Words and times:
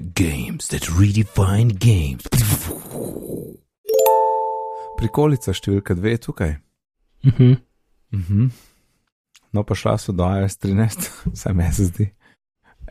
Games 0.00 0.68
that 0.68 0.82
redefine 0.98 1.72
games. 1.78 2.24
Prikolica 4.96 5.52
številka 5.52 5.94
dve 5.98 6.14
je 6.16 6.18
tukaj. 6.18 6.52
Mhm. 7.24 7.52
Mhm. 8.12 8.50
No, 9.52 9.62
pa 9.64 9.74
šla 9.74 9.98
so 9.98 10.12
do 10.12 10.24
iOS 10.24 10.56
13, 10.56 11.08
vsaj 11.34 11.54
meni 11.54 11.72
se 11.72 11.84
zdi. 11.84 12.06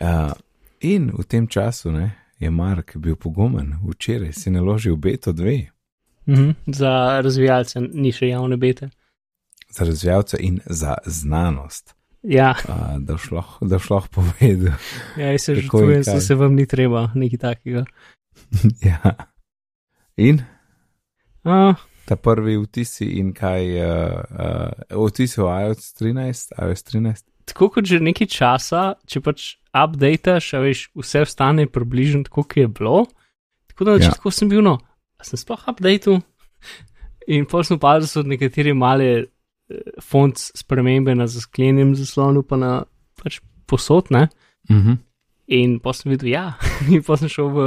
Uh, 0.02 0.34
in 0.82 1.10
v 1.14 1.24
tem 1.26 1.48
času 1.48 1.92
ne, 1.92 2.12
je 2.40 2.50
Mark 2.50 2.96
bil 2.97 3.15
pogumen, 3.15 3.79
včeraj 3.83 4.33
si 4.33 4.49
naložil 4.49 4.96
beto 4.96 5.33
2 5.33 5.70
Mhm. 6.28 6.49
Za 6.68 7.22
razvijalce 7.24 7.79
ni 7.81 8.12
še 8.12 8.28
javne 8.28 8.58
bete. 8.58 8.90
za 9.70 9.86
razvijalce 9.86 10.38
in 10.40 10.60
za 10.65 10.97
znanost, 11.06 11.96
Ja, 12.24 12.51
uh, 12.60 12.99
da 12.99 13.15
lahko- 13.31 13.65
da 13.65 13.79
lahko 13.81 14.08
povedal. 14.12 14.74
ja 15.17 15.31
jaz 15.31 15.42
se 15.42 15.56
žrtvujem, 15.56 16.03
da 16.03 16.20
se 16.21 16.35
vam 16.35 16.53
ni 16.55 16.66
treba 16.66 17.09
nekaj 17.16 17.40
takega. 17.40 17.85
ja. 18.85 19.16
In 20.17 20.41
Uh, 21.44 21.73
ta 22.05 22.16
prvi 22.16 22.53
vtisi 22.57 23.05
in 23.17 23.31
kaj, 23.34 23.63
uh, 23.81 24.13
uh, 24.91 25.07
vtisi 25.07 25.41
o 25.41 25.47
iOS 25.49 25.88
13, 25.97 26.53
iOS 26.53 26.84
13. 26.84 27.23
tako 27.45 27.70
kot 27.70 27.85
že 27.85 27.97
nekaj 27.99 28.27
časa, 28.30 28.81
če 29.08 29.22
pač 29.22 29.45
updateš, 29.73 30.52
a 30.53 30.59
veš, 30.61 30.83
vse 30.94 31.23
ostane 31.25 31.66
približno 31.66 32.22
tako, 32.23 32.44
kot 32.44 32.58
je 32.58 32.67
bilo. 32.69 33.08
Tako 33.67 33.83
da 33.83 33.91
na 33.91 33.97
Ja. 33.97 34.03
začetku 34.05 34.30
sem 34.31 34.49
bil, 34.49 34.61
no, 34.61 34.77
a 35.17 35.23
sem 35.25 35.33
sploh 35.38 35.66
updated. 35.66 36.22
In 37.27 37.45
pa 37.49 37.63
sem 37.63 37.77
opazil, 37.81 38.05
da 38.05 38.08
so 38.08 38.22
nekatere 38.22 38.73
male 38.77 39.09
eh, 39.09 39.25
font 40.03 40.38
spremembe 40.38 41.16
na 41.16 41.27
zasklenjenem 41.30 41.95
zaslonu, 41.99 42.43
pa 42.48 42.59
na 42.59 42.73
pač 43.21 43.39
posod, 43.70 44.11
ne. 44.13 44.27
Mhm. 44.70 44.99
In 45.52 45.80
pa 45.84 45.91
sem 45.91 46.13
videl, 46.13 46.30
ja, 46.31 46.45
in 46.94 47.02
pa 47.03 47.17
sem 47.20 47.31
šel 47.31 47.49
v 47.52 47.63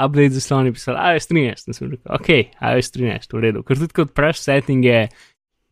update 0.00 0.32
zaslon 0.38 0.70
in 0.70 0.76
pisal, 0.76 0.96
iOS 0.96 1.28
13. 1.28 1.68
In 1.68 1.76
sem 1.76 1.90
rekel, 1.90 2.08
ok, 2.14 2.30
iOS 2.56 2.94
13, 2.94 3.34
v 3.34 3.42
redu. 3.44 3.64
Ker 3.66 3.80
tudi 3.82 3.96
kot 3.98 4.14
preš 4.16 4.40
settinge 4.46 5.08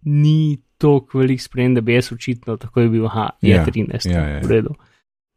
ni 0.04 0.58
toliko 0.78 1.22
velik 1.22 1.40
sprem, 1.40 1.72
da 1.74 1.80
bi 1.80 1.96
jaz 1.96 2.10
očitno 2.12 2.58
tako 2.60 2.84
je 2.84 2.92
bil, 2.92 3.06
aha, 3.08 3.30
je 3.40 3.56
Ja, 3.56 3.64
13, 3.64 4.10
ja, 4.10 4.20
ja, 4.20 4.36
ja. 4.36 4.42
v 4.44 4.52
redu. 4.52 4.76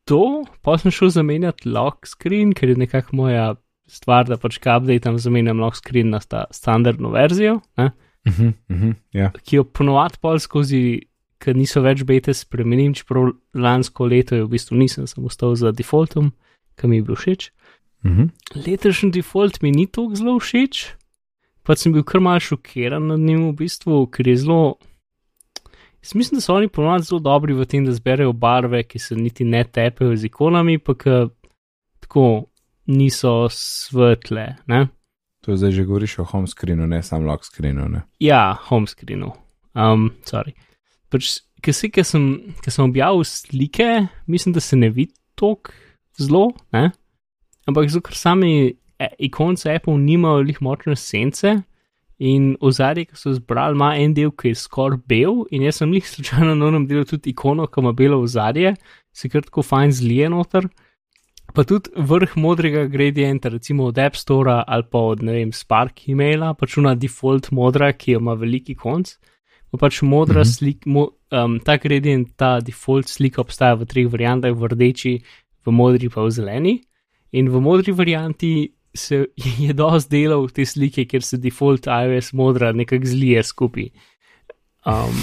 To, 0.09 0.43
pa 0.65 0.75
sem 0.81 0.91
šel 0.91 1.13
zamenjati 1.13 1.69
lock 1.69 2.07
screen, 2.09 2.51
ker 2.57 2.73
je 2.73 2.81
nekako 2.81 3.15
moja 3.15 3.53
stvar, 3.89 4.27
da 4.29 4.37
pač 4.41 4.57
kaj 4.61 4.81
updateam, 4.81 5.17
zamenjam 5.21 5.61
lock 5.61 5.77
screen 5.77 6.11
na 6.13 6.19
sta 6.21 6.45
standardno 6.53 7.13
verzijo, 7.13 7.59
ne, 7.79 7.91
Mhm, 8.27 8.53
mhm, 8.69 8.91
ja. 9.13 9.31
ki 9.31 9.61
jo 9.61 9.63
ponovadi 9.63 10.19
pol 10.21 10.39
skozi, 10.39 10.81
ker 11.39 11.55
niso 11.55 11.81
več 11.81 12.03
bete 12.03 12.33
spremenim, 12.35 12.93
čeprav 12.97 13.31
lansko 13.55 14.09
leto 14.11 14.35
je 14.35 14.43
v 14.43 14.51
bistvu 14.51 14.77
nisem, 14.77 15.07
sem 15.07 15.23
ostal 15.25 15.55
za 15.55 15.71
defaultom, 15.71 16.33
ki 16.75 16.87
mi 16.87 16.99
je 16.99 17.07
bil 17.07 17.15
všeč. 17.15 17.51
Mhm. 18.05 18.29
letošnji 18.55 19.11
default 19.11 19.61
mi 19.61 19.71
ni 19.71 19.85
tako 19.87 20.15
zelo 20.15 20.39
všeč, 20.39 20.95
pa 21.63 21.75
sem 21.75 21.91
bil 21.91 22.03
kar 22.03 22.21
mal 22.23 22.39
šokiran 22.39 23.07
nad 23.11 23.19
njim 23.19 23.49
v 23.49 23.55
bistvu, 23.59 24.05
ker 24.07 24.27
je 24.27 24.37
zelo. 24.37 24.77
Jaz 25.99 26.15
mislim, 26.15 26.39
da 26.39 26.41
so 26.41 26.55
oni 26.55 26.69
ponovadi 26.71 27.03
zelo 27.03 27.19
dobri 27.19 27.53
v 27.53 27.65
tem, 27.67 27.83
da 27.85 27.91
zberejo 27.91 28.31
barve, 28.33 28.83
ki 28.87 28.99
se 28.99 29.15
niti 29.15 29.43
ne 29.43 29.63
tepejo 29.63 30.15
z 30.15 30.31
ikonami, 30.31 30.77
pa 30.79 30.95
ki 30.95 31.27
tako 31.99 32.47
niso 32.87 33.49
svetle. 33.51 34.55
Ne? 34.67 34.87
To 35.45 35.55
zdaj 35.55 35.71
že 35.71 35.85
govoriš 35.87 36.19
o 36.19 36.23
home 36.27 36.47
screenu, 36.47 36.87
ne 36.87 37.03
samo 37.03 37.27
lock 37.27 37.45
screenu. 37.47 37.87
Ne? 37.89 38.01
Ja, 38.19 38.57
home 38.67 38.87
screenu. 38.87 39.31
Um, 39.75 40.11
sorry. 40.27 40.55
Pač, 41.09 41.39
ker 41.63 41.75
se, 41.75 41.89
ker 41.93 42.05
sem, 42.05 42.25
ker 42.63 42.73
sem 42.73 42.85
objavil 42.85 43.23
slike, 43.25 44.07
mislim, 44.27 44.53
da 44.53 44.63
se 44.63 44.77
ne 44.77 44.89
vidi 44.93 45.15
tako 45.39 45.71
zelo, 46.19 46.49
ne? 46.75 46.89
ampak 47.69 47.89
zato, 47.89 48.09
ker 48.09 48.17
sami 48.17 48.51
e, 48.99 49.09
ikonce 49.29 49.71
Apple 49.71 49.97
nimajo 49.97 50.43
lih 50.43 50.59
močne 50.65 50.97
sence 50.99 51.55
in 52.19 52.51
ozadje, 52.59 53.07
ki 53.07 53.15
so 53.15 53.31
zbrali, 53.37 53.77
ima 53.77 53.93
en 53.95 54.13
del, 54.17 54.33
ki 54.35 54.51
je 54.51 54.59
skoraj 54.59 54.99
bel 55.07 55.45
in 55.55 55.63
jaz 55.63 55.79
sem 55.79 55.93
jih 55.95 56.07
slučajno 56.09 56.57
na 56.57 56.71
enem 56.73 56.87
delu 56.89 57.07
tudi 57.07 57.31
ikono, 57.31 57.69
ki 57.71 57.79
ima 57.79 57.93
belo 57.95 58.19
ozadje, 58.25 58.75
se 59.15 59.31
kar 59.31 59.45
tako 59.47 59.63
fajn 59.63 59.95
zlije 59.95 60.29
noter. 60.33 60.67
Pa 61.53 61.63
tudi 61.65 61.89
vrh 61.95 62.35
modrega 62.37 62.85
gradienta, 62.85 63.49
recimo 63.49 63.89
od 63.89 63.97
App 63.97 64.15
Store 64.15 64.63
ali 64.67 64.83
pa 64.91 64.99
od 64.99 65.23
ne 65.23 65.33
vem, 65.33 65.51
Spark 65.51 66.07
e-maila, 66.07 66.53
pač 66.53 66.77
una 66.77 66.93
default 66.95 67.51
modra, 67.51 67.91
ki 67.93 68.11
jo 68.11 68.19
ima 68.19 68.35
veliki 68.37 68.75
konc. 68.75 69.15
Pa 69.71 69.77
pač 69.77 70.01
modra 70.01 70.41
Mhm. 70.41 70.49
slika, 70.49 70.89
mo, 70.89 71.09
um, 71.31 71.59
ta 71.59 71.77
gradient, 71.77 72.35
ta 72.37 72.59
default 72.59 73.07
slika 73.07 73.41
obstaja 73.41 73.75
v 73.75 73.85
treh 73.85 74.07
variantah, 74.07 74.53
v 74.53 74.67
rdeči, 74.67 75.21
v 75.65 75.71
modri 75.71 76.09
pa 76.09 76.21
v 76.21 76.31
zeleni. 76.31 76.81
In 77.31 77.49
v 77.49 77.61
modri 77.61 77.91
varianti 77.91 78.71
se 78.95 79.27
je 79.37 79.73
dosti 79.73 80.09
delal 80.09 80.49
te 80.49 80.65
slike, 80.65 81.05
ker 81.05 81.21
se 81.21 81.37
default 81.37 81.85
iOS 81.85 82.33
modra 82.33 82.71
nekako 82.71 83.05
zlije 83.05 83.43
skupaj. 83.43 83.89
Um, 84.85 85.13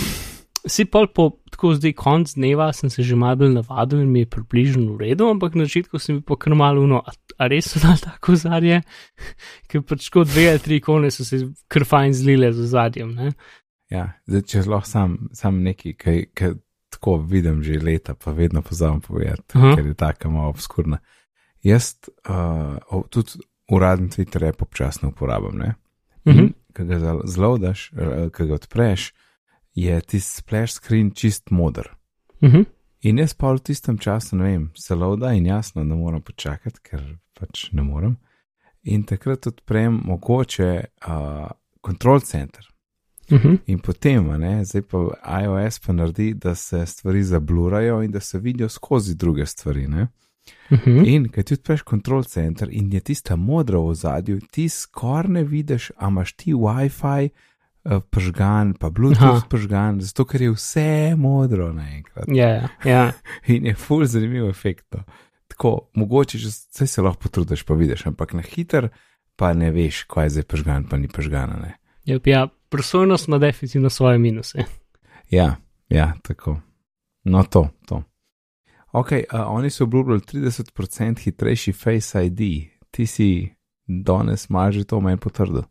Si 0.66 0.84
pa 0.84 1.04
po 1.06 1.30
tako 1.50 1.74
zdaj 1.78 1.92
konc 1.96 2.32
dneva 2.34 2.72
sem 2.74 2.90
se 2.90 3.02
že 3.06 3.16
malo 3.16 3.36
bolj 3.36 3.52
navadil 3.54 4.00
in 4.02 4.10
mi 4.10 4.24
je 4.24 4.30
približno 4.30 4.96
v 4.96 5.08
redu, 5.08 5.28
ampak 5.30 5.54
na 5.54 5.64
začetku 5.64 5.98
sem 6.02 6.18
bil 6.18 6.24
pa 6.26 6.36
kar 6.36 6.54
malo 6.58 6.82
uno, 6.82 6.98
a, 7.06 7.14
a 7.38 7.48
res 7.48 7.70
so 7.70 7.80
dal 7.82 7.94
tako 8.02 8.34
zadje, 8.34 8.82
ker 9.70 9.84
pač 9.86 10.10
kot 10.10 10.26
dve 10.26 10.50
ali 10.50 10.62
tri 10.62 10.80
ikone 10.82 11.10
so 11.14 11.24
se 11.24 11.44
kar 11.68 11.86
fajn 11.86 12.12
zlile 12.18 12.50
z 12.52 12.66
zadjem. 12.72 13.14
Ne? 13.14 13.32
Ja, 13.90 14.18
zdaj, 14.26 14.42
če 14.50 14.64
lahko 14.66 14.90
sam, 14.90 15.16
sam 15.32 15.62
neki, 15.62 15.94
ki 15.94 16.50
tako 16.96 17.18
vidim 17.22 17.62
že 17.62 17.78
leta, 17.78 18.14
pa 18.18 18.34
vedno 18.34 18.62
pozavem 18.62 19.00
povedati, 19.00 19.54
Aha. 19.54 19.76
ker 19.76 19.86
je 19.86 19.94
tako 19.94 20.30
malo 20.34 20.50
obskurna. 20.50 20.98
Jaz 21.62 21.94
uh, 22.26 23.02
tudi 23.10 23.38
uradni 23.70 24.10
Twitter 24.10 24.48
app 24.48 24.62
občasno 24.62 25.08
uporabljam. 25.08 25.58
Ne? 25.58 25.74
Mhm. 26.26 26.38
In 26.38 26.52
ko 26.76 26.84
ga 26.84 26.98
zlodaš, 27.24 27.90
ko 28.36 28.46
ga 28.46 28.54
odpreš, 28.54 29.12
je 29.76 30.00
tisti 30.00 30.40
splash 30.40 30.72
screen 30.72 31.10
čist 31.10 31.50
moder. 31.50 31.88
Mhm. 32.42 32.62
In 33.00 33.18
jaz 33.18 33.34
pa 33.34 33.52
v 33.52 33.60
tistem 33.60 33.98
času, 33.98 34.36
ne 34.36 34.44
vem, 34.44 34.70
se 34.74 34.94
loda 34.94 35.32
in 35.32 35.46
jasno, 35.46 35.84
da 35.84 35.94
moram 35.94 36.22
počakati, 36.22 36.80
ker 36.82 37.02
pač 37.38 37.68
ne 37.72 37.82
morem. 37.82 38.16
In 38.82 39.04
takrat 39.04 39.46
odprem 39.46 40.00
mogoče 40.04 40.70
uh, 40.80 41.50
control 41.86 42.20
center. 42.20 42.64
Mhm. 43.30 43.54
In 43.66 43.78
potem, 43.78 44.26
ne, 44.40 44.64
zdaj 44.64 44.82
pa 44.90 44.98
iOS 45.42 45.78
pa 45.86 45.92
naredi, 45.92 46.32
da 46.34 46.54
se 46.54 46.86
stvari 46.86 47.22
zablurajo 47.22 48.02
in 48.02 48.10
da 48.10 48.20
se 48.20 48.38
vidijo 48.38 48.68
skozi 48.68 49.14
druge 49.14 49.46
stvari. 49.46 49.86
Ne? 49.88 50.08
Mhm. 50.72 51.02
In 51.04 51.28
kaj 51.28 51.44
ti 51.44 51.54
odpreš 51.54 51.82
control 51.84 52.24
center 52.24 52.68
in 52.72 52.92
je 52.92 53.00
tista 53.00 53.36
modra 53.36 53.78
v 53.78 53.94
zadju, 53.94 54.40
ti 54.50 54.68
skoraj 54.68 55.32
ne 55.32 55.44
vidiš, 55.44 55.90
a 55.96 56.08
imaš 56.08 56.32
ti 56.32 56.54
WiFi 56.54 57.28
uh, 57.30 57.36
pržgan, 58.10 58.74
pa 58.74 58.90
Bluetooth 58.90 59.40
Aha. 59.40 59.46
pržgan, 59.50 60.00
zato 60.00 60.24
ker 60.24 60.42
je 60.42 60.50
vse 60.50 61.14
modro 61.16 61.72
naenkrat. 61.72 62.28
Ja, 62.28 62.48
ja, 62.48 62.68
ja. 62.84 63.12
In 63.54 63.66
je 63.66 63.74
full 63.74 64.04
zanimiv 64.04 64.48
efekt. 64.48 64.86
no. 64.94 65.04
Tako, 65.46 65.90
mogoče 65.94 66.38
že 66.38 66.50
se 66.86 67.02
lahko 67.02 67.22
potrudiš, 67.22 67.62
pa 67.62 67.74
vidiš, 67.74 68.06
ampak 68.06 68.32
na 68.32 68.42
hiter 68.42 68.88
pa 69.36 69.52
ne 69.52 69.70
veš, 69.70 70.04
kaj 70.08 70.24
je 70.24 70.30
zdaj 70.30 70.42
pržgan, 70.42 70.84
pa 70.88 70.96
ni 70.96 71.08
pržgana. 71.08 71.56
Ne? 71.56 71.76
ja, 72.04 72.18
ja 72.24 72.48
prosojnost 72.68 73.28
ima 73.28 73.38
definitivno 73.38 73.90
svoje 73.90 74.18
minuse. 74.18 74.64
Ja, 75.30 75.56
ja, 75.88 76.12
tako. 76.22 76.60
No, 77.24 77.42
to, 77.42 77.68
to. 77.86 78.02
Ok, 78.92 79.12
uh, 79.12 79.18
oni 79.46 79.70
so 79.70 79.84
obljubljali 79.84 80.20
30% 80.20 81.18
hitrejši 81.18 81.72
Face 81.72 82.26
ID, 82.26 82.40
ti 82.90 83.06
si 83.06 83.54
danes 83.86 84.48
malo 84.48 84.72
že 84.72 84.84
to 84.84 85.00
meni 85.00 85.16
potrdil. 85.16 85.62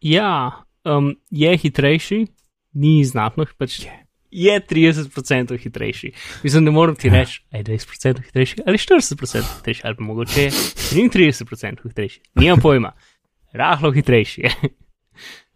Ja, 0.00 0.62
um, 0.84 1.16
je 1.30 1.56
hitrejši, 1.56 2.26
ni 2.72 3.04
znatno, 3.04 3.46
pač 3.58 3.80
je. 3.80 3.96
Je 4.30 4.60
30% 4.60 5.10
hitrejši. 5.58 6.12
Mislim, 6.42 6.64
ne 6.64 6.70
morem 6.70 6.94
ti 6.96 7.08
Ja. 7.08 7.14
reči, 7.14 7.42
da 7.50 7.58
je 7.58 7.64
20% 7.64 8.22
hitrejši 8.22 8.62
ali 8.66 8.78
40% 8.78 9.56
hitrejši, 9.56 9.80
ali 9.84 9.96
pa 9.96 10.02
mogoče 10.02 10.42
je 10.42 10.50
33% 10.50 11.82
hitrejši. 11.82 12.20
Nimam 12.34 12.60
pojma. 12.60 12.92
Rahlo 13.52 13.92
hitrejši 13.92 14.40
je. 14.40 14.50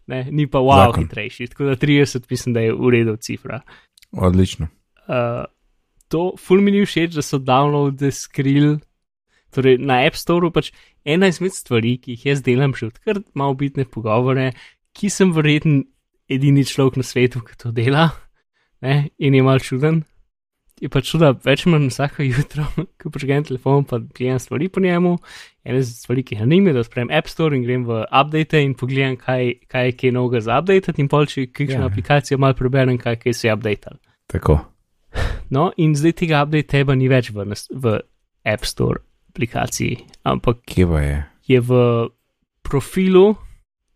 Ne, 0.07 0.27
ni 0.29 0.45
pa 0.45 0.59
wow 0.59 0.85
Zakon. 0.85 1.03
hitrejši. 1.03 1.47
Tako 1.47 1.63
da 1.65 1.75
30 1.75 2.27
mislim, 2.29 2.53
da 2.53 2.59
je 2.59 2.73
v 2.73 2.89
redu 2.91 3.15
cifra. 3.17 3.61
Odlično. 4.11 4.67
Uh, 5.07 5.45
to 6.07 6.33
ful 6.37 6.61
mi 6.61 6.71
ni 6.71 6.83
všeč, 6.85 7.15
da 7.15 7.21
so 7.21 7.39
downloade 7.39 8.11
skril. 8.11 8.75
Torej, 9.49 9.79
na 9.79 10.03
App 10.05 10.15
Store 10.15 10.51
pač 10.51 10.69
ena 11.03 11.25
izmed 11.27 11.53
stvari, 11.53 11.95
ki 11.97 12.11
jih 12.11 12.25
jaz 12.25 12.43
delam 12.43 12.75
že 12.75 12.85
odkar 12.85 13.23
malo 13.33 13.53
bitne 13.53 13.85
pogovore, 13.85 14.51
ki 14.95 15.11
sem 15.11 15.31
verjeten 15.35 15.83
edini 16.31 16.65
človek 16.65 16.99
na 17.01 17.05
svetu, 17.05 17.43
ki 17.45 17.57
to 17.59 17.71
dela, 17.75 18.09
ne, 18.81 19.09
in 19.19 19.35
je 19.35 19.45
mal 19.45 19.61
čuden. 19.63 20.03
Je 20.81 20.89
pač 20.91 21.07
čuda, 21.13 21.29
več 21.45 21.63
manj 21.71 21.87
vsako 21.87 22.25
jutro, 22.27 22.65
ko 22.99 23.11
prežgem 23.13 23.45
telefon, 23.47 23.85
pa 23.87 24.01
gledam 24.01 24.41
stvari 24.43 24.67
po 24.67 24.83
njemu. 24.83 25.15
Ena 25.63 25.79
izmed 25.79 26.01
stvari, 26.01 26.23
ki 26.27 26.35
jih 26.35 26.43
nanim, 26.43 26.67
je, 26.67 26.75
da 26.75 26.83
odprem 26.83 27.11
App 27.15 27.31
Store 27.31 27.55
in 27.55 27.63
grem 27.63 27.85
v 27.87 28.01
update 28.09 28.59
in 28.59 28.75
pogledam, 28.75 29.15
kaj, 29.21 29.53
kaj 29.71 29.87
je 29.87 29.95
kaj 30.01 30.15
novega 30.15 30.43
za 30.43 30.59
update, 30.59 30.95
in 30.99 31.07
pol, 31.11 31.29
če 31.31 31.47
kakšno 31.47 31.79
Ja. 31.79 31.81
yeah. 31.85 31.91
aplikacijo 31.93 32.39
mal 32.43 32.57
preberem, 32.59 32.99
kaj, 32.99 33.21
kaj 33.23 33.37
se 33.39 33.47
je 33.47 33.55
updated. 33.55 34.01
Tako. 34.31 34.59
No, 35.53 35.69
in 35.77 35.95
zdaj 35.95 36.17
tega 36.19 36.43
update 36.43 36.67
teba 36.67 36.95
ni 36.95 37.07
več 37.07 37.31
v, 37.31 37.47
v 37.71 37.99
App 38.43 38.67
Store. 38.67 39.05
aplikaciji, 39.35 39.97
ampak 40.23 40.63
pa 40.63 40.99
je? 41.03 41.17
je 41.47 41.59
v 41.59 41.71
profilu, 42.63 43.35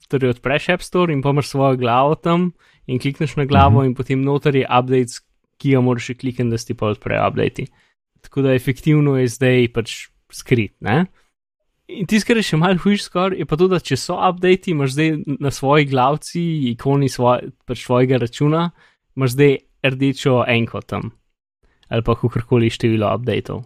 torej 0.09 0.33
odpreš 0.35 0.69
App 0.73 0.83
Store 0.83 1.13
in 1.13 1.21
pomaš 1.21 1.53
svojo 1.53 1.77
glavo 1.77 2.15
tam 2.15 2.51
in 2.87 2.99
klikneš 2.99 3.35
na 3.37 3.45
glavo, 3.45 3.79
Mhm. 3.81 3.85
in 3.85 3.95
potem 3.95 4.21
noter 4.21 4.55
je 4.55 4.65
update, 4.65 5.21
ki 5.57 5.75
ga 5.75 5.81
moraš 5.81 6.11
klikniti, 6.17 6.49
da 6.49 6.57
si 6.57 6.73
pa 6.73 6.87
odprejo 6.87 7.27
update. 7.27 7.65
Tako 8.21 8.41
da 8.41 8.53
efektivno 8.53 9.17
je 9.17 9.27
zdaj 9.27 9.67
pač 9.73 10.07
skrit. 10.31 10.73
Ne? 10.81 11.05
In 11.89 12.05
tisto, 12.05 12.27
kar 12.27 12.37
je 12.37 12.43
še 12.43 12.57
malo 12.57 12.77
hujš 12.77 13.03
skoraj, 13.03 13.37
je 13.39 13.45
pa 13.45 13.55
to, 13.57 13.67
da 13.67 13.79
če 13.79 13.97
so 13.97 14.13
updati, 14.13 14.71
imaš 14.71 14.91
zdaj 14.93 15.09
na 15.39 15.49
svoji 15.51 15.85
glavci, 15.85 16.41
ikoni 16.73 17.09
svoj, 17.09 17.49
pač 17.65 17.85
svojega 17.85 18.17
računa, 18.17 18.71
imaš 19.17 19.31
zdaj 19.33 19.57
rdečo 19.83 20.43
enko 20.47 20.81
tam. 20.81 21.11
Ali 21.89 22.03
pa 22.05 22.13
kakorkoli 22.15 22.69
število 22.69 23.09
updatov. 23.15 23.63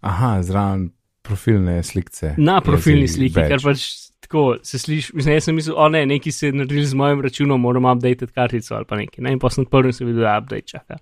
Aha, 0.00 0.42
zraven 0.42 0.90
profilne 1.22 1.82
slikce. 1.82 2.34
Na 2.38 2.60
profilni 2.60 3.06
sliki, 3.08 3.34
ker 3.34 3.62
pač 3.62 4.05
tako 4.26 4.56
se 4.66 4.78
sliši. 4.78 5.14
Mislim, 5.16 5.34
jaz 5.38 5.46
sem 5.48 5.54
mislil, 5.56 5.76
o 5.78 5.88
ne, 5.88 6.02
neki 6.06 6.32
se 6.34 6.50
je 6.50 6.56
naredili 6.58 6.84
z 6.86 6.98
mojim 6.98 7.22
računom, 7.24 7.60
moram 7.62 7.86
update 7.88 8.26
kartico 8.34 8.74
ali 8.74 8.84
pa 8.84 8.98
nekaj. 8.98 9.22
Ne? 9.24 9.32
In 9.32 9.38
pa 9.42 9.50
sem 9.50 9.64
prvi 9.64 9.94
sem 9.94 10.06
videl, 10.06 10.26
da 10.26 10.36
update 10.42 10.66
čaka. 10.74 10.98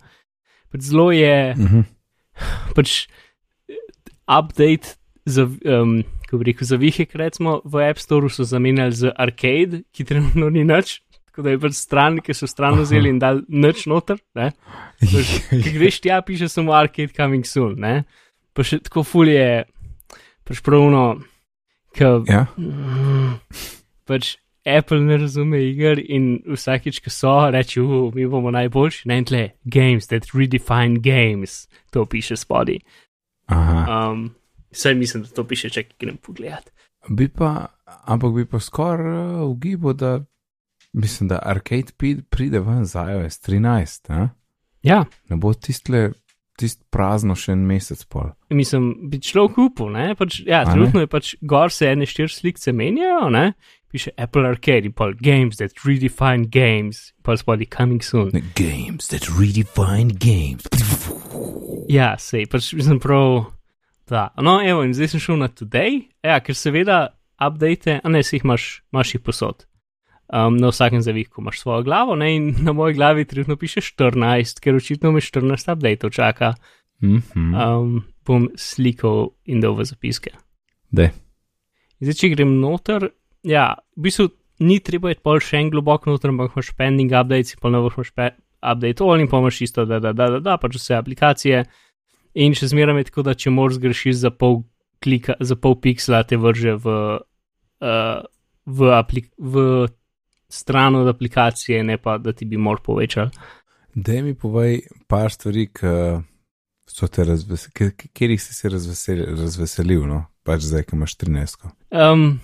Pač 0.71 0.81
zelo 0.91 1.09
je, 1.11 1.55
Mhm. 1.59 1.81
pač 2.77 3.07
eh, 3.69 3.81
update 4.29 4.97
za, 5.25 5.47
um, 5.47 6.03
ko 6.29 6.39
bi 6.39 6.51
rekel, 6.51 6.67
za 6.69 6.77
vihek, 6.77 7.15
recimo 7.17 7.61
v 7.65 7.89
App 7.89 7.99
Store 7.99 8.29
so 8.29 8.45
zamenjali 8.45 8.93
z 8.93 9.13
arcade, 9.17 9.83
ki 9.93 10.05
trenutno 10.05 10.51
ni 10.53 10.65
nič. 10.65 11.01
Tako 11.31 11.43
da 11.43 11.51
je 11.51 11.59
pač 11.59 11.73
stran, 11.75 12.19
ki 12.23 12.35
so 12.35 12.47
stran 12.47 12.77
vzeli 12.79 13.09
in 13.11 13.19
dal 13.19 13.41
nič 13.49 13.87
noter. 13.91 14.21
Ki 15.51 15.71
greš 15.75 16.01
tja, 16.01 16.21
piše 16.23 16.47
samo 16.49 16.73
arcade 16.73 17.11
coming 17.17 17.43
soon. 17.47 17.75
Ne? 17.81 18.05
Pa 18.55 18.63
še 18.63 18.79
tako 18.87 19.03
fulje, 19.03 19.65
pač 20.47 20.61
pravno, 20.63 21.19
ki 21.95 22.05
ja, 22.29 22.47
Mm, 22.59 23.39
pač 24.09 24.37
Apple 24.65 25.01
ne 25.05 25.19
razume 25.21 25.61
iger 25.61 26.01
in 26.01 26.39
vsakič, 26.49 27.03
ko 27.05 27.13
so, 27.13 27.35
reče, 27.53 27.83
uh, 27.83 28.15
mi 28.15 28.27
bomo 28.27 28.51
najboljši, 28.55 29.09
ne 29.09 29.19
tle, 29.25 29.43
games 29.65 30.09
that 30.09 30.31
redefine 30.35 31.03
games, 31.05 31.67
to 31.93 32.07
piše 32.07 32.37
spodaj. 32.37 32.81
aha. 33.47 34.11
Um, 34.11 34.31
Saj 34.75 34.95
mislim, 34.99 35.23
da 35.23 35.29
to 35.29 35.45
piše, 35.47 35.69
če 35.71 35.85
grem 36.01 36.17
pogledat. 36.17 36.73
Bi 37.09 37.29
pa, 37.29 37.67
ampak 38.11 38.33
bi 38.35 38.47
pa 38.49 38.59
skoraj 38.59 39.13
uh, 39.13 39.51
ugibal, 39.51 39.95
da 39.95 40.25
mislim, 40.93 41.29
da 41.29 41.39
arcade 41.43 41.93
pride 42.31 42.61
ven 42.61 42.85
za 42.85 43.05
iOS 43.13 43.39
13. 43.39 44.11
A? 44.13 44.29
Ja, 44.83 45.05
Ne 45.29 45.37
bo 45.37 45.55
tistle, 45.55 46.11
tist 46.61 46.81
prazno 46.95 47.35
še 47.35 47.53
en 47.57 47.65
mesec 47.67 48.05
pol. 48.09 48.33
mislim, 48.55 49.09
bi 49.11 49.19
človek 49.19 49.59
upal, 49.59 49.91
ne? 49.95 50.15
Pač, 50.15 50.43
ja, 50.47 50.63
A 50.63 50.69
ne? 50.69 50.73
trenutno 50.75 51.01
je 51.03 51.11
pač 51.11 51.35
gor 51.43 51.73
se 51.75 51.89
ene 51.91 52.07
štiri 52.07 52.31
slikce 52.31 52.73
menjajo, 52.73 53.31
ne? 53.35 53.53
Piše 53.95 54.11
Apple 54.19 54.47
Arcade 54.49 54.87
in 54.91 54.93
pa 54.93 55.13
games 55.15 55.59
that 55.59 55.71
redefine 55.87 56.47
games, 56.51 57.13
pa 57.23 57.37
spodaj 57.39 57.69
coming 57.71 58.03
soon. 58.03 58.31
Games 58.59 59.07
that 59.11 59.27
redefine 59.39 60.11
games. 60.19 60.67
Ja, 61.91 62.15
sej, 62.19 62.47
pač 62.51 62.73
sem 62.75 62.99
prav. 63.03 63.51
Da. 64.11 64.29
No, 64.37 64.59
evo, 64.61 64.83
in 64.85 64.93
zdaj 64.95 65.15
sem 65.15 65.23
šel 65.23 65.39
na 65.41 65.49
Today, 65.49 66.03
ja, 66.23 66.37
ker 66.45 66.57
seveda 66.59 67.15
update, 67.41 68.01
a 68.05 68.09
ne 68.13 68.21
si 68.23 68.37
jih 68.37 68.45
imaš, 68.45 68.83
imaš 68.93 69.15
jih 69.15 69.23
posod. 69.25 69.65
Um, 70.33 70.57
na 70.57 70.71
vsakem 70.73 71.03
zavihku 71.05 71.43
imaš 71.43 71.61
svojo 71.61 71.83
glavo, 71.85 72.15
ne, 72.17 72.31
in 72.37 72.55
na 72.65 72.73
moji 72.73 72.95
glavi 72.97 73.27
trenutno 73.29 73.57
piše 73.61 73.81
14, 73.85 74.61
ker 74.61 74.75
očitno 74.75 75.13
me 75.13 75.21
14 75.21 75.73
update 75.73 76.11
čaka. 76.11 76.55
Mhm. 77.03 77.55
Um, 77.55 78.05
bom 78.25 78.49
slikal 78.57 79.35
in 79.45 79.61
dal 79.61 79.77
v 79.77 79.85
zapiske. 79.85 80.33
Daj. 80.95 81.11
Zdaj, 82.01 82.17
če 82.17 82.31
grem 82.33 82.57
noter, 82.61 83.11
ja, 83.45 83.75
v 83.97 84.09
bistvu 84.09 84.31
ni 84.65 84.79
treba 84.81 85.13
iti 85.13 85.23
pol 85.25 85.43
še 85.43 85.61
en 85.61 85.71
globok 85.73 86.09
noter, 86.09 86.33
ampak 86.33 86.55
imaš 86.55 86.73
pending 86.79 87.13
updates, 87.13 87.59
pa 87.61 87.69
boš 87.69 87.99
imaš 87.99 88.13
update 88.65 89.05
all 89.05 89.21
in 89.21 89.29
pa 89.29 89.41
imaš 89.43 89.61
isto, 89.67 89.85
da, 89.85 89.99
da, 90.01 90.13
da, 90.13 90.31
da, 90.37 90.41
da, 90.41 90.57
pač 90.61 90.79
vse 90.79 90.97
aplikacije. 90.97 91.65
In 92.41 92.57
še 92.57 92.71
zmeraj 92.73 93.03
je 93.03 93.09
tako, 93.11 93.27
da 93.29 93.37
če 93.39 93.53
moraš 93.55 93.79
zgrešiš 93.79 94.17
za 94.25 94.31
pol 94.33 94.63
klika, 95.05 95.37
za 95.41 95.57
pol 95.61 95.77
piksla, 95.79 96.25
te 96.25 96.39
vrže 96.41 96.79
v, 96.83 96.97
uh, 97.85 98.25
v, 98.65 98.95
v 99.39 99.65
stran 100.55 100.95
od 100.97 101.09
aplikacije, 101.11 101.83
ne 101.85 101.99
pa 101.99 102.19
da 102.19 102.33
ti 102.33 102.45
bi 102.45 102.57
mor 102.57 102.81
povečal. 102.85 103.31
Daj 103.95 104.23
mi 104.23 104.35
povej 104.35 104.81
par 105.07 105.31
stvari, 105.33 105.69
kjer 108.13 108.39
si 108.39 108.55
se 108.55 108.69
razveselil, 108.69 109.37
razveselil, 109.39 110.07
no, 110.11 110.25
pač 110.43 110.67
zdaj, 110.67 110.83
ki 110.89 110.97
imaš 110.99 111.17
13. 111.17 111.69
Um, 111.95 112.41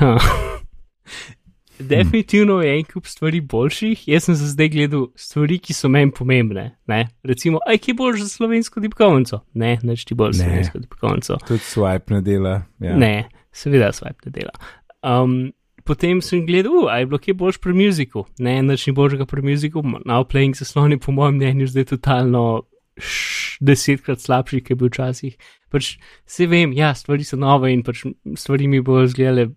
ha. 0.00 0.16
Definitivno 1.78 2.60
je 2.60 2.72
en 2.78 2.84
kup 2.84 3.06
stvari 3.06 3.40
boljših. 3.40 4.08
Jaz 4.08 4.24
sem 4.26 4.34
za 4.34 4.46
zdaj 4.50 4.68
gledal 4.68 5.06
stvari, 5.16 5.58
ki 5.62 5.74
so 5.74 5.88
meni 5.88 6.10
pomembne. 6.10 6.64
Ne? 6.90 7.04
Recimo, 7.22 7.60
aj 7.66 7.78
ki 7.78 7.94
boš 7.94 8.24
za 8.24 8.28
slovensko 8.28 8.82
tipkovnico? 8.82 9.40
Ne, 9.54 9.76
neč 9.82 10.02
ti 10.04 10.14
bolj 10.18 10.34
Ne. 10.34 10.42
slovensko 10.44 10.82
tipkovnico. 10.82 11.38
Tudi 11.46 11.62
swipe 11.62 12.14
ne 12.14 12.20
dela. 12.26 12.56
Ja. 12.82 12.96
Ne, 12.98 13.28
seveda 13.54 13.92
swipe 13.94 14.26
ne 14.26 14.34
dela. 14.34 14.52
Um, 15.06 15.52
potem 15.88 16.20
sem 16.24 16.44
gledal, 16.46 16.84
uh, 16.84 16.90
aj 16.92 17.02
je 17.02 17.08
bilo 17.10 17.20
kje 17.24 17.34
boljš 17.40 17.58
pri 17.64 17.74
muziku. 17.74 18.26
Ne, 18.44 18.58
neč 18.62 18.84
ni 18.86 18.92
boljšega 18.96 19.26
pri 19.28 19.44
muziku. 19.46 19.82
Now 20.04 20.26
playing 20.28 20.56
zasloni, 20.58 21.00
po 21.00 21.14
mojem 21.16 21.38
mnenju, 21.40 21.70
zdaj 21.72 21.88
totalno 21.94 22.44
š, 23.00 23.56
desetkrat 23.64 24.20
slabši, 24.20 24.60
kot 24.60 24.74
je 24.74 24.76
bil 24.76 24.92
včasih. 24.92 25.38
Pač 25.72 25.94
se 26.28 26.48
vem, 26.48 26.74
ja, 26.76 26.92
stvari 26.96 27.24
so 27.24 27.38
nove 27.40 27.72
in 27.72 27.82
pač 27.86 28.04
stvari 28.36 28.68
mi 28.68 28.82
bodo 28.84 29.06
izgledale. 29.08 29.48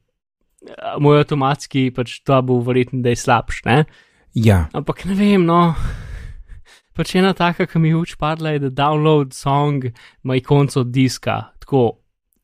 a, 0.78 0.95
Moj 1.01 1.24
avtomatski, 1.24 1.89
pač 1.95 2.22
to 2.24 2.39
bo 2.45 2.62
verjetno, 2.63 3.01
da 3.04 3.13
je 3.13 3.19
slabš, 3.19 3.63
ne? 3.68 3.83
ja, 4.33 4.69
Ampak 4.74 5.06
ne 5.06 5.16
vem, 5.18 5.44
no. 5.45 5.74
Pač 6.95 7.16
ena 7.16 7.33
taka, 7.36 7.68
ki 7.68 7.80
mi 7.80 7.92
je 7.92 8.00
uč 8.00 8.16
padla, 8.19 8.56
je, 8.56 8.68
da 8.68 8.69
download 8.83 9.36
song 9.36 9.88
ima 10.24 10.38
ikonco 10.39 10.83
diska, 10.83 11.54
tako 11.63 12.01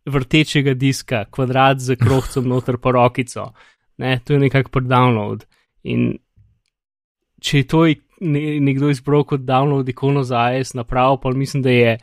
vrtečega 0.08 0.74
diska, 0.74 1.26
kvadrat 1.32 1.84
z 1.84 1.98
krohcem 2.00 2.48
noter 2.52 2.80
po 2.80 2.96
rokico. 2.96 3.52
Ne, 3.98 4.20
to 4.24 4.34
je 4.34 4.40
nekako 4.40 4.70
pri 4.70 4.86
download. 4.86 5.46
In 5.84 6.18
če 7.42 7.64
je 7.64 7.68
to 7.68 7.84
nekdo 8.22 8.90
izbral 8.90 9.24
kot 9.30 9.46
download 9.46 9.90
ikono 9.90 10.24
za 10.24 10.48
AS 10.50 10.74
napravo, 10.74 11.18
pa 11.22 11.32
mislim, 11.32 11.64
da 11.64 11.74
je 11.74 11.98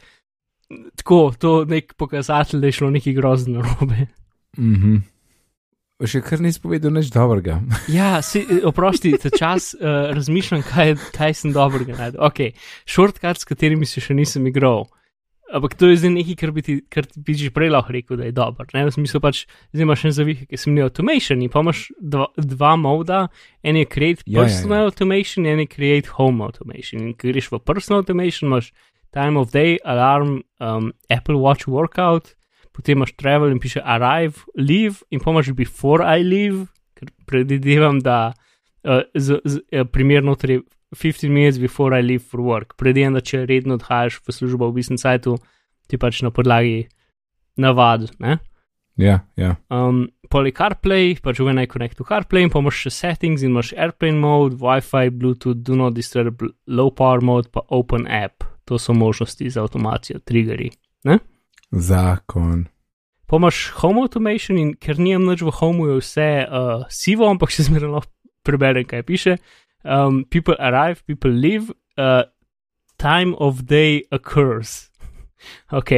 tako, 0.97 1.35
to 1.39 1.65
nek 1.65 1.95
pokazatelj, 1.95 2.61
da 2.61 2.67
je 2.67 2.73
šlo 2.73 2.91
nekaj 2.91 3.13
grozno 3.13 3.61
narobe. 3.61 4.07
mhm. 4.59 5.03
Še 6.05 6.21
kar 6.27 6.41
nisi 6.43 6.59
povedal 6.61 6.91
nič 6.93 7.09
dobrega. 7.15 7.61
Ja, 7.97 8.19
si, 8.23 8.43
oprosti, 8.67 9.15
ta 9.23 9.31
čas 9.31 9.71
uh, 9.79 10.11
razmišljam, 10.13 10.65
kaj, 10.67 10.97
kaj 11.15 11.37
sem 11.39 11.55
dobrega 11.55 11.95
najdel. 11.97 12.19
Ok, 12.27 12.59
shortcut, 12.83 13.39
s 13.39 13.49
katerimi 13.49 13.87
se 13.87 14.03
še 14.03 14.17
nisem 14.19 14.47
igral. 14.51 14.89
Ampak 15.53 15.75
to 15.77 15.91
je 15.93 15.99
zdaj 16.01 16.11
nekaj, 16.15 16.37
kar 16.41 16.51
bi 16.57 16.63
ti, 16.65 16.75
kar 16.89 17.05
bi 17.21 17.35
že 17.37 17.51
prej 17.53 17.69
lahko 17.75 17.93
rekel, 17.93 18.17
da 18.17 18.25
je 18.25 18.33
dobro. 18.33 18.65
Ne, 18.73 18.87
v 18.89 18.95
smislu 18.95 19.21
pač, 19.21 19.45
zdaj 19.77 19.85
imaš 19.85 20.05
en 20.09 20.15
zavih, 20.17 20.41
ki 20.49 20.57
sem 20.57 20.73
imel 20.73 20.89
automation 20.89 21.43
in 21.45 21.53
pa 21.53 21.61
imaš 21.61 21.91
dva, 22.01 22.31
dva 22.41 22.73
moda, 22.81 23.27
en 23.61 23.77
je 23.77 23.85
create 23.85 24.25
Ja, 24.25 24.41
ja, 24.41 24.49
ja. 24.49 24.49
personal 24.49 24.89
automation, 24.89 25.45
en 25.47 25.61
je 25.61 25.69
create 25.69 26.09
home 26.17 26.41
automation. 26.41 27.05
In 27.05 27.13
ko 27.13 27.29
greš 27.29 27.51
v 27.53 27.61
personal 27.61 28.01
automation, 28.01 28.49
imaš 28.49 28.73
time 29.13 29.37
of 29.39 29.53
day, 29.53 29.77
alarm, 29.85 30.41
um, 30.65 30.93
Apple 31.13 31.37
Watch 31.37 31.69
workout, 31.69 32.33
potem 32.73 32.97
imaš 32.97 33.13
travel 33.21 33.53
in 33.53 33.61
piše 33.61 33.85
arrive, 33.85 34.49
leave 34.57 35.05
in 35.11 35.21
pa 35.21 35.31
imaš 35.31 35.53
before 35.53 36.03
I 36.03 36.25
leave, 36.25 36.67
ker 36.97 37.13
predvidevam, 37.29 38.01
da 38.01 38.33
uh, 38.33 39.05
z, 39.13 39.39
z, 39.45 39.61
uh, 39.77 39.85
primerno 39.85 40.35
je 40.41 40.65
15 40.95 41.29
minutes 41.29 41.59
before 41.59 41.99
I 41.99 42.03
leave 42.03 42.25
for 42.25 42.41
work. 42.41 42.77
Predvidevam, 42.81 43.19
da 43.19 43.23
če 43.25 43.45
redno 43.47 43.79
odhajaš 43.79 44.21
v 44.25 44.35
službo 44.35 44.71
v 44.71 44.81
business 44.81 45.07
sajtu, 45.07 45.37
ti 45.91 46.01
pač 46.01 46.23
na 46.25 46.33
podlagi 46.35 46.87
navad. 47.61 48.09
Ne? 48.19 48.39
Ja, 49.01 49.25
ja. 49.37 49.57
Um, 49.75 50.07
Poli 50.31 50.55
CarPlay, 50.55 51.17
pač 51.23 51.43
when 51.43 51.59
I 51.59 51.67
connect 51.71 51.99
to 51.99 52.07
CarPlay, 52.07 52.47
pa 52.51 52.63
imaš 52.63 52.87
še 52.87 52.95
settings 52.95 53.43
in 53.43 53.53
imaš 53.53 53.75
airplane 53.77 54.19
mode, 54.23 54.59
Wi-Fi, 54.63 55.11
Bluetooth, 55.11 55.61
do 55.67 55.77
not 55.79 55.95
disturb, 55.99 56.43
low 56.67 56.91
power 56.95 57.23
mode, 57.23 57.51
pa 57.53 57.67
open 57.69 58.07
app. 58.07 58.47
To 58.65 58.79
so 58.81 58.95
možnosti 58.97 59.51
za 59.51 59.61
avtomacijo, 59.61 60.23
triggeri. 60.25 60.71
Zakon. 61.75 62.65
Pa 63.27 63.37
imaš 63.37 63.71
home 63.81 64.01
automation 64.01 64.59
in 64.59 64.75
ker 64.75 64.99
nijem 64.99 65.27
nič 65.27 65.43
v 65.43 65.53
homu, 65.59 65.89
je 65.89 66.01
vse 66.01 66.29
uh, 66.45 66.85
sivo, 66.93 67.29
ampak 67.29 67.53
še 67.53 67.67
zmeraj 67.69 67.91
lahko 67.91 68.13
preberem, 68.45 68.85
kaj 68.87 69.03
piše. 69.09 69.37
Um, 69.85 70.25
people 70.31 70.57
arrive, 70.59 71.05
people 71.07 71.31
leave, 71.31 71.71
uh, 71.99 72.25
time 72.99 73.35
of 73.39 73.67
day 73.67 74.05
occurs. 74.11 74.91
Ok, 75.71 75.91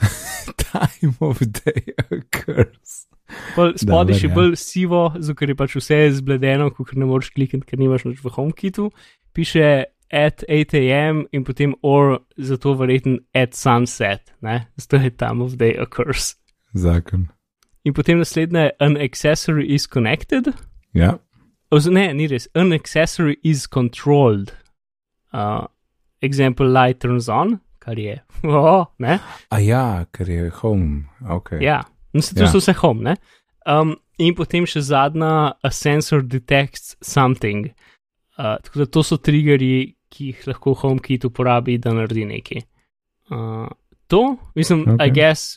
Time 0.56 1.14
of 1.20 1.40
day 1.40 1.92
occurs. 2.10 3.06
spodaj 3.78 4.18
še 4.18 4.28
ja. 4.28 4.34
bolj 4.34 4.56
sivo, 4.58 5.04
zato 5.18 5.46
je 5.46 5.56
pač 5.58 5.76
vse 5.78 5.98
zbledeno, 6.18 6.70
ko 6.74 6.86
ne 6.98 7.06
moreš 7.08 7.32
klikati, 7.34 7.66
ker 7.66 7.80
nimaš 7.80 8.06
nič 8.08 8.22
v 8.22 8.32
HomeKitu. 8.34 8.90
Piše 9.34 9.68
at 10.10 10.42
8am 10.48 11.24
in 11.30 11.44
potem 11.46 11.76
or 11.82 12.20
zato 12.38 12.74
verjeten 12.74 13.20
at 13.34 13.54
sunset, 13.54 14.34
ne, 14.42 14.66
zato 14.78 14.98
je 14.98 15.10
time 15.14 15.44
of 15.44 15.54
day 15.58 15.76
occurs. 15.78 16.34
Zakon. 16.74 17.28
In 17.86 17.94
potem 17.94 18.18
naslednja 18.18 18.68
je 18.68 18.72
an 18.80 18.98
accessory 18.98 19.70
is 19.70 19.86
connected. 19.86 20.50
Ja, 20.94 21.18
Oz, 21.70 21.86
ne, 21.86 22.08
ni 22.12 22.26
res, 22.26 22.48
an 22.58 22.72
accessory 22.72 23.36
is 23.46 23.66
controlled. 23.66 24.54
Uh, 25.32 25.66
example 26.22 26.66
light 26.66 26.98
turns 27.00 27.28
on, 27.28 27.60
kar 27.78 27.94
je, 27.98 28.16
oh, 28.44 28.86
ne. 28.98 29.20
a 29.50 29.60
ja, 29.62 30.04
ker 30.12 30.26
je 30.30 30.48
home. 30.60 31.04
Okay. 31.22 31.60
Ja, 31.62 31.82
no, 32.12 32.20
se 32.22 32.34
to 32.34 32.42
Ja. 32.42 32.50
so 32.50 32.58
vse 32.58 32.74
home, 32.82 33.04
ne. 33.06 33.14
Um, 33.66 33.94
in 34.18 34.34
potem 34.34 34.66
še 34.66 34.82
zadnja, 34.82 35.54
a 35.62 35.70
sensor 35.70 36.22
detects 36.26 36.96
something. 37.02 37.70
Uh, 38.36 38.56
tako 38.64 38.82
da 38.82 38.86
to 38.90 39.02
so 39.06 39.16
triggerji, 39.20 39.94
ki 40.10 40.32
jih 40.32 40.46
lahko 40.50 40.74
HomeKit 40.74 41.24
uporabi, 41.28 41.78
da 41.78 41.92
naredi 41.94 42.24
nekaj. 42.26 42.64
Uh, 43.30 43.68
to, 44.10 44.36
mislim, 44.58 44.82
okay. 44.88 45.06
I 45.06 45.14
guess, 45.14 45.54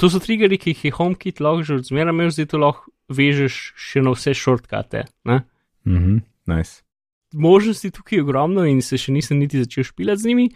to 0.00 0.08
so 0.08 0.22
triggerji, 0.24 0.56
ki 0.62 0.72
jih 0.72 0.84
je 0.88 0.96
HomeKit 0.96 1.44
lahko 1.44 1.66
že 1.68 1.74
od 1.82 1.90
zmeraj 1.90 2.14
imel, 2.16 2.32
zdaj 2.32 2.48
to 2.54 2.62
lahko 2.64 2.88
vežeš 3.12 3.54
še 3.76 4.00
na 4.06 4.14
vse 4.16 4.32
šortkate. 4.38 5.04
Ne? 5.28 5.42
Mhm, 5.86 6.20
nice. 6.46 6.82
Možnosti 7.32 7.90
tukaj 7.90 8.18
je 8.18 8.22
ogromno 8.22 8.64
in 8.64 8.82
se 8.82 8.96
še 8.96 9.12
nisem 9.12 9.38
niti 9.38 9.58
začel 9.58 9.84
špilati 9.84 10.20
z 10.20 10.26
njimi. 10.26 10.48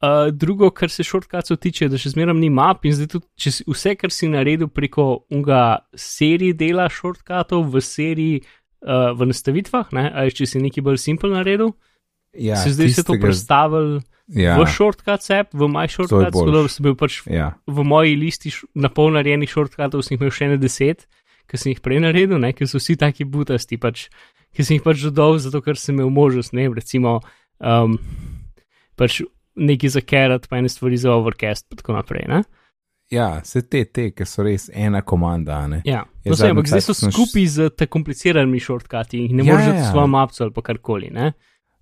Uh, 0.00 0.08
drugo, 0.32 0.70
kar 0.70 0.88
se 0.88 1.04
šortkacov 1.04 1.58
tiče, 1.58 1.84
da 1.86 1.98
še 1.98 2.08
zmeraj 2.10 2.32
ni 2.34 2.48
map 2.48 2.84
in 2.84 2.94
zdaj 2.94 3.06
tudi, 3.08 3.26
če 3.36 3.50
si 3.52 3.64
vse, 3.66 3.92
kar 3.96 4.08
si 4.08 4.28
naredil 4.28 4.68
preko 4.68 5.04
unga 5.30 5.58
seriji 5.94 6.54
dela 6.54 6.86
šortkatov 6.88 7.66
v 7.68 7.82
seriji 7.82 8.38
uh, 8.40 9.12
v 9.12 9.28
nastavitvah, 9.28 9.90
ne, 9.92 10.06
ali 10.10 10.32
če 10.32 10.46
si 10.46 10.58
nekaj 10.58 10.82
bolj 10.82 10.98
simpel 10.98 11.30
naredil, 11.30 11.74
Ja, 12.32 12.56
se 12.56 12.70
zdaj 12.70 12.88
se 12.88 13.02
to 13.02 13.12
tistega- 13.12 13.20
predstavil 13.20 14.00
Ja, 14.30 14.54
v 14.54 14.64
shortcuts 14.64 15.26
app, 15.30 15.50
v 15.52 15.66
My 15.66 15.84
Shortcuts, 15.84 16.30
tako 16.30 16.48
da 16.48 16.68
sem 16.70 16.84
bil 16.84 16.94
pač 16.94 17.16
ja. 17.26 17.48
v 17.66 17.82
moji 17.82 18.14
listi 18.14 18.48
š- 18.48 18.68
na 18.72 18.86
pol 18.88 19.10
narejenih 19.10 19.50
shortcutov, 19.50 20.00
sem 20.00 20.14
jih 20.14 20.20
imel 20.22 20.30
še 20.30 20.48
ne 20.48 20.56
deset, 20.56 21.02
ki 21.50 21.58
sem 21.58 21.72
jih 21.74 21.80
prej 21.82 21.98
naredil, 22.00 22.38
ne, 22.38 22.52
ker 22.54 22.70
so 22.70 22.78
vsi 22.78 22.94
taki 22.96 23.26
butasti, 23.26 23.74
pač, 23.76 24.06
ki 24.52 24.64
sem 24.64 24.76
jih 24.76 24.82
pač 24.82 25.02
dodal, 25.02 25.38
zato 25.38 25.60
ker 25.62 25.78
sem 25.78 25.94
imel 25.94 26.10
možnost, 26.10 26.52
ne, 26.52 26.68
recimo, 26.68 27.20
um, 27.58 27.98
pač 28.96 29.20
nekaj 29.56 29.90
za 29.90 30.00
kerat, 30.02 30.48
pa 30.48 30.58
ene 30.58 30.68
stvari 30.68 30.96
za 30.96 31.12
overcast, 31.12 31.66
pa 31.68 31.76
tako 31.76 31.92
naprej. 31.92 32.26
Ne? 32.28 32.42
ja, 33.10 33.40
se 33.44 33.62
te, 33.62 33.80
te, 33.84 34.10
ki 34.14 34.22
so 34.22 34.44
res 34.46 34.68
ena 34.70 35.00
komanda. 35.02 35.56
a 35.58 35.66
Ne? 35.66 35.80
Ja, 35.84 36.04
no, 36.24 36.36
sej, 36.38 36.52
ampak 36.52 36.68
zdaj 36.70 36.80
so 36.80 36.92
čas 36.92 37.00
smo 37.00 37.08
š- 37.10 37.16
skupaj 37.16 37.46
z 37.46 37.70
te 37.70 37.86
kompliciranimi 37.86 38.60
shortcuti 38.60 39.24
in 39.26 39.36
ne 39.36 39.44
Ja, 39.44 39.54
moreš 39.54 39.66
ja, 39.66 39.74
ja. 39.74 39.88
svojo 39.90 40.06
mapco 40.06 40.44
ali 40.44 40.52
pa 40.52 40.62
karkoli. 40.62 41.10
Ne? 41.10 41.32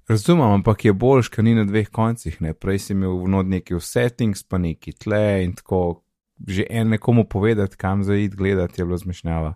Razumem, 0.09 0.49
ampak 0.57 0.85
je 0.85 0.93
boljš, 0.93 1.29
ker 1.29 1.45
ni 1.45 1.53
na 1.53 1.67
dveh 1.69 1.91
koncih. 1.93 2.41
Ne? 2.41 2.55
Prej 2.57 2.79
si 2.79 2.93
imel 2.93 3.19
vnod 3.27 3.45
neki 3.47 3.77
v 3.77 3.81
settings, 3.85 4.41
pa 4.43 4.57
neki 4.57 4.97
tle 4.97 5.45
in 5.45 5.53
tako. 5.53 6.01
Že 6.39 6.65
en 6.71 6.89
nekomu 6.89 7.27
povedati, 7.29 7.77
kam 7.77 8.01
zaid 8.07 8.33
gledati, 8.33 8.81
je 8.81 8.87
bilo 8.87 8.97
zmešnjava. 8.97 9.53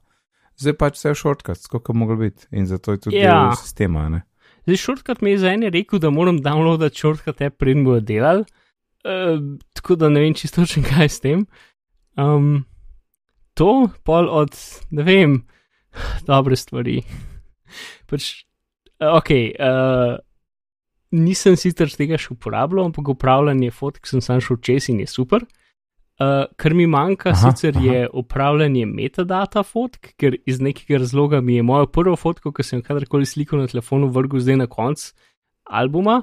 Zdaj 0.60 0.74
pač 0.78 0.98
vse 0.98 1.12
v 1.12 1.18
šortkat, 1.18 1.60
skoliko 1.64 1.94
moglo 1.96 2.16
biti 2.20 2.46
in 2.52 2.66
zato 2.66 2.92
je 2.92 3.00
tudi 3.06 3.22
Ja. 3.22 3.48
del 3.48 3.56
sistema. 3.56 4.08
Ne? 4.08 4.22
Zdaj, 4.66 4.76
shortcut 4.76 5.22
mi 5.22 5.30
je 5.30 5.38
za 5.38 5.52
ene 5.52 5.70
rekel, 5.70 5.98
da 5.98 6.10
moram 6.10 6.38
downloadati 6.42 6.98
shortcut 6.98 7.40
app, 7.42 7.58
preden 7.58 7.84
bojo 7.84 8.00
delali. 8.00 8.44
Uh, 9.02 9.58
tako 9.74 9.96
da 9.96 10.08
ne 10.08 10.20
vem 10.20 10.34
čisto 10.34 10.62
točno, 10.62 10.82
kaj 10.88 11.04
je 11.04 11.08
s 11.08 11.20
tem. 11.20 11.46
Um, 12.16 12.64
to 13.54 13.88
pol 14.04 14.28
od, 14.30 14.54
ne 14.90 15.02
vem, 15.02 15.40
dobre 16.28 16.56
stvari. 16.56 17.00
pač, 18.10 18.44
uh, 19.00 19.16
ok, 19.18 19.30
uh, 19.58 20.14
nisem 21.10 21.56
sicer 21.56 21.90
tega 21.90 22.20
še 22.20 22.36
uporabljal, 22.36 22.86
ampak 22.92 23.08
upravljanje 23.08 23.72
fotk 23.74 24.06
sem 24.06 24.22
sam 24.22 24.40
šel 24.40 24.60
čez 24.62 24.88
in 24.92 25.02
je 25.02 25.10
super. 25.10 25.42
Uh, 25.42 25.61
kar 26.56 26.74
mi 26.74 26.86
manjka, 26.90 27.32
aha, 27.32 27.50
sicer 27.50 27.76
aha. 27.76 27.84
je 27.86 28.08
upravljanje 28.22 28.86
metadata 28.86 29.62
fotk, 29.66 30.12
ker 30.20 30.36
iz 30.46 30.60
nekega 30.60 31.00
razloga 31.02 31.40
mi 31.40 31.56
je 31.58 31.66
moja 31.66 31.86
prva 31.86 32.16
fotka, 32.16 32.52
ki 32.52 32.66
sem 32.66 32.80
jo 32.80 32.86
kadarkoli 32.86 33.28
slikal 33.28 33.62
na 33.62 33.70
telefonu, 33.70 34.10
vrgel 34.12 34.42
zdaj 34.42 34.62
na 34.64 34.68
konc 34.70 35.10
albuma 35.64 36.22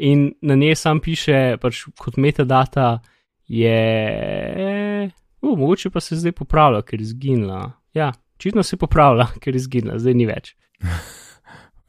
in 0.00 0.30
na 0.42 0.56
njej 0.56 0.74
sam 0.80 1.00
piše, 1.00 1.58
pač 1.60 1.84
kot 2.00 2.16
metadata 2.16 2.98
je. 3.46 5.10
Uh, 5.42 5.58
mogoče 5.58 5.90
pa 5.90 6.00
se 6.00 6.16
zdaj 6.16 6.32
popravlja, 6.32 6.82
ker 6.82 7.00
je 7.00 7.02
izginila. 7.02 7.72
Ja, 7.94 8.12
očitno 8.36 8.62
se 8.62 8.76
popravlja, 8.76 9.26
ker 9.42 9.54
je 9.54 9.64
izginila, 9.64 9.98
zdaj 9.98 10.14
ni 10.14 10.26
več. 10.26 10.54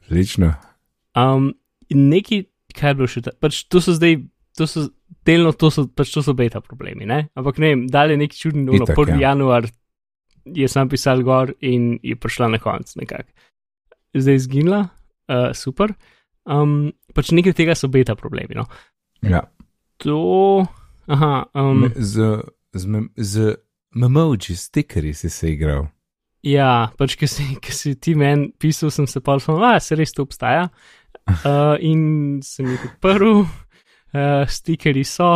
Odlično. 0.08 0.54
Um, 1.16 1.54
in 1.90 2.10
neki, 2.10 2.44
kaj 2.76 2.90
je 2.90 3.00
bilo 3.00 3.08
še, 3.08 3.24
ta, 3.26 3.36
pač 3.40 3.64
to 3.72 3.82
so 3.84 3.96
zdaj, 3.96 4.20
to 4.58 4.68
so 4.68 4.90
delno, 5.26 5.52
to 5.54 5.72
so, 5.74 5.86
pač 5.88 6.14
to 6.14 6.24
so 6.26 6.34
beta 6.38 6.62
problemi, 6.64 7.06
ne? 7.10 7.28
Ampak 7.38 7.60
ne 7.62 7.74
vem, 7.74 7.86
dalje 7.92 8.18
neki 8.18 8.38
čudni, 8.38 8.66
no, 8.66 8.88
1. 8.88 9.14
ja. 9.14 9.20
januar 9.30 9.68
je 10.46 10.68
sam 10.68 10.90
pisal 10.90 11.22
gor 11.24 11.54
in 11.62 12.00
je 12.04 12.16
prišla 12.18 12.50
na 12.56 12.60
konc 12.62 12.96
nekako. 12.98 13.30
Zdaj 14.18 14.34
je 14.34 14.42
izginila, 14.42 14.82
uh, 15.30 15.52
super. 15.56 15.94
Um, 16.46 16.92
pač 17.16 17.32
nekaj 17.36 17.56
tega 17.56 17.76
so 17.78 17.88
beta 17.92 18.16
problemi, 18.18 18.58
no. 18.58 18.66
Ja. 19.22 19.46
To, 20.02 20.66
aha, 21.08 21.46
um, 21.54 21.86
Me- 21.86 21.94
Z, 21.96 22.42
z, 22.74 23.04
z 23.16 23.56
memoji 23.96 24.56
stikerji 24.56 25.14
si 25.14 25.30
se 25.30 25.52
igral. 25.52 25.88
Ja, 26.42 26.90
pač, 26.98 27.16
ki 27.22 27.30
si, 27.30 27.46
ki 27.62 27.74
si 27.76 27.94
ti 28.02 28.16
meni 28.18 28.50
pisal, 28.58 28.90
sem 28.90 29.06
se 29.08 29.22
pa 29.22 29.38
rekel, 29.38 29.60
da 29.62 29.76
se 29.80 29.96
res 29.96 30.14
to 30.18 30.26
obstaja. 30.26 30.72
Uh, 31.30 31.78
in 31.92 32.42
sem 32.42 32.72
jih 32.72 32.88
odprl, 32.90 33.44
uh, 34.14 34.48
stikeri 34.50 35.04
so, 35.08 35.32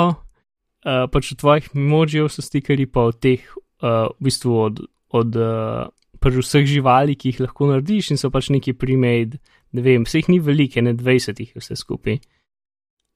uh, 0.85 1.05
pač 1.11 1.31
od 1.33 1.41
tvojih 1.41 1.69
emojijev 1.75 2.29
so 2.31 2.41
stikeri, 2.45 2.85
pa 2.85 3.07
od 3.11 3.19
teh, 3.19 3.43
uh, 3.81 4.11
v 4.15 4.29
bistvu 4.29 4.57
od, 4.67 4.81
od 5.15 5.39
uh, 5.39 5.87
pač 6.21 6.39
vseh 6.41 6.67
živali, 6.69 7.15
ki 7.15 7.33
jih 7.33 7.43
lahko 7.45 7.69
narediš, 7.71 8.11
in 8.13 8.21
so 8.21 8.31
pač 8.33 8.49
neki 8.53 8.73
premade, 8.77 9.39
ne 9.75 9.85
vem, 9.85 10.05
vseh 10.07 10.29
ni 10.31 10.39
veliko, 10.39 10.83
ne 10.85 10.95
20 10.97 11.41
jih 11.41 11.55
vse 11.57 11.77
skupaj. 11.79 12.21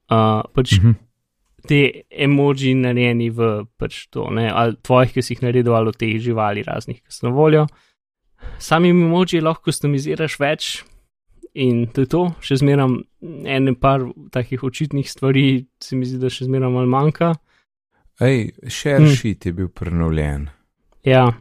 Uh, 0.10 0.42
pač 0.56 0.80
Mhm. 0.80 0.98
te 1.68 2.04
emoji 2.10 2.74
narejeni 2.74 3.30
v 3.30 3.66
pač 3.78 4.08
to, 4.10 4.30
ne, 4.32 4.48
ali 4.50 4.78
tvojih, 4.82 5.14
ki 5.14 5.22
si 5.22 5.36
jih 5.36 5.44
naredil, 5.44 5.76
ali 5.76 5.92
od 5.92 5.98
teh 6.00 6.16
živali 6.18 6.64
raznih, 6.64 7.02
ki 7.04 7.12
so 7.12 7.28
na 7.28 7.34
voljo. 7.36 7.68
Sami 8.58 8.90
emoji 8.90 9.42
lahko 9.44 9.68
customiziraš 9.68 10.40
več 10.40 10.70
in 11.54 11.88
to 11.94 12.02
je 12.02 12.10
to, 12.10 12.24
še 12.42 12.60
zmeram 12.62 13.00
en 13.46 13.76
par 13.76 14.06
takih 14.32 14.64
očitnih 14.64 15.10
stvari, 15.10 15.66
se 15.82 15.96
mi 15.96 16.06
zdi, 16.06 16.20
da 16.22 16.32
še 16.32 16.48
zmeram 16.48 16.76
malo 16.78 16.90
manjka. 16.90 17.34
Ej, 18.20 18.52
share 18.68 19.00
Hm. 19.00 19.16
sheet 19.16 19.46
je 19.46 19.54
bil 19.54 19.70
prenovljen. 19.72 20.50
Ja, 21.08 21.32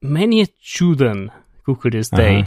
meni 0.00 0.38
je 0.42 0.46
čuden, 0.60 1.28
kako 1.64 1.88
je 1.92 2.02
zdaj. 2.02 2.44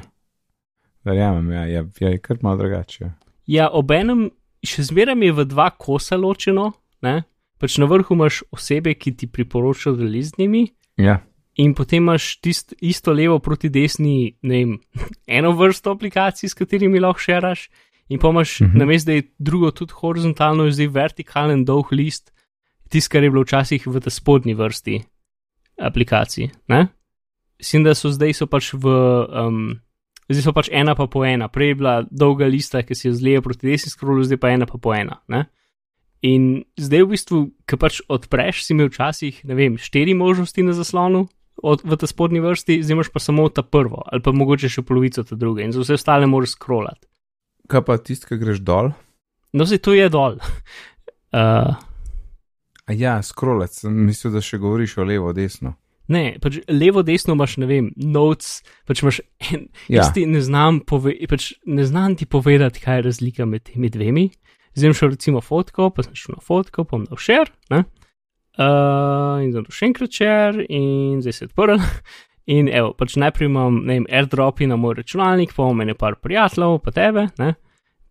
Verjamem, 1.03 1.51
ja, 1.51 1.65
ja, 1.65 1.83
ja, 1.99 2.09
je 2.09 2.19
kar 2.21 2.37
malo 2.41 2.61
drugače. 2.61 3.09
Ja, 3.49 3.69
obenem 3.73 4.29
še 4.61 4.85
zmeraj 4.85 5.17
je 5.17 5.33
v 5.33 5.45
dva 5.49 5.71
kosa 5.73 6.17
ločeno, 6.17 6.71
ne? 7.01 7.23
pač 7.61 7.77
na 7.77 7.85
vrhu 7.85 8.15
imaš 8.15 8.41
osebe, 8.53 8.93
ki 8.97 9.13
ti 9.17 9.27
priporočajo, 9.29 9.95
da 9.97 10.05
li 10.05 10.21
z 10.23 10.37
njimi. 10.37 10.63
Ja, 10.97 11.19
In 11.59 11.73
potem 11.75 12.03
imaš 12.03 12.37
tist, 12.39 12.73
isto 12.81 13.11
levo 13.11 13.39
proti 13.39 13.69
desni, 13.69 14.37
ne 14.41 14.57
vem, 14.57 14.77
eno 15.37 15.51
vrsto 15.51 15.91
aplikacij, 15.91 16.49
s 16.49 16.55
katerimi 16.55 16.99
lahko 16.99 17.19
šeraš, 17.19 17.69
in 18.09 18.19
pa 18.19 18.29
imaš, 18.29 18.61
uh 18.61 18.67
Mhm. 18.67 18.73
-huh. 18.75 18.79
namesto 18.79 19.11
da 19.11 19.13
je 19.13 19.23
drugo 19.39 19.71
tudi 19.71 19.93
horizontalno, 19.93 20.65
je 20.65 20.71
zdaj 20.71 20.87
vertikalen 20.87 21.65
dolg 21.65 21.91
list, 21.91 22.31
tisto, 22.89 23.11
kar 23.11 23.23
je 23.23 23.29
bilo 23.29 23.43
včasih 23.43 23.87
v 23.87 23.99
tej 23.99 24.11
spodnji 24.11 24.53
vrsti 24.53 25.01
aplikacij. 25.79 26.49
Mislim, 27.59 27.83
da 27.83 27.95
so 27.95 28.09
zdaj 28.09 28.33
so 28.33 28.45
pač 28.47 28.73
v. 28.73 28.85
Um, 29.47 29.79
Zdaj 30.29 30.43
so 30.43 30.53
pač 30.53 30.69
ena 30.71 30.95
pa 30.95 31.07
po 31.07 31.25
ena, 31.25 31.47
prej 31.47 31.67
je 31.67 31.75
bila 31.75 32.05
dolga 32.11 32.45
lista, 32.47 32.83
ki 32.83 32.95
si 32.95 33.07
jo 33.07 33.13
z 33.13 33.21
levo 33.21 33.41
proti 33.41 33.67
desni 33.67 33.91
scrollu, 33.91 34.23
zdaj 34.23 34.37
pa 34.37 34.49
ena 34.49 34.65
pa 34.65 34.77
po 34.77 34.93
ena. 34.93 35.19
Ne? 35.27 35.45
In 36.21 36.63
zdaj 36.79 37.03
v 37.03 37.09
bistvu, 37.09 37.51
ki 37.67 37.75
pač 37.77 37.99
odpreš, 38.07 38.63
si 38.63 38.73
imel 38.73 38.87
včasih, 38.87 39.43
ne 39.43 39.55
vem, 39.55 39.77
štiri 39.77 40.13
možnosti 40.13 40.63
na 40.63 40.71
zaslonu 40.71 41.27
od, 41.63 41.83
v 41.83 41.97
tej 41.97 42.09
spodnji 42.11 42.41
vrsti, 42.43 42.79
zdaj 42.83 42.95
imaš 42.97 43.09
pa 43.13 43.19
samo 43.19 43.49
ta 43.49 43.63
prvo, 43.63 44.03
ali 44.05 44.21
pa 44.21 44.31
mogoče 44.31 44.69
še 44.69 44.83
polovico 44.87 45.23
te 45.23 45.35
druge, 45.35 45.63
in 45.63 45.71
za 45.71 45.83
vse 45.83 45.99
ostale 45.99 46.27
moraš 46.27 46.55
scrollati. 46.57 47.07
kaj 47.71 47.85
pa 47.87 47.97
tisti, 47.97 48.27
ki 48.27 48.37
greš 48.41 48.59
dol? 48.67 48.91
No, 49.53 49.65
zdaj 49.65 49.79
to 49.85 49.93
je 49.93 50.09
dol. 50.09 50.39
Uh, 51.31 51.75
A 52.89 52.93
ja, 52.97 53.21
scrollec, 53.23 53.71
sem 53.77 53.93
mislil, 53.93 54.33
da 54.33 54.41
še 54.43 54.57
govoriš 54.59 54.97
o 54.99 55.05
levo, 55.07 55.31
desno. 55.33 55.75
ne, 56.11 56.35
pač 56.43 56.57
levo, 56.67 57.05
desno 57.07 57.37
imaš, 57.37 57.55
ne 57.61 57.67
vem, 57.69 57.85
notes, 57.95 58.65
pač 58.89 59.03
imaš 59.03 59.21
en, 59.47 59.69
Ja, 59.87 60.01
Jaz 60.01 60.11
ti 60.17 60.25
ne 60.27 60.41
znam, 60.43 60.81
pove, 60.83 61.13
pač 61.29 61.53
ne 61.65 61.85
znam 61.87 62.17
ti 62.19 62.25
povedati, 62.25 62.81
kaj 62.83 62.99
je 62.99 63.05
razlika 63.07 63.45
med 63.47 63.63
temi 63.69 63.87
dvemi. 63.89 64.25
Zdaj 64.75 64.91
sem 64.91 64.97
šel 64.97 65.13
recimo 65.15 65.39
fotko, 65.43 65.87
pa 65.95 66.03
sem 66.03 66.15
šel 66.15 66.35
na 66.35 66.43
fotko, 66.43 66.83
pa 66.83 66.97
bom 66.97 67.05
dal 67.07 67.19
share, 67.21 67.51
ne? 67.71 67.85
Uh, 68.59 69.39
in 69.45 69.53
zdaj 69.53 69.71
še 69.71 69.87
enkrat 69.87 70.13
share, 70.13 70.65
in 70.69 71.21
zdaj 71.23 71.33
se 71.37 71.47
odprl. 71.49 71.79
In 72.51 72.67
evo, 72.73 72.89
pač 72.97 73.13
najprej 73.21 73.47
imam, 73.47 73.83
ne 73.85 73.99
vem, 73.99 74.05
airdropi 74.09 74.65
na 74.67 74.75
moj 74.75 74.95
računalnik, 74.97 75.53
pa 75.55 75.67
imam 75.69 75.93
par 75.95 76.17
prijateljev, 76.19 76.79
pa 76.83 76.91
tebe, 76.91 77.27
ne? 77.39 77.53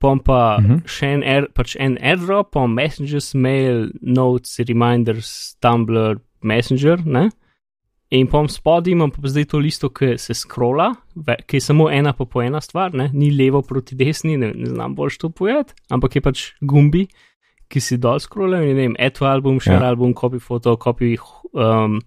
pom 0.00 0.18
pa 0.18 0.56
uh 0.56 0.64
Mhm. 0.64 0.73
-huh. 0.73 0.88
še 0.88 1.06
en, 1.06 1.23
air, 1.23 1.47
pač 1.54 1.76
en 1.78 1.99
airdrop, 2.00 2.52
pom 2.52 2.75
messengers, 2.75 3.35
mail, 3.35 3.90
notes, 4.00 4.59
reminders, 4.59 5.56
Tumblr, 5.61 6.20
messenger, 6.42 7.06
ne? 7.06 7.30
In 8.11 8.26
pom 8.26 8.49
spodaj 8.49 8.90
imam 8.92 9.11
pa 9.11 9.28
zdaj 9.28 9.44
to 9.44 9.59
listo, 9.59 9.88
ki 9.88 10.18
se 10.18 10.35
skrola, 10.35 10.94
ki 11.47 11.56
je 11.56 11.61
samo 11.61 11.90
ena 11.90 12.12
pa 12.12 12.25
po 12.25 12.42
ena 12.42 12.61
stvar, 12.61 12.94
ne? 12.94 13.11
ni 13.12 13.30
levo 13.30 13.62
proti 13.62 13.94
desni, 13.94 14.37
ne, 14.37 14.52
ne 14.54 14.66
znam 14.66 14.94
bolj 14.94 15.18
to 15.20 15.28
povedati, 15.28 15.75
ampak 15.90 16.16
je 16.16 16.20
pač 16.20 16.52
gumbi, 16.61 17.06
ki 17.70 17.80
si 17.80 17.96
dol 18.02 18.18
scrollajo, 18.20 18.66
ne 18.66 18.74
vem, 18.74 18.96
add 18.98 19.14
to 19.14 19.26
album, 19.30 19.60
share 19.62 19.80
Ja. 19.82 19.88
album, 19.92 20.12
copy 20.14 20.40
photo, 20.42 20.76
copy 20.76 21.16
um, 21.54 22.00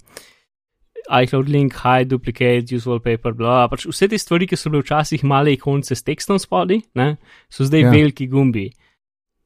iCloud 1.10 1.50
link, 1.50 1.74
hide, 1.84 2.10
duplicate, 2.10 2.72
use 2.72 2.86
wallpaper, 2.88 3.34
bla, 3.34 3.48
bla, 3.48 3.67
pač 3.72 3.86
vse 3.88 4.08
te 4.08 4.17
stvari, 4.17 4.48
ki 4.48 4.55
so 4.55 4.70
bile 4.70 4.84
včasih 4.84 5.24
male 5.24 5.53
ikonce 5.53 5.96
s 5.96 6.03
tekstom 6.03 6.39
spodaj, 6.39 6.82
ne, 6.96 7.17
so 7.50 7.63
zdaj 7.63 7.82
Ja. 7.82 7.91
veliki 7.91 8.27
gumbi. 8.27 8.70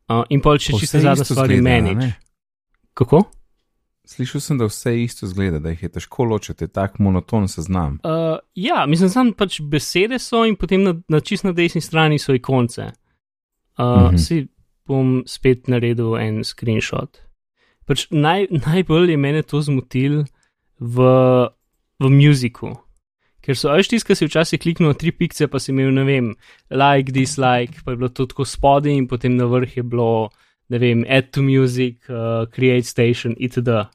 Uh, 0.10 0.24
in 0.30 0.40
pol 0.42 0.58
še 0.58 0.72
Pa 0.72 0.80
čisto 0.80 0.98
vse 0.98 1.04
zadnja 1.04 1.22
isto 1.22 1.34
stvar 1.34 1.52
je 1.52 1.58
izgleda, 1.58 1.76
a 1.76 1.82
manage. 1.82 2.00
ne? 2.00 2.16
Kako? 2.94 3.24
Slišal 4.08 4.42
sem, 4.42 4.58
da 4.58 4.66
vse 4.66 4.94
isto 5.04 5.28
zgleda, 5.28 5.60
da 5.60 5.70
jih 5.70 5.84
je 5.84 5.90
težko 5.90 6.24
ločiti, 6.24 6.68
tak 6.68 6.96
monoton 6.98 7.48
seznam. 7.48 7.98
Uh, 8.02 8.38
ja, 8.56 8.86
mislim, 8.88 9.10
sam 9.10 9.34
pač 9.34 9.60
besede 9.62 10.16
so 10.18 10.46
in 10.46 10.56
potem 10.56 10.82
na, 10.82 10.94
na 11.10 11.20
čist 11.20 11.44
na 11.44 11.52
desni 11.52 11.82
strani 11.82 12.18
so 12.18 12.34
ikonce. 12.34 12.92
Uh, 13.78 13.86
Mhm. 13.86 14.06
uh 14.06 14.12
-huh. 14.12 14.18
Si 14.18 14.48
bom 14.88 15.22
spet 15.28 15.68
naredil 15.68 16.16
en 16.20 16.44
screenshot. 16.48 17.22
Pač 17.88 18.08
naj, 18.12 18.48
najbolj 18.68 19.14
je 19.14 19.22
mene 19.22 19.44
to 19.44 19.62
zmotil 19.64 20.26
v, 20.80 21.08
v 22.00 22.12
muziku. 22.12 22.76
Ker 23.44 23.56
so 23.56 23.72
veš 23.72 23.88
tisti, 23.94 24.08
ki 24.10 24.16
si 24.20 24.28
včasih 24.28 24.60
kliknil 24.60 24.96
tri 25.00 25.14
pikce, 25.16 25.48
pa 25.48 25.60
si 25.64 25.72
imel, 25.72 25.94
ne 25.96 26.04
vem, 26.04 26.34
like, 26.68 27.14
dislike, 27.16 27.80
pa 27.86 27.94
je 27.94 28.02
bilo 28.02 28.10
to 28.12 28.26
tako 28.28 28.44
spodaj 28.44 28.92
in 28.92 29.08
potem 29.08 29.38
na 29.40 29.48
vrh 29.48 29.78
je 29.78 29.84
bilo, 29.88 30.28
ne 30.68 30.82
vem, 30.84 31.06
add 31.08 31.32
to 31.32 31.46
music, 31.46 32.02
uh, 32.12 32.44
create 32.52 32.84
station, 32.84 33.38
itd. 33.40 33.86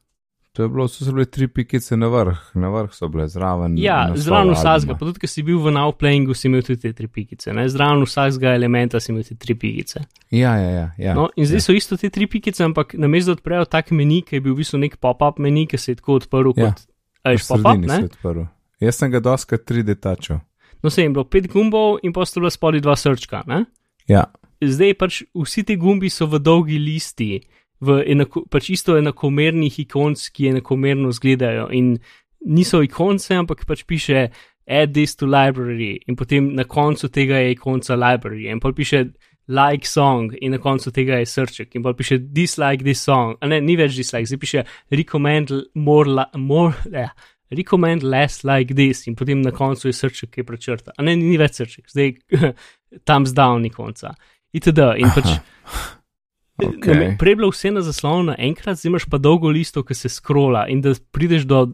To 0.53 0.63
je 0.63 0.69
bilo, 0.69 0.89
so 0.89 1.05
se 1.05 1.13
bile 1.13 1.25
tri 1.25 1.49
pikice 1.49 1.97
na 1.97 2.07
vrh, 2.13 2.37
na 2.55 2.69
vrh 2.69 2.93
so 2.93 3.09
bile 3.09 3.25
zraven. 3.29 3.79
Ja, 3.81 4.11
zraven 4.15 4.53
vsakega, 4.53 4.99
pa 5.01 5.07
tudi, 5.07 5.23
ker 5.23 5.31
si 5.33 5.41
bil 5.47 5.57
v 5.65 5.73
nowplayingu, 5.73 6.37
si 6.37 6.51
imel 6.51 6.61
tudi 6.67 6.83
te 6.83 6.93
tri 6.93 7.09
pikice, 7.09 7.55
ne? 7.57 7.65
zraven 7.73 8.05
vsakega 8.05 8.53
elementa 8.59 9.01
si 9.01 9.15
imel 9.15 9.25
te 9.25 9.37
tri 9.41 9.57
pikice. 9.57 10.03
Ja, 10.29 10.53
ja, 10.61 10.69
ja. 10.75 10.85
ja 11.01 11.15
No, 11.17 11.31
in 11.41 11.49
zdaj 11.49 11.63
ja. 11.63 11.65
so 11.65 11.77
isto 11.77 11.97
te 11.97 12.11
tri 12.13 12.29
pikice, 12.29 12.67
ampak 12.69 12.93
namesto 13.01 13.33
da 13.33 13.39
odprejo 13.41 13.65
tak 13.65 13.95
meni, 13.97 14.21
ki 14.29 14.37
je 14.37 14.45
bil 14.45 14.53
v 14.53 14.61
bistvu 14.61 14.83
nek 14.83 14.99
pop-up 15.01 15.41
meni, 15.41 15.65
ki 15.71 15.81
se 15.81 15.95
je 15.95 16.03
tako 16.03 16.21
odprl 16.21 16.53
Ja, 16.53 16.69
kot, 16.69 16.85
a 17.25 17.33
V 17.33 17.41
veš, 17.41 17.49
pop-up, 17.49 17.89
ne? 17.89 17.99
odprl. 18.11 18.45
Jaz 18.85 19.01
sem 19.01 19.15
ga 19.15 19.25
doska 19.25 19.57
3D 19.57 19.97
tačal. 20.05 20.45
No, 20.85 20.93
se 20.93 21.01
je 21.01 21.09
bilo 21.09 21.25
pet 21.25 21.49
gumbov 21.49 22.03
in 22.05 22.13
pa 22.13 22.29
sta 22.29 22.45
bila 22.45 22.53
spodaj 22.53 22.85
dva 22.85 22.99
srčka, 22.99 23.47
ne? 23.49 23.65
Ja, 24.11 24.27
Zdaj 24.63 24.95
pač 24.95 25.23
vsi 25.35 25.65
ti 25.67 25.75
gumbi 25.75 26.07
so 26.07 26.29
v 26.31 26.39
dolgi 26.39 26.79
listi, 26.79 27.41
v 27.83 27.99
enako, 28.15 28.45
pač 28.51 28.71
isto 28.71 28.97
enakomernih 28.99 29.81
ikonc, 29.83 30.23
ki 30.35 30.53
enakomerno 30.55 31.11
izgledajo. 31.11 31.69
In 31.75 31.97
niso 32.47 32.83
ikonce, 32.83 33.35
ampak 33.43 33.67
pač 33.67 33.85
piše 33.89 34.29
add 34.67 34.95
this 34.95 35.17
to 35.19 35.27
library. 35.27 35.99
In 36.07 36.17
potem 36.17 36.53
na 36.55 36.65
koncu 36.65 37.11
tega 37.11 37.43
je 37.43 37.57
ikonca 37.57 37.99
library. 37.99 38.49
In 38.51 38.61
pa 38.62 38.73
piše 38.73 39.11
like 39.49 39.87
song. 39.87 40.33
In 40.41 40.55
na 40.55 40.59
koncu 40.59 40.93
tega 40.95 41.19
je 41.19 41.27
srček. 41.27 41.75
In 41.75 41.83
pa 41.83 41.93
piše 41.93 42.19
dislike 42.19 42.85
this 42.85 43.03
song, 43.03 43.37
a 43.41 43.51
ne, 43.51 43.61
ni 43.61 43.77
več 43.77 43.97
dislike, 43.99 44.31
zdaj 44.31 44.41
piše 44.41 44.65
recommend 44.91 45.53
more, 45.75 46.09
li, 46.09 46.27
more, 46.39 46.75
eh, 46.95 47.11
recommend 47.51 48.03
less 48.03 48.45
like 48.45 48.75
this. 48.75 49.07
In 49.07 49.17
potem 49.19 49.43
na 49.43 49.51
koncu 49.51 49.89
je 49.91 49.97
srček, 49.97 50.31
ki 50.31 50.41
je 50.41 50.47
prečrta, 50.47 50.95
a 50.97 51.03
ne, 51.03 51.17
ni 51.19 51.35
več 51.41 51.59
srček, 51.61 51.91
zdaj 51.91 52.15
thumbs 53.09 53.35
down 53.35 53.67
ikonca. 53.67 54.15
Itd. 54.55 54.87
In 55.01 55.11
pač 55.15 55.35
okay. 56.69 57.12
Prej 57.19 57.33
je 57.33 57.38
bilo 57.40 57.50
vse 57.52 57.71
na 57.75 57.83
zaslonu 57.85 58.31
naenkrat, 58.31 58.78
zdaj 58.78 58.90
imaš 58.90 59.07
pa 59.11 59.19
dolgo 59.19 59.50
listo, 59.52 59.83
ki 59.87 59.95
se 59.95 60.11
skrola 60.12 60.66
in 60.69 60.81
da 60.85 60.95
prideš 61.12 61.47
do 61.49 61.66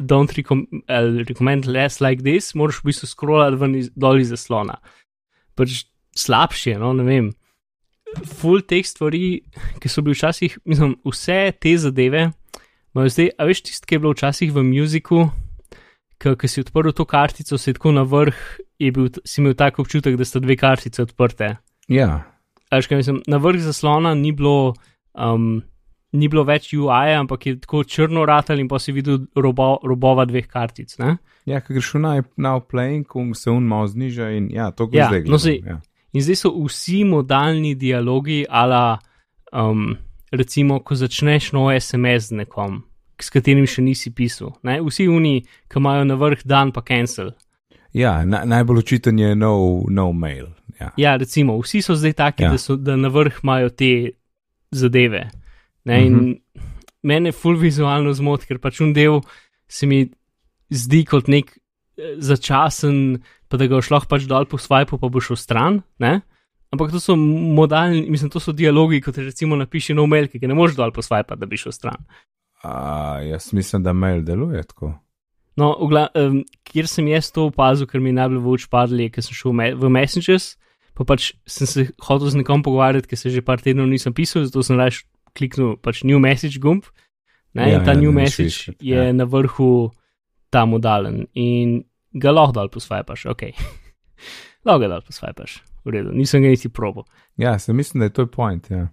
don't 0.00 0.32
recom 0.32 0.64
uh, 0.88 1.20
recommend 1.28 1.66
less 1.66 2.00
like 2.00 2.24
this, 2.24 2.54
moraš 2.54 2.80
v 2.80 2.90
bistvu 2.90 3.10
scrollati 3.10 3.60
ven 3.60 3.76
iz, 3.76 3.90
dol 3.94 4.20
iz 4.20 4.32
zaslona. 4.32 4.80
Pač 5.58 5.84
slabše, 6.16 6.78
no 6.80 6.94
ne 6.96 7.04
vem. 7.04 7.28
Full 8.40 8.64
teh 8.66 8.86
stvari, 8.86 9.42
ki 9.78 9.92
so 9.92 10.02
bili 10.02 10.16
včasih, 10.16 10.56
mislim, 10.66 10.96
vse 11.06 11.52
te 11.60 11.76
zadeve, 11.78 12.30
imajo 12.94 13.12
zdaj, 13.12 13.30
a 13.38 13.46
veš, 13.46 13.62
tisto, 13.68 13.86
ki 13.86 13.96
je 13.98 14.02
bilo 14.02 14.16
včasih 14.16 14.50
v 14.56 14.64
muziku, 14.66 15.28
ki 16.20 16.50
si 16.50 16.64
odprl 16.64 16.96
to 16.96 17.06
kartico, 17.06 17.58
se 17.58 17.70
je 17.70 17.78
tako 17.78 17.94
na 17.94 18.02
vrh, 18.08 18.40
je 18.80 18.90
bil, 18.96 19.12
si 19.22 19.40
imel 19.40 19.54
tak 19.54 19.78
občutek, 19.78 20.18
da 20.18 20.26
sta 20.26 20.42
dve 20.42 20.56
kartice 20.58 21.04
odprte. 21.06 21.54
ja, 21.88 22.24
A 22.70 22.76
Veš, 22.78 22.86
kaj 22.86 22.96
mislim, 23.00 23.22
na 23.26 23.36
vrh 23.42 23.60
zaslona 23.60 24.14
ni 24.14 24.32
bilo, 24.32 24.74
um, 25.14 25.62
ni 26.12 26.28
bilo 26.28 26.44
več 26.46 26.72
UI, 26.74 27.14
ampak 27.18 27.46
je 27.46 27.56
tako 27.60 27.84
črno 27.84 28.24
ratal 28.26 28.58
in 28.62 28.68
pa 28.68 28.78
si 28.78 28.92
videl 28.92 29.24
robo, 29.36 29.78
robova 29.82 30.24
dveh 30.24 30.46
kartic. 30.46 30.94
Ne? 30.98 31.16
ja 31.46 31.58
ko 31.60 31.74
greš 31.74 31.94
v 31.94 31.98
now, 31.98 32.22
now 32.36 32.60
playing, 32.60 33.02
ko 33.06 33.24
se 33.34 33.50
un 33.50 33.64
malo 33.66 33.88
zniža 33.88 34.28
in 34.36 34.50
ja, 34.54 34.70
to 34.70 34.86
Ja, 34.92 35.08
gre 35.10 35.20
zdaj. 35.20 35.30
no, 35.30 35.38
gledam, 35.38 35.38
saj- 35.38 35.66
ja. 35.66 35.80
In 36.12 36.22
zdaj 36.22 36.36
so 36.36 36.50
vsi 36.66 37.04
modalni 37.04 37.74
dialogi, 37.74 38.44
ala 38.48 38.98
um, 39.52 39.96
recimo, 40.32 40.78
ko 40.82 40.94
začneš 40.94 41.52
nov 41.52 41.70
SMS 41.80 42.30
z 42.30 42.38
nekom, 42.42 42.82
s 43.20 43.30
katerim 43.30 43.66
še 43.66 43.82
nisi 43.82 44.10
pisal. 44.14 44.52
Ne? 44.62 44.80
Vsi 44.82 45.08
oni, 45.08 45.40
ki 45.70 45.78
imajo 45.78 46.04
na 46.06 46.14
vrh 46.18 46.42
dan, 46.44 46.70
pa 46.72 46.82
cancel. 46.82 47.32
ja 47.92 48.24
na, 48.24 48.44
najbolj 48.44 48.78
očiten 48.78 49.18
je 49.18 49.34
no, 49.34 49.82
no 49.90 50.12
mail. 50.12 50.46
Ja. 50.80 50.90
Ja, 50.96 51.16
recimo, 51.20 51.58
vsi 51.60 51.82
so 51.84 51.94
zdaj 51.94 52.12
taki, 52.16 52.42
Ja. 52.44 52.50
da, 52.50 52.58
so, 52.58 52.76
da 52.76 52.96
na 52.96 53.08
vrh 53.08 53.42
imajo 53.42 53.68
te 53.70 53.90
zadeve. 54.72 55.30
Ne, 55.84 56.06
in 56.06 56.14
Mhm. 56.14 56.32
mene 57.02 57.32
ful 57.32 57.56
vizualno 57.56 58.12
zmot, 58.12 58.44
ker 58.46 58.58
pač 58.58 58.80
un 58.80 58.92
del 58.92 59.20
se 59.68 59.86
mi 59.86 60.10
zdi 60.72 61.04
kot 61.04 61.28
nek 61.28 61.52
eh, 61.98 62.16
začasen, 62.18 63.20
pa 63.48 63.56
da 63.56 63.66
ga 63.66 63.76
boš 63.76 63.90
lahko 63.90 64.08
pač 64.08 64.26
dol 64.28 64.46
po 64.46 64.56
swipeu, 64.56 64.98
pa 65.00 65.08
boš 65.08 65.26
šel 65.30 65.36
stran. 65.36 65.82
Ne? 65.98 66.22
Ampak 66.72 66.92
to 66.92 67.00
so 67.00 67.16
modalni, 67.16 68.06
mislim, 68.08 68.30
to 68.30 68.40
so 68.40 68.52
dialogi, 68.52 69.00
kot 69.02 69.16
recimo 69.18 69.56
napiši 69.56 69.92
nov 69.94 70.06
mail, 70.08 70.28
ki 70.28 70.38
ga 70.38 70.46
ne 70.46 70.54
moreš 70.54 70.76
dol 70.78 70.92
po 70.92 71.02
swipeu, 71.02 71.36
da 71.36 71.46
bi 71.46 71.56
šel 71.58 71.72
stran. 71.72 71.98
A, 72.62 73.20
jaz 73.26 73.52
mislim, 73.52 73.82
da 73.82 73.92
mail 73.92 74.22
deluje 74.22 74.62
tako. 74.64 74.94
No, 75.56 75.74
v 75.80 75.88
gla, 75.90 76.08
um, 76.14 76.44
kjer 76.64 76.86
sem 76.88 77.08
jaz 77.08 77.32
to 77.32 77.48
opazil, 77.50 77.86
ker 77.90 78.00
mi 78.00 78.12
je 78.12 78.18
najbolj 78.20 78.38
v 78.40 78.52
oči 78.54 78.68
padli, 78.70 79.02
je, 79.08 79.10
ker 79.10 79.22
sem 79.26 79.34
šel 79.34 79.50
v, 79.50 79.54
me 79.58 79.66
v 79.74 79.90
Messengers, 79.90 80.56
pa 81.00 81.06
pač 81.08 81.30
sem 81.48 81.64
se 81.64 81.86
hotel 82.04 82.28
z 82.28 82.42
nekom 82.42 82.60
pogovarjati, 82.60 83.08
ker 83.08 83.16
se 83.16 83.32
že 83.32 83.40
par 83.40 83.62
tednov 83.64 83.88
nisem 83.88 84.12
pisal, 84.12 84.44
zato 84.44 84.60
sem 84.60 84.76
raje 84.76 85.00
kliknil 85.32 85.78
pač 85.80 86.04
New 86.04 86.20
Message 86.20 86.60
gumb. 86.60 86.84
Ne, 87.56 87.70
Ja, 87.72 87.80
in 87.80 87.88
ta 87.88 87.96
ja, 87.96 87.98
New 87.98 88.12
Message 88.12 88.52
slišati, 88.52 88.84
je 88.84 89.00
ja. 89.08 89.14
na 89.16 89.24
vrhu 89.24 89.88
ta 90.52 90.66
modalen 90.68 91.24
in 91.34 91.80
ga 92.12 92.34
lahko 92.34 92.60
dol 92.60 92.68
posvajpaš, 92.68 93.24
ok. 93.32 93.48
lahko 94.68 94.84
ga 94.84 94.92
dol 94.92 95.02
posvajpaš, 95.08 95.56
v 95.88 95.96
redu, 95.96 96.12
nisem 96.14 96.44
ga 96.44 96.52
niti 96.52 96.68
probo. 96.68 97.08
Ja, 97.40 97.56
se 97.58 97.72
mislim, 97.72 98.04
da 98.04 98.10
je 98.10 98.14
to 98.20 98.28
point. 98.30 98.68
Ja. 98.70 98.90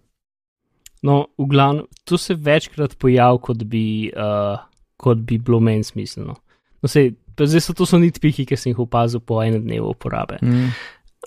No, 1.06 1.28
v 1.38 1.46
glavnem, 1.52 1.86
to 2.08 2.18
se 2.18 2.34
večkrat 2.34 2.96
pojavi, 2.98 3.44
kot 3.44 3.68
bi, 3.70 4.10
uh, 4.16 4.58
kot 4.98 5.22
bi 5.28 5.38
bilo 5.38 5.60
meni 5.60 5.84
smiselno. 5.84 6.40
No, 6.82 6.90
sej, 6.90 7.12
zdaj 7.38 7.62
so 7.62 7.76
to 7.78 7.86
so 7.86 8.00
nitpiki, 8.02 8.48
ki 8.48 8.58
sem 8.58 8.72
jih 8.72 8.82
opazil 8.88 9.22
po 9.22 9.42
enem 9.44 9.62
dnevu 9.66 9.92
uporabe. 9.94 10.40
Mm. 10.42 10.72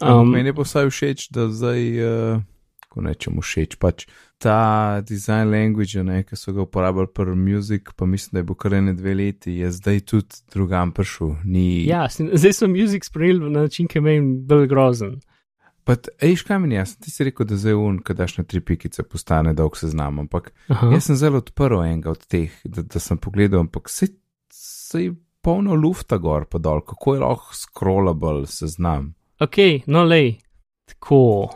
Um, 0.01 0.31
Meni 0.33 0.49
je 0.49 0.55
pa 0.55 0.65
vsaj 0.65 0.91
všeč, 0.91 1.29
da 1.35 1.49
zdaj, 1.53 1.83
uh, 2.01 2.43
ko 2.89 3.05
nečemu 3.05 3.45
všeč, 3.45 3.77
pač 3.81 4.07
ta 4.41 5.01
design 5.05 5.51
language, 5.53 6.01
ne, 6.03 6.23
ki 6.25 6.37
so 6.37 6.55
ga 6.57 6.65
uporabljali 6.65 7.13
pri 7.15 7.37
Music, 7.37 7.93
pa 7.97 8.07
mislim, 8.07 8.33
da 8.33 8.39
je 8.41 8.49
bo 8.49 8.57
kar 8.57 8.75
ene 8.75 8.95
dve 8.97 9.15
leti, 9.15 9.59
je 9.61 9.71
zdaj 9.73 10.01
tudi 10.01 10.41
drugam 10.53 10.93
prišel. 10.97 11.35
Ni, 11.45 11.85
Ja, 11.89 12.07
zdaj 12.11 12.57
so 12.57 12.69
muzik 12.69 13.05
spremenili 13.05 13.51
na 13.51 13.67
način, 13.69 13.89
ki 13.89 14.01
meni 14.01 14.41
bolj 14.49 14.67
grozen. 14.73 15.21
Pa, 15.85 15.97
ejš 16.23 16.43
kaj 16.49 16.59
meni, 16.65 16.79
jaz 16.79 16.97
ti 16.97 17.13
si 17.13 17.25
rekel, 17.25 17.47
da 17.47 17.57
zdaj 17.61 17.77
un, 17.77 18.01
kad 18.05 18.17
daš 18.17 18.39
na 18.39 18.45
tri 18.45 18.61
pikice, 18.61 19.03
postane 19.03 19.53
dolg 19.57 19.77
seznam, 19.77 20.19
ampak 20.25 20.53
Aha. 20.69 20.91
jaz 20.95 21.09
sem 21.09 21.17
zelo 21.21 21.41
odprl 21.41 21.83
enega 21.85 22.13
od 22.13 22.27
teh, 22.27 22.57
da, 22.65 22.83
da 22.83 23.01
sem 23.01 23.19
pogledal, 23.19 23.65
ampak 23.65 23.89
se 23.93 24.09
je 24.97 25.15
polno 25.41 25.75
lufta 25.75 26.19
gor 26.19 26.45
pa 26.45 26.59
dol, 26.59 26.81
kako 26.85 27.15
je 27.15 27.21
lahko 27.21 27.57
scrollable 27.57 28.47
seznam. 28.47 29.15
Ok, 29.41 29.57
no 29.89 30.05
lej, 30.05 30.35
tako. 30.85 31.49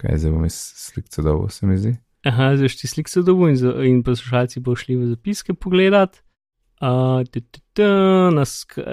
Kaj 0.00 0.18
zdaj 0.20 0.32
bom 0.32 0.44
jaz 0.44 0.58
slikce 0.76 1.22
dol, 1.24 1.46
se 1.48 1.68
mi 1.68 1.78
zdi. 1.80 1.94
Aha, 2.28 2.50
zdaj 2.56 2.74
ti 2.76 2.88
slik 2.88 3.08
se 3.08 3.22
dobu 3.24 3.48
in, 3.48 3.56
in 3.88 4.02
poslušalci 4.04 4.60
bo 4.60 4.74
šli 4.76 4.98
v 4.98 5.14
zapiske 5.14 5.54
pogledat. 5.56 6.20
Uh, 6.80 7.24
t, 7.28 7.40
t, 7.40 7.60
t, 7.76 7.84
na, 8.32 8.44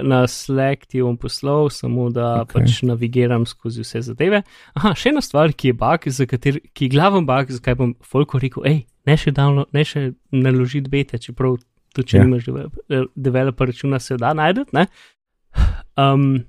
na 0.04 0.22
Slack 0.28 0.88
ti 0.92 1.00
bom 1.04 1.16
poslal, 1.20 1.70
samo 1.72 2.10
da 2.12 2.42
Ok. 2.42 2.50
okay. 2.50 2.64
pač 2.64 2.82
navigiram 2.88 3.46
skozi 3.48 3.84
vse 3.84 4.02
zadeve. 4.10 4.42
Aha, 4.76 4.92
še 4.96 5.12
ena 5.14 5.24
stvar, 5.24 5.52
ki 5.56 5.72
je 5.72 5.78
bug, 5.80 6.08
kater, 6.32 6.60
ki 6.72 6.88
je 6.88 6.92
glaven 6.96 7.28
bug, 7.28 7.52
zakaj 7.52 7.80
bom 7.80 7.96
Folko 8.04 8.40
rekel, 8.44 8.64
hej, 8.68 8.82
ne 9.08 9.16
še, 9.20 9.32
download, 9.36 9.72
ne 9.76 9.84
še 9.88 10.10
naložiti 10.36 10.92
bete, 10.92 11.20
čeprav 11.20 11.60
tudi 11.96 12.12
če 12.12 12.20
Ja. 12.20 12.24
yeah. 12.24 12.28
nimaš 12.28 13.12
developer 13.16 13.72
računa, 13.72 14.00
se 14.04 14.20
da 14.20 14.36
najdete. 14.36 14.88
Um, 15.98 16.46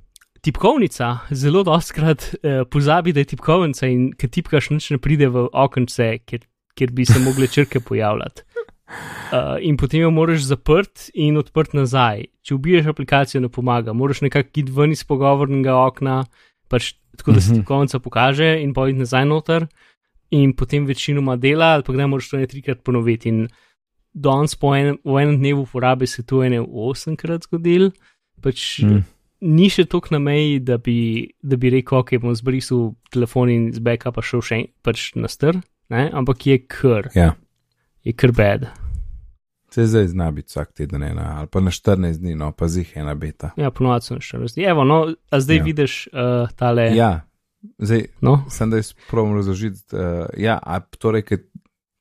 tipkovnica 0.48 1.10
zelo 1.30 1.62
dostkrat 1.66 2.24
uh, 2.32 2.64
pozabi, 2.70 3.12
da 3.12 3.20
je 3.20 3.32
tipkovnica 3.34 3.86
in 3.86 4.10
ki 4.16 4.30
tipkaš, 4.38 4.70
nič 4.72 4.90
ne 4.94 4.98
pride 5.02 5.28
v 5.32 5.44
okence, 5.52 6.08
kjer, 6.24 6.46
kjer 6.78 6.94
bi 6.96 7.04
se 7.08 7.20
mogle 7.20 7.48
črke 7.52 7.80
pojavljati. 7.84 8.46
Uh, 8.88 9.58
in 9.60 9.76
potem 9.76 10.00
jo 10.00 10.10
moraš 10.10 10.46
zaprt 10.48 11.10
in 11.12 11.36
odprt 11.36 11.74
nazaj. 11.76 12.24
Če 12.40 12.54
ubiješ 12.56 12.88
aplikacijo, 12.88 13.42
ne 13.44 13.50
pomaga. 13.52 13.92
Moraš 13.92 14.22
nekako 14.24 14.62
iti 14.62 14.72
ven 14.72 14.94
iz 14.96 15.04
pogovornega 15.04 15.76
okna, 15.82 16.22
pač 16.72 16.94
tako 17.18 17.34
da 17.36 17.42
se 17.44 17.58
ti 17.58 17.64
konca 17.66 18.00
pokaže 18.00 18.54
in 18.62 18.72
pojdi 18.72 19.02
nazaj 19.02 19.26
noter. 19.28 19.68
In 20.32 20.54
potem 20.56 20.86
večinoma 20.88 21.36
dela, 21.36 21.74
ali 21.76 21.84
pa 21.84 21.92
gre 21.92 22.06
moraš 22.08 22.30
to 22.32 22.40
ne 22.40 22.48
trikrat 22.48 22.80
ponoviti. 22.84 23.28
In 23.28 23.48
danes 24.16 24.56
po 24.56 24.72
en, 24.76 24.96
v 25.04 25.20
enem 25.20 25.36
dnevu 25.42 25.66
uporabe 25.68 26.08
se 26.08 26.24
to 26.24 26.40
ene 26.44 26.62
osemkrat 26.64 27.44
zgodil. 27.44 27.90
Pač 28.40 28.80
mm. 28.80 29.04
Ni 29.40 29.68
še 29.70 29.84
toliko 29.84 30.14
na 30.16 30.18
meji, 30.18 30.58
da 30.60 30.78
bi, 30.78 31.28
da 31.42 31.56
bi 31.56 31.70
rekel, 31.70 31.98
ok, 32.02 32.16
bom 32.22 32.34
zbrisal 32.34 32.92
telefon 33.14 33.50
in 33.52 33.68
z 33.72 33.82
backupa 33.84 34.22
šel 34.24 34.42
še 34.42 34.58
en, 34.58 34.66
pač 34.82 35.12
na 35.14 35.30
str, 35.30 35.60
ne? 35.94 36.08
ampak 36.12 36.46
je 36.46 36.58
kr. 36.66 37.10
Ja. 37.14 37.34
Je 38.06 38.12
kr 38.12 38.32
bed. 38.34 38.66
Se 39.70 39.84
zdaj 39.86 40.06
zna 40.14 40.30
biti 40.32 40.48
vsak 40.48 40.72
teden 40.72 41.02
ena, 41.04 41.34
ali 41.38 41.46
pa 41.52 41.60
na 41.60 41.70
14 41.70 42.18
dni, 42.22 42.34
no 42.34 42.52
pa 42.56 42.70
zih 42.72 42.88
ena 42.96 43.12
beta. 43.14 43.52
Ja, 43.60 43.70
ponovadi 43.70 44.08
so 44.08 44.16
na 44.16 44.24
14 44.24 44.56
dni. 44.56 44.64
Evo, 44.64 44.84
no, 44.88 45.02
a 45.30 45.40
zdaj 45.40 45.60
Ja. 45.60 45.64
vidiš 45.64 46.08
uh, 46.08 46.48
tale. 46.56 46.88
Ja, 46.96 47.10
zdaj 47.78 48.06
No, 48.24 48.44
sem 48.48 48.70
da 48.70 48.78
izprovam 48.78 49.36
razložiti. 49.36 49.84
Uh, 49.92 50.26
ja, 50.40 50.58
a 50.62 50.80
torej, 50.80 51.22
ker. 51.28 51.44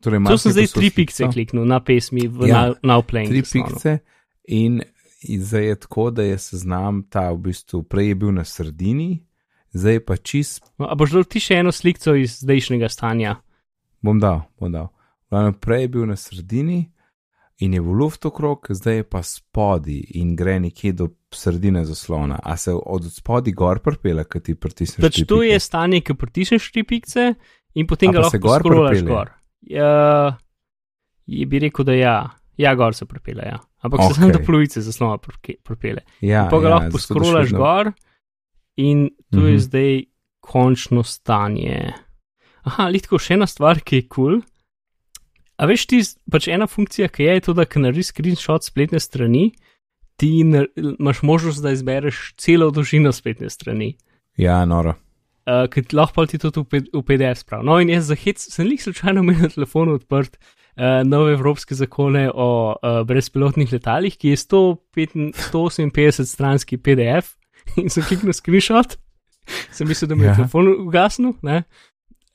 Torej 0.03 0.21
to 0.29 0.37
sem 0.37 0.53
zdaj 0.53 0.67
tri 0.77 0.89
pikce 0.93 1.25
fico. 1.25 1.33
kliknil 1.33 1.65
na 1.65 1.79
pesmi 1.81 2.27
v 2.29 2.47
Ja, 2.47 2.65
ja, 2.69 2.73
Nowplaying. 2.85 3.29
Tri 3.33 3.41
pikce 3.41 3.97
in 4.47 4.81
in 5.23 5.41
zdaj 5.43 5.65
je 5.65 5.75
tako, 5.75 6.11
da 6.11 6.23
je 6.23 6.37
seznam 6.37 7.03
ta 7.09 7.31
v 7.31 7.37
bistvu 7.37 7.83
prej 7.83 8.07
je 8.07 8.15
bil 8.15 8.31
na 8.31 8.43
sredini, 8.45 9.23
zdaj 9.73 9.93
je 9.93 10.05
pa 10.05 10.17
čist, 10.17 10.63
No, 10.77 10.87
a 10.89 10.95
boš 10.95 11.11
dal 11.11 11.23
ti 11.23 11.39
še 11.39 11.61
eno 11.63 11.71
sliko 11.71 12.15
iz 12.15 12.39
zdajšnjega 12.43 12.89
stanja? 12.89 13.35
bom 14.01 14.19
dal, 14.19 14.45
bom 14.59 14.71
dal. 14.71 14.91
Prej 15.59 15.81
je 15.81 15.87
bil 15.87 16.05
na 16.05 16.15
sredini 16.15 16.85
in 17.59 17.73
je 17.73 17.81
v 17.81 17.93
luft 17.97 18.25
okrog, 18.25 18.67
zdaj 18.69 18.95
je 18.95 19.03
pa 19.03 19.23
spodi 19.25 19.99
in 20.21 20.35
gre 20.35 20.59
nekje 20.59 20.93
do 20.93 21.07
sredine 21.33 21.85
zaslona. 21.85 22.39
A 22.43 22.57
se 22.57 22.71
od 22.73 23.09
spodi 23.11 23.51
gor 23.51 23.79
pripela, 23.79 24.23
kaj 24.23 24.41
ti 24.41 24.55
pritisneš? 24.55 25.01
Pač 25.01 25.23
to 25.27 25.41
je 25.43 25.59
stanje, 25.59 26.01
ki 26.05 26.13
pritisneš 26.13 26.71
tri 26.71 26.83
pikce 26.87 27.33
in 27.73 27.87
potem 27.89 28.13
ga 28.13 28.27
lahko 28.27 28.39
gor 28.39 28.63
pripelje? 28.63 29.07
gor. 29.09 29.33
Ja, 29.61 30.37
je 31.25 31.45
bi 31.45 31.59
rekel, 31.59 31.85
da 31.85 31.97
ja. 31.97 32.17
Ja, 32.57 32.75
gor 32.75 32.95
se 32.95 33.05
pripelje, 33.05 33.49
ja. 33.51 33.59
Ampak 33.87 33.99
okay. 33.99 34.07
se 34.09 34.19
samo 34.19 34.31
do 34.31 34.39
polovice 34.43 34.79
pripelje- 35.17 35.57
pripelje. 35.63 36.01
Ja, 36.21 36.47
Pa 36.51 36.59
ga 36.59 36.67
ja, 36.67 36.75
lahko 36.75 36.91
poskrolaš 36.91 37.51
gor 37.53 37.93
in 38.77 39.09
to 39.31 39.47
je 39.47 39.55
Mhm. 39.55 39.63
zdaj 39.63 39.91
končno 40.43 41.03
stanje. 41.03 41.93
Aha, 42.63 42.87
litko 42.87 43.17
še 43.17 43.33
ena 43.33 43.47
stvar, 43.47 43.79
ki 43.79 43.95
je 43.95 44.01
kul. 44.03 44.39
Cool. 44.39 44.41
A 45.57 45.65
veš, 45.65 45.87
ti 45.87 45.97
pač 46.29 46.47
ena 46.47 46.67
funkcija, 46.67 47.07
ki 47.09 47.23
je, 47.23 47.33
je 47.33 47.41
to, 47.41 47.53
da 47.53 47.65
ko 47.65 47.79
narediš 47.79 48.11
screenshot 48.11 48.61
spletne 48.61 48.99
strani, 48.99 49.55
ti 50.15 50.43
nar- 50.45 50.69
imaš 50.77 51.23
možnost, 51.23 51.63
da 51.63 51.71
izbereš 51.73 52.33
celo 52.37 52.69
dolžino 52.71 53.09
spletne 53.11 53.49
strani. 53.49 53.95
Ja, 54.37 54.65
noro. 54.65 54.93
Uh, 55.47 55.65
ker 55.71 55.81
ti 55.83 55.95
lahko 55.95 56.25
ti 56.27 56.37
to 56.37 56.51
P- 56.51 56.83
v 56.93 57.01
PDF 57.01 57.41
spravi. 57.41 57.65
No, 57.65 57.79
in 57.79 57.89
jaz 57.89 58.11
za 58.11 58.15
hec 58.15 58.37
sem 58.37 58.67
jih 58.67 58.83
slučajno 58.83 59.23
imel 59.23 59.41
na 59.41 59.49
telefonu 59.49 59.95
odprt 59.97 60.37
nove 61.05 61.33
evropske 61.33 61.75
zakone 61.75 62.27
o 62.33 62.75
uh, 62.75 63.01
brezpilotnih 63.07 63.71
letalih, 63.73 64.13
ki 64.17 64.29
je 64.29 64.37
105 64.37 65.15
158 65.49 66.25
stranski 66.29 66.77
PDF 66.77 67.33
in 67.81 67.89
sem 67.89 68.03
kliknil 68.05 68.33
screenshot, 68.33 68.97
sem 69.73 69.87
mislil, 69.89 70.09
da 70.11 70.15
mi 70.15 70.27
je 70.27 70.29
Ja. 70.29 70.35
telefon 70.35 70.69
ugasnil, 70.85 71.33
ne. 71.41 71.63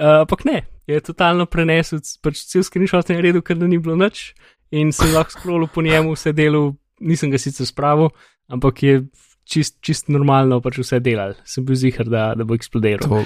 Uh, 0.03 0.25
ampak 0.25 0.45
ne, 0.45 0.63
je 0.91 0.99
totalno 1.01 1.47
prenesel, 1.47 2.01
pač 2.23 2.43
cel 2.51 2.65
screenshot 2.67 3.07
je 3.11 3.15
naredil, 3.17 3.43
ker 3.47 3.57
da 3.61 3.69
ni 3.71 3.79
bilo 3.79 3.95
nič 3.97 4.33
in 4.75 4.91
sem 4.93 5.13
lahko 5.15 5.37
scrollil 5.37 5.69
po 5.71 5.83
njemu, 5.85 6.15
vse 6.17 6.33
delal, 6.33 6.73
nisem 7.01 7.31
ga 7.31 7.39
sicer 7.39 7.67
spravil, 7.69 8.09
ampak 8.51 8.83
je 8.83 8.97
čist, 9.45 9.79
čist 9.85 10.09
normalno 10.09 10.59
pač 10.65 10.79
vse 10.81 10.99
delal. 11.05 11.35
Sem 11.45 11.65
bil 11.69 11.77
zihar, 11.77 12.09
da, 12.11 12.33
da 12.35 12.45
bo 12.49 12.57
eksplodiral. 12.59 13.05
To, 13.07 13.23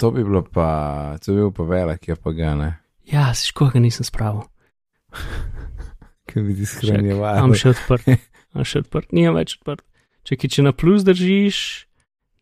to 0.00 0.10
bi 0.14 0.24
bilo 0.24 0.44
pa, 0.46 1.18
to 1.20 1.34
bi 1.34 1.42
bil 1.42 1.52
pa 1.52 1.66
velik, 1.68 2.08
je 2.08 2.16
pa 2.16 2.32
ga 2.32 2.54
ne. 2.56 2.70
Ja, 3.12 3.34
si 3.34 3.48
škoda, 3.50 3.76
ga 3.76 3.80
nisem 3.84 4.06
spravil. 4.06 4.42
Ki 6.28 6.40
bi 6.40 6.54
ti 6.56 6.64
Imam 6.64 6.72
shranjeval. 6.72 7.54
še 7.54 7.74
odprt, 7.74 8.06
imam 8.08 8.64
še 8.66 8.80
odprt, 8.84 9.12
nimam 9.14 9.36
več 9.38 9.58
odprt. 9.58 9.84
Čakaj, 10.24 10.50
če 10.50 10.62
na 10.64 10.72
plus 10.72 11.04
držiš, 11.04 11.58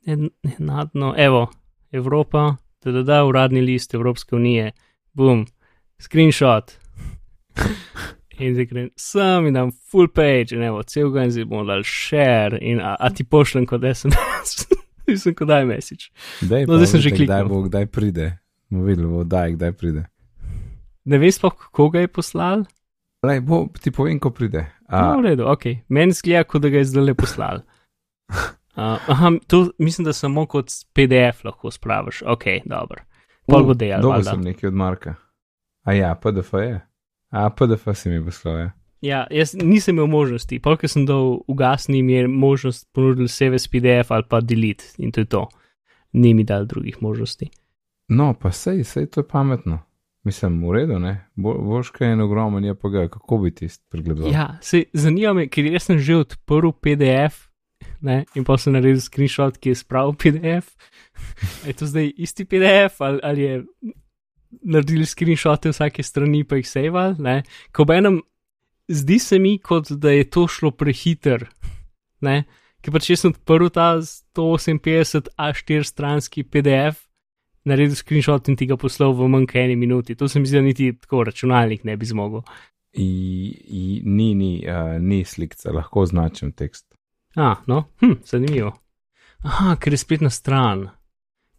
ne, 0.07 0.17
ne 0.31 0.53
nadno, 0.63 1.11
evo, 1.19 1.49
Evropa, 1.93 2.53
da 2.83 2.93
da 2.95 3.03
da 3.03 3.19
uradni 3.27 3.61
list 3.61 3.95
Evropske 3.95 4.37
unije, 4.39 4.71
bum, 5.19 5.43
screenshot. 6.01 6.77
In 8.39 8.55
zdaj 8.57 8.67
grem 8.71 8.87
sem 8.99 9.51
in 9.51 9.59
dam 9.59 9.75
full 9.91 10.09
page, 10.09 10.55
in 10.57 10.63
evo, 10.65 10.81
cel 10.89 11.11
ga 11.13 11.27
in 11.27 11.35
zdaj 11.35 11.45
bomo 11.51 11.67
dal 11.69 11.83
share, 11.87 12.57
in 12.63 12.81
a, 12.81 12.95
a 12.97 13.11
ti 13.13 13.27
pošljem 13.29 13.67
kot 13.69 13.83
SMS, 13.85 14.65
nisem 15.11 15.35
kot 15.39 15.51
daj 15.51 15.67
message. 15.69 16.09
Dej, 16.41 16.65
No, 16.71 16.79
zdaj 16.79 16.95
sem 16.95 17.03
že 17.05 17.13
vidite, 17.13 17.29
Kdaj 17.29 17.45
bo, 17.51 17.61
kdaj 17.67 17.91
pride. 17.93 18.31
Bomo 18.71 18.87
videli, 18.89 19.11
bo 19.11 19.27
daj, 19.27 19.59
kdaj 19.59 19.75
pride. 19.77 20.07
Ne 21.05 21.19
veš 21.19 21.41
pa, 21.43 21.51
koga 21.51 22.01
je 22.01 22.09
poslal? 22.09 22.65
Lej, 23.27 23.41
bo, 23.47 23.65
ti 23.83 23.91
povem, 23.95 24.19
ko 24.23 24.31
pride. 24.35 24.67
A, 24.87 25.03
no, 25.03 25.21
v 25.21 25.31
redu, 25.31 25.47
ok. 25.51 25.65
Meni 25.89 26.15
zgleda, 26.15 26.45
kot 26.45 26.63
da 26.63 26.71
ga 26.73 26.83
je 26.83 26.91
zdaj 26.91 27.09
le 27.11 27.15
poslal. 27.19 27.63
Uh, 28.73 28.97
aha, 29.13 29.31
to 29.47 29.67
mislim, 29.79 30.05
da 30.05 30.13
samo 30.17 30.47
kot 30.49 30.71
PDF 30.97 31.45
lahko 31.45 31.71
spraviš. 31.71 32.23
Ok, 32.27 32.45
dobro. 32.65 33.03
Pol 33.47 33.65
bo 33.65 33.75
Dolgo 33.75 34.09
valjda. 34.09 34.31
sem 34.31 34.41
nekaj 34.41 34.69
od 34.69 34.75
Marka. 34.75 35.15
A 35.85 35.93
ja, 35.93 36.15
PDF 36.15 36.53
je. 36.53 36.81
A 37.31 37.51
PDF 37.51 37.89
si 37.95 38.11
mi 38.11 38.25
poslal, 38.25 38.59
ja. 38.59 38.71
Ja, 39.01 39.27
jaz 39.31 39.55
nisem 39.55 39.97
imel 39.97 40.07
možnosti. 40.07 40.61
Pol, 40.63 40.77
ker 40.81 40.89
sem 40.89 41.05
dal 41.07 41.43
ugasni, 41.51 42.03
mi 42.03 42.13
je 42.13 42.29
možnost 42.29 42.89
ponudil 42.95 43.29
save 43.29 43.59
s 43.59 43.69
PDF 43.69 44.11
ali 44.11 44.25
pa 44.29 44.41
delete 44.41 44.85
in 44.99 45.13
to 45.13 45.21
je 45.21 45.27
to. 45.27 45.49
Ni 46.13 46.35
mi 46.35 46.45
dal 46.45 46.65
drugih 46.65 47.03
možnosti. 47.03 47.51
No, 48.09 48.35
pa 48.35 48.53
sej, 48.53 48.85
sej 48.85 49.11
to 49.11 49.21
je 49.21 49.29
pametno. 49.29 49.83
Mislim, 50.25 50.61
v 50.63 50.75
redu, 50.77 50.99
ne? 51.03 51.17
Bo, 51.35 51.57
boš 51.59 51.91
kaj 51.91 52.13
en 52.15 52.21
ogromen 52.23 52.65
je 52.65 52.75
pa 52.79 52.89
ga, 52.89 53.09
kako 53.11 53.39
bi 53.43 53.51
ti 53.55 53.67
pregledal. 53.91 54.31
Ja, 54.31 54.59
se 54.63 54.85
zanima 54.93 55.33
me, 55.35 55.49
ker 55.51 55.67
jaz 55.67 55.89
sem 55.89 55.99
že 55.99 56.21
odprl 56.23 56.71
PDF 56.79 57.49
ne, 58.03 58.23
in 58.35 58.47
pa 58.47 58.57
sem 58.59 58.75
naredil 58.75 59.01
screenshot, 59.03 59.59
ki 59.59 59.73
je 59.73 59.81
spravil 59.83 60.15
PDF. 60.19 60.75
Je 61.69 61.75
to 61.79 61.87
zdaj 61.87 62.13
isti 62.17 62.45
PDF 62.49 63.01
ali, 63.05 63.21
ali 63.23 63.43
je 63.43 63.57
naredili 64.63 65.07
screenshote 65.07 65.71
vsake 65.71 66.03
strani, 66.03 66.45
pa 66.45 66.57
jih 66.57 66.69
sejval? 66.69 67.15
Ko 67.73 67.87
enem, 67.93 68.21
zdi 68.89 69.19
se 69.19 69.39
mi, 69.39 69.59
kot 69.59 69.93
da 69.93 70.11
je 70.13 70.25
to 70.31 70.47
šlo 70.49 70.71
prehiter. 70.71 71.47
Ne? 72.21 72.45
Ker 72.83 72.95
pač 72.95 73.11
jaz 73.13 73.23
sem 73.23 73.33
odprl 73.33 73.71
ta 73.73 73.95
158 74.03 75.31
A4 75.39 75.87
stranski 75.87 76.45
PDF, 76.45 77.07
naredil 77.65 77.97
screenshot 77.97 78.49
in 78.49 78.57
ti 78.57 78.67
ga 78.67 78.77
poslal 78.77 79.15
v 79.15 79.29
manj 79.29 79.47
kot 79.51 79.57
eni 79.63 79.77
minuti. 79.77 80.15
To 80.15 80.29
se 80.29 80.41
mi 80.41 80.47
zdi, 80.47 80.57
da 80.59 80.63
niti 80.63 80.93
tako 80.99 81.25
računalnik 81.25 81.85
ne 81.85 81.97
bi 81.97 82.07
zmogel. 82.07 82.43
I, 82.93 83.09
i, 83.65 84.03
ni, 84.05 84.35
ni, 84.35 84.53
uh, 84.69 84.97
ni 85.01 85.25
slikca, 85.25 85.73
lahko 85.73 86.03
označim 86.05 86.53
tekst. 86.53 86.87
A, 87.37 87.55
no, 87.67 87.85
hm, 88.01 88.19
zanimivo. 88.29 88.75
Aha, 89.43 89.77
ker 89.81 89.93
je 89.95 89.99
spletna 89.99 90.31
stran. 90.31 90.89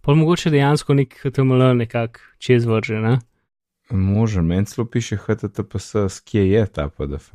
Pa 0.01 0.13
mogoče 0.13 0.51
dejansko 0.53 0.93
nek 0.93 1.15
HTML 1.23 1.73
nekako 1.79 2.19
čez 2.37 2.65
vrže, 2.65 2.99
ne? 3.01 3.17
Može, 3.89 4.41
meni 4.41 4.65
celo 4.65 4.85
piše 4.85 5.17
HTTPS, 5.17 5.95
s 5.95 6.19
kje 6.19 6.49
je 6.51 6.65
ta 6.65 6.89
PDF. 6.89 7.33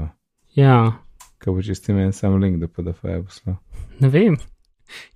Ja, 0.54 0.92
Kaj 1.38 1.52
bo 1.54 1.62
čisti 1.62 1.92
meni 1.92 2.12
sam 2.12 2.34
link 2.42 2.58
do 2.60 2.68
PDF 2.68 3.04
je 3.04 3.22
poslal. 3.24 3.56
ne 4.00 4.08
vem. 4.08 4.36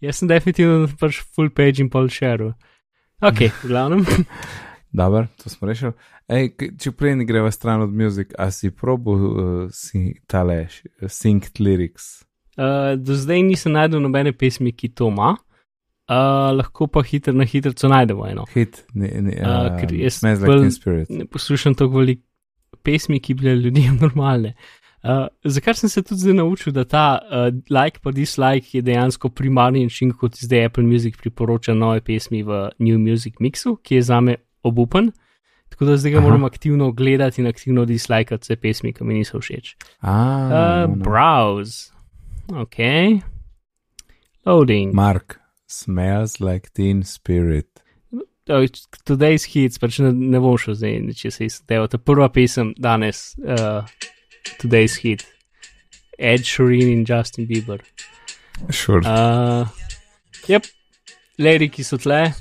Jaz 0.00 0.16
sem 0.20 0.28
definitivno 0.28 0.88
pač 1.00 1.22
full 1.34 1.50
page 1.50 1.82
in 1.82 1.88
pol 1.90 2.08
share. 2.08 2.52
Ok, 3.22 3.38
v 3.62 3.68
glavnem. 3.68 4.02
Dobro, 4.92 5.26
to 5.37 5.50
smo 5.50 5.68
rešili. 5.68 5.92
Ej, 6.28 6.50
če 6.78 6.92
prej 6.92 7.16
ne 7.16 7.24
greva 7.24 7.50
stran 7.50 7.82
od 7.82 7.92
muzik, 7.92 8.35
a 8.38 8.50
si 8.50 8.70
probo 8.70 9.14
uh, 9.14 9.30
si, 9.70 10.12
tale 10.26 10.66
synced 11.02 11.61
lyrics? 11.61 12.22
Uh, 12.52 12.92
do 12.96 13.16
zdaj 13.16 13.40
nisem 13.42 13.72
najdel 13.72 14.02
nobene 14.04 14.32
pesmi, 14.32 14.72
ki 14.72 14.90
to 14.92 15.08
ima. 15.08 15.32
Uh, 16.11 16.50
lahko 16.52 16.87
pa 16.87 17.00
hitro 17.02 17.32
na 17.32 17.44
hitro 17.44 17.72
najdemo 17.88 18.26
eno. 18.26 18.44
Hit, 18.52 18.82
ne, 18.94 19.08
ne, 19.22 19.38
A, 19.40 19.52
uh, 19.70 19.80
ker 19.80 19.94
jaz 19.94 20.18
bolj- 20.20 20.66
like 20.66 20.70
spirit. 20.70 21.11
ne 21.11 21.24
poslušam 21.24 21.74
tako 21.74 22.02
veliko 22.02 22.26
pesmi, 22.82 23.20
ki 23.20 23.35
bi 23.35 23.46
bile 23.46 23.54
ljudem 23.56 23.96
normalne. 24.04 24.54
Uh, 25.02 25.26
zakaj 25.44 25.74
sem 25.74 25.90
se 25.90 26.02
tudi 26.02 26.20
zdaj 26.20 26.34
naučil, 26.34 26.72
da 26.72 26.84
ta 26.84 27.18
uh, 27.18 27.48
like 27.70 27.98
pa 28.02 28.10
dislike 28.14 28.78
je 28.78 28.82
dejansko 28.82 29.28
primarni 29.28 29.82
način, 29.82 30.12
kot 30.12 30.36
zdaj 30.38 30.64
Apple 30.64 30.84
Music 30.84 31.16
priporoča 31.18 31.74
nove 31.74 32.00
pesmi 32.00 32.42
v 32.42 32.68
New 32.78 32.98
Music 32.98 33.34
Mixu, 33.40 33.76
ki 33.82 33.94
je 33.94 34.02
zame 34.02 34.36
obupen. 34.62 35.10
Tako 35.68 35.84
da 35.84 35.96
zdaj 35.96 36.12
ga 36.12 36.18
Aha. 36.18 36.26
moram 36.26 36.44
aktivno 36.44 36.92
gledati 36.92 37.40
in 37.40 37.46
aktivno 37.46 37.84
dislajkati 37.84 38.42
vse 38.44 38.56
pesmi, 38.56 38.92
ki 38.92 39.04
mi 39.04 39.14
niso 39.14 39.40
všeč. 39.40 39.74
A, 40.00 40.12
Uh, 40.12 40.90
no, 40.90 41.02
browse. 41.04 41.90
Ok. 42.54 42.76
Loading. 44.46 44.94
Mark, 44.94 45.40
smells 45.66 46.40
like 46.40 46.70
teen 46.72 47.02
spirit. 47.02 47.66
Today's 49.06 49.44
hits, 49.46 49.78
pač 49.78 49.98
ne, 50.02 50.12
ne 50.12 50.40
bom 50.42 50.58
šel 50.58 50.74
zdaj, 50.74 50.96
če 51.16 51.30
se 51.30 51.46
iztevo. 51.46 51.86
Ta 51.86 51.98
prva 51.98 52.28
pesem 52.28 52.74
danes, 52.76 53.32
uh, 53.38 53.86
today's 54.59 54.96
hit. 54.96 55.26
Ed 56.18 56.44
Sheeran 56.44 56.92
in 56.92 57.05
Justin 57.05 57.46
Bieber. 57.46 57.81
Sure. 58.70 59.02
Uh, 59.05 59.66
yep, 60.46 60.64
liriki 61.38 61.85
so 61.85 61.96
tle. 61.96 62.35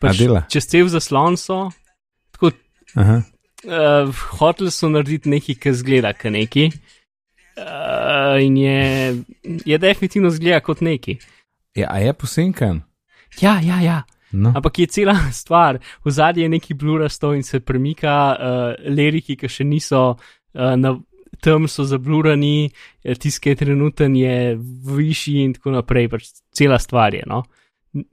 Dela? 0.00 0.46
čez 0.48 0.66
cel 0.70 0.88
zaslon 0.88 1.36
so. 1.36 1.70
Tako, 2.32 2.52
Aha. 2.96 3.22
uh, 3.66 4.12
hoteli 4.40 4.70
so 4.70 4.88
narediti 4.88 5.28
nekaj, 5.28 5.58
ki 5.58 5.74
zgleda 5.74 6.14
kot 6.14 6.32
neki. 6.32 6.68
Uh, 7.58 8.38
in 8.38 8.56
je, 8.56 8.78
je 9.66 9.78
definitivno 9.78 10.30
zgleda 10.30 10.62
kot 10.64 10.80
neki. 10.80 11.18
Ja, 11.76 11.90
a 11.90 11.98
je 11.98 12.14
posenkan? 12.14 12.84
Ja, 13.42 13.58
ja, 13.60 13.82
ja. 13.82 14.02
No. 14.32 14.52
Ampak 14.56 14.78
je 14.78 14.86
cela 14.86 15.16
stvar, 15.42 15.80
v 16.04 16.10
zadnji 16.10 16.46
je 16.46 16.48
neki 16.48 16.74
blurasto 16.74 17.34
in 17.34 17.42
se 17.42 17.60
premika, 17.60 18.14
uh, 18.38 18.90
liriki, 18.94 19.36
ki 19.36 19.50
še 19.50 19.66
niso 19.66 20.02
uh, 20.14 20.26
na 20.54 20.98
tem, 21.40 21.68
so 21.68 21.84
zablurani, 21.84 22.70
eh, 23.04 23.14
je 23.50 23.56
trenuten, 23.56 24.16
je 24.16 24.56
višji 24.86 25.44
in 25.44 25.54
tako 25.54 25.70
naprej. 25.70 26.08
Pač 26.08 26.22
cela 26.50 26.78
stvar 26.78 27.14
je. 27.14 27.22
No? 27.26 27.44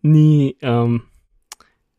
Ni. 0.03 0.53
Um, 0.61 1.01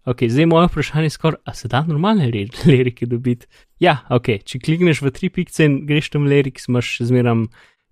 ok, 0.05 0.23
zdaj 0.29 0.47
moje 0.47 0.69
vprašanje 0.69 1.07
je 1.07 1.11
skoraj, 1.11 1.41
a 1.45 1.55
se 1.55 1.69
da 1.69 1.83
normalne 1.83 2.27
li- 2.27 2.49
lirike 2.65 3.07
dobiti? 3.07 3.47
Ja, 3.79 3.99
ok, 4.09 4.39
če 4.45 4.59
klikneš 4.59 5.03
v 5.03 5.11
tri 5.11 5.29
pikce 5.29 5.65
in 5.65 5.87
greš 5.87 6.11
tam 6.11 6.25
lirik, 6.25 6.61
imaš 6.69 6.97
še 6.97 7.05
zmeram 7.05 7.49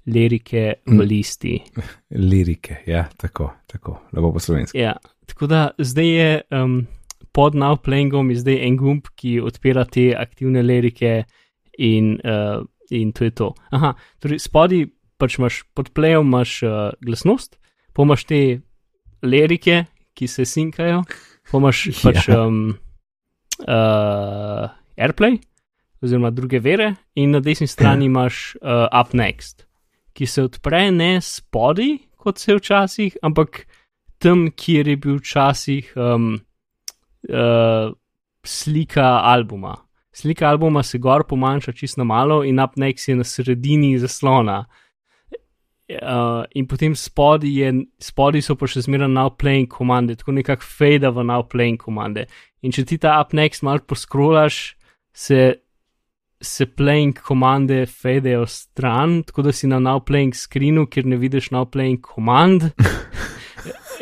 lirike 0.07 0.75
v 0.87 0.93
Mm. 0.95 1.01
listi. 1.01 1.59
Lirike, 2.11 2.77
ja, 2.87 3.09
tako, 3.17 3.51
tako, 3.67 3.99
lepo 4.13 4.33
po 4.33 4.39
slovenski. 4.39 4.79
Ja, 4.79 4.95
tako 5.27 5.47
da 5.47 5.71
zdaj 5.79 6.09
je 6.09 6.43
um, 6.53 6.87
pod 7.33 7.55
Now 7.55 7.77
Playingom 7.77 8.31
je 8.31 8.37
zdaj 8.37 8.59
en 8.63 8.77
gumb, 8.77 9.09
ki 9.17 9.41
odpira 9.41 9.85
te 9.85 10.15
aktivne 10.15 10.63
lirike 10.63 11.25
in, 11.79 12.19
uh, 12.25 12.65
in 12.91 13.13
to 13.13 13.25
je 13.25 13.31
to. 13.31 13.55
Aha, 13.71 13.95
torej 14.23 14.43
spodaj 14.43 14.87
pač 15.19 15.39
imaš 15.39 15.63
pod 15.75 15.91
playom 15.95 16.27
imaš 16.29 16.63
uh, 16.63 16.93
glasnost, 17.05 17.59
pa 17.95 18.03
imaš 18.03 18.25
te 18.29 18.41
lirike, 19.23 19.85
ki 20.15 20.29
se 20.29 20.45
sinkajo, 20.45 21.03
pa 21.51 21.59
imaš 21.59 21.89
pač 22.05 22.29
Ja. 22.29 22.45
um, 22.47 22.75
uh, 23.67 24.69
Airplay 24.97 25.39
oziroma 26.05 26.31
druge 26.31 26.61
vere 26.61 26.95
in 27.17 27.31
na 27.33 27.41
desni 27.41 27.67
strani 27.67 28.07
imaš 28.11 28.57
uh, 28.61 28.87
Up 28.93 29.15
Next, 29.15 29.65
ki 30.13 30.27
se 30.27 30.43
odpre 30.45 30.91
ne 30.93 31.17
spodaj, 31.21 31.97
kot 32.21 32.39
se 32.39 32.57
včasih, 32.59 33.17
ampak 33.23 33.65
tam, 34.19 34.51
kjer 34.53 34.89
je 34.89 34.97
bil 34.97 35.17
včasih 35.19 35.93
um, 35.97 36.35
uh, 37.29 37.93
slika 38.45 39.21
albuma. 39.25 39.84
Slika 40.15 40.49
albuma 40.49 40.83
se 40.83 40.99
gor 40.99 41.25
pomanjša 41.29 41.73
čisto 41.73 42.05
malo 42.05 42.45
in 42.45 42.61
up 42.61 42.77
next 42.77 43.09
je 43.09 43.17
na 43.17 43.25
sredini 43.25 43.99
zaslona. 43.99 44.65
Uh, 45.89 46.45
in 46.55 46.67
potem 46.67 46.95
spodaj, 46.97 47.51
je, 47.51 47.73
spodaj 48.01 48.43
so 48.47 48.55
pa 48.57 48.65
še 48.71 48.87
zmeraj 48.87 49.11
now 49.13 49.29
playing 49.29 49.69
komande, 49.69 50.15
tako 50.17 50.33
nekako 50.33 50.65
fade 50.65 51.11
v 51.13 51.25
now 51.27 51.43
playing 51.45 51.77
komande. 51.77 52.25
In 52.65 52.73
če 52.73 52.87
ti 52.89 52.97
ta 53.03 53.19
up 53.21 53.35
next 53.37 53.67
malo 53.67 53.85
poskrolaš, 53.85 54.79
se, 55.13 55.41
se 56.41 56.67
playing 56.67 57.19
komande 57.21 57.83
fadejo 57.91 58.47
stran, 58.49 59.21
tako 59.29 59.45
da 59.45 59.53
si 59.53 59.69
na 59.69 59.83
now 59.83 60.01
playing 60.01 60.33
screenu, 60.33 60.87
kjer 60.89 61.11
ne 61.11 61.21
vidiš 61.21 61.51
now 61.53 61.67
playing 61.69 62.01
komand. 62.01 62.71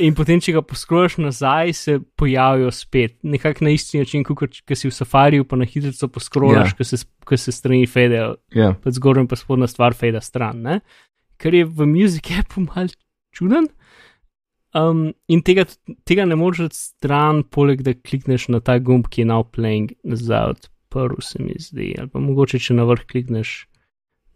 In 0.03 0.17
potem, 0.19 0.41
če 0.43 0.57
ga 0.57 0.63
poskrolaš 0.67 1.19
nazaj, 1.23 1.73
se 1.79 1.93
pojavijo 2.19 2.71
spet, 2.75 3.19
nekako 3.23 3.67
na 3.69 3.71
isti 3.77 4.01
način, 4.03 4.25
kot 4.27 4.57
če 4.59 4.77
si 4.79 4.89
v 4.91 4.95
safariju, 4.97 5.45
pa 5.47 5.59
na 5.61 5.67
hitro 5.69 6.09
poskrolaš, 6.11 6.57
Ja. 6.57 6.65
yeah. 6.73 6.77
ko, 6.79 6.85
se, 6.85 6.97
ko 7.29 7.39
se 7.39 7.53
strani 7.55 7.87
fadejo, 7.87 8.35
Ja, 8.57 8.73
pa 8.75 8.91
zgoraj 8.91 9.23
in 9.23 9.29
pa 9.31 9.39
spodnja 9.39 9.69
stvar 9.71 9.95
fade 9.95 10.21
stran. 10.25 10.63
Ne? 10.67 10.81
Kar 11.39 11.55
je 11.55 11.65
v 11.65 11.87
Music 11.87 12.33
Appu 12.39 12.65
mal 12.67 12.91
čuden. 13.37 13.69
Um, 14.75 15.13
in 15.29 15.43
tega, 15.45 15.67
tega 16.09 16.25
ne 16.25 16.37
moreš 16.41 16.65
dati 16.67 16.79
stran, 16.81 17.43
poleg 17.45 17.83
da 17.85 17.93
klikneš 17.95 18.49
na 18.49 18.61
ta 18.65 18.79
gumb, 18.81 19.07
ki 19.13 19.23
je 19.23 19.29
now 19.29 19.45
playing 19.45 19.93
nazaj 20.03 20.55
odprl, 20.57 21.19
se 21.21 21.43
mi 21.43 21.55
zdi. 21.61 21.93
Ali 22.01 22.09
pa 22.09 22.23
mogoče, 22.25 22.59
če 22.59 22.75
na 22.79 22.87
vrh 22.89 23.05
klikneš 23.11 23.67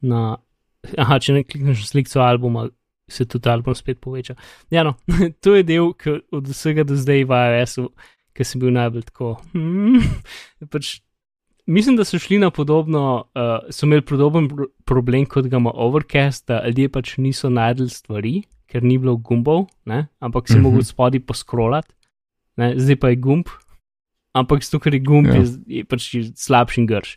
na. 0.04 0.36
Aha, 1.00 1.16
če 1.18 1.38
ne 1.38 1.42
klikneš 1.42 1.80
na 1.82 1.88
sliko 1.88 2.20
albuma, 2.22 2.68
se 3.08 3.24
tudi 3.24 3.48
album 3.48 3.74
spet 3.74 4.00
poveča. 4.00 4.34
Ja, 4.70 4.82
no, 4.82 4.94
to 5.42 5.54
je 5.54 5.62
del 5.62 5.92
ki 5.92 6.10
od 6.32 6.48
vsega 6.48 6.84
do 6.84 6.96
zdaj 6.96 7.24
v 7.24 7.32
iOS-u, 7.32 7.88
ki 8.32 8.44
sem 8.44 8.60
bil 8.60 8.70
najbolj 8.70 9.02
tako. 9.04 9.36
Hmm, 9.52 10.02
pač, 10.72 11.00
mislim, 11.66 11.96
da 11.96 12.04
so 12.04 12.18
šli 12.18 12.38
na 12.38 12.50
podobno, 12.50 13.04
uh, 13.28 13.70
so 13.70 13.86
imeli 13.86 14.02
podoben 14.02 14.48
pro- 14.48 14.68
problem 14.84 15.26
kot 15.26 15.46
ga 15.46 15.56
ima 15.56 15.70
Overcast, 15.72 16.46
da 16.46 16.62
ljudje 16.66 16.88
pač 16.90 17.16
niso 17.16 17.48
najdel 17.48 17.88
stvari, 17.88 18.42
ker 18.66 18.82
ni 18.82 18.98
bilo 18.98 19.16
gumbov, 19.16 19.66
ne? 19.84 20.08
ampak 20.20 20.48
si 20.48 20.52
Mhm. 20.52 20.58
-hmm. 20.58 20.62
mogel 20.64 20.82
spodaj 20.82 21.20
poskrolati, 21.20 21.94
zdaj 22.56 22.96
pa 22.96 23.08
je 23.08 23.16
gumb. 23.16 23.46
Ampak 24.34 24.60
zato, 24.60 24.78
ker 24.80 24.94
je 24.94 25.00
gumb, 25.00 25.26
Ja. 25.26 25.34
je, 25.34 25.46
je 25.66 25.84
pač 25.84 26.12
slabši 26.34 26.86
grš. 26.86 27.16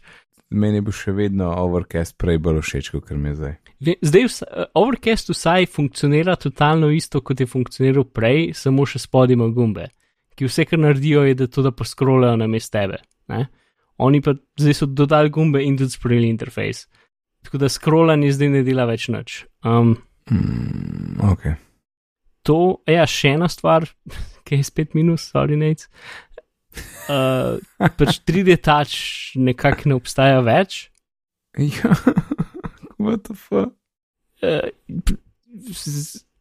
Meni 0.49 0.81
bo 0.81 0.93
še 0.95 1.13
vedno 1.13 1.51
Overcast 1.61 2.17
prej 2.17 2.39
bolj 2.41 2.61
všeč, 2.65 2.89
kot 2.95 3.11
mi 3.13 3.31
je 3.31 3.35
zdaj. 3.39 3.55
Zdaj 4.01 4.25
eh, 4.25 4.65
Overcast 4.79 5.31
vsaj 5.33 5.69
funkcionira 5.71 6.35
totalno 6.35 6.89
isto, 6.93 7.21
kot 7.21 7.39
je 7.39 7.47
funkcioniral 7.49 8.07
prej, 8.09 8.51
samo 8.57 8.85
še 8.89 9.01
spodaj 9.03 9.37
ima 9.37 9.49
gumbe, 9.53 9.89
ki 10.35 10.49
vse, 10.49 10.65
kar 10.65 10.81
naredijo, 10.81 11.23
je, 11.27 11.37
da 11.39 11.47
to 11.47 11.65
da 11.65 11.71
poskrolajo 11.75 12.39
na 12.39 12.47
mest 12.47 12.73
tebe. 12.73 13.01
Ne? 13.29 13.45
Oni 13.99 14.21
pa 14.23 14.33
zdaj 14.59 14.77
so 14.77 14.87
dodali 14.87 15.29
gumbe 15.29 15.61
in 15.63 15.77
tudi 15.77 15.91
spremenili 15.91 16.31
interfejs. 16.31 16.85
Tako 17.43 17.59
da 17.59 17.69
scrollanje 17.71 18.31
zdaj 18.35 18.49
ne 18.51 18.61
dela 18.67 18.85
več 18.87 19.09
nič. 19.11 19.43
Um, 19.63 19.97
Mm, 20.29 21.17
ok. 21.31 21.41
to, 22.45 22.81
ja, 22.87 23.05
še 23.09 23.33
ena 23.37 23.49
stvar, 23.49 23.87
ki 24.45 24.59
je 24.59 24.65
spet 24.67 24.95
minus, 24.97 25.29
sorry, 25.33 25.57
nec. 25.57 25.87
Uh, 27.09 27.57
pač 27.97 28.19
3D 28.27 28.59
touch 28.61 29.37
nekako 29.39 29.89
ne 29.89 29.97
obstaja 29.97 30.41
več. 30.45 30.87
Ja, 31.57 31.95
what 33.01 33.25
the 33.25 33.35
fuck? 33.35 33.73
Uh, 34.43 34.69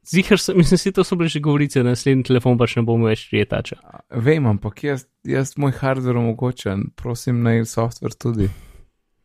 Zihar 0.09 0.41
sem, 0.41 0.57
mislim, 0.57 0.79
si 0.79 0.93
to 0.93 1.05
so 1.05 1.17
bile 1.17 1.29
že 1.29 1.41
govorice, 1.41 1.83
naslednji 1.85 2.25
telefon 2.31 2.57
pač 2.61 2.79
ne 2.79 2.85
bomo 2.89 3.11
več 3.11 3.27
rijetača. 3.33 3.77
Vem, 4.25 4.47
ampak 4.49 4.81
jaz, 4.87 5.05
jaz 5.29 5.53
moj 5.61 5.75
hardware 5.81 6.17
omogočam, 6.17 6.87
prosim, 6.97 7.43
naj 7.45 7.67
software 7.69 8.17
tudi. 8.17 8.49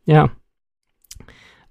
Ja. 0.08 0.26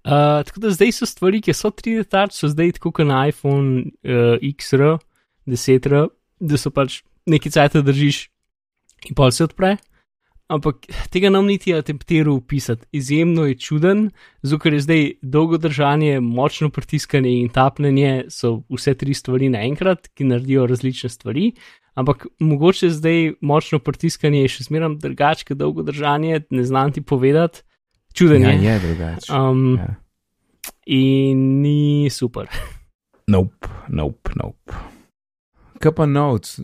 Uh, 0.03 0.41
tako 0.47 0.65
da 0.65 0.73
zdaj 0.73 0.95
so 0.97 1.05
stvari, 1.07 1.43
ki 1.45 1.53
so 1.53 1.69
3D 1.69 2.07
touch, 2.09 2.33
so 2.33 2.49
zdaj 2.49 2.79
tako 2.79 2.91
kot 2.97 3.09
na 3.09 3.21
iPhone 3.29 3.93
uh, 4.01 4.41
XR, 4.41 4.97
10R, 5.45 6.07
da 6.41 6.57
so 6.57 6.73
pač 6.73 7.03
neki 7.29 7.53
cajt 7.53 7.77
držiš 7.85 8.25
in 9.09 9.15
pol 9.15 9.31
se 9.31 9.43
odpre. 9.43 9.77
Ampak 10.47 10.75
tega 11.09 11.29
nam 11.29 11.47
niti 11.47 11.71
atemptiral 11.73 12.41
pisati. 12.41 12.85
Izjemno 12.91 13.45
je 13.45 13.55
čuden, 13.55 14.09
zato 14.41 14.59
ker 14.59 14.73
je 14.73 14.81
zdaj 14.81 15.03
dolgo 15.21 15.57
držanje, 15.57 16.19
močno 16.19 16.69
pritiskanje 16.69 17.31
in 17.39 17.49
tapljanje, 17.49 18.25
so 18.29 18.63
vse 18.69 18.93
tri 18.93 19.13
stvari 19.13 19.49
naenkrat, 19.49 20.11
ki 20.13 20.23
naredijo 20.25 20.67
različne 20.67 21.09
stvari. 21.09 21.53
Ampak 21.95 22.27
mogoče 22.39 22.89
zdaj 22.89 23.33
močno 23.41 23.79
pritiskanje 23.79 24.41
je 24.41 24.47
še 24.49 24.63
zmeraj 24.63 24.97
drugače, 24.97 25.45
kot 25.45 25.57
dolgo 25.57 25.83
držanje, 25.83 26.43
ne 26.49 26.63
znam 26.63 26.91
ti 26.91 27.01
povedati. 27.01 27.63
Čuden 28.13 28.41
Ja, 28.41 28.49
je. 28.49 28.63
je 28.63 28.79
drugače. 28.79 29.33
Um, 29.33 29.77
Ja. 29.77 29.95
In 30.85 31.61
ni 31.61 32.09
super. 32.09 32.47
Nope, 33.27 33.67
nope, 33.89 34.31
nope. 34.35 34.73
Kaj 35.79 35.91
pa 35.91 36.05
notes? 36.05 36.59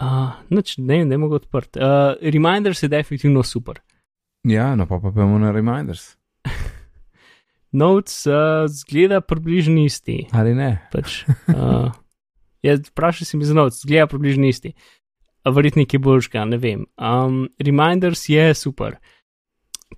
Uh, 0.00 0.34
ne, 0.78 1.04
ne 1.04 1.16
mogo 1.16 1.38
odprt. 1.40 1.76
Uh, 1.76 2.16
Reminders 2.20 2.82
je 2.82 2.88
definitivno 2.88 3.42
super. 3.42 3.80
Ja, 4.44 4.74
no 4.76 4.86
pa 4.86 4.98
pa 5.00 5.10
pojmo 5.10 5.38
na 5.38 5.50
reminders. 5.50 6.16
Notes 7.72 8.26
uh, 8.26 8.68
zgleda 8.68 9.20
približno 9.20 9.84
isti. 9.84 10.26
Ali 10.32 10.54
ne? 10.54 10.76
Pač, 10.92 11.24
uh, 11.48 11.90
jaz 12.62 12.84
vprašal 12.90 13.26
sem 13.26 13.42
za 13.42 13.56
notes, 13.56 13.80
zgleda 13.82 14.06
približno 14.12 14.46
isti. 14.46 14.74
Verjetno 15.46 15.82
nekaj 15.82 16.02
boljšega, 16.02 16.44
ne 16.44 16.60
vem. 16.60 16.86
Um, 16.98 17.46
Reminders 17.62 18.28
je 18.28 18.52
super. 18.54 18.98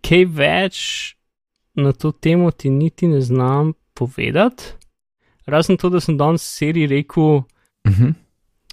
Kaj 0.04 0.24
več 0.30 0.80
na 1.78 1.92
to 1.92 2.12
temo 2.12 2.50
ti 2.50 2.70
niti 2.70 3.08
ne 3.08 3.20
znam 3.20 3.72
povedati. 3.94 4.74
Razen 5.46 5.76
to, 5.76 5.90
da 5.90 6.00
sem 6.00 6.16
danes 6.18 6.44
seriji 6.44 6.86
rekel. 6.86 7.24
Uh 7.24 7.44
-huh. 7.84 8.14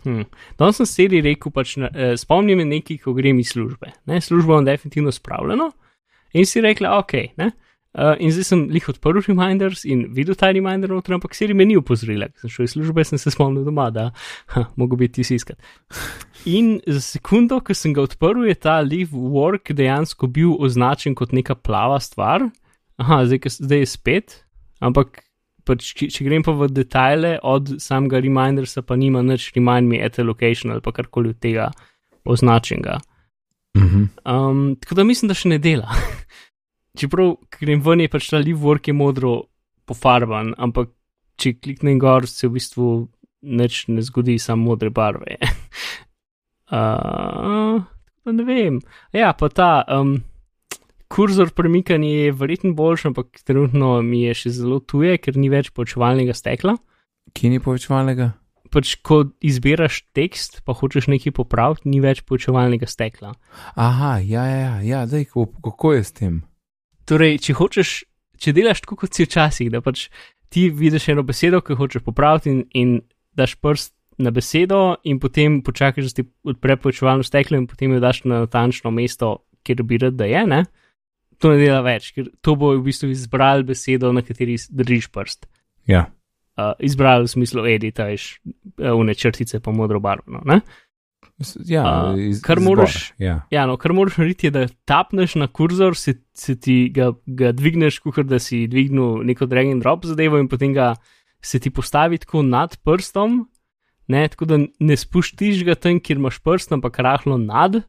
Hmm. 0.06 0.26
Danes 0.60 0.80
sem 0.80 0.90
seriji 0.90 1.24
rekel, 1.26 1.52
pač, 1.52 1.76
na, 1.82 1.90
eh, 1.94 2.16
spomnim 2.20 2.62
me 2.62 2.66
nekaj, 2.70 3.02
ko 3.04 3.14
grem 3.18 3.40
iz 3.42 3.56
službe. 3.56 3.92
Ne? 4.06 4.22
Službo 4.22 4.54
imam 4.54 4.66
definitivno 4.66 5.12
spravljeno 5.12 5.72
in 6.34 6.46
si 6.46 6.62
rekla, 6.62 6.98
ok, 7.00 7.14
ne? 7.38 7.52
Uh, 7.96 8.12
in 8.20 8.28
zdaj 8.36 8.44
sem 8.44 8.62
jih 8.76 8.90
odprl 8.92 9.22
reminders 9.24 9.86
in 9.88 10.02
videl 10.12 10.36
ta 10.36 10.50
reminder 10.52 10.92
noter, 10.92 11.14
ampak 11.16 11.32
Siri 11.32 11.56
me 11.56 11.64
ni 11.64 11.78
opozorila, 11.80 12.28
ker 12.28 12.44
sem 12.44 12.52
šel 12.52 12.66
iz 12.68 12.74
službe, 12.74 13.06
sem 13.08 13.22
se 13.22 13.32
spomnil 13.32 13.64
doma, 13.64 13.86
da 13.96 14.10
ha, 14.52 14.66
mogo 14.76 14.98
biti 15.00 15.24
ti 15.24 15.38
iskat. 15.38 15.64
In 16.44 16.74
za 16.84 17.00
sekundo, 17.00 17.62
ko 17.64 17.72
sem 17.72 17.94
ga 17.96 18.04
odprl, 18.04 18.50
je 18.50 18.58
ta 18.60 18.82
leave 18.84 19.16
work 19.16 19.72
dejansko 19.72 20.28
bil 20.28 20.58
označen 20.60 21.16
kot 21.16 21.32
neka 21.32 21.56
plava 21.56 22.02
stvar. 22.04 22.50
Aha, 23.00 23.22
zdaj, 23.32 23.56
zdaj 23.64 23.86
je 23.86 23.88
spet, 23.94 24.38
ampak 24.84 25.24
pač, 25.66 25.92
če, 25.98 26.10
če 26.14 26.26
grem 26.28 26.46
pa 26.46 26.54
v 26.56 26.70
detajle 26.72 27.36
od 27.44 27.76
samega 27.82 28.22
remindersa, 28.24 28.84
pa 28.86 28.98
nima 29.00 29.24
nič 29.26 29.52
remind 29.56 29.90
me 29.90 30.02
at 30.04 30.20
a 30.20 30.26
location 30.26 30.72
ali 30.74 30.84
pa 30.86 30.94
karkoli 30.96 31.34
od 31.34 31.42
tega 31.42 31.70
označenega. 32.26 33.00
Mhm. 33.78 34.04
Um, 34.26 34.76
tako 34.80 34.96
da 34.96 35.04
mislim, 35.04 35.30
da 35.30 35.38
še 35.38 35.52
ne 35.52 35.60
dela. 35.60 35.92
Čeprav 37.00 37.36
grem 37.60 37.82
ven, 37.84 38.06
je 38.06 38.12
pač 38.12 38.30
ta 38.32 38.40
live 38.40 38.62
work 38.64 38.88
je 38.88 38.96
modro 38.96 39.34
pofarban, 39.86 40.54
ampak 40.58 40.94
če 41.42 41.58
kliknem 41.60 42.00
gor, 42.00 42.28
se 42.30 42.48
v 42.48 42.56
bistvu 42.56 42.92
nič 43.46 43.86
ne 43.92 44.02
zgodi, 44.06 44.38
samo 44.40 44.72
modre 44.72 44.90
barve. 44.96 45.36
uh, 46.78 47.84
ne 48.32 48.48
vem. 48.48 48.80
Ja, 49.14 49.34
pa 49.38 49.52
ta 49.52 49.84
um, 49.92 50.16
kurzor 51.16 51.50
premikanja 51.56 52.10
je 52.10 52.32
verjetno 52.32 52.74
boljši, 52.74 53.08
ampak 53.08 53.40
trenutno 53.44 54.02
mi 54.02 54.26
je 54.26 54.34
še 54.36 54.52
zelo 54.58 54.82
tuje, 54.84 55.16
ker 55.18 55.38
ni 55.40 55.48
več 55.54 55.72
počevalnega 55.72 56.36
stekla. 56.36 56.76
Kje 57.36 57.54
ni 57.54 57.62
povečevalnega? 57.64 58.34
Pač, 58.74 58.98
ko 59.06 59.22
izbiraš 59.46 60.02
tekst, 60.18 60.60
pa 60.68 60.76
hočeš 60.76 61.08
nekaj 61.14 61.32
popraviti, 61.38 61.88
ni 61.88 62.02
več 62.04 62.26
počevalnega 62.28 62.90
stekla. 62.92 63.32
Aha, 63.80 64.18
ja, 64.28 64.44
ja, 64.44 64.60
ja, 64.60 64.76
ja 64.84 65.02
daj, 65.08 65.30
kako, 65.32 65.96
je 65.96 66.04
s 66.04 66.16
tem? 66.20 66.38
Torej, 67.08 67.40
če 67.48 67.56
hočeš, 67.62 67.96
če 68.42 68.56
delaš 68.58 68.84
tako 68.84 69.00
kot 69.06 69.16
si 69.16 69.24
včasih, 69.24 69.72
da 69.72 69.80
pač 69.86 70.10
ti 70.52 70.68
vidiš 70.68 71.14
eno 71.16 71.24
besedo, 71.24 71.64
ki 71.64 71.80
hočeš 71.80 72.04
popraviti 72.04 72.52
in, 72.52 72.64
in 72.76 72.96
daš 73.40 73.56
prst 73.64 73.94
na 74.20 74.36
besedo, 74.36 74.98
in 75.08 75.22
potem 75.24 75.62
počakaš, 75.64 76.12
da 76.12 76.20
ti 76.20 76.28
odpre 76.44 76.76
počevalno 76.76 77.24
steklo, 77.24 77.62
in 77.62 77.70
potem 77.72 77.96
jo 77.96 78.04
daš 78.04 78.26
na 78.28 78.44
natančno 78.44 78.92
mesto, 78.92 79.38
kjer 79.64 79.88
bi 79.88 80.02
rad, 80.04 80.20
da 80.20 80.28
je. 80.28 80.44
Ne? 80.52 80.66
To 81.40 81.52
ne 81.52 81.58
dela 81.60 81.82
več, 81.84 82.12
ker 82.16 82.30
to 82.42 82.56
bo 82.56 82.72
v 82.78 82.84
bistvu 82.86 83.10
izbral 83.12 83.64
besedo, 83.68 84.12
na 84.16 84.22
kateri 84.22 84.56
držiš 84.70 85.12
prst. 85.12 85.48
Ja, 85.88 86.08
Uh, 86.56 86.72
izbral 86.80 87.26
v 87.26 87.28
smislu 87.28 87.66
edita, 87.68 88.06
veš, 88.08 88.40
une 88.80 89.12
črtice 89.12 89.60
pa 89.60 89.74
modro 89.76 90.00
barvno. 90.00 90.40
Ne? 90.48 90.62
Ja 91.68 91.82
A, 91.84 92.14
iz, 92.16 92.40
kar 92.40 92.62
izbor, 92.62 92.78
moraš- 92.78 93.12
Ja. 93.20 93.42
Ja, 93.52 93.66
no, 93.68 93.76
kar 93.76 93.92
moraš 93.92 94.16
narediti, 94.22 94.48
je, 94.48 94.52
da 94.52 94.62
tapneš 94.88 95.36
na 95.36 95.50
kurzor, 95.52 95.98
se, 96.00 96.14
se 96.32 96.56
ti 96.56 96.88
ga, 96.96 97.10
ga 97.28 97.52
dvigneš, 97.52 98.00
kot 98.00 98.24
da 98.32 98.40
si 98.40 98.68
dvignil 98.72 99.20
neko 99.28 99.46
drag 99.52 99.68
and 99.74 99.84
drop 99.84 100.06
zadevo, 100.08 100.40
in 100.40 100.48
potem 100.48 100.72
ga 100.72 100.94
se 101.44 101.60
ti 101.60 101.68
postavi 101.70 102.18
tako 102.24 102.40
nad 102.48 102.78
prstom, 102.88 103.50
ne, 104.08 104.24
tako 104.32 104.46
da 104.46 104.58
ne 104.80 104.96
spustiš 104.96 105.60
ga 105.68 105.76
tam, 105.76 106.00
kjer 106.00 106.24
imaš 106.24 106.40
prst, 106.40 106.72
ampak 106.72 107.00
rahlo 107.04 107.36
nad, 107.38 107.82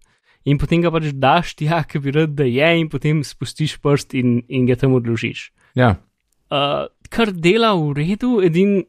in 0.46 0.61
potem 0.62 0.82
ga 0.85 0.92
pač 0.94 1.11
daš 1.12 1.56
tja, 1.59 1.82
ki 1.85 2.00
bi 2.04 2.14
rad, 2.14 2.37
da 2.38 2.46
je, 2.46 2.72
in 2.80 2.90
potem 2.92 3.22
spustiš 3.26 3.78
prst 3.82 4.14
in, 4.18 4.40
in 4.48 4.66
ga 4.68 4.78
tam 4.78 4.96
odložiš. 4.98 5.50
ja. 5.74 5.96
Uh, 6.46 6.87
kar 7.11 7.32
dela 7.35 7.72
v 7.74 7.94
redu, 7.96 8.38
edin. 8.46 8.85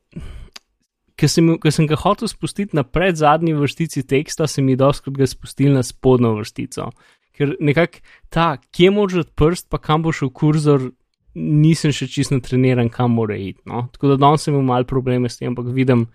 Ker 1.17 1.31
sem, 1.33 1.47
ko 1.57 1.71
sem 1.73 1.87
ga 1.89 1.97
hotel 1.97 2.29
spustiti 2.29 2.77
na 2.77 2.83
predzadnji 2.85 3.55
vrstici 3.57 4.03
teksta, 4.05 4.45
sem 4.45 4.67
jih 4.69 4.77
doskrat 4.77 5.15
ga 5.17 5.25
spustil 5.25 5.73
na 5.73 5.81
spodnjo 5.81 6.35
vrstico. 6.37 6.91
Ker 7.33 7.55
nekako 7.57 8.03
ta, 8.29 8.59
kje 8.61 8.91
moraš 8.93 9.23
dati 9.23 9.33
prst, 9.33 9.65
pa 9.73 9.81
kam 9.81 10.05
bo 10.05 10.13
šel 10.13 10.29
kurzor, 10.29 10.91
nisem 11.33 11.93
še 11.93 12.05
čisto 12.13 12.37
treniran, 12.45 12.91
kam 12.93 13.17
mora 13.17 13.37
iti. 13.37 13.63
No? 13.65 13.87
Tako 13.93 14.13
da 14.13 14.19
danes 14.27 14.45
sem 14.45 14.53
imel 14.53 14.67
malo 14.69 14.89
probleme 14.89 15.29
s 15.29 15.41
tem, 15.41 15.49
ampak 15.49 15.73
vidim, 15.73 16.05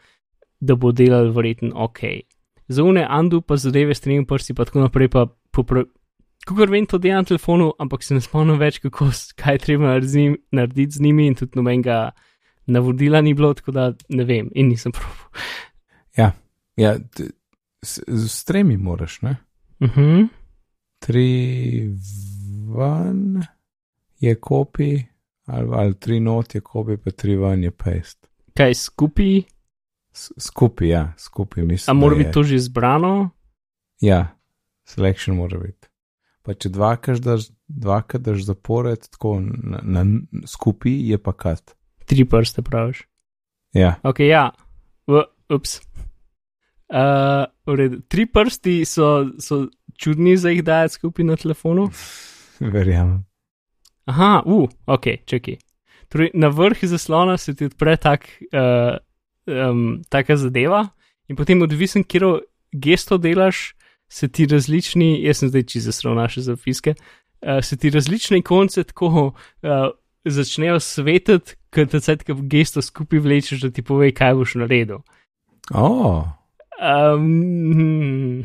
da 0.63 0.79
bo 0.79 0.95
delal 0.95 1.33
verjetno 1.35 1.75
ok. 1.83 2.03
Za 2.73 2.85
une 2.85 3.05
Andu 3.09 3.43
pa 3.45 3.57
zadeve 3.57 3.95
s 3.95 4.01
tremi 4.01 4.27
prsti, 4.27 4.55
pa 4.55 4.65
tako 4.65 4.87
naprej, 4.87 5.11
pa 5.13 5.27
popra... 5.53 5.85
Kukor 6.49 6.73
vem, 6.73 6.87
to 6.91 6.99
delam 6.99 7.23
na 7.23 7.29
telefonu, 7.29 7.69
ampak 7.79 8.03
se 8.03 8.17
ne 8.17 8.21
spomnim 8.21 8.59
več, 8.59 8.81
kako, 8.83 9.13
kaj 9.39 9.61
treba 9.63 9.93
narediti 9.95 10.97
z 10.97 11.05
njimi, 11.05 11.29
in 11.31 11.37
tudi 11.39 11.55
nobenega 11.61 11.99
navodila 12.67 13.21
ni 13.23 13.35
bilo, 13.35 13.53
tako 13.55 13.75
da 13.77 13.93
ne 14.09 14.27
vem, 14.27 14.49
in 14.59 14.73
nisem 14.73 14.95
probil. 14.97 15.45
ja 16.83 16.99
t, 16.99 17.29
s, 17.85 18.01
s 18.09 18.45
tremi 18.45 18.77
moraš, 18.77 19.21
ne? 19.23 19.37
Uh 19.81 19.89
-huh. 19.97 20.29
Tri 20.99 21.91
ven 22.77 23.43
je 24.21 24.35
kopi, 24.35 25.03
ali, 25.47 25.69
ali 25.73 25.95
tri 25.95 26.21
not 26.21 26.55
je 26.55 26.61
kopi, 26.61 26.97
pa 26.97 27.11
tri 27.11 27.37
ven 27.37 27.65
je 27.65 27.71
paste. 27.71 28.29
Kaj 28.55 28.75
skupaj, 28.75 29.43
Skupaj, 30.39 30.89
ja, 30.89 31.13
skupaj 31.19 31.65
mislim. 31.65 31.97
a 31.97 32.01
mora 32.01 32.15
da 32.15 32.21
je- 32.21 32.25
biti 32.25 32.33
to 32.33 32.43
že 32.43 32.55
izbrano? 32.55 33.31
Ja, 34.01 34.37
selection 34.85 35.37
mora 35.37 35.59
biti. 35.59 35.89
Pa 36.43 36.55
če 36.55 36.69
dvakrat 36.69 37.21
daš, 37.21 37.41
dvakrat 37.69 38.23
daš 38.23 38.43
zapored, 38.43 39.09
tako 39.09 39.41
na, 39.41 39.81
na, 39.85 40.03
skupaj 40.47 40.93
je 40.93 41.19
pa 41.19 41.33
kat. 41.33 41.75
Tri 42.07 42.25
prste 42.25 42.63
praviš. 42.63 43.03
Ja, 43.73 43.95
Ok, 44.03 44.21
ja, 44.21 44.51
v, 45.07 45.23
ups. 45.49 45.81
Uh, 46.89 47.47
v 47.65 47.75
redu. 47.75 48.01
Tri 48.03 48.27
prsti 48.27 48.85
so, 48.85 49.31
so 49.39 49.69
čudni 49.97 50.37
za 50.37 50.51
jih 50.51 50.61
dajati 50.63 50.95
skupaj 50.95 51.25
na 51.25 51.37
telefonu. 51.37 51.89
verjamem. 52.75 53.25
Aha, 54.05 54.43
uh, 54.45 54.69
ok, 54.87 55.07
čakaj. 55.25 55.57
Torej, 56.09 56.31
na 56.35 56.49
vrh 56.49 56.85
zaslona 56.85 57.39
se 57.39 57.55
ti 57.55 57.65
odpre 57.65 57.97
tak, 57.97 58.27
uh, 58.53 58.99
um, 59.47 60.03
taka 60.09 60.37
zadeva, 60.37 60.89
in 61.29 61.39
potem 61.39 61.63
odvisen, 61.63 62.05
kjer 62.05 62.43
gesto 62.73 63.19
delaš, 63.19 63.73
se 64.13 64.29
ti 64.29 64.47
različni, 64.47 65.17
jaz 65.25 65.41
sem 65.41 65.49
zdaj 65.49 65.65
čisto 65.71 65.91
zasral 65.91 66.19
naše 66.19 66.45
zapiske, 66.45 66.95
uh, 66.95 67.63
se 67.65 67.77
ti 67.77 67.91
različne 67.91 68.43
ikonce 68.43 68.85
tako 68.85 69.33
uh, 69.33 69.89
začnejo 70.25 70.81
svetiti, 70.81 71.57
ker 71.73 71.89
te 71.89 72.01
cel 72.01 72.21
kup 72.21 72.45
gesto 72.51 72.83
skupaj 72.83 73.25
vlečeš, 73.25 73.65
da 73.65 73.73
ti 73.73 73.83
pove, 73.83 74.13
kaj 74.13 74.37
boš 74.37 74.55
naredil. 74.61 75.01
Oh, 75.73 76.29
Um, 76.83 78.43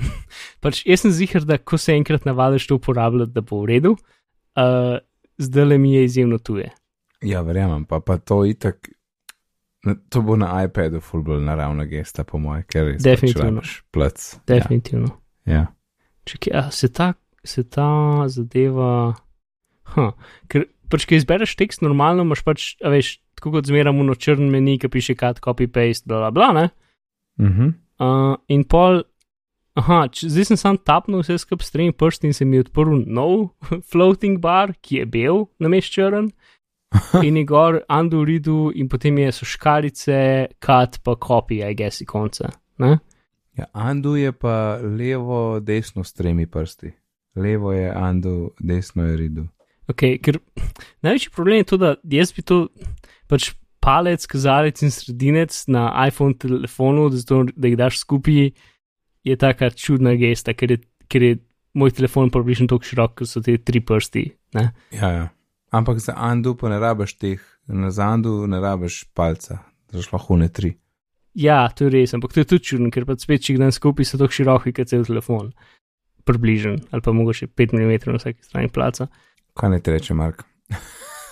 pač 0.61 0.83
jaz 0.85 1.01
sem 1.01 1.13
zihar, 1.15 1.45
da 1.47 1.57
ko 1.57 1.79
se 1.81 1.95
enkrat 1.97 2.27
navadiš 2.27 2.67
to 2.69 2.77
uporabljati, 2.77 3.33
da 3.33 3.41
bo 3.41 3.63
v 3.63 3.71
redu, 3.71 3.93
uh, 4.59 4.97
zdaj 5.41 5.65
le 5.65 5.77
mi 5.81 5.95
je 5.95 6.03
izjemno 6.05 6.37
tuje. 6.37 6.69
ja, 7.21 7.41
verjamem, 7.41 7.85
pa, 7.85 7.99
pa 7.99 8.17
to 8.17 8.43
itak. 8.45 8.91
To 10.09 10.21
bo 10.21 10.35
na 10.39 10.49
iPadu 10.65 11.01
ful 11.03 11.23
bolj 11.23 11.43
naravna 11.45 11.85
gesta, 11.89 12.25
po 12.27 12.39
moje, 12.41 12.63
ker 12.67 12.91
res 12.91 13.03
Definitivno. 13.03 13.61
pač. 13.95 14.21
Definitivno. 14.49 15.11
Ja, 15.45 15.53
ja. 15.53 15.65
Čekaj, 16.27 16.53
a 16.59 16.63
se 16.71 16.89
ta, 16.91 17.13
se 17.43 17.63
ta 17.63 17.87
zadeva. 18.27 19.15
Huh. 19.95 20.11
Ker 20.51 20.67
pač, 20.91 21.05
ki 21.07 21.19
izbereš 21.21 21.55
tekst, 21.59 21.83
normalno 21.85 22.25
imaš 22.27 22.43
pač, 22.47 22.69
a 22.83 22.91
veš, 22.91 23.17
tako 23.37 23.57
kot 23.57 23.69
zmeramo 23.69 24.05
na 24.07 24.15
črn 24.15 24.49
meni, 24.51 24.77
ki 24.81 24.89
piše 24.91 25.15
cut, 25.19 25.41
copy, 25.43 25.69
paste, 25.71 26.07
bla 26.09 26.25
bla 26.25 26.31
bla. 26.31 26.49
Ne? 26.55 26.65
Mhm. 27.41 27.75
Uh, 27.97 28.35
in 28.53 28.61
pol, 28.69 29.01
aha, 29.77 30.03
č, 30.13 30.29
zdaj 30.29 30.51
sem 30.51 30.59
sam 30.59 30.77
tapnil 30.77 31.23
vse 31.23 31.39
skupaj 31.41 31.65
s 31.65 31.73
tremi 31.73 31.95
prsti 31.95 32.29
in 32.29 32.35
se 32.37 32.45
mi 32.45 32.59
je 32.59 32.67
odprl 32.67 32.99
nov 33.05 33.49
floating 33.89 34.41
bar, 34.43 34.75
ki 34.81 35.01
je 35.01 35.07
bil 35.09 35.47
na 35.61 35.71
mest 35.71 35.93
črn. 35.95 36.29
in 37.25 37.37
je 37.37 37.43
gor 37.43 37.81
undo 37.89 38.23
redu, 38.25 38.71
in 38.75 38.89
potem 38.89 39.17
je 39.17 39.31
so 39.31 39.45
škarice, 39.45 40.47
cut, 40.63 40.99
pa 41.03 41.15
copy, 41.15 41.61
I 41.63 41.75
guess, 41.75 42.03
konce. 42.07 42.49
Ne? 42.77 42.97
Ja, 43.57 43.65
Andu 43.73 44.15
je 44.15 44.31
pa 44.31 44.77
levo, 44.77 45.59
desno 45.59 46.03
s 46.03 46.13
tremi 46.13 46.45
prsti. 46.47 46.91
Levo 47.35 47.71
je 47.73 47.89
Andu, 47.91 48.51
desno 48.59 49.05
je 49.05 49.17
Ridu. 49.17 49.47
Okay, 49.87 50.17
ker 50.21 50.37
največji 51.05 51.31
problem 51.33 51.61
je 51.61 51.67
to, 51.69 51.77
da 51.79 51.93
jaz 52.11 52.33
bi 52.35 52.43
to 52.43 52.67
pač 53.31 53.53
palec, 53.83 54.25
kazalec 54.27 54.81
in 54.83 54.91
sredinec 54.91 55.55
na 55.71 55.87
iPhone 56.07 56.35
telefonu, 56.37 57.07
zato, 57.15 57.45
da 57.55 57.71
jih 57.71 57.77
daš 57.79 58.01
skupaj, 58.03 58.51
je 59.27 59.37
taka 59.39 59.69
čudna 59.71 60.15
gesta, 60.19 60.53
ker 60.53 60.75
je, 60.75 60.81
ker 61.07 61.23
je 61.23 61.37
moj 61.77 61.93
telefon 61.95 62.29
približno 62.33 62.67
tako 62.67 62.89
širok, 62.89 63.15
kot 63.21 63.31
so 63.31 63.41
te 63.43 63.57
tri 63.57 63.81
prsti. 63.81 64.25
Ne? 64.57 64.69
Ja, 64.91 65.11
ja. 65.13 65.25
Ampak 65.71 65.99
za 65.99 66.13
Andu 66.15 66.55
pa 66.55 66.69
ne 66.69 66.79
rabiš 66.79 67.17
teh, 67.19 67.41
na 67.67 67.91
za 67.91 68.07
Andu 68.07 68.47
ne 68.47 68.59
rabiš 68.63 69.03
palca, 69.13 69.59
daš 69.91 70.11
lahko 70.13 70.37
ne 70.39 70.47
tri. 70.49 70.77
Ja, 71.37 71.67
to 71.69 71.85
je 71.85 71.93
res, 71.93 72.15
ampak 72.17 72.33
to 72.33 72.41
je 72.41 72.49
tudi 72.49 72.65
čudno, 72.71 72.89
ker 72.93 73.05
pa 73.05 73.13
spet, 73.19 73.43
če 73.45 73.53
jih 73.53 73.59
dam 73.61 73.73
skupaj, 73.73 74.07
so 74.09 74.17
tako 74.17 74.33
široki, 74.33 74.73
kot 74.73 74.89
cel 74.89 75.03
telefon. 75.05 75.51
Približen, 76.27 76.79
ali 76.91 77.03
pa 77.03 77.13
mogoče 77.13 77.49
5 77.53 77.75
mm 77.77 78.09
na 78.09 78.17
vsaki 78.17 78.41
strani 78.43 78.71
placa. 78.73 79.05
Kaj 79.57 79.69
ne 79.69 79.79
ti 79.83 79.93
reče, 79.93 80.15
Mark? 80.17 80.41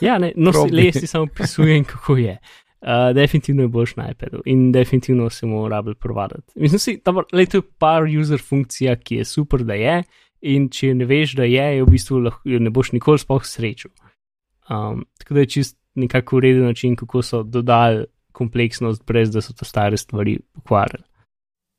Ja, 0.04 0.18
ne, 0.20 0.34
no, 0.36 0.52
le 0.72 0.92
si 0.94 1.08
samo 1.08 1.26
opisujem, 1.30 1.88
kako 1.92 2.18
je. 2.20 2.38
Uh, 2.86 3.16
definitivno 3.16 3.64
je 3.64 3.72
boljš 3.74 3.96
na 3.96 4.12
iPadu 4.12 4.42
in 4.46 4.72
definitivno 4.72 5.30
se 5.30 5.46
mu 5.46 5.64
rabi 5.70 5.96
provaditi. 5.96 6.54
Mislim 6.56 6.80
si, 6.80 7.02
da 7.06 7.40
je 7.40 7.46
to 7.46 7.62
par 7.80 8.04
user 8.22 8.42
funkcija, 8.42 8.96
ki 8.96 9.16
je 9.16 9.26
super, 9.26 9.64
da 9.64 9.74
je, 9.74 10.04
in 10.42 10.68
če 10.70 10.94
ne 10.94 11.06
veš, 11.10 11.34
da 11.40 11.48
je, 11.50 11.64
je 11.78 11.84
v 11.84 11.90
bistvu 11.90 12.20
lahko, 12.28 12.44
ne 12.46 12.70
boš 12.70 12.92
nikoli 12.94 13.20
sploh 13.20 13.46
srečal. 13.46 13.92
Um, 14.70 15.06
tako 15.18 15.34
da 15.34 15.40
je 15.40 15.46
čist 15.46 15.78
nekako 15.96 16.38
ureden 16.38 16.66
način, 16.66 16.96
kako 16.96 17.22
so 17.22 17.44
dodali 17.44 18.06
kompleksnost, 18.32 19.06
brez 19.06 19.32
da 19.32 19.42
so 19.42 19.54
to 19.54 19.66
stare 19.66 19.98
stvari 19.98 20.40
pokvarili. 20.54 21.04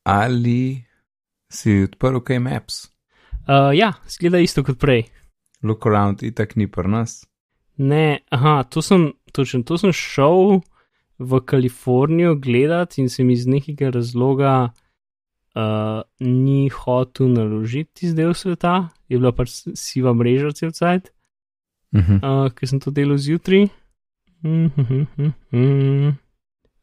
Ali 0.05 0.83
si 1.53 1.83
odprl 1.83 2.21
kaj 2.21 2.39
maps? 2.39 2.85
Uh, 3.47 3.75
ja, 3.75 3.93
zgleda 4.09 4.39
isto 4.39 4.65
kot 4.65 4.79
prej. 4.79 5.05
Look 5.63 5.87
around, 5.87 6.23
itak 6.23 6.57
ni 6.57 6.67
pri 6.71 6.89
nas. 6.89 7.25
Ne, 7.77 8.19
aha, 8.31 8.63
to 8.63 8.83
sem, 8.83 9.11
točen, 9.33 9.63
to 9.63 9.79
sem 9.79 9.93
šel 9.93 10.61
v 11.19 11.41
Kalifornijo 11.45 12.35
gledati 12.35 13.01
in 13.01 13.09
se 13.09 13.25
mi 13.25 13.33
iz 13.33 13.47
nekega 13.47 13.91
razloga 13.91 14.71
uh, 15.57 16.03
ni 16.21 16.69
hotel 16.69 17.29
naložiti 17.33 18.07
iz 18.07 18.15
del 18.15 18.35
sveta, 18.35 18.89
je 19.09 19.19
bila 19.19 19.33
pač 19.33 19.53
siva 19.75 20.15
mreža 20.15 20.53
cel 20.57 20.73
cajt, 20.73 21.13
Uh 21.93 22.01
-huh. 22.01 22.45
uh, 22.45 22.53
ker 22.55 22.69
sem 22.69 22.81
to 22.81 22.91
delal 22.91 23.19
zjutraj. 23.19 23.69
Mm 24.43 24.71
-hmm. 24.77 26.15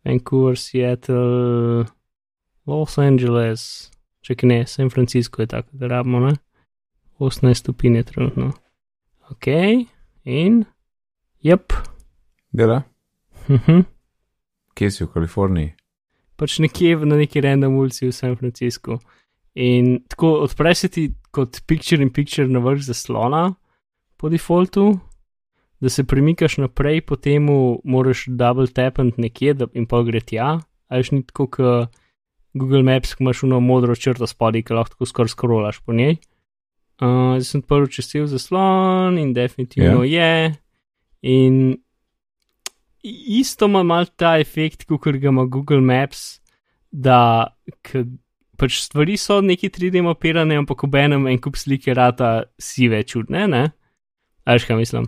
Vancouver, 0.06 0.58
Seattle, 0.58 1.86
Los 2.68 2.98
Angeles, 2.98 3.92
če 4.22 4.36
ne, 4.44 4.66
San 4.68 4.90
Francisco 4.90 5.42
je 5.42 5.48
tako, 5.48 5.70
da 5.72 5.88
rabimo, 5.88 6.20
ne? 6.20 6.36
18 7.20 7.54
stopinj 7.54 7.96
je 7.96 8.04
trenutno. 8.04 8.52
Ok, 9.30 9.48
in, 10.24 10.66
jep, 11.42 11.74
Dela? 12.52 12.82
mhm. 13.48 13.80
Kje 14.74 14.92
si 14.92 15.04
v 15.04 15.08
Kaliforniji? 15.08 15.74
pač 16.44 16.60
nekje 16.60 16.98
na 17.08 17.18
neki 17.20 17.42
random 17.42 17.78
ulici 17.80 18.08
v 18.08 18.16
San 18.16 18.36
Franciscu. 18.36 19.00
In 19.56 20.02
tako 20.10 20.44
odpreš 20.44 20.88
ti 20.92 21.12
kot 21.32 21.62
picture 21.70 22.02
in 22.02 22.12
picture 22.14 22.50
na 22.50 22.60
vrh 22.64 22.82
zaslona 22.82 23.54
po 24.24 24.30
defaultu, 24.32 25.00
da 25.84 25.90
se 25.90 26.06
premikaš 26.08 26.58
naprej, 26.58 27.02
potem 27.02 27.44
moraš 27.84 28.24
double 28.28 28.70
tapant 28.72 29.18
nekje 29.20 29.52
da, 29.60 29.68
in 29.76 29.84
pa 29.84 30.00
gre 30.08 30.22
tja. 30.24 30.62
Ajš 30.88 31.12
ni 31.12 31.26
tako, 31.28 31.48
kot 31.52 31.92
Google 32.56 32.86
Maps, 32.88 33.18
ko 33.18 33.26
imaš 33.26 33.42
uno 33.44 33.60
modro 33.60 33.96
črto 34.00 34.28
spodaj, 34.30 34.64
ki 34.64 34.78
lahko 34.78 35.10
skoraj 35.10 35.34
skrolaš 35.34 35.82
po 35.84 35.98
njej. 35.98 36.16
Uh, 37.02 37.36
zdaj 37.36 37.50
sem 37.50 37.66
prvi 37.68 37.92
čez 37.98 38.08
cel 38.14 38.32
zaslon 38.32 39.20
in 39.20 39.36
definitivno 39.36 40.06
yeah. 40.08 40.16
je. 40.16 40.56
In 41.36 41.60
isto 43.28 43.68
ima 43.68 43.84
mal 43.84 44.08
ta 44.16 44.38
efekt, 44.40 44.88
kot 44.88 45.20
ga 45.20 45.34
ima 45.36 45.44
Google 45.52 45.84
Maps, 45.84 46.40
da 46.92 47.52
pač 48.56 48.80
stvari 48.88 49.20
so 49.20 49.42
neki 49.44 49.68
3D 49.68 50.08
mapirane, 50.08 50.64
ampak 50.64 50.88
ob 50.88 50.96
enem 50.96 51.28
en 51.28 51.44
kup 51.44 51.60
slike 51.60 51.92
rata 51.92 52.44
sive 52.56 53.04
čudne, 53.04 53.48
ne? 53.52 53.66
Ajš 54.44 54.66
kaj 54.68 54.76
mislim. 54.80 55.08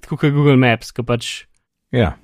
Tako 0.00 0.16
kot 0.16 0.32
Google 0.32 0.56
Maps, 0.56 0.92
ki 0.92 1.04
pač. 1.06 1.32
Ja, 1.94 2.14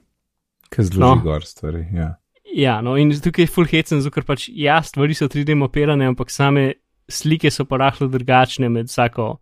kaj 0.73 0.91
zloži 0.91 1.01
No. 1.01 1.23
gor 1.25 1.45
stvari. 1.47 1.87
Ja. 1.95 2.15
Ja, 2.51 2.81
no, 2.83 2.97
in 2.99 3.13
tukaj 3.15 3.45
je 3.47 3.51
full 3.51 3.69
hecen, 3.71 4.03
ker 4.11 4.25
pač 4.27 4.49
ja, 4.51 4.81
stvari 4.83 5.15
so 5.15 5.29
3D 5.31 5.55
mapirane, 5.55 6.09
ampak 6.11 6.33
same 6.35 6.73
slike 7.11 7.51
so 7.51 7.65
pa 7.65 7.79
rahlo 7.79 8.09
drugačne 8.11 8.69
med 8.69 8.91
vsako 8.91 9.37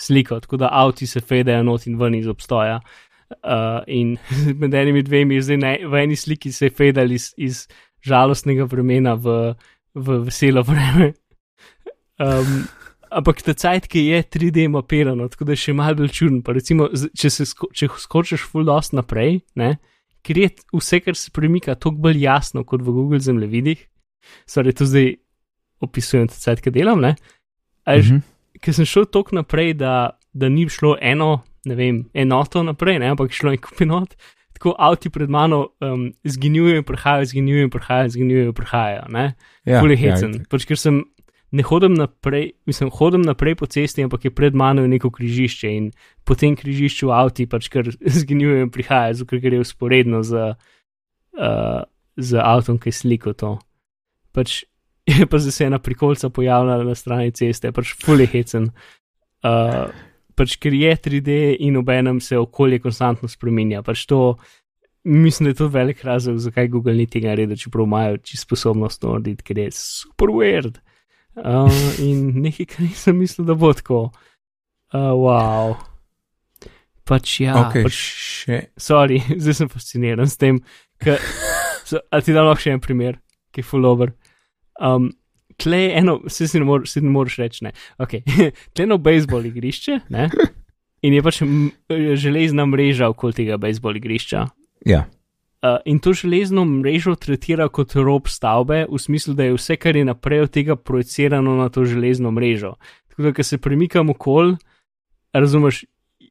sliko, 0.00 0.40
tako 0.40 0.56
da 0.60 0.68
avti 0.72 1.06
se 1.06 1.20
fedejo 1.20 1.62
not 1.62 1.86
in 1.86 1.96
ven 2.00 2.14
iz 2.14 2.28
obstoja. 2.28 2.80
Uh, 3.30 3.80
in 3.86 4.16
med 4.60 4.74
enimi 4.74 5.02
dvemi, 5.06 5.40
zdaj 5.40 5.56
ne, 5.56 5.72
v 5.86 6.02
eni 6.02 6.16
sliki 6.16 6.52
se 6.52 6.66
je 6.68 6.74
fedal 6.76 7.12
iz, 7.12 7.30
iz 7.36 7.66
žalostnega 8.04 8.66
vremena 8.68 9.14
v, 9.14 9.54
v 9.94 10.20
veselo 10.28 10.64
vreme. 10.66 11.12
Um, 12.20 12.66
ampak 13.10 13.42
ta 13.42 13.54
cajt, 13.54 13.86
ki 13.90 14.04
je 14.06 14.22
3D 14.22 14.68
mapirano, 14.70 15.28
tako 15.28 15.44
da 15.44 15.52
je 15.52 15.62
še 15.64 15.74
malce 15.74 15.98
bolj 15.98 16.12
čuden. 16.14 16.42
Pa 16.42 16.52
recimo, 16.52 16.88
če, 16.90 17.30
sko 17.44 17.68
če 17.72 17.88
skočiš 17.98 18.44
full 18.46 18.64
dost 18.64 18.92
naprej, 18.92 19.40
ne, 19.56 19.78
ker 20.22 20.38
je 20.38 20.50
vse, 20.72 21.00
kar 21.00 21.16
se 21.16 21.30
premika, 21.30 21.74
toliko 21.74 22.06
bolj 22.08 22.22
jasno 22.22 22.64
kot 22.64 22.82
v 22.82 22.92
Google 22.92 23.20
zemljevidih. 23.20 23.82
Sorry, 24.46 24.72
to 24.72 24.84
zdaj 24.84 25.14
opisujem, 25.80 26.28
ta 26.28 26.36
cajt, 26.36 26.60
ki 26.60 26.70
delam, 26.70 27.00
ne. 27.00 27.14
Až, 27.88 28.10
Mhm. 28.10 28.18
ker 28.60 28.74
sem 28.74 28.84
šel 28.84 29.06
toliko 29.06 29.36
naprej, 29.36 29.74
da, 29.80 30.10
da 30.34 30.48
ni 30.48 30.68
šlo 30.68 30.96
eno, 31.00 31.42
ne 31.64 31.74
vem, 31.74 32.04
enoto 32.14 32.62
naprej, 32.62 32.98
ne, 33.00 33.08
ampak 33.10 33.30
je 33.30 33.40
šlo 33.40 33.50
en 33.52 33.58
kup 33.58 33.80
enot. 33.80 34.14
Tako 34.60 34.74
avti 34.76 35.08
pred 35.08 35.30
mano 35.32 35.70
um, 35.80 36.12
zginjujejo, 36.20 36.82
prihajajo, 36.84 37.24
zginjujejo, 37.32 37.68
prihajajo, 37.72 38.08
zginjujejo, 38.12 38.52
prihajajo. 38.52 39.06
Ne? 39.08 39.34
Ja, 39.64 39.80
Ful 39.80 39.90
je 39.90 39.96
ja, 39.96 40.12
hecen. 40.12 40.34
itak. 40.36 40.48
pač, 40.52 40.66
ker 40.68 40.76
sem 40.76 40.98
ne 41.50 41.62
hodim 41.62 41.94
naprej, 41.98 42.52
mislim, 42.66 42.90
hodim 42.94 43.22
naprej 43.26 43.56
po 43.58 43.66
cesti, 43.66 44.04
ampak 44.06 44.24
je 44.24 44.30
pred 44.34 44.54
mano 44.54 44.86
neko 44.86 45.10
križišče 45.10 45.70
in 45.74 45.90
po 46.24 46.34
tem 46.38 46.54
križišču 46.56 47.10
avti 47.10 47.46
pač 47.50 47.68
kar 47.72 47.90
zginjujejo 48.20 48.66
in 48.66 48.74
prihajajo, 48.74 49.20
zato 49.20 49.30
ker 49.30 49.42
gre 49.42 49.62
usporedno 49.62 50.22
z, 50.26 50.52
uh, 51.38 51.80
z 52.16 52.44
avtom, 52.44 52.78
ki 52.78 52.92
je 52.92 52.98
sliko 53.00 53.34
to. 53.34 53.56
Pač 54.36 54.62
je 55.10 55.26
pa 55.26 55.40
zdaj 55.42 55.52
se 55.52 55.66
ena 55.66 55.78
prikolca 55.82 56.30
pojavila 56.30 56.84
na 56.84 56.94
strani 56.94 57.34
ceste, 57.34 57.72
pač 57.72 57.94
ful 57.98 58.22
je 58.22 58.28
hecen. 58.30 58.70
Uh, 59.42 59.90
pač 60.38 60.54
ker 60.60 60.74
je 60.76 60.92
3D 60.96 61.38
in 61.66 61.76
obenem 61.80 62.20
se 62.20 62.38
okolje 62.38 62.78
konstantno 62.84 63.28
spremenja. 63.28 63.82
Pač 63.82 64.04
to, 64.06 64.36
mislim, 65.04 65.48
da 65.48 65.50
je 65.50 65.58
to 65.58 65.68
velik 65.68 66.04
razlog, 66.04 66.38
zakaj 66.38 66.68
Google 66.68 66.94
ni 66.94 67.08
tega 67.10 67.32
naredil, 67.32 67.58
čeprav 67.58 67.88
imajo 67.88 68.22
čisto 68.22 68.46
sposobnost 68.46 69.00
to 69.02 69.16
narediti, 69.16 69.48
ker 69.50 69.64
je 69.64 69.74
super 69.74 70.30
weird. 70.36 70.78
Uh, 71.40 72.00
in 72.04 72.42
nekaj, 72.44 72.68
kar 72.74 72.84
nisem 72.84 73.16
mislil, 73.20 73.46
da 73.48 73.56
bo 73.58 73.72
tako. 73.76 74.08
Uh, 74.92 75.12
wow. 75.16 75.76
Pač 77.08 77.40
ja, 77.42 77.56
ok, 77.58 77.80
pač, 77.86 77.96
še. 78.44 78.58
sorry, 78.78 79.22
zdaj 79.42 79.56
sem 79.62 79.70
fasciniran 79.72 80.28
s 80.30 80.38
tem. 80.40 80.60
Ka, 81.02 81.16
so, 81.88 82.02
a 82.12 82.20
ti 82.22 82.36
dam 82.36 82.50
lahko 82.50 82.66
še 82.66 82.76
en 82.76 82.82
primer, 82.84 83.18
ki 83.54 83.64
je 83.64 83.66
full 83.66 83.88
over. 83.88 84.12
Um, 84.80 85.10
tle 85.60 85.84
je 85.84 85.94
eno, 86.00 86.18
se 86.30 86.48
si 86.48 86.60
ne, 86.60 86.66
mor, 86.68 86.84
si 86.88 87.02
ne 87.02 87.12
moreš 87.12 87.40
reči, 87.42 87.64
ne. 87.66 87.74
Okay. 88.00 88.24
tle 88.72 88.84
je 88.84 88.88
eno 88.88 89.00
bejzbol 89.02 89.48
igrišče, 89.50 90.02
ne. 90.14 90.28
In 91.06 91.16
je 91.16 91.24
pač 91.24 91.40
železna 92.20 92.66
mreža 92.68 93.08
okoli 93.08 93.38
tega 93.40 93.56
bejzbol 93.60 93.96
igrišča. 93.96 94.44
Ja, 94.88 95.06
Uh, 95.60 95.76
in 95.84 95.98
to 96.00 96.14
železno 96.16 96.64
mrežo 96.64 97.12
tretira 97.20 97.66
kot 97.68 97.92
rob 97.94 98.28
stavbe, 98.28 98.86
v 98.88 98.98
smislu, 98.98 99.34
da 99.36 99.44
je 99.44 99.58
vse, 99.58 99.76
kar 99.76 99.96
je 99.96 100.06
naprej 100.08 100.46
od 100.46 100.50
tega, 100.50 100.76
projicirano 100.76 101.56
na 101.56 101.68
to 101.68 101.84
železno 101.84 102.30
mrežo. 102.32 102.74
Tako 103.08 103.22
da, 103.22 103.32
ko 103.36 103.44
se 103.44 103.58
premikam 103.58 104.08
okol, 104.10 104.54
razumeš, 105.36 105.84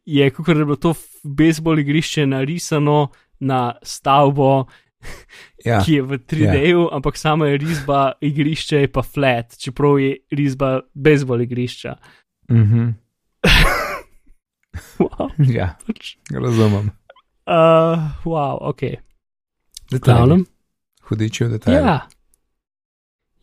je 0.05 0.30
kot 0.34 0.45
da 0.45 0.59
je 0.59 0.65
bilo 0.65 0.75
to 0.75 0.93
bejzbol 1.23 1.80
igrišče 1.80 2.25
narisano 2.25 3.11
na 3.39 3.75
stavbo, 3.84 4.65
ja. 5.65 5.84
ki 5.86 5.93
je 5.93 6.01
v 6.01 6.17
3D-ju, 6.17 6.88
ampak 6.91 7.17
sama 7.17 7.51
je 7.51 7.59
risba 7.61 7.99
igrišča, 8.21 8.82
je 8.82 8.91
pa 8.91 9.03
flat, 9.05 9.53
čeprav 9.61 9.99
je 9.99 10.15
risba 10.32 10.80
bejzbol 10.93 11.45
igrišča. 11.45 11.95
Mhm. 12.51 12.89
Wow, 14.99 15.32
ja 15.43 15.75
pač, 15.88 16.15
razumem. 16.32 16.91
uh, 17.47 17.99
wow, 18.23 18.57
ok. 18.61 19.09
Detajli. 19.91 20.43
Hudiči 21.09 21.43
v 21.45 21.49
detajle. 21.49 21.79
Ja. 21.79 22.07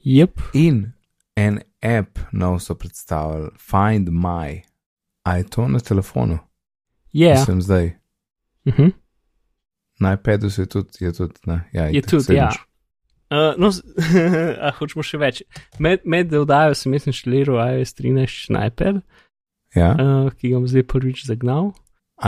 Jep. 0.05 0.41
In 0.55 0.93
en 1.37 1.61
app 1.83 2.19
nov 2.33 2.59
so 2.59 2.75
predstavili, 2.75 3.51
Find 3.59 4.09
My. 4.09 4.63
A 5.25 5.37
je 5.37 5.45
to 5.51 5.69
na 5.69 5.79
telefonu? 5.79 6.39
Je. 7.13 7.29
Yeah. 7.29 7.45
Sem 7.45 7.61
zdaj. 7.63 7.97
Uh 8.65 8.75
-huh. 8.75 8.93
Na 10.01 10.13
iPadu 10.13 10.51
se 10.51 10.63
je 10.63 10.67
tudi, 10.67 10.89
je 11.01 11.13
tudi, 11.13 11.35
ne, 11.47 11.69
ja, 11.73 11.85
Je 11.85 12.03
tudi, 12.03 12.23
saj 12.23 12.37
ja. 12.37 12.51
Uh, 13.31 13.59
no, 13.59 13.73
a 14.67 14.71
hočemo 14.79 15.03
še 15.03 15.19
več. 15.19 15.43
Med, 15.79 16.01
med 16.05 16.35
oddajo 16.35 16.75
sem 16.75 16.93
jaz 16.93 17.07
inštaliral 17.07 17.79
iOS 17.79 17.95
13 17.95 18.51
na 18.51 18.67
iPad, 18.67 19.01
Ja, 19.75 19.91
uh, 19.93 20.31
ki 20.33 20.49
ga 20.49 20.61
bom 20.61 20.69
zdaj 20.69 20.83
prvič 20.83 21.27
zagnal. 21.27 21.73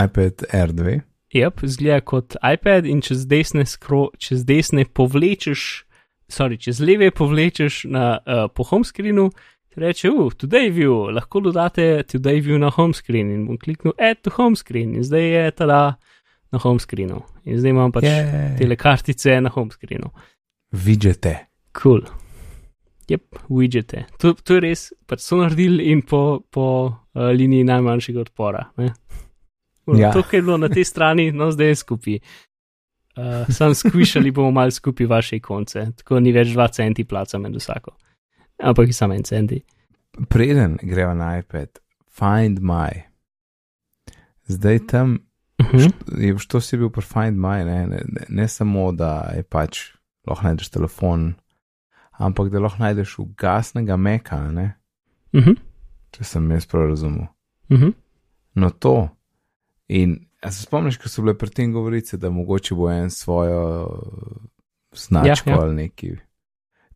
iPad 0.05 0.43
R2. 0.53 1.01
Yep, 1.35 1.61
zgleda 1.69 2.01
kot 2.01 2.37
iPad 2.41 2.87
in 2.89 3.03
čez 3.05 3.27
desne, 3.29 3.67
skro, 3.69 4.09
čez 4.17 4.47
desne 4.49 4.87
povlečeš, 4.89 5.85
sorry, 6.33 6.57
čez 6.57 6.81
leve 6.81 7.11
povlečeš 7.13 7.85
na, 7.93 8.07
uh, 8.25 8.47
po 8.49 8.65
home 8.65 8.87
screenu, 8.89 9.29
reče, 9.77 10.09
uh, 10.11 10.33
today 10.33 10.71
view, 10.73 11.11
lahko 11.13 11.43
dodate 11.45 12.03
today 12.09 12.41
view 12.41 12.59
na 12.59 12.71
home 12.73 12.97
screen 12.97 13.29
in 13.35 13.45
bom 13.47 13.59
kliknil 13.61 13.93
add 14.01 14.23
to 14.25 14.33
home 14.35 14.57
screen 14.57 14.97
in 14.97 15.05
zdaj 15.05 15.29
je 15.29 15.51
tada 15.61 15.81
na 16.53 16.59
home 16.59 16.81
screenu. 16.81 17.21
In 17.45 17.61
zdaj 17.61 17.77
imam 17.77 17.93
pač 17.93 18.09
Jej. 18.09 18.57
tele 18.59 18.77
kartice 18.81 19.37
na 19.41 19.53
home 19.53 19.71
screenu. 19.71 20.09
Vidite. 20.73 21.37
Cool. 21.77 22.03
Jep, 23.09 23.37
widgete. 23.49 24.07
To, 24.21 24.33
to 24.33 24.59
je 24.59 24.65
res, 24.65 24.89
pač 25.09 25.23
so 25.25 25.37
naredili 25.41 25.93
in 25.93 26.03
po, 26.09 26.41
po 26.53 26.65
uh, 26.89 27.29
liniji 27.37 27.69
najmanjšega 27.69 28.25
odpora. 28.25 28.65
ne. 28.81 28.95
Ja. 29.95 30.13
To, 30.13 30.23
kar 30.23 30.35
je 30.35 30.43
bilo 30.43 30.57
na 30.57 30.69
tej 30.69 30.85
strani, 30.85 31.33
no 31.33 31.51
zdaj 31.51 31.67
je 31.67 31.75
skupaj. 31.77 32.19
Uh, 33.17 33.47
sam 33.49 33.75
skvišali 33.75 34.31
bomo 34.31 34.51
malo 34.51 34.71
skupaj 34.71 35.07
vaše 35.07 35.41
konce, 35.41 35.93
tako 35.97 36.21
ni 36.21 36.33
več 36.33 36.49
2 36.49 36.71
centi 36.71 37.05
placa 37.05 37.39
med 37.39 37.55
vsako. 37.55 37.91
Ampak 38.59 38.87
je 38.87 38.93
samo 38.93 39.15
en 39.15 39.23
centi. 39.23 39.61
Preden 40.29 40.79
greva 40.83 41.15
na 41.15 41.39
iPad, 41.39 41.79
Find 42.11 42.59
My. 42.61 43.03
Zdaj 44.45 44.87
tam 44.87 45.19
Mhm. 45.61 45.91
Je 46.19 46.33
boš 46.33 46.47
to 46.47 46.61
si 46.61 46.77
bil 46.77 46.87
pri 46.89 47.03
Find 47.03 47.37
My, 47.37 47.65
ne, 47.65 47.87
ne, 47.87 47.99
ne, 48.29 48.49
samo, 48.49 48.93
da 48.93 49.33
je 49.35 49.43
pač 49.43 49.79
lahko 50.23 50.47
najdeš 50.47 50.69
telefon, 50.71 51.35
ampak 52.13 52.49
da 52.49 52.61
lahko 52.61 52.79
najdeš 52.79 53.19
ugasnega 53.19 53.97
meka, 53.97 54.39
ne, 54.53 54.75
Mhm. 55.35 55.53
če 56.11 56.25
sem 56.25 56.51
jaz 56.51 56.67
prav 56.67 56.89
razumel. 56.89 57.27
Mhm. 57.71 57.91
No, 58.55 58.71
to. 58.71 59.09
In 59.89 60.29
a 60.41 60.53
se 60.53 60.63
spomniš, 60.63 60.97
ko 60.97 61.09
so 61.09 61.23
bile 61.23 61.35
pri 61.39 61.51
tem 61.51 61.73
govorice, 61.73 62.17
da 62.17 62.31
mogoče 62.31 62.75
bo 62.75 62.91
en 62.91 63.11
svojo 63.11 63.63
uh, 63.87 64.43
značko 64.97 65.51
Ja, 65.51 65.57
ja. 65.57 65.63
ali 65.63 65.75
neki. 65.75 66.17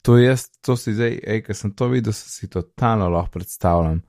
To 0.03 0.19
jaz, 0.19 0.49
to 0.61 0.77
si 0.77 0.95
zdaj, 0.95 1.19
ej, 1.27 1.43
ko 1.47 1.55
sem 1.55 1.75
to 1.75 1.89
videl, 1.89 2.13
se 2.13 2.31
si 2.31 2.51
totalno 2.51 3.09
lahko 3.09 3.31
predstavljam, 3.39 4.03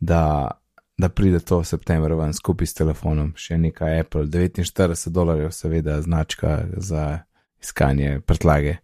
da, 0.00 0.50
da 0.98 1.08
pride 1.08 1.40
to 1.40 1.60
v 1.60 1.64
septembru 1.64 2.18
ven 2.18 2.32
skupaj 2.36 2.66
s 2.66 2.76
telefonom, 2.76 3.32
še 3.36 3.58
nekaj 3.58 4.00
Apple, 4.00 4.26
49 4.28 5.08
dolarjev, 5.08 5.50
seveda, 5.52 6.00
značka 6.02 6.60
za 6.76 7.24
iskanje 7.60 8.20
prtlage. 8.26 8.76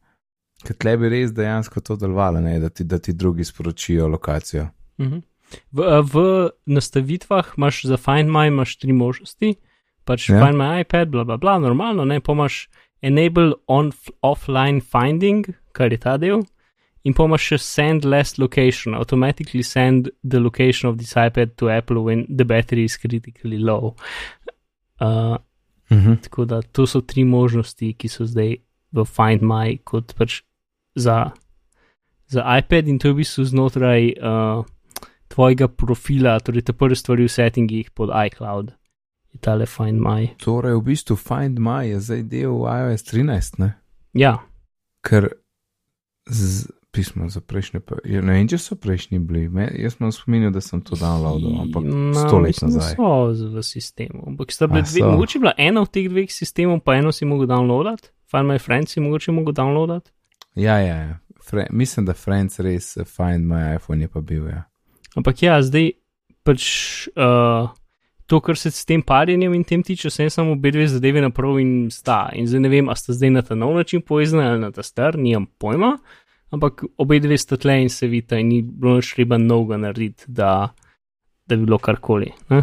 Ker 0.65 0.77
tle 0.81 0.97
bi 0.97 1.13
res 1.13 1.33
dejansko 1.37 1.81
to 1.85 1.97
delovalo, 2.01 2.41
ne, 2.41 2.57
da 2.61 2.69
ti, 2.69 2.85
da 2.85 2.99
ti 2.99 3.13
drugi 3.13 3.45
sporočijo 3.45 4.09
lokacijo. 4.09 4.69
Mhm. 5.01 5.25
V, 5.73 5.83
a, 5.83 6.01
v 6.03 6.51
nastavitvah 6.67 7.55
imaš 7.57 7.85
za 7.85 7.97
Find 7.97 8.31
My 8.31 8.49
imaš 8.49 8.77
tri 8.77 8.93
možnosti, 8.93 9.55
pač 10.05 10.29
Ja. 10.31 10.37
ja. 10.37 10.47
Find 10.47 10.59
My 10.59 10.81
iPad, 10.81 11.09
bla 11.09 11.25
bla 11.25 11.37
bla, 11.37 11.59
normalno, 11.59 12.05
ne, 12.05 12.21
pa 12.21 12.33
imaš 12.33 12.69
Enable 13.03 13.53
on 13.69 13.93
offline 14.23 14.81
finding, 14.81 15.47
kar 15.73 15.93
je 15.93 15.99
ta 16.01 16.17
del, 16.17 16.43
in 17.05 17.15
pa 17.15 17.27
imaš 17.29 17.53
še 17.53 17.59
Send 17.59 18.05
last 18.05 18.39
location, 18.39 18.95
automatically 18.95 19.63
send 19.63 20.11
the 20.25 20.41
location 20.41 20.89
of 20.91 20.99
this 20.99 21.15
iPad 21.15 21.55
to 21.57 21.71
Apple 21.71 22.03
when 22.03 22.27
the 22.29 22.45
battery 22.45 22.85
is 22.85 22.97
critically 22.97 23.59
low. 23.59 23.95
Uh, 24.99 25.37
Mhm. 25.91 26.17
Tako 26.23 26.45
da 26.45 26.63
to 26.63 26.87
so 26.87 27.01
tri 27.01 27.25
možnosti, 27.25 27.93
ki 27.95 28.09
so 28.09 28.27
zdaj 28.27 28.57
v 28.93 29.05
Find 29.05 29.43
My 29.43 29.79
kot 29.85 30.15
pač 30.19 30.43
za, 30.95 31.31
za 32.27 32.59
iPad 32.59 32.89
in 32.89 32.99
to 32.99 33.09
je 33.09 33.13
v 33.13 33.17
bistvu 33.23 33.45
znotraj 33.45 34.13
uh, 34.19 34.65
tvojega 35.29 35.69
profila, 35.69 36.39
torej 36.41 36.63
te 36.63 36.73
prve 36.73 36.95
stvari 36.95 37.25
v 37.25 37.31
settingih 37.31 37.91
pod 37.91 38.11
iCloud. 38.27 38.73
Je 39.33 39.39
tale 39.39 39.67
Find 39.67 40.01
My. 40.01 40.31
Torej, 40.39 40.75
v 40.75 40.83
bistvu 40.83 41.17
Find 41.17 41.59
My 41.59 41.85
je 41.85 42.01
zdaj 42.01 42.23
del 42.25 42.57
iOS 42.63 43.03
13, 43.05 43.59
ne? 43.59 43.75
Ja, 44.13 44.39
ker 45.03 45.29
z 46.27 46.67
pismo 46.91 47.29
za 47.29 47.41
prejšnje, 47.41 47.81
pa, 47.81 48.01
ja, 48.05 48.23
ne 48.25 48.33
vem, 48.33 48.49
če 48.49 48.57
so 48.57 48.75
prejšnji 48.75 49.19
bili, 49.21 49.49
Me, 49.49 49.67
jaz 49.77 49.95
sem 49.95 50.09
spominjal, 50.09 50.49
da 50.51 50.61
sem 50.61 50.81
to 50.81 50.97
downloadil, 50.97 51.53
ampak 51.61 51.85
Ma, 51.85 52.15
sto 52.17 52.39
let 52.39 52.55
mislim, 52.55 52.71
da 52.71 52.77
nazaj. 52.77 52.95
So 52.97 53.11
z- 53.35 53.51
v 53.53 53.63
sistemu. 53.63 54.23
Ampak 54.27 54.49
sta 54.49 54.67
bile 54.67 54.81
A, 54.81 54.83
dve, 54.83 55.01
so. 55.01 55.11
mogoče 55.11 55.37
je 55.37 55.41
bila 55.41 55.53
ena 55.59 55.81
od 55.81 55.91
teh 55.91 56.09
dveh 56.09 56.33
sistemov, 56.33 56.81
pa 56.81 56.97
eno 56.97 57.13
si 57.13 57.25
mogel 57.25 57.47
downloadati, 57.47 58.09
Find 58.25 58.47
My 58.47 58.57
Friends 58.59 58.93
si 58.93 59.01
mogoče 59.01 59.33
mogel 59.33 59.53
downloadati. 59.53 60.11
Ja, 60.55 60.79
ja, 60.79 60.97
ja. 61.05 61.19
Fre, 61.45 61.67
mislim, 61.71 62.07
da 62.07 62.15
Friends 62.15 62.59
res 62.59 62.97
eh, 62.97 63.05
Find 63.05 63.45
My 63.45 63.77
iPhone 63.77 64.01
je 64.01 64.09
pa 64.09 64.21
bil, 64.21 64.49
ja. 64.49 64.65
Ampak 65.17 65.43
ja, 65.43 65.59
zdaj 65.65 65.95
pač 66.47 66.63
uh, 67.17 67.73
to, 68.27 68.41
kar 68.41 68.59
se 68.59 68.71
s 68.71 68.85
tem 68.87 69.03
parjenjem 69.03 69.55
in 69.55 69.65
tem 69.65 69.83
tiče, 69.87 70.11
sem 70.11 70.31
samo 70.31 70.55
obe 70.57 70.71
dve 70.75 70.87
zadeve 70.91 71.23
naprav 71.23 71.59
in 71.63 71.89
sta. 71.95 72.27
In 72.37 72.49
zdaj 72.51 72.63
ne 72.67 72.71
vem, 72.71 72.91
a 72.91 72.97
sta 72.99 73.15
zdaj 73.17 73.33
na 73.33 73.43
ta 73.47 73.59
nov 73.59 73.75
način 73.79 74.03
povezana 74.03 74.51
ali 74.53 74.63
na 74.67 74.71
ta 74.75 74.85
star, 74.87 75.19
nimam 75.19 75.47
pojma. 75.59 75.97
Ampak 76.55 76.85
obe 77.03 77.19
dve 77.23 77.39
sta 77.39 77.59
tle 77.59 77.81
in 77.83 77.91
se 77.91 78.07
vita 78.11 78.39
in 78.39 78.51
ni 78.51 78.63
bilo 78.63 78.99
nič 78.99 79.15
treba 79.17 79.39
novega 79.39 79.79
narediti, 79.83 80.29
da, 80.29 80.71
da 81.47 81.57
bi 81.57 81.65
bilo 81.65 81.79
karkoli. 81.83 82.31
Ne? 82.51 82.63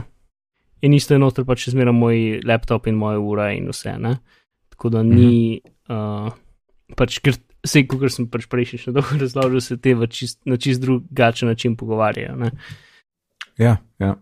In 0.84 0.94
isto 0.94 1.16
je 1.16 1.20
noter 1.24 1.48
pač 1.48 1.70
zmeraj 1.72 1.96
moj 1.96 2.22
laptop 2.48 2.88
in 2.92 3.00
moja 3.00 3.20
ura 3.20 3.52
in 3.56 3.72
vse. 3.72 3.96
Ne? 4.00 4.18
Tako 4.72 4.92
da 4.98 5.04
ni, 5.04 5.60
uh, 5.92 6.32
pač 7.00 7.20
ker 7.24 7.40
vse, 7.64 7.86
kot 7.88 8.06
sem 8.12 8.28
pač 8.32 8.48
prejšnji 8.52 8.82
še 8.86 8.94
dolgo 8.96 9.18
razložil, 9.24 9.64
se 9.64 9.78
te 9.82 9.96
čist, 10.12 10.42
na 10.50 10.60
čist 10.60 10.84
drugačen 10.84 11.52
način 11.52 11.78
pogovarjajo. 11.80 12.36
Ne? 12.40 12.52
Ja, 13.60 13.78
ja. 14.02 14.16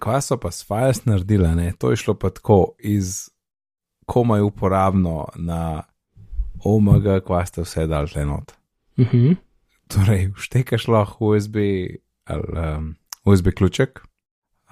Kaj 0.00 0.22
so 0.22 0.38
pa 0.38 0.52
s 0.54 0.62
Files 0.66 1.04
naredila, 1.06 1.54
ne? 1.58 1.72
To 1.82 1.90
je 1.90 1.98
šlo 1.98 2.14
pa 2.14 2.30
tako 2.30 2.76
iz 2.78 3.28
komaj 4.10 4.42
uporabno 4.42 5.28
na 5.38 5.82
omega, 6.64 7.18
kva 7.24 7.42
ste 7.46 7.64
vse 7.64 7.86
dal 7.90 8.06
tle 8.10 8.24
not. 8.26 8.52
Uh 8.98 9.06
-huh. 9.06 9.36
Torej, 9.90 10.30
vštekaš 10.36 10.88
lahko 10.88 11.34
USB 11.34 11.56
ali 12.24 12.46
um, 12.54 12.96
USB 13.24 13.50
ključek. 13.56 14.00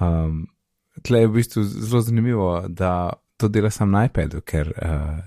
Um, 0.00 0.46
tle 1.02 1.20
je 1.20 1.26
v 1.26 1.32
bistvu 1.32 1.62
zelo 1.62 2.00
zanimivo, 2.00 2.64
da 2.68 3.12
to 3.36 3.48
dela 3.48 3.70
sam 3.70 3.90
na 3.90 4.04
iPadu, 4.04 4.40
ker 4.40 4.72
uh, 4.82 5.18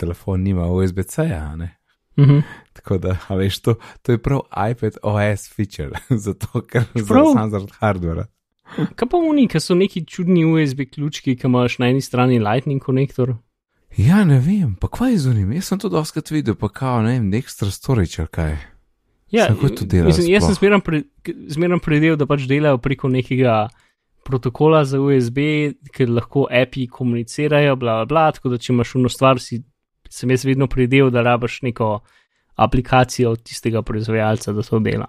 telefon 0.00 0.42
nima 0.42 0.66
USB-C-ja, 0.72 1.44
ne. 1.56 1.76
Uh 2.16 2.26
-huh. 2.26 2.42
Tako 2.72 2.98
da, 2.98 3.16
a 3.28 3.36
veš, 3.36 3.60
to, 3.60 3.74
to 4.02 4.12
je 4.12 4.22
prav 4.22 4.40
iPad 4.70 4.96
OS 5.02 5.48
feature, 5.54 5.98
zato 6.26 6.62
ker 6.66 6.84
Prav. 7.08 7.32
sam 7.32 7.50
zaradi 7.50 7.72
hardvera. 7.78 8.26
Kaj 8.76 9.08
pa 9.08 9.16
oni, 9.16 9.48
ki 9.48 9.60
so 9.60 9.74
neki 9.74 10.04
čudni 10.06 10.44
USB 10.44 10.80
ključki, 10.94 11.36
ki 11.36 11.46
imaš 11.46 11.78
na 11.78 11.88
eni 11.90 12.00
strani 12.00 12.38
Lightning 12.38 12.82
konektor? 12.82 13.34
Ja, 13.96 14.24
ne 14.24 14.38
vem, 14.38 14.76
pa 14.80 14.88
kva 14.88 15.08
je 15.10 15.18
z 15.18 15.30
unim, 15.30 15.52
jaz 15.52 15.64
sem 15.72 15.78
to 15.78 15.88
doskrat 15.88 16.30
videl, 16.30 16.54
pa 16.54 16.68
kao, 16.68 17.02
ne 17.02 17.16
vem, 17.18 17.32
extra 17.34 17.70
storage 17.70 18.26
kaj. 18.30 18.56
Ja, 19.30 19.46
kako 19.46 19.68
to 19.68 19.84
dela 19.84 20.06
mislim, 20.06 20.28
jaz 20.30 20.44
sem 20.44 20.54
sploh? 20.54 20.58
zmeram, 20.58 20.80
pre, 20.80 21.02
zmeram 21.48 21.80
predel, 21.80 22.16
da 22.16 22.26
pač 22.26 22.46
delajo 22.50 22.78
preko 22.78 23.08
nekega 23.08 23.68
protokola 24.26 24.84
za 24.84 25.00
USB, 25.00 25.38
ker 25.94 26.10
lahko 26.10 26.46
API 26.50 26.86
komunicirajo, 26.86 27.76
bla, 27.76 28.00
bla, 28.00 28.06
bla, 28.06 28.24
tako 28.36 28.54
da 28.54 28.58
če 28.58 28.72
imaš 28.72 28.94
uno 28.94 29.10
stvar, 29.10 29.42
si, 29.42 29.62
sem 30.10 30.30
jaz 30.30 30.44
vedno 30.44 30.66
predel, 30.66 31.10
da 31.10 31.22
rabaš 31.22 31.62
neko 31.62 32.00
aplikacijo 32.60 33.30
od 33.30 33.42
tistega 33.42 33.82
proizvajalca, 33.82 34.52
da 34.52 34.62
to 34.62 34.78
dela. 34.78 35.06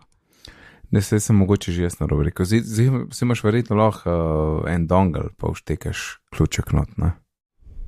Ne 0.92 1.02
se 1.02 1.20
sem 1.20 1.36
mogoče 1.36 1.72
že 1.72 1.84
jaz 1.84 2.00
na 2.00 2.08
robu 2.08 2.24
rekel. 2.24 2.46
Zdaj, 2.46 2.60
zdaj 2.64 2.88
si 3.12 3.26
imaš 3.26 3.44
verjetno 3.44 3.76
lahko 3.76 4.12
uh, 4.12 4.72
en 4.72 4.88
dongle, 4.88 5.30
pa 5.38 5.52
vštekaš 5.52 6.20
ključek 6.36 6.72
not, 6.72 6.98
ne? 6.98 7.12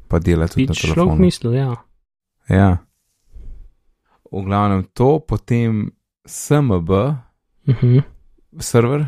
Pa 0.07 0.19
dela 0.19 0.47
tudi 0.47 0.63
Bi 0.63 0.67
na 0.67 0.73
človek 0.75 0.95
telefonu. 0.95 1.21
mislil, 1.25 1.53
ja. 1.53 1.75
Ja. 2.49 2.77
V 4.31 4.41
glavnem 4.43 4.83
to, 4.93 5.19
potem 5.19 5.91
SMB, 6.25 6.89
Uh 7.65 7.75
-huh. 7.75 8.03
server. 8.59 9.05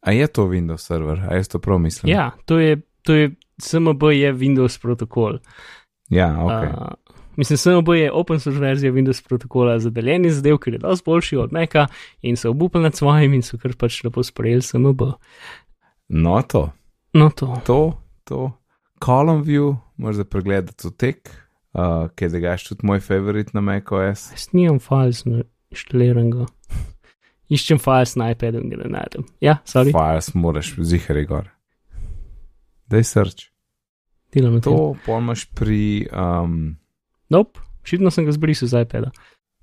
A 0.00 0.12
je 0.12 0.26
to 0.26 0.46
Windows 0.46 0.78
server, 0.86 1.18
a 1.30 1.34
jaz 1.34 1.48
to 1.48 1.58
prav 1.58 1.78
mislim? 1.78 2.12
Ja, 2.14 2.30
to 2.44 2.58
je, 2.58 2.80
to 3.02 3.14
je, 3.14 3.30
SMB 3.58 4.02
je 4.02 4.32
Windows 4.34 4.80
protokol. 4.82 5.38
Ja, 6.08 6.44
ok. 6.44 6.78
Uh, 6.78 7.07
mislim, 7.38 7.56
SMB 7.56 7.88
je 7.94 8.12
open 8.12 8.40
source 8.40 8.60
verzija 8.60 8.92
Windows 8.92 9.22
protokola 9.28 9.78
za 9.78 9.90
deljenje 9.90 10.30
zadev, 10.30 10.58
ker 10.58 10.74
je 10.74 10.82
dosti 10.82 11.06
boljši 11.06 11.36
od 11.36 11.52
Meka 11.52 11.86
in 12.22 12.36
so 12.36 12.50
obupali 12.50 12.82
nad 12.84 12.94
svojim 12.98 13.34
in 13.34 13.42
so 13.42 13.58
kar 13.58 13.72
pač 13.78 14.02
lepo 14.04 14.22
sprejeli 14.22 14.62
SMB. 14.62 15.00
No, 16.08 16.42
to, 16.42 16.70
No, 17.14 17.30
to. 17.30 17.56
to, 17.66 17.80
to. 18.24 18.52
Column 19.04 19.42
view, 19.44 19.76
moraš 19.96 20.16
da 20.16 20.24
pregledati 20.24 20.88
v 20.88 20.90
tek, 20.90 21.30
uh, 21.72 22.08
ker 22.14 22.30
da 22.30 22.38
gaš 22.42 22.68
tudi 22.68 22.86
moj 22.86 23.00
favorit 23.00 23.54
na 23.54 23.60
macOS. 23.60 24.30
Jaz 24.34 24.48
nimam 24.52 24.78
files 24.82 25.24
na 25.24 25.42
inštaliranega. 25.70 26.46
Iščem 27.48 27.78
files 27.80 28.16
na 28.16 28.30
iPadu 28.34 28.60
in 28.60 28.68
ga 28.72 28.76
ne 28.82 28.90
najdem. 28.92 29.24
Ja, 29.40 29.58
sorry, 29.64 29.92
Files 29.94 30.34
moraš 30.34 30.74
zihari 30.84 31.24
gor. 31.26 31.46
Daj 32.92 33.04
search. 33.04 33.46
delam 34.34 34.60
to. 34.60 34.70
To 34.70 34.96
pomaš 35.06 35.46
pri, 35.56 36.08
um, 36.12 36.77
Nope, 37.30 37.60
šitno 37.84 38.10
sem 38.10 38.24
ga 38.24 38.32
zbrisal 38.32 38.68
z 38.68 38.82
iPada. 38.82 39.10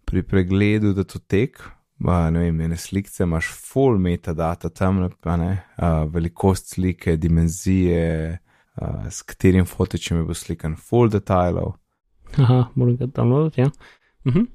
pri 0.06 0.22
pregledu 0.24 0.94
datotek. 0.94 1.62
Uh, 2.00 2.30
ne 2.30 2.40
vem, 2.40 2.62
ene 2.62 2.78
slike 2.78 3.10
imaš 3.24 3.48
full 3.56 3.98
metadata 3.98 4.70
tam, 4.70 5.00
ne, 5.26 5.64
uh, 5.78 6.04
velikost 6.12 6.74
slike, 6.74 7.16
dimenzije, 7.18 8.38
uh, 8.82 9.08
s 9.10 9.22
katerim 9.22 9.66
fotičem 9.66 10.18
je 10.18 10.24
bil 10.24 10.36
slikan, 10.36 10.76
full 10.76 11.10
detajlov. 11.10 11.74
Aha, 12.38 12.66
moram 12.76 12.98
ga 12.98 13.06
downloaditi, 13.06 13.62
ja. 13.62 13.70
Uh 14.26 14.34
-huh. 14.34 14.46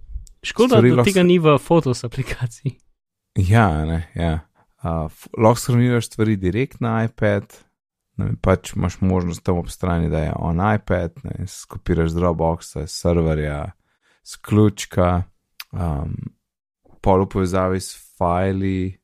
Škoda, 0.42 0.68
Stvari 0.76 0.90
da 0.90 0.96
lahko- 0.96 1.04
tega 1.04 1.22
ni 1.22 1.38
v 1.38 1.58
Photos 1.58 2.04
aplikaciji. 2.04 2.76
Ja, 3.36 3.84
ne, 3.84 4.08
ja. 4.14 4.40
Uh, 4.84 5.10
lahko 5.38 5.60
shranjuješ 5.60 6.06
stvari 6.06 6.36
direkt 6.36 6.80
na 6.80 7.04
iPad, 7.04 7.44
ne 8.20 8.36
pač 8.42 8.74
imaš 8.76 9.00
možnost 9.00 9.44
tam 9.44 9.58
ob 9.58 9.68
strani, 9.70 10.10
da 10.10 10.18
je 10.18 10.32
on 10.36 10.60
iPad, 10.74 11.22
ne, 11.24 11.46
skopiraš 11.46 12.10
z 12.10 12.20
Dropboxa, 12.20 12.86
s 12.86 13.00
serverja, 13.02 13.72
s 14.22 14.36
ključka, 14.36 15.22
um, 15.72 16.14
pol 17.00 17.24
v 17.24 17.28
povezavi 17.34 17.80
s 17.80 17.96
fajli. 18.18 18.96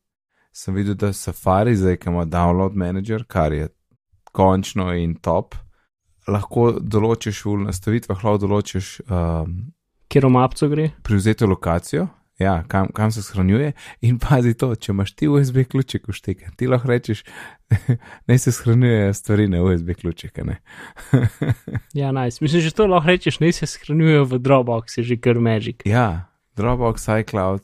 Sem 0.53 0.75
videl, 0.75 0.95
da 0.95 1.13
Safari 1.13 1.77
zdaj, 1.77 1.99
ima 2.07 2.25
download 2.25 2.77
manager, 2.77 3.25
kar 3.29 3.53
je 3.53 3.69
končno 4.33 4.93
in 4.97 5.15
top. 5.15 5.55
Lahko 6.29 6.73
določiš 6.81 7.45
v 7.45 7.57
nastavitvah, 7.69 8.25
lahko 8.25 8.39
določiš 8.47 9.01
um, 9.09 9.59
Kjer 10.09 10.27
o 10.27 10.31
mapcu 10.31 10.69
gre? 10.69 10.91
privzeto 11.03 11.47
lokacijo 11.47 12.07
ja, 12.39 12.63
kam, 12.69 12.89
kam 12.95 13.11
se 13.11 13.23
shranjuje. 13.23 13.73
In 14.01 14.19
pazi 14.19 14.55
to, 14.55 14.75
če 14.75 14.93
imaš 14.93 15.15
ti 15.17 15.29
USB 15.29 15.65
ključek 15.71 16.09
v 16.09 16.17
šteke, 16.17 16.53
ti 16.57 16.69
lahko 16.69 16.91
rečeš, 16.93 17.25
naj 18.29 18.39
se 18.45 18.53
shranjuje 18.53 19.15
stvari 19.15 19.49
na 19.49 19.63
USB 19.65 19.97
ključek. 20.01 20.39
Ja, 21.97 22.13
nice. 22.13 22.39
Mislim, 22.45 22.61
že 22.61 22.75
to 22.77 22.87
lahko 22.87 23.09
rečeš, 23.09 23.41
ne 23.41 23.53
se 23.53 23.67
shranjujejo 23.67 24.25
v 24.25 24.39
Dropbox, 24.39 24.99
je 24.99 25.05
že 25.05 25.17
kar 25.17 25.41
Magic. 25.41 25.83
ja, 25.85 26.29
Dropbox, 26.57 27.09
iCloud, 27.21 27.63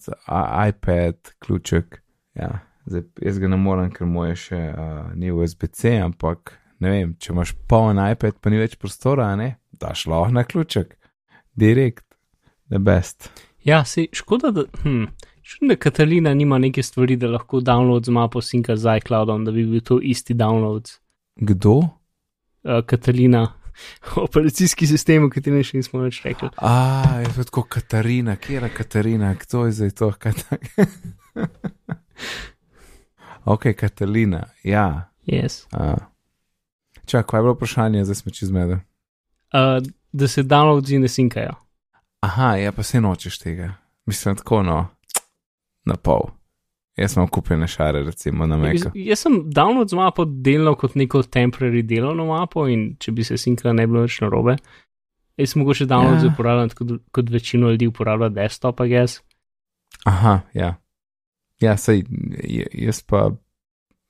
iPad, 0.69 1.35
ključek. 1.39 2.03
Ja, 2.35 2.61
zdaj, 2.87 3.03
jaz 3.23 3.39
ga 3.39 3.49
ne 3.49 3.57
morem, 3.57 3.91
ker 3.93 4.09
moj 4.09 4.33
je 4.33 4.41
še 4.47 4.61
uh, 4.73 5.13
ni 5.17 5.33
USB-C, 5.33 5.97
ampak 6.05 6.57
ne 6.81 6.93
vem, 6.93 7.15
če 7.21 7.33
imaš 7.33 7.55
poln 7.69 8.01
iPad, 8.01 8.41
pa 8.41 8.53
ni 8.53 8.61
več 8.61 8.77
prostora, 8.81 9.31
ne, 9.37 9.55
daš 9.81 10.07
lahko 10.13 10.35
na 10.37 10.45
ključek, 10.45 10.97
direkt, 11.57 12.05
the 12.69 12.81
best. 12.81 13.31
Ja, 13.65 13.85
si 13.85 14.09
škoda, 14.13 14.51
da, 14.51 14.65
hm, 14.83 15.05
škoda, 15.43 15.69
da 15.69 15.77
Katalina 15.77 16.35
nima 16.35 16.59
neke 16.59 16.83
stvari, 16.83 17.17
da 17.17 17.31
lahko 17.31 17.61
download 17.61 18.05
z 18.05 18.11
mapo 18.11 18.41
sinka 18.41 18.77
z 18.77 18.97
iCloudom, 18.97 19.45
da 19.45 19.53
bi 19.53 19.67
bil 19.67 19.81
to 19.81 20.01
isti 20.03 20.35
download. 20.35 20.91
Kdo? 21.37 21.73
Uh, 21.73 21.89
Katalina, 22.87 23.53
operacijski 24.27 24.87
sistem, 24.87 25.25
o 25.25 25.31
katerem 25.31 25.63
še 25.63 25.79
nismo 25.79 26.03
več 26.03 26.23
rekli. 26.25 26.51
A, 26.57 26.75
je 27.23 27.35
to 27.37 27.47
tako 27.51 27.63
Katarina, 27.63 28.37
kje 28.37 28.61
je 28.61 28.71
Katarina, 28.75 29.35
kdo 29.35 29.67
je 29.67 29.73
zdaj 29.73 29.91
to? 29.91 30.13
Ok, 33.45 33.73
Katalina, 33.75 34.45
ja. 34.63 35.11
Yes. 35.27 35.67
Uh. 35.75 35.99
Čak, 37.07 37.27
kaj 37.27 37.39
je 37.39 37.43
bilo 37.43 37.55
vprašanje, 37.57 38.05
zdaj 38.05 38.15
smo 38.15 38.33
čez 38.33 38.51
medo? 38.55 38.79
Uh, 39.51 39.83
da 40.13 40.29
se 40.29 40.43
downloadzi 40.43 40.99
ne 41.03 41.09
sinkajo. 41.09 41.57
Aha, 42.23 42.57
ja, 42.57 42.73
pa 42.73 42.83
se 42.83 43.01
nočeš 43.01 43.39
tega. 43.39 43.73
Mislim, 44.07 44.37
tako 44.37 44.63
no, 44.63 44.79
na 45.85 45.97
pol. 45.97 46.31
Jaz 46.97 47.15
sem 47.17 47.29
kupil 47.29 47.67
šare, 47.67 48.03
recimo 48.05 48.47
na 48.47 48.57
Jaz, 48.57 48.63
Meka. 48.85 48.91
jaz 48.95 49.19
sem 49.25 49.39
download 49.51 49.89
z 49.89 49.97
mapo 49.97 50.25
delal 50.25 50.75
kot 50.77 50.95
neko 50.95 51.23
temporary 51.23 51.83
delovno 51.83 52.27
mapo 52.29 52.67
in 52.69 52.97
če 53.01 53.13
bi 53.13 53.25
se 53.25 53.39
sinkala, 53.41 53.73
ne 53.73 53.87
bi 53.87 53.93
bilo 53.95 54.03
več 54.05 54.21
narobe. 54.21 54.57
Jaz 55.41 55.55
mogoče 55.57 55.87
download 55.89 56.21
Ja. 56.21 56.27
ja. 56.29 56.33
uporabljal 56.35 56.69
tako 56.69 56.87
kot, 56.87 57.03
kot 57.13 57.31
večino 57.31 57.71
ljudi 57.71 57.87
uporablja 57.89 58.29
desktop, 58.29 58.81
I 58.81 58.89
guess. 58.89 59.21
Aha, 60.05 60.41
ja. 60.55 60.75
Ja, 61.61 61.77
sej, 61.77 62.05
jaz 62.75 63.03
pa 63.03 63.31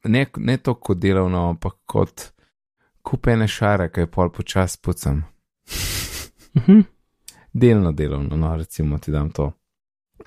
ne, 0.05 0.27
ne 0.37 0.57
toliko 0.57 0.95
delovno, 0.95 1.49
ampak 1.49 1.75
kot 1.87 2.33
kupene 3.03 3.49
šare, 3.49 3.91
ki 3.93 4.01
je 4.01 4.07
pol 4.11 4.31
počas 4.33 4.77
pucam. 4.77 5.23
Mhm. 6.57 6.81
Delno 7.53 7.93
delovno, 7.93 8.37
no, 8.37 8.57
recimo 8.57 8.99
ti 8.99 9.11
dam 9.11 9.31
to. 9.31 9.53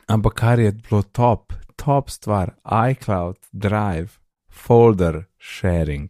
Ampak 0.08 0.34
kar 0.34 0.60
je 0.60 0.72
bilo 0.72 1.02
top, 1.02 1.54
top 1.76 2.10
stvar, 2.10 2.54
iCloud, 2.92 3.38
Drive, 3.52 4.20
folder 4.50 5.24
sharing. 5.40 6.10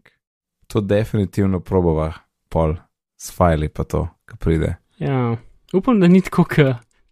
To 0.68 0.82
definitivno 0.82 1.60
probava 1.60 2.14
pol 2.50 2.76
s 3.18 3.32
fajli 3.32 3.70
pa 3.70 3.84
to, 3.84 4.08
ki 4.28 4.38
pride. 4.38 4.76
Ja, 5.00 5.38
upam, 5.74 6.00
da 6.00 6.08
ni 6.08 6.22
tako 6.22 6.46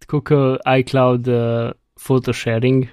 kot 0.08 0.32
iCloud 0.80 1.28
uh, 1.28 1.72
photosharing. 2.00 2.88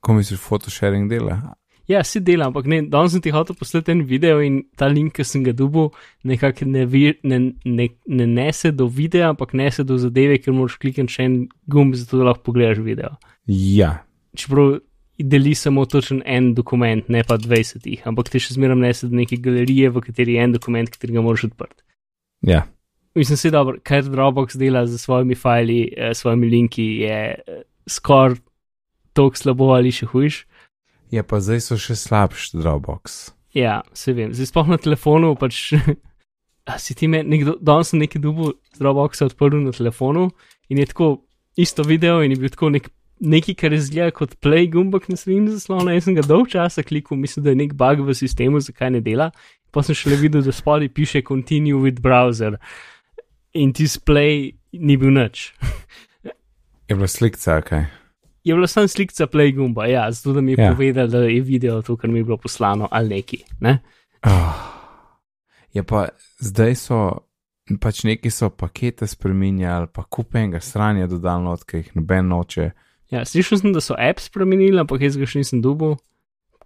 Ko 0.00 0.14
misliš, 0.14 0.40
photosharing 0.40 1.08
dela? 1.10 1.54
Ja, 1.88 2.04
si 2.04 2.20
dela, 2.20 2.46
ampak 2.46 2.66
ne, 2.70 2.82
danes 2.86 3.12
sem 3.12 3.20
ti 3.20 3.30
hotel 3.34 3.56
poslati 3.58 3.90
en 3.90 4.04
video 4.06 4.40
in 4.40 4.62
ta 4.78 4.86
link, 4.86 5.14
ki 5.16 5.24
sem 5.26 5.42
ga 5.44 5.52
dubil, 5.52 5.90
nekako 6.24 6.64
ne, 6.70 6.84
vi- 6.86 7.18
ne, 7.24 7.38
ne, 7.64 7.88
ne 8.06 8.26
nese 8.26 8.70
do 8.72 8.86
videa, 8.86 9.32
ampak 9.34 9.52
nese 9.52 9.84
do 9.84 9.98
zadeve, 9.98 10.38
ker 10.38 10.54
moraš 10.54 10.78
klikniti 10.78 11.12
še 11.12 11.22
en 11.26 11.48
gumb, 11.66 11.94
zato 11.98 12.18
da 12.18 12.24
lahko 12.30 12.42
pogledaš 12.52 12.78
video. 12.84 13.16
Ja, 13.46 14.04
Čeprav 14.36 14.78
deli 15.18 15.54
samo 15.54 15.84
točen 15.86 16.22
en 16.24 16.54
dokument, 16.54 17.08
ne 17.08 17.22
pa 17.26 17.36
20, 17.36 17.82
jih, 17.84 18.06
ampak 18.08 18.30
te 18.30 18.38
še 18.38 18.54
zmeraj 18.54 18.78
nese 18.80 19.08
do 19.10 19.16
neke 19.18 19.36
galerije, 19.36 19.90
v 19.90 20.00
kateri 20.00 20.38
je 20.38 20.44
en 20.46 20.52
dokument, 20.54 20.88
katerega 20.88 21.20
moraš 21.20 21.44
odprti. 21.50 21.82
ja. 22.46 22.62
Mislim, 23.14 23.36
se 23.36 23.50
dobro, 23.50 23.76
kar 23.84 24.00
Dropbox 24.02 24.56
dela 24.56 24.86
z 24.86 24.96
svojimi 24.98 25.34
fajli, 25.36 25.92
eh, 25.96 26.14
svojimi 26.14 26.46
linki, 26.48 26.82
je 27.04 27.18
eh, 27.46 27.62
skoraj 27.86 28.38
tako 29.12 29.36
slabo 29.36 29.66
ali 29.76 29.90
še 29.92 30.06
hujš. 30.08 30.46
Je 31.12 31.22
pa 31.22 31.40
zdaj 31.44 31.60
so 31.60 31.76
še 31.76 31.96
slabši 31.98 32.56
Dropbox. 32.56 33.34
Ja, 33.52 33.82
se 33.92 34.14
vem. 34.16 34.32
Zdaj 34.32 34.48
sploh 34.48 34.70
na 34.72 34.78
telefonu, 34.80 35.34
pač. 35.36 35.74
A 36.70 36.78
si 36.78 36.94
ti 36.94 37.08
meni, 37.10 37.26
nekdo, 37.36 37.56
danes 37.60 37.90
sem 37.90 38.00
nekaj 38.00 38.22
dubu 38.22 38.52
z 38.72 38.80
Dropboxa 38.80 39.26
odprl 39.26 39.58
na 39.64 39.72
telefonu 39.74 40.28
in 40.70 40.78
je 40.78 40.86
tako 40.86 41.08
isto 41.58 41.82
video 41.82 42.20
in 42.22 42.30
je 42.30 42.38
bil 42.38 42.52
tako 42.54 42.70
nek, 42.70 42.86
nekaj, 43.18 43.56
kar 43.58 43.74
izgleda 43.74 44.14
kot 44.14 44.36
play 44.38 44.68
gumbek 44.70 45.08
na 45.10 45.18
sredini 45.18 45.50
zaslona. 45.50 45.96
Jaz 45.96 46.06
sem 46.06 46.14
ga 46.16 46.24
dolg 46.24 46.48
časa 46.54 46.84
klikal, 46.86 47.18
mislim, 47.18 47.44
da 47.44 47.52
je 47.52 47.60
nek 47.64 47.74
bug 47.74 48.04
v 48.06 48.14
sistemu, 48.14 48.62
zakaj 48.62 48.94
ne 48.94 49.02
dela. 49.04 49.32
Pa 49.74 49.82
sem 49.82 49.98
šele 49.98 50.20
videl, 50.22 50.44
da 50.46 50.54
spodaj 50.54 50.92
piše 50.94 51.24
continue 51.26 51.82
with 51.82 52.00
browser 52.00 52.60
in 53.52 53.74
display 53.74 54.54
ni 54.72 54.96
bil 54.96 55.12
nič. 55.12 55.50
Je 56.88 56.96
bila 56.96 57.08
slikca, 57.08 57.60
kaj. 57.66 58.01
Je 58.44 58.54
bila 58.54 58.66
samo 58.66 58.88
slika 58.88 59.26
play 59.26 59.54
gumba, 59.54 59.86
ja, 59.86 60.10
zato 60.12 60.32
da 60.32 60.40
mi 60.40 60.52
je 60.52 60.56
Ja. 60.58 60.64
ja. 60.64 60.74
povedal, 60.74 61.06
da 61.06 61.18
je 61.18 61.40
video 61.40 61.82
to, 61.82 61.96
kar 61.96 62.10
mi 62.10 62.18
je 62.18 62.24
bilo 62.24 62.36
poslano 62.36 62.88
ali 62.90 63.08
neki. 63.08 63.44
Ne? 63.60 63.78
Oh. 64.26 64.72
Je 65.72 65.82
pa 65.82 66.08
zdaj 66.38 66.74
so, 66.76 66.98
pač 67.80 68.04
neki 68.04 68.30
so 68.30 68.50
pakete 68.50 69.06
spremenjali, 69.06 69.88
pa 69.92 70.04
kupenega 70.04 70.60
stranja 70.60 71.06
dodali 71.06 71.56
ki 71.66 71.76
jih 71.76 71.94
noben 71.96 72.28
noče. 72.28 72.70
Ja, 73.10 73.24
slišal 73.24 73.58
sem, 73.58 73.72
da 73.72 73.80
so 73.80 73.96
app 73.98 74.20
spremenili, 74.20 74.78
ampak 74.80 75.02
jaz 75.04 75.16
ga 75.20 75.28
še 75.28 75.42
nisem 75.42 75.62
dubil, 75.64 75.96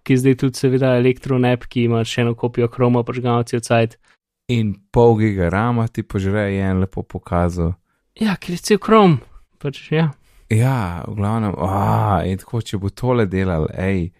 ki 0.07 0.15
zdaj 0.15 0.35
tudi 0.43 0.59
seveda 0.59 0.93
elektron 0.99 1.45
app, 1.47 1.67
ki 1.67 1.87
ima 1.87 2.03
še 2.07 2.23
eno 2.23 2.35
kopijo 2.35 2.69
Chroma, 2.71 3.03
pažgal 3.07 3.43
cel 3.47 3.63
cajt. 3.63 3.97
In 4.51 4.75
pol 4.95 5.17
giga 5.19 5.49
rama 5.51 5.87
ti 5.91 6.03
požre, 6.07 6.47
je 6.55 6.63
en 6.63 6.79
lepo 6.83 7.03
pokazal. 7.03 7.75
Ja, 8.15 8.37
ker 8.39 8.55
je 8.55 8.63
cel 8.63 8.79
Chrome. 8.79 9.19
Pač, 9.59 9.81
ja. 9.91 10.13
Ja, 10.49 11.03
v 11.07 11.15
glavnem, 11.15 11.55
ah, 11.59 12.21
in 12.23 12.39
tako, 12.39 12.61
če 12.63 12.79
bo 12.79 12.89
tole 12.89 13.25
delal, 13.27 13.67
hej. 13.75 14.11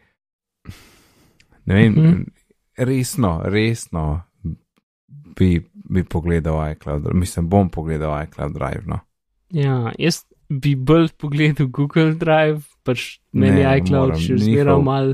Ne 1.68 1.76
vem, 1.76 1.94
mm. 1.94 2.04
-hmm. 2.04 2.26
resno, 2.78 3.42
resno 3.46 4.22
bi, 5.38 5.62
bi 5.74 6.04
pogledal 6.04 6.72
iCloud, 6.72 7.14
mislim, 7.14 7.50
bom 7.50 7.70
pogledal 7.70 8.24
iCloud 8.24 8.54
Drive. 8.54 8.84
No. 8.86 9.00
ja, 9.50 9.92
jaz 9.98 10.26
bi 10.50 10.76
bolj 10.76 11.08
pogledal 11.18 11.68
Google 11.68 12.14
Drive, 12.14 12.62
pač 12.84 13.20
meni 13.32 13.64
Ne, 13.64 13.78
iCloud 13.78 14.14
moram, 14.14 14.22
še 14.22 14.38
zmeraj 14.38 14.82
mal, 14.84 15.14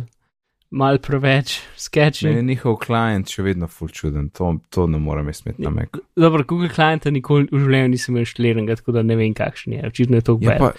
mal 0.69 0.99
preveč 1.01 1.59
sketchy. 1.77 2.27
Meni 2.29 2.37
je 2.37 2.47
njihov 2.53 2.77
klient 2.85 3.33
še 3.33 3.45
vedno 3.45 3.67
full 3.67 3.89
čuden, 3.93 4.29
to, 4.29 4.55
to 4.69 4.87
ne 4.87 5.01
morem 5.01 5.29
jaz 5.33 5.43
imeti 5.45 5.65
na 5.65 5.73
Mac. 5.73 5.99
Dobro, 6.15 6.45
Google 6.49 6.69
klienta 6.73 7.13
nikoli 7.13 7.49
v 7.51 7.63
življenju 7.65 7.93
nisem 7.93 8.13
imel 8.13 8.25
inštaliranega, 8.27 8.79
tako 8.81 8.97
da 8.97 9.05
ne 9.05 9.17
vem, 9.19 9.33
kakšen 9.37 9.77
je. 9.77 9.85
Očitno 9.89 10.21
je 10.21 10.27
to 10.29 10.37
Ja, 10.41 10.53
bad. 10.53 10.59
pa, 10.59 10.73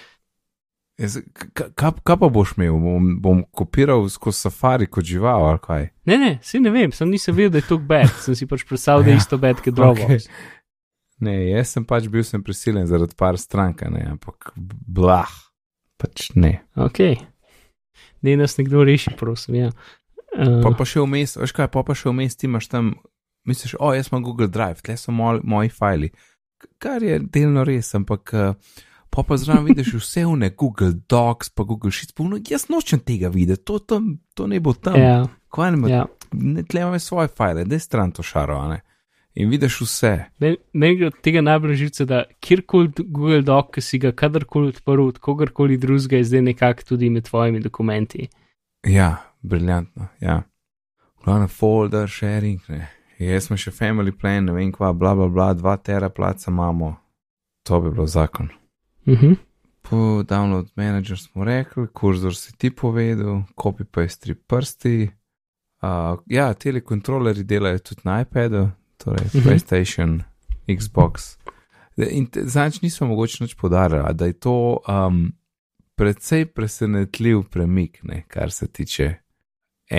jaz, 0.99 1.19
ka- 1.33 1.71
kaj, 1.71 1.93
kaj 2.03 2.17
pa 2.17 2.29
boš 2.29 2.55
imel? 2.57 2.77
Bom, 2.79 3.21
bom 3.21 3.45
kopiral 3.53 4.09
skozi 4.09 4.39
safari 4.41 4.87
kot 4.87 5.05
žival 5.05 5.47
ali 5.47 5.59
kaj? 5.59 5.89
Ne, 6.05 6.19
ne, 6.19 6.33
si 6.43 6.61
ne 6.61 6.71
vem, 6.71 6.93
sem 6.93 7.09
nisem 7.09 7.35
vedel, 7.35 7.51
da 7.51 7.59
je 7.59 7.69
to 7.69 7.79
bad, 7.81 8.11
sem 8.21 8.35
si 8.35 8.47
pač 8.47 8.65
predstavljal, 8.65 9.05
da 9.05 9.11
je 9.11 9.15
Ja, 9.15 9.19
isto 9.19 9.39
bad 9.39 9.61
kot 9.61 9.75
Dropbox. 9.75 10.05
okej. 10.05 10.53
Ne, 11.21 11.35
jaz 11.49 11.69
sem 11.71 11.85
pač 11.85 12.09
bil 12.09 12.23
sem 12.23 12.43
prisiljen 12.43 12.87
zaradi 12.87 13.15
par 13.15 13.39
stranka, 13.39 13.87
ne, 13.89 14.03
ampak 14.11 14.53
blah, 14.57 15.31
pač 15.97 16.31
ne. 16.35 16.57
Ok. 16.77 16.99
Ne 18.23 18.37
nas 18.37 18.57
nekdo 18.59 18.83
reši, 18.85 19.13
prosim. 19.17 19.55
Ja. 19.57 19.71
Uh, 20.35 20.59
Pa 20.63 20.73
pa 20.73 20.85
še 20.85 21.01
vmes, 21.01 21.37
veš 21.39 21.53
kaj, 21.53 21.69
pa 21.71 21.83
pa 21.83 21.95
še 21.95 22.11
vmes 22.11 22.35
ti 22.35 22.49
imaš 22.49 22.67
tam, 22.69 22.95
misliš, 23.47 23.77
o, 23.79 23.93
jaz 23.95 24.09
imam 24.11 24.25
Google 24.25 24.49
Drive, 24.49 24.83
tle 24.83 24.97
so 24.99 25.13
moj, 25.15 25.39
moji 25.45 25.71
fajli, 25.71 26.09
kar 26.83 27.05
je 27.05 27.21
delno 27.21 27.63
res, 27.65 27.93
ampak 27.95 28.33
uh, 28.35 28.57
pa 29.15 29.23
pa 29.23 29.37
zraven 29.37 29.65
vidiš 29.65 29.93
vse 29.95 30.25
vne 30.27 30.51
Google 30.59 30.93
Docs, 31.09 31.51
pa 31.55 31.63
Google 31.63 31.91
Sheets, 31.91 32.13
pa 32.13 32.23
ono, 32.23 32.39
jaz 32.51 32.69
nočem 32.69 33.01
tega 33.01 33.29
videti, 33.29 33.65
to, 33.65 33.79
to, 33.79 34.01
to 34.35 34.47
ne 34.47 34.61
bo 34.61 34.73
tam. 34.75 34.97
ja, 35.01 35.27
Kaj 35.55 35.71
ne, 35.77 35.91
ja. 35.91 36.07
ne 36.33 36.63
tle 36.63 36.81
imam 36.81 36.99
svoje 37.01 37.29
fajle, 37.29 37.65
da 37.65 37.75
je 37.75 37.79
stran 37.79 38.11
to 38.11 38.23
šaro, 38.23 38.59
ne. 38.69 38.81
In 39.35 39.49
vidiš 39.51 39.81
vse. 39.81 40.25
Men- 40.39 40.57
Meni 40.73 40.97
gre 40.97 41.07
od 41.07 41.21
tega 41.23 41.41
najbolj 41.41 41.75
žice, 41.75 42.05
da 42.05 42.23
kjerkoli 42.41 42.91
Google 42.99 43.43
Doc, 43.43 43.71
ki 43.75 43.81
si 43.81 43.99
ga 43.99 44.13
kadarkoli 44.13 44.69
odprl, 44.69 45.09
od 45.09 45.19
kogarkoli 45.19 45.77
drugega, 45.79 46.17
je 46.17 46.25
zdaj 46.25 46.43
nekako 46.43 46.83
tudi 46.89 47.11
med 47.11 47.25
tvojimi 47.25 47.61
dokumenti. 47.61 48.29
Ja, 48.87 49.17
briljantno, 49.43 50.07
ja. 50.21 50.43
Glavno 51.25 51.49
folder, 51.49 52.11
sharing, 52.11 52.61
ne. 52.69 52.91
Jaz 53.19 53.47
smo 53.47 53.57
še 53.57 53.71
family 53.71 54.13
plan, 54.13 54.45
ne 54.45 54.53
vem 54.53 54.73
kva, 54.73 54.93
bla 54.93 55.15
bla 55.15 55.29
bla, 55.29 55.53
dva 55.55 55.77
tera 55.77 56.09
placa 56.11 56.51
imamo. 56.51 56.97
To 57.67 57.81
bi 57.81 57.91
bilo 57.91 58.07
zakon. 58.07 58.49
Uh 59.07 59.15
-huh. 59.15 59.37
Po 59.83 60.23
download 60.23 60.69
manager 60.77 61.19
smo 61.19 61.45
rekli, 61.45 61.87
kurzor 61.93 62.37
si 62.37 62.57
ti 62.57 62.71
povedal, 62.71 63.43
copy 63.57 63.85
paste 63.85 64.23
tri 64.23 64.35
prsti. 64.35 65.11
Uh, 65.83 66.19
ja, 66.27 66.55
telekontrolerji 66.55 67.45
delajo 67.45 67.79
tudi 67.79 68.01
na 68.05 68.21
iPadu, 68.21 68.69
torej 68.97 69.27
Mhm. 69.35 69.49
PlayStation, 69.49 70.23
Xbox. 70.69 71.39
In 71.97 72.29
Zadnjič 72.35 72.83
nismo 72.83 73.07
mogoče 73.07 73.45
nič 73.45 73.55
podarili, 73.55 74.15
da 74.15 74.27
je 74.27 74.33
to 74.33 74.79
um, 74.89 75.33
precej 75.95 76.47
presenetljiv 76.47 77.43
premik, 77.51 77.99
ne, 78.03 78.25
kar 78.29 78.51
se 78.51 78.67
tiče 78.67 79.15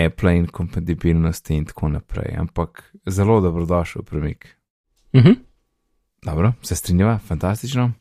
Apple 0.06 0.36
in 0.36 0.46
kompatibilnosti 0.46 1.54
in 1.54 1.64
tako 1.64 1.88
naprej, 1.88 2.34
ampak 2.38 2.92
zelo 3.06 3.40
dobrodošel 3.40 4.02
premik. 4.02 4.56
Mhm. 5.14 5.30
Dobro, 6.22 6.52
se 6.62 6.74
strinjava, 6.76 7.18
fantastično. 7.18 7.92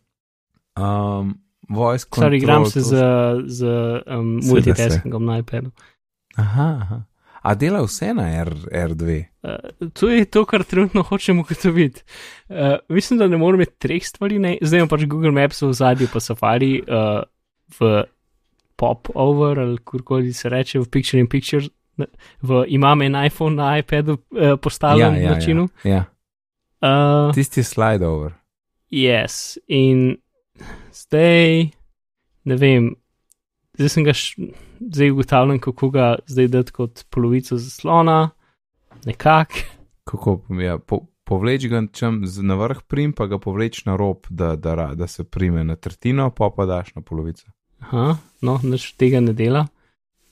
Um, 0.75 1.35
voice 1.69 2.05
Sorry, 2.05 2.09
control, 2.09 2.33
igram 2.33 2.65
se 2.65 2.81
z, 2.81 2.95
z 3.45 3.65
um, 4.07 4.39
multitaskingom 4.43 5.25
na 5.25 5.37
iPadu. 5.37 5.71
Aha, 6.35 6.79
aha. 6.81 7.03
A 7.41 7.53
dela 7.53 7.83
vse 7.85 8.13
na 8.13 8.29
R, 8.29 8.55
R2? 8.71 9.25
Uh, 9.43 9.89
to 9.93 10.09
je 10.09 10.25
to, 10.25 10.45
kar 10.45 10.63
trenutno 10.63 11.03
hočemo 11.03 11.41
ugotoviti. 11.41 12.01
Uh, 12.49 12.77
mislim, 12.89 13.19
da 13.19 13.27
ne 13.27 13.37
morem 13.37 13.61
imeti 13.61 13.77
treh 13.79 14.07
stvari, 14.07 14.39
ne? 14.39 14.57
zdaj 14.61 14.79
imam 14.79 14.89
pač 14.89 15.05
Google 15.05 15.31
Maps 15.31 15.61
v 15.61 15.73
zadju, 15.73 16.09
pa 16.13 16.19
Safari 16.19 16.79
uh, 16.81 17.21
v 17.79 18.03
pop-over 18.75 19.59
ali 19.59 19.77
kurkoli 19.77 20.33
se 20.33 20.49
reče 20.49 20.79
v 20.79 20.89
Picture 20.89 21.21
in 21.21 21.29
Picture. 21.29 21.67
V, 22.41 22.65
imam 22.67 23.01
en 23.01 23.15
iPhone 23.25 23.55
na 23.55 23.77
iPadu 23.77 24.17
uh, 24.17 24.57
postavljen 24.61 25.15
ja, 25.21 25.31
načinu. 25.31 25.69
Ja, 25.83 25.91
ja. 25.91 26.05
Uh, 26.81 27.33
Tisti 27.33 27.63
slide 27.63 28.07
over. 28.07 28.33
yes, 28.91 29.57
in 29.67 30.17
zdaj 30.95 31.69
ne 32.45 32.55
vem, 32.55 32.95
zdaj 33.73 33.89
sem 33.89 34.03
ga, 34.03 34.13
š, 34.13 34.37
zdaj 34.81 35.11
ugotavljam, 35.11 35.59
kako 35.59 35.89
ga 35.89 36.05
zdaj 36.27 36.47
dati 36.47 36.71
kot 36.71 37.03
polovico 37.09 37.57
zaslona, 37.57 38.29
nekako. 39.05 39.65
Kako 40.03 40.35
ja, 40.61 40.77
po, 40.77 40.99
povleč 41.23 41.65
ga 41.65 41.81
čem 41.91 42.21
z- 42.25 42.43
na 42.43 42.55
vrh 42.55 42.81
prim, 42.87 43.13
pa 43.13 43.25
ga 43.25 43.39
povleč 43.39 43.85
na 43.85 43.95
rob, 43.95 44.27
da, 44.29 44.55
da, 44.55 44.75
ra- 44.75 44.95
da 44.95 45.07
se 45.07 45.23
prime 45.23 45.63
na 45.63 45.75
tretjino, 45.75 46.29
pa 46.29 46.49
pa 46.49 46.65
daš 46.65 46.95
na 46.95 47.01
polovico. 47.01 47.49
Aha, 47.81 48.17
no, 48.41 48.59
nič 48.63 48.91
tega 48.93 49.19
ne 49.19 49.33
dela. 49.33 49.65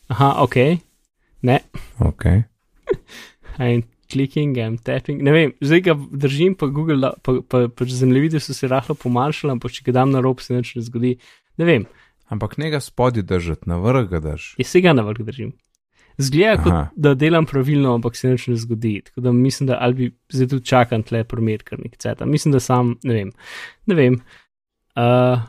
Aha, 0.08 0.36
ok, 0.40 0.56
ne, 1.42 1.60
Ok. 2.00 2.24
I'm 3.60 3.84
clicking, 4.14 4.54
I'm 4.56 4.78
tapping. 4.78 5.20
Ne 5.22 5.32
vem, 5.32 5.52
zdaj 5.60 5.82
ga 5.82 5.94
držim, 6.14 6.54
pa 6.56 6.70
Google, 6.70 7.00
da- 7.02 7.16
pa, 7.18 7.40
pa, 7.42 7.66
pa 7.68 7.86
zemljevide 7.86 8.40
so 8.40 8.54
se 8.54 8.68
rahlo 8.68 8.94
pomanjšali, 8.96 9.52
ampak 9.52 9.74
če 9.74 9.84
ga 9.84 9.98
dam 10.00 10.14
na 10.14 10.22
rob, 10.22 10.40
se 10.40 10.54
nič 10.54 10.76
ne 10.78 10.86
zgodi. 10.86 11.16
Ne 11.58 11.66
vem, 11.66 11.90
Ampak 12.30 12.56
ne 12.58 12.70
ga 12.70 12.80
spodaj 12.80 13.22
držati, 13.24 13.68
na 13.68 13.76
vrh 13.78 14.08
ga 14.10 14.20
drž. 14.20 14.56
jaz 14.58 14.68
se 14.68 14.82
ga 14.82 14.94
na 14.94 15.04
vrh 15.04 15.22
držim. 15.22 15.52
Zgleda, 16.18 16.56
kot 16.58 16.72
Aha. 16.72 16.84
da 16.96 17.12
delam 17.14 17.46
pravilno, 17.46 17.92
ampak 17.94 18.16
se 18.16 18.30
nič 18.30 18.48
ne 18.48 18.56
zgodi. 18.56 19.02
Tako 19.02 19.22
da 19.22 19.32
mislim, 19.32 19.68
da 19.68 19.78
ali 19.82 19.94
bi 19.94 20.08
zdaj 20.30 20.48
tudi 20.48 20.66
čakam 20.66 21.04
tle 21.04 21.24
primer, 21.24 21.62
kar 21.64 21.80
nek 21.80 21.98
ceta. 21.98 22.26
Mislim, 22.26 22.52
da 22.52 22.60
sam, 22.60 22.96
ne 23.04 23.14
vem. 23.14 23.32
Ne 23.86 23.96
vem. 23.96 24.18
Uh, 24.96 25.42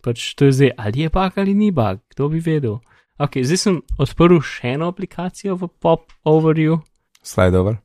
pač 0.00 0.34
to 0.34 0.44
je 0.44 0.52
zdaj, 0.52 0.70
ali 0.78 1.00
je 1.00 1.08
bug 1.08 1.32
ali 1.36 1.54
ni 1.54 1.70
bug, 1.70 2.00
kdo 2.08 2.28
bi 2.28 2.40
vedel. 2.40 2.78
Ok, 3.18 3.40
zdaj 3.42 3.58
sem 3.58 3.76
odprl 3.98 4.40
še 4.40 4.74
eno 4.74 4.88
aplikacijo 4.88 5.56
v 5.56 5.68
Pop 5.80 6.12
Overview, 6.24 6.80
Slide 7.22 7.54
over. 7.54 7.76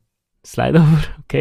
Slidover, 0.48 1.10
ok. 1.24 1.34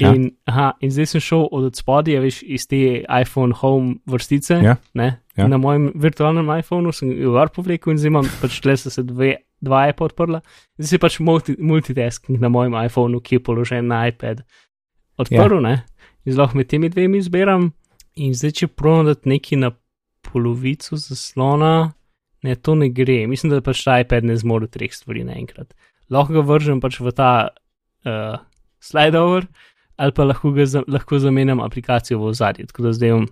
Ja. 0.00 0.10
In, 0.10 0.32
aha, 0.50 0.72
in 0.82 0.90
zdaj 0.90 1.12
sem 1.12 1.22
šel 1.22 1.44
od 1.54 1.76
spodaj, 1.78 2.18
veš, 2.24 2.40
iz 2.42 2.64
te 2.66 2.80
iPhone 3.04 3.54
Home 3.60 4.00
vrstice. 4.10 4.58
Ja. 4.64 4.74
Ne, 4.98 5.12
Ja. 5.36 5.48
Na 5.50 5.58
mojem 5.58 5.88
virtualnem 5.98 6.46
iPhonu 6.58 6.92
sem 6.94 7.10
jo 7.18 7.32
var 7.34 7.50
povlekel 7.50 7.92
in 7.92 7.98
zdaj 7.98 8.12
imam 8.12 8.26
pač 8.38 8.60
so 8.78 8.90
se 8.90 9.02
dve, 9.02 9.32
dva 9.60 9.88
iPod 9.90 10.12
odprla. 10.12 10.40
Zdaj 10.78 10.88
se 10.88 11.00
pač 11.02 11.18
multi, 11.18 11.56
multitasking 11.58 12.38
na 12.40 12.48
mojem 12.48 12.76
iPhonu, 12.84 13.20
ki 13.20 13.40
je 13.40 13.42
položen 13.42 13.90
na 13.90 14.04
iPad. 14.08 14.44
Odprl, 15.18 15.58
ja. 15.58 15.60
ne? 15.60 15.74
In 16.24 16.36
zelo 16.36 16.48
med 16.54 16.70
temi 16.70 16.88
dvemi 16.88 17.18
izbiram. 17.18 17.72
In 18.14 18.34
zdaj, 18.34 18.54
če 18.60 18.68
provam 18.70 19.10
dati 19.10 19.28
neki 19.28 19.58
na 19.58 19.72
polovico 20.22 20.96
zaslona, 20.96 21.90
ne, 22.46 22.54
to 22.54 22.76
ne 22.78 22.88
gre. 22.94 23.24
Mislim, 23.26 23.50
da 23.50 23.58
pač 23.64 23.82
ta 23.82 23.98
iPad 24.04 24.30
ne 24.30 24.38
zmore 24.38 24.70
treh 24.70 24.94
stvari 24.94 25.26
naenkrat. 25.26 25.74
Lahko 26.14 26.38
ga 26.38 26.46
vržem 26.46 26.78
pač 26.84 27.00
v 27.02 27.10
ta 27.10 27.50
uh, 28.04 28.38
slide 28.80 29.18
over, 29.18 29.46
ali 29.96 30.12
pa 30.12 30.24
lahko, 30.24 30.50
ga 30.50 30.66
za, 30.66 30.82
lahko 30.88 31.18
zamenjam 31.18 31.60
aplikacijo 31.60 32.18
v 32.18 32.24
ozadju. 32.32 32.66
Tako 32.66 32.82
da 32.82 32.92
zdaj 32.92 33.08
imam, 33.08 33.26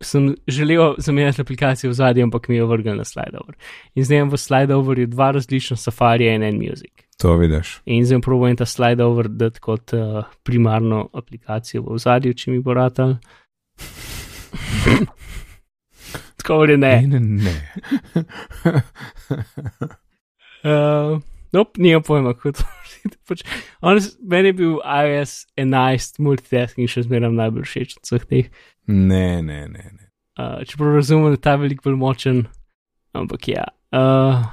sem 0.00 0.34
želel 0.46 0.94
zamenjati 0.98 1.40
aplikacijo 1.40 1.90
v 1.90 1.96
ozadju, 1.96 2.24
ampak 2.24 2.48
mi 2.48 2.56
je 2.56 2.64
vrgel 2.64 2.96
na 2.96 3.04
slide 3.04 3.38
over. 3.40 3.54
In 3.94 4.04
zdaj 4.04 4.18
imam 4.18 4.30
v 4.30 4.36
slide 4.36 4.74
overju 4.74 5.06
dva 5.06 5.30
različna 5.30 5.76
safarija 5.76 6.34
in 6.34 6.42
en 6.42 6.56
music. 6.56 6.92
To 7.18 7.36
vidiš. 7.36 7.80
In 7.84 8.04
zdaj 8.06 8.20
probujem 8.20 8.56
ta 8.56 8.66
slide 8.66 9.04
over 9.04 9.28
dati 9.28 9.60
kot 9.60 9.92
uh, 9.92 10.24
primarno 10.42 11.08
aplikacijo 11.12 11.82
v 11.82 11.94
ozadju, 11.98 12.34
če 12.34 12.50
mi 12.50 12.60
bo 12.60 12.74
ratal. 12.74 13.16
Tako 16.36 16.54
ali 16.54 16.76
ne. 16.76 17.02
Ne, 17.06 17.20
ne. 17.20 17.54
Uh, 20.64 21.20
nope, 21.52 21.82
nimam 21.82 22.02
pojma, 22.02 22.32
narediti. 22.32 22.64
Pač, 23.28 23.44
honest, 23.84 24.18
Meni 24.22 24.52
je 24.52 24.58
bil 24.60 24.74
iOS 24.82 25.46
11 25.56 26.20
multitasking 26.24 26.90
še 26.90 27.06
zmeraj 27.06 27.32
najbolj 27.34 27.66
všeč 27.68 27.96
od 27.98 28.04
vseh 28.08 28.28
teh. 28.28 28.50
ne, 28.86 29.42
ne, 29.42 29.64
ne. 29.68 29.86
ne. 29.92 30.04
Uh, 30.38 30.62
čeprav 30.62 30.94
razumem, 30.94 31.32
da 31.32 31.38
je 31.38 31.42
ta 31.42 31.56
veliko 31.58 31.88
bolj 31.88 31.96
močen, 31.98 32.44
ampak 33.12 33.48
ja. 33.50 33.64
Uh, 33.90 34.44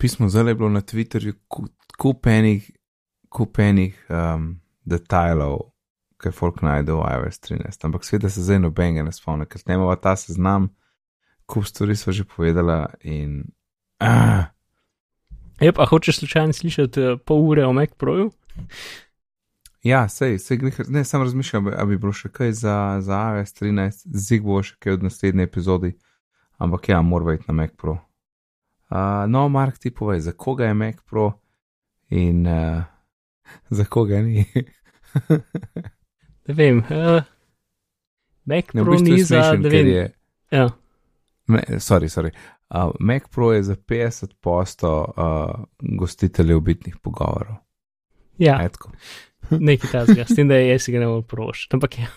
Pismo 0.00 0.30
zdaj 0.32 0.48
je 0.48 0.54
bilo 0.56 0.70
na 0.72 0.80
Twitterju 0.80 1.34
ku- 1.48 1.68
kupenih, 2.00 2.70
kupenih 3.28 3.98
um, 4.08 4.54
detajlov, 4.88 5.74
kaj 6.20 6.32
folk 6.32 6.62
najde 6.64 6.96
v 6.96 7.04
iOS 7.04 7.40
13, 7.44 7.84
ampak 7.84 8.04
sveda 8.04 8.30
se 8.32 8.40
zdaj 8.44 8.62
nobenega 8.64 9.04
ne 9.04 9.12
spomni, 9.12 9.44
ker 9.44 9.60
snemava 9.60 9.98
ta 10.00 10.16
seznam, 10.16 10.70
kup 11.44 11.68
stvari 11.68 11.96
smo 11.96 12.16
že 12.16 12.24
povedala 12.24 12.86
in. 13.04 13.44
Ah, 14.00 14.48
Jep, 15.60 15.78
a 15.78 15.84
hočeš 15.84 16.18
slučajno 16.18 16.52
slišati 16.52 17.00
uh, 17.02 17.18
pol 17.20 17.42
ure 17.42 17.66
o 17.66 17.72
Mac 17.72 17.90
Proju? 17.96 18.30
ja, 19.82 20.08
sej, 20.08 20.38
sej, 20.38 20.58
glih- 20.58 20.88
ne, 20.88 21.04
sem 21.04 21.22
razmišljal, 21.22 21.70
ali 21.76 21.88
bi 21.88 21.98
bilo 21.98 22.12
še 22.12 22.28
kaj 22.28 22.52
za, 22.52 22.74
za 23.00 23.18
iOS 23.32 23.54
13, 23.54 24.02
zig 24.10 24.42
bo 24.42 24.62
še 24.62 24.74
kaj 24.78 24.92
od 24.92 25.02
naslednje 25.02 25.42
epizodi, 25.42 25.94
ampak 26.58 26.88
ja, 26.88 27.02
mora 27.02 27.34
iti 27.34 27.44
na 27.48 27.54
Mac 27.54 27.70
Pro. 27.76 27.98
Uh, 28.90 28.96
no, 29.26 29.48
Mark, 29.48 29.78
ti 29.78 29.90
povej, 29.90 30.20
za 30.20 30.32
koga 30.34 30.66
je 30.66 30.74
Mac 30.74 30.96
Pro 31.02 31.30
in 32.10 32.46
uh, 32.46 32.82
za 33.70 33.84
koga 33.84 34.20
ni. 34.20 34.44
Ne 36.46 36.54
vem. 36.54 36.78
Uh, 36.80 37.22
Mac 38.44 38.72
Ne, 38.74 38.80
v 38.80 38.84
Pro 38.84 38.92
bistvu 38.92 39.04
ni 39.06 39.18
je 39.18 39.24
za, 39.24 39.42
smešen, 39.42 39.62
da 39.62 39.68
ker 39.68 39.78
vem. 39.78 39.88
je. 39.88 40.04
Ja, 40.50 40.68
Me, 41.46 41.60
sorry, 41.78 42.06
sorry. 42.06 42.30
Uh, 42.70 42.92
Mac 43.00 43.26
Pro 43.34 43.52
je 43.52 43.62
za 43.62 43.74
50 43.76 44.34
posto 44.40 44.90
uh, 45.16 45.64
gostiteljev 45.98 46.60
bitnih 46.60 46.96
pogovorov. 47.02 47.56
ja 48.38 48.60
Etko. 48.64 48.92
nekaj 49.50 49.90
tasga, 49.90 50.24
s 50.24 50.36
tem, 50.36 50.48
da 50.48 50.58
jaz 50.60 50.86
ga 50.88 51.02
ne 51.02 51.08
morem 51.10 51.26
prošiti. 51.26 51.76
Ampak 51.76 51.98
ja. 51.98 52.08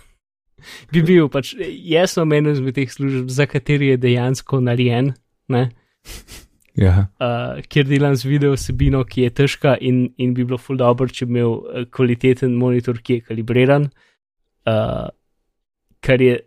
Bi 0.93 1.01
bil 1.04 1.28
pač, 1.32 1.54
jaz 1.60 2.16
sem 2.16 2.38
eno 2.38 2.54
izmed 2.54 2.78
teh 2.78 2.91
služb, 2.91 3.32
za 3.34 3.47
kateri 3.49 3.93
je 3.93 3.99
dejansko 4.06 4.62
narejen, 4.64 5.12
ne? 5.51 5.64
Ja, 6.80 6.93
uh, 7.22 7.60
kjer 7.70 7.86
delam 7.89 8.16
z 8.18 8.30
video 8.30 8.56
vsebino, 8.56 9.04
ki 9.06 9.28
je 9.28 9.34
težka 9.41 9.76
in, 9.78 10.08
in 10.18 10.32
bi 10.34 10.45
bilo 10.45 10.58
ful 10.58 10.80
dobro, 10.80 11.10
če 11.10 11.28
bi 11.28 11.38
imel 11.38 11.58
uh, 11.58 11.84
kvaliteten 11.93 12.56
monitor, 12.58 12.97
ki 12.97 13.20
je 13.20 13.26
kalibriran, 13.28 13.89
uh, 14.70 15.10
kar 16.04 16.24
je 16.24 16.39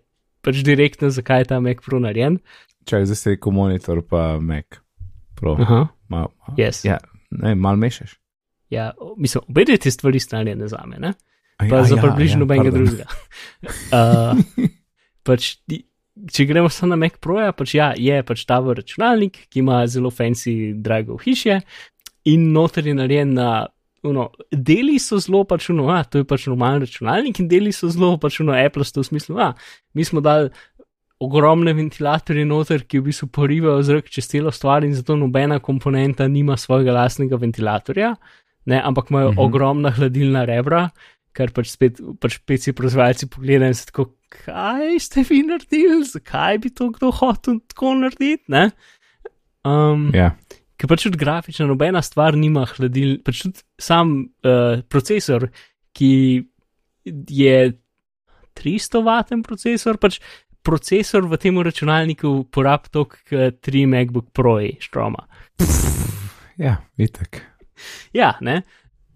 pač 0.46 0.62
direktno, 0.66 1.10
zakaj 1.14 1.44
je 1.44 1.50
ta 1.52 1.60
Mac 1.62 1.82
Pro 1.84 2.00
narejen. 2.02 2.40
Čak 2.86 3.06
zdaj 3.06 3.16
se 3.16 3.34
rekel 3.34 3.52
monitor 3.52 4.02
pa 4.06 4.38
Mac 4.40 4.78
Pro. 5.36 5.56
Aha, 5.60 5.86
Ma, 6.08 6.22
ma, 6.22 6.54
yes. 6.56 6.84
Ja, 6.86 6.98
ne, 7.30 7.54
mal 7.54 7.76
mešaš. 7.76 8.16
ja, 8.70 8.92
mislim, 9.18 9.42
obe 9.48 9.64
te 9.64 9.90
stvari 9.90 10.20
sta 10.20 10.38
narejene 10.38 10.68
za 10.68 10.82
me, 10.86 10.98
ne? 11.02 11.12
A 11.58 11.66
pa 11.68 11.80
ja, 11.80 11.84
za 11.84 11.96
ja, 11.96 12.02
približno 12.02 12.36
ja, 12.36 12.40
nobenega 12.44 12.70
pardon. 12.70 12.86
drugega. 12.86 13.06
Uh, 13.90 14.70
pač, 15.26 15.54
če 16.32 16.46
gremo 16.48 16.70
samo 16.72 16.94
na 16.94 17.00
Mac 17.00 17.16
Pro, 17.22 17.38
pač 17.56 17.74
ja, 17.78 17.92
je 17.96 18.20
pač 18.26 18.44
ta 18.48 18.60
v 18.60 18.76
računalnik, 18.80 19.46
ki 19.50 19.64
ima 19.64 19.80
zelo 19.90 20.12
fancy, 20.14 20.74
drago 20.74 21.18
hišje 21.22 21.60
in 22.30 22.52
noter 22.52 22.86
je 22.86 22.94
narejen 22.98 23.34
na. 23.38 23.54
Uno, 24.06 24.28
deli 24.52 25.00
so 25.02 25.16
zelo 25.18 25.40
pač 25.48 25.64
uno, 25.72 25.88
a, 25.90 26.04
to 26.06 26.20
je 26.20 26.26
pač 26.28 26.44
normalen 26.46 26.84
računalnik, 26.84 27.40
in 27.42 27.48
deli 27.50 27.72
so 27.74 27.88
zelo 27.90 28.12
pač 28.22 28.36
uno, 28.44 28.52
Apple 28.54 28.84
v 28.86 29.02
smislu, 29.02 29.34
a, 29.42 29.48
mi 29.98 30.04
smo 30.06 30.22
dali 30.22 30.52
ogromne 31.20 31.72
ventilatorje 31.72 32.44
noter, 32.44 32.84
ki 32.84 33.00
v 33.00 33.08
bistvu 33.08 33.28
porivajo 33.32 33.82
zrak 33.86 34.10
čez 34.12 34.28
celo 34.28 34.52
stvar, 34.52 34.84
in 34.84 34.94
zato 34.94 35.16
nobena 35.16 35.58
komponenta 35.64 36.26
nima 36.28 36.56
svojega 36.60 36.92
lastnega 36.92 37.38
ventilatorja, 37.40 38.14
ne, 38.66 38.80
ampak 38.84 39.10
imajo 39.10 39.30
Mhm. 39.30 39.36
mhm. 39.38 39.44
ogromna 39.46 39.90
hladilna 39.90 40.44
rebra, 40.44 40.90
kar 41.32 41.52
pač 41.52 41.70
spet 41.72 42.00
pač 42.20 42.38
PC 42.48 42.72
proizvajalci 42.76 43.28
pogledajo 43.28 43.68
in 43.72 43.74
se 43.74 43.86
tako, 43.86 44.10
kaj 44.44 45.00
ste 45.00 45.24
vi 45.28 45.42
naredili, 45.42 46.04
zakaj 46.04 46.58
bi 46.58 46.70
to 46.70 46.90
kdo 46.92 47.10
hotel 47.12 47.60
tako 47.68 47.94
narediti, 47.94 48.44
ne? 48.48 48.70
Um, 49.64 50.10
Ja, 50.14 50.32
ker 50.78 50.88
pač 50.88 51.04
tudi 51.04 51.18
grafična 51.20 51.66
nobena 51.66 52.02
stvar 52.02 52.36
nima 52.36 52.66
hladil, 52.66 53.18
pač 53.24 53.42
tudi 53.42 53.64
sam 53.78 54.28
uh, 54.44 54.82
procesor, 54.88 55.48
ki 55.96 56.44
je 57.04 57.72
300 58.56 59.02
vaten 59.04 59.42
procesor, 59.44 59.98
pač 60.00 60.20
procesor 60.66 61.28
v 61.30 61.38
tem 61.38 61.58
računalniku 61.62 62.32
porabi 62.50 62.90
toliko 62.90 63.22
kot 63.30 63.60
3 63.68 63.86
MacBook 63.86 64.32
Pro 64.34 64.58
štroma. 64.82 65.26
Ja, 66.58 66.80
vitek. 66.98 67.42
Ja, 68.16 68.34
ne. 68.40 68.62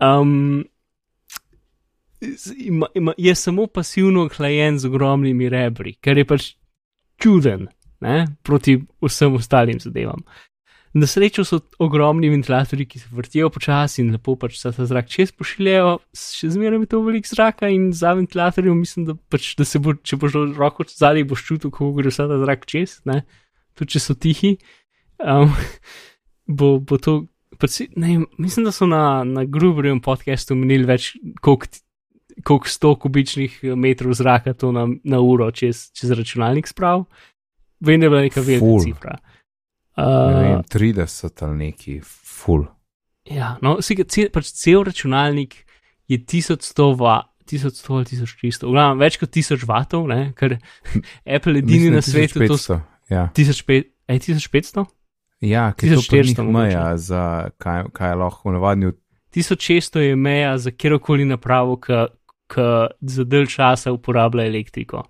Um, 0.00 0.64
ima, 2.56 2.86
ima, 2.94 3.12
je 3.18 3.34
samo 3.34 3.66
pasivno 3.66 4.28
hlajen 4.36 4.78
z 4.78 4.86
ogromnimi 4.86 5.48
rebri, 5.48 5.94
kar 6.00 6.18
je 6.18 6.24
pač 6.28 6.50
čuden 7.20 7.68
ne, 8.00 8.26
proti 8.42 8.78
vsem 9.04 9.34
ostalim 9.34 9.80
zadevam. 9.80 10.22
Na 10.94 11.06
srečo 11.06 11.44
so 11.46 11.60
ogromni 11.78 12.28
ventilatorji, 12.32 12.86
ki 12.90 12.98
se 12.98 13.08
vrtijo 13.14 13.50
počasi 13.54 14.00
in 14.02 14.08
lepo 14.10 14.34
pač 14.34 14.56
se 14.58 14.72
ta 14.74 14.86
zrak 14.90 15.06
čez 15.06 15.30
pošiljajo, 15.30 16.00
še 16.18 16.50
zmeraj 16.50 16.82
je 16.82 16.88
to 16.90 17.02
veliko 17.06 17.30
zraka 17.30 17.70
in 17.70 17.92
za 17.94 18.16
ventilatorjem 18.18 18.80
mislim, 18.80 19.06
da, 19.06 19.14
pač, 19.30 19.52
da 19.60 19.66
se 19.68 19.78
bo, 19.78 19.94
če 19.94 20.18
boš 20.18 20.34
roko 20.58 20.88
zadaj, 20.90 21.28
boš 21.30 21.44
čutil, 21.46 21.70
kako 21.70 21.92
gre 22.00 22.10
vse 22.10 22.26
ta 22.26 22.40
zrak 22.42 22.66
čez, 22.66 22.96
ne? 23.06 23.22
tudi 23.78 23.94
če 23.94 24.02
so 24.02 24.18
tihi. 24.18 24.56
Um, 25.22 25.54
bo, 26.58 26.72
bo 26.82 26.98
to, 26.98 27.20
pač, 27.62 27.84
ne, 27.94 28.24
mislim, 28.42 28.66
da 28.66 28.74
so 28.74 28.90
na, 28.90 29.22
na 29.22 29.46
Gruberjem 29.46 30.02
podkastu 30.02 30.58
menili 30.58 30.90
več, 30.90 31.12
koliko 31.38 31.70
koliko 32.44 32.68
sto 32.68 32.94
kubičnih 32.96 33.60
metrov 33.76 34.14
zraka 34.14 34.54
to 34.54 34.72
na, 34.72 34.86
na 35.04 35.20
uro 35.20 35.50
čez, 35.50 35.90
čez 35.92 36.10
računalnik 36.16 36.68
sprav. 36.68 37.04
Vem, 37.80 38.00
da 38.00 38.06
je 38.06 38.10
bila 38.10 38.22
neka 38.22 38.40
velika 38.40 38.80
cifra. 38.84 39.18
Uh, 39.98 40.04
ne 40.30 40.42
vem, 40.42 40.62
30 40.62 41.44
ali 41.44 41.56
neki, 41.56 41.98
full. 42.04 42.68
Ja, 43.30 43.56
no, 43.62 43.78
cel, 43.82 44.30
pač 44.32 44.52
cel 44.56 44.84
računalnik 44.86 45.60
je 46.10 46.18
1100 46.18 46.94
vatov. 46.98 47.26
1100 47.50 47.94
ali 47.96 48.06
1300, 48.06 48.62
v 48.62 48.70
glavnem 48.70 49.00
več 49.00 49.16
kot 49.18 49.32
1000 49.34 49.66
vatov, 49.66 50.06
ne? 50.06 50.30
ker 50.38 50.54
Apple 51.34 51.58
je 51.58 51.64
edini 51.64 51.90
na 51.90 52.02
svetu. 52.04 52.38
1500, 52.44 52.78
ja. 53.10 53.24
1500? 53.34 54.86
Ja, 55.40 55.70
ker 55.74 55.90
je 55.90 55.98
to 55.98 56.04
400 56.04 56.44
meja 56.46 56.84
za 57.00 57.50
kaj, 57.58 57.88
kaj 57.96 58.14
lahko 58.20 58.54
navadni. 58.54 58.92
1600 59.34 60.10
je 60.10 60.16
meja 60.16 60.56
za 60.58 60.70
kjerkoli 60.70 61.26
napravo, 61.26 61.78
ki 61.80 62.66
za 63.00 63.24
del 63.24 63.46
časa 63.50 63.92
uporablja 63.94 64.46
elektriko. 64.46 65.04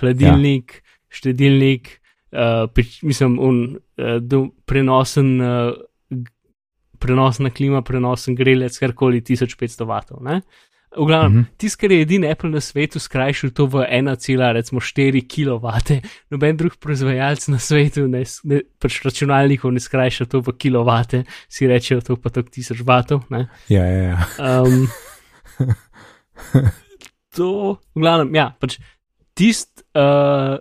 Hladilnik, 0.00 0.80
ja. 0.80 0.98
štedilnik, 1.20 1.90
uh, 2.32 2.84
mislim, 3.02 3.38
un, 3.38 3.60
uh, 3.98 4.16
do, 4.20 4.48
prenosen, 4.66 5.40
uh, 5.40 5.72
prenosna 6.98 7.50
klima, 7.50 7.82
prenosen 7.82 8.34
grelec, 8.34 8.78
karkoli 8.78 9.22
1500 9.22 9.86
vatov. 9.86 10.22
Ne? 10.22 10.40
V 10.96 11.04
glavnem, 11.04 11.32
uh 11.32 11.44
-huh. 11.44 11.56
tisti, 11.56 11.88
ki 11.88 11.94
je 11.94 12.02
edini 12.02 12.30
Apple 12.30 12.50
na 12.50 12.60
svetu 12.60 12.98
skrajšal 12.98 13.50
to 13.50 13.66
v 13.66 13.84
1,4 13.84 15.26
kW, 15.28 16.00
noben 16.30 16.56
drug 16.56 16.76
proizvajalec 16.80 17.48
na 17.48 17.58
svetu, 17.58 18.08
ne, 18.08 18.24
ne, 18.44 18.60
pač 18.78 19.02
računalnikov 19.04 19.72
ne 19.72 19.80
skrajša 19.80 20.24
to 20.24 20.40
v 20.40 20.52
kW, 20.52 21.24
si 21.48 21.66
rečejo 21.66 22.00
to 22.00 22.16
pa 22.16 22.30
tako 22.30 22.48
1000 22.48 22.84
vatov. 22.84 23.20
Ja, 23.68 23.84
ja, 23.84 24.02
ja. 24.02 24.18
Um, 24.38 24.88
to, 27.36 27.78
v 27.94 28.00
glavnem, 28.00 28.34
ja, 28.34 28.56
pač 28.60 28.78
tisti, 29.34 29.82
uh, 29.94 30.56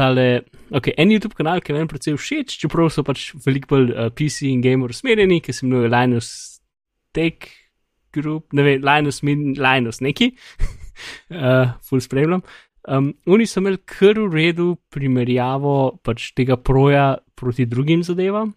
tale, 0.00 0.26
ok, 0.72 0.90
en 0.96 1.12
YouTube 1.12 1.36
kanal, 1.36 1.60
ki 1.60 1.72
je 1.72 1.76
meni 1.76 1.90
predvsem 1.90 2.16
všeč, 2.16 2.56
čeprav 2.62 2.88
so 2.92 3.04
pač 3.06 3.30
veliko 3.44 3.74
bolj 3.74 3.92
uh, 3.92 4.08
PC 4.16 4.48
in 4.48 4.62
gamer 4.64 4.94
usmerjeni, 4.94 5.40
ki 5.44 5.54
se 5.54 5.66
imenuje 5.66 5.92
Linus 5.92 6.30
Tech 7.16 7.50
Group, 8.14 8.54
ne 8.56 8.64
vem, 8.66 8.84
Linus, 8.86 9.20
Linus 9.22 10.00
neki, 10.04 10.32
uh, 11.36 11.76
full 11.86 12.02
spremljam. 12.04 12.44
Um, 12.88 13.12
oni 13.28 13.44
so 13.46 13.60
imeli 13.60 13.82
kar 13.84 14.16
v 14.16 14.30
redu 14.32 14.70
primerjavo 14.92 16.00
pač 16.04 16.30
tega 16.36 16.56
proja 16.56 17.18
proti 17.36 17.68
drugim 17.68 18.02
zadevam. 18.06 18.54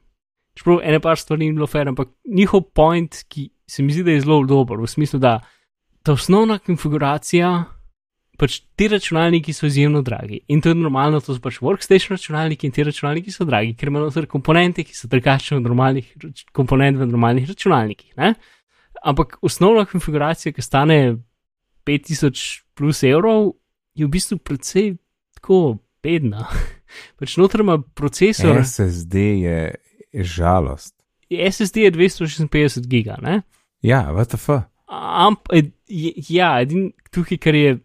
Čeprav 0.56 0.80
ene 0.86 1.02
par 1.04 1.20
stvari 1.20 1.50
ni 1.50 1.58
bilo 1.58 1.68
fair, 1.68 1.90
ampak 1.92 2.14
njihov 2.30 2.70
point, 2.78 3.24
ki 3.28 3.50
se 3.68 3.84
mi 3.84 3.94
zdi, 3.94 4.06
da 4.06 4.16
je 4.16 4.24
zelo 4.24 4.44
dober, 4.48 4.80
v 4.80 4.88
smislu, 4.88 5.20
da 5.20 5.40
ta 6.06 6.14
osnovna 6.14 6.60
konfiguracija, 6.62 7.52
pač 8.38 8.60
ti 8.76 8.88
računalniki 8.90 9.54
so 9.54 9.68
izjemno 9.70 10.02
dragi. 10.02 10.40
In 10.48 10.62
to 10.62 10.72
je 10.72 10.76
normalno, 10.76 11.22
to 11.22 11.36
so 11.36 11.42
pač 11.42 11.60
workstation 11.62 12.18
računalniki 12.18 12.68
in 12.68 12.74
ti 12.74 12.84
računalniki 12.84 13.32
so 13.32 13.46
dragi, 13.46 13.76
ker 13.78 13.92
imajo 13.92 14.10
noter 14.10 14.28
komponente, 14.30 14.86
ki 14.88 14.96
so 14.98 15.10
drugačne 15.12 15.60
od 15.60 15.68
normalnih 15.68 16.10
komponent 16.52 16.98
v 16.98 17.08
normalnih 17.12 17.48
računalnikih. 17.50 18.16
Ne? 18.18 18.34
Ampak 19.04 19.38
osnovna 19.46 19.86
konfiguracija, 19.86 20.54
ki 20.54 20.66
stane 20.66 21.00
5000 21.86 22.64
plus 22.74 23.04
evrov, 23.04 23.54
je 23.94 24.08
v 24.08 24.10
bistvu 24.10 24.40
precej 24.42 24.96
tako 25.38 25.78
bedna. 26.04 26.48
pač 27.20 27.38
noter 27.38 27.62
ima 27.62 27.78
procesor. 27.96 28.64
SSD 28.66 29.30
je, 29.46 29.58
je 30.14 30.24
žalost. 30.24 30.96
SSD 31.30 31.88
je 31.88 31.92
256 31.92 32.88
giga, 32.88 33.18
ne? 33.22 33.42
Ja, 33.82 34.12
VTF. 34.14 34.50
Ampak, 34.88 35.74
ja, 36.30 36.54
edin 36.62 36.92
tukaj, 37.12 37.40
kar 37.42 37.56
je 37.58 37.78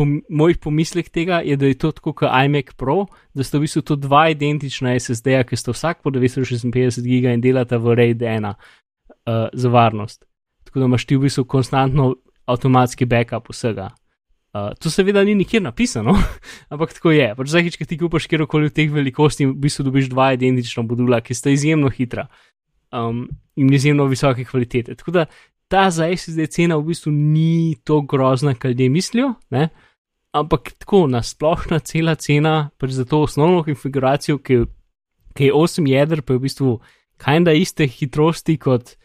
po 0.00 0.06
mojih 0.28 0.56
pomislek 0.56 1.10
tega, 1.12 1.42
je, 1.44 1.58
da 1.60 1.68
je 1.68 1.76
to 1.76 1.90
tako 1.92 2.14
kot 2.16 2.32
iMac 2.32 2.72
Pro, 2.80 3.04
da 3.36 3.44
sta 3.44 3.58
v 3.58 3.66
bistvu 3.66 3.82
to 3.84 3.96
dva 4.00 4.30
identična 4.32 4.94
SSD-ja, 4.96 5.44
ki 5.44 5.58
sta 5.60 5.74
vsak 5.76 5.98
po 6.00 6.08
956 6.14 7.04
giga 7.04 7.34
in 7.36 7.42
delata 7.44 7.76
v 7.76 7.96
RAID 7.98 8.24
1 8.24 8.48
uh, 8.48 8.54
za 9.52 9.68
varnost. 9.68 10.24
Tako 10.64 10.80
da 10.80 10.88
imaš 10.88 11.04
ti 11.04 11.18
v 11.18 11.26
bistvu 11.26 11.44
konstantno 11.44 12.14
avtomatski 12.48 13.04
backup 13.04 13.50
vsega. 13.52 13.90
Uh, 14.56 14.70
to 14.80 14.88
seveda 14.90 15.20
ni 15.24 15.34
nikjer 15.36 15.62
napisano, 15.62 16.16
ampak 16.72 16.96
tako 16.96 17.12
je. 17.12 17.28
Pač 17.36 17.52
Zdaj, 17.52 17.68
če 17.76 17.88
ti 17.92 18.00
kupaš 18.00 18.30
kjerkoli 18.32 18.72
v 18.72 18.76
teh 18.80 18.88
velikosti, 18.88 19.50
v 19.52 19.58
bistvu 19.66 19.84
dobiš 19.90 20.08
dva 20.14 20.30
identična 20.38 20.86
modula, 20.88 21.20
ki 21.20 21.36
sta 21.36 21.52
izjemno 21.52 21.92
hitra 21.92 22.24
um, 22.88 23.26
in 23.60 23.68
izjemno 23.68 24.08
visoke 24.08 24.48
kvalitete. 24.48 24.96
Tako 24.96 25.18
da 25.20 25.28
ta 25.68 25.84
za 25.92 26.08
SSD 26.08 26.48
cena 26.48 26.80
v 26.80 26.88
bistvu 26.88 27.12
ni 27.12 27.76
tako 27.84 28.16
grozna, 28.16 28.56
kot 28.56 28.72
ljudje 28.72 28.88
mislijo, 28.88 29.34
ne? 29.52 29.68
Ampak 30.32 30.72
tako 30.78 31.06
na 31.06 31.22
splošna 31.22 31.80
cela 31.84 32.14
cena, 32.14 32.70
pač 32.78 32.94
za 32.96 33.04
to 33.04 33.22
osnovno 33.26 33.62
konfiguracijo, 33.66 34.38
ki, 34.38 34.64
ki 35.34 35.50
je 35.50 35.52
8 35.54 35.88
jeder, 35.88 36.22
pa 36.22 36.34
je 36.34 36.38
v 36.38 36.42
bistvu 36.42 36.74
kajda 37.20 37.54
iste 37.58 37.86
hitrosti 37.86 38.56
kot 38.58 38.96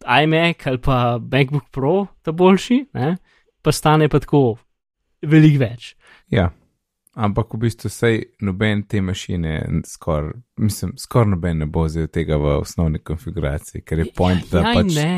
iMac 0.00 0.66
ali 0.66 0.78
pa 0.78 1.18
MacBook 1.18 1.70
Pro, 1.70 2.06
ta 2.22 2.32
boljši, 2.32 2.86
ne? 2.94 3.16
pa 3.62 3.72
stane 3.72 4.08
pa 4.08 4.20
tako 4.20 4.56
veliko 5.22 5.60
več. 5.60 5.94
Ja. 6.32 6.50
Ampak 7.20 7.52
v 7.52 7.66
bistvu 7.66 7.90
sej 7.90 8.20
noben 8.46 8.84
te 8.88 9.02
mašine, 9.02 9.82
skoraj 9.84 10.30
skor 10.96 11.26
noben 11.28 11.58
ne 11.58 11.66
bo 11.66 11.82
vzel 11.84 12.06
tega 12.08 12.38
v 12.38 12.54
osnovni 12.62 13.02
konfiguraciji, 13.02 13.82
ker 13.82 13.98
je 13.98 14.06
point, 14.16 14.46
ja, 14.46 14.52
da 14.52 14.62
ja 14.62 14.74
pač. 14.78 14.94
Ne 14.94 15.12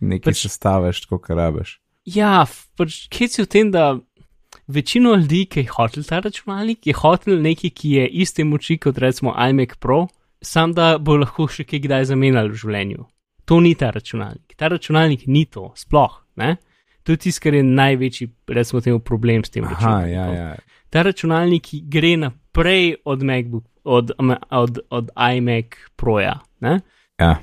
nekaj 0.00 0.32
pač, 0.32 0.42
sestaviš, 0.48 1.04
kot 1.10 1.30
rabiš. 1.30 1.78
Ja, 2.08 2.44
pač 2.78 3.04
kje 3.12 3.28
si 3.30 3.44
v 3.44 3.50
tem, 3.50 3.70
da 3.74 3.94
večino 4.66 5.14
ljudi, 5.14 5.44
ki 5.46 5.60
je 5.60 5.72
hotel 5.72 6.04
ta 6.04 6.20
računalnik, 6.20 6.86
je 6.86 6.94
hotel 6.94 7.40
nekaj, 7.42 7.70
ki 7.70 7.90
je 7.90 8.06
iste 8.08 8.44
moči 8.44 8.78
kot 8.78 8.98
recimo 8.98 9.34
iMac 9.50 9.76
Pro, 9.80 10.06
sam 10.42 10.72
da 10.72 10.98
bo 10.98 11.16
lahko 11.16 11.48
še 11.48 11.64
kaj 11.64 11.84
kdaj 11.86 12.04
zamenjal 12.12 12.50
v 12.52 12.60
življenju. 12.60 13.04
To 13.44 13.60
ni 13.60 13.74
ta 13.74 13.90
računalnik. 13.92 14.56
Ta 14.56 14.68
računalnik 14.72 15.26
ni 15.26 15.44
to, 15.44 15.72
sploh. 15.76 16.22
Ne? 16.40 16.56
To 17.04 17.12
je 17.12 17.20
tisto, 17.20 17.42
kar 17.44 17.54
je 17.54 17.62
največji, 17.62 18.30
recimo, 18.48 18.80
temu 18.80 19.00
problem 19.04 19.44
s 19.44 19.52
tem 19.52 19.66
računalnikom. 19.68 20.12
Ja, 20.12 20.26
ja. 20.32 20.80
Ta 20.90 21.02
računalnik 21.04 21.68
gre 21.92 22.14
naprej 22.16 22.94
od 23.04 23.22
MacBook, 23.22 23.64
od, 23.84 24.14
od, 24.50 24.78
od 24.90 25.10
iMac 25.36 25.76
Proja. 25.96 26.38
Ja. 27.20 27.34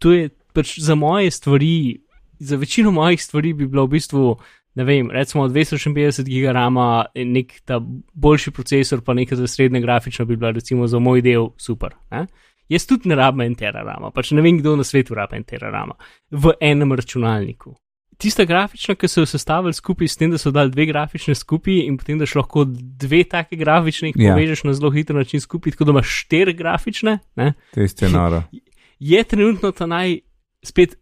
To 0.00 0.12
je 0.12 0.30
pač 0.56 0.78
za 0.80 0.94
moje 0.94 1.30
stvari, 1.30 2.00
za 2.40 2.56
večino 2.56 2.90
mojih 2.90 3.20
stvari 3.22 3.52
bi 3.52 3.68
bilo 3.68 3.84
v 3.84 3.98
bistvu, 3.98 4.38
ne 4.80 4.84
vem, 4.88 5.10
recimo 5.12 5.44
256 5.48 6.24
gigarama 6.24 7.04
in 7.14 7.34
nek 7.36 7.58
ta 7.68 7.80
boljši 8.14 8.52
procesor, 8.56 9.02
pa 9.04 9.14
nekaj 9.14 9.36
za 9.42 9.46
srednje 9.46 9.80
grafično 9.80 10.24
bi 10.24 10.36
bila 10.36 10.54
recimo 10.56 10.86
za 10.86 10.98
moj 10.98 11.20
del 11.22 11.50
super. 11.60 11.94
Ne? 12.10 12.24
Jaz 12.70 12.86
tudi 12.86 13.10
ne 13.10 13.18
rabim 13.18 13.44
en 13.44 13.54
terarama, 13.58 14.12
pač 14.14 14.32
ne 14.32 14.42
vem, 14.44 14.60
kdo 14.62 14.76
na 14.78 14.86
svetu 14.86 15.14
rabi 15.18 15.36
en 15.36 15.44
terarama 15.44 15.98
v 16.30 16.54
enem 16.64 16.96
računalniku. 16.96 17.74
Tista 18.20 18.44
grafična, 18.44 18.94
ki 19.00 19.08
so 19.08 19.24
jo 19.24 19.28
sestavili 19.28 19.76
skupaj 19.76 20.08
s 20.08 20.16
tem, 20.20 20.32
da 20.32 20.38
so 20.38 20.52
dali 20.52 20.72
dve 20.72 20.86
grafične 20.88 21.34
skupaj 21.34 21.82
in 21.84 21.96
potem 22.00 22.20
daš 22.20 22.34
lahko 22.36 22.64
dve 22.68 23.22
take 23.28 23.56
grafične, 23.56 24.12
jih 24.12 24.22
ja. 24.22 24.34
povežeš 24.36 24.64
na 24.68 24.74
zelo 24.76 24.92
hiter 24.96 25.16
način 25.16 25.40
skupaj, 25.40 25.76
tako 25.76 25.88
da 25.88 25.96
imaš 25.96 26.16
štiri 26.22 26.56
grafične. 26.56 27.18
To 27.36 27.80
je 27.80 27.88
isto 27.88 28.08
noro. 28.08 28.42
Je 29.12 29.22
trenutno 29.24 29.70
ta 29.72 29.86
naj, 29.88 30.18
spet 30.64 30.98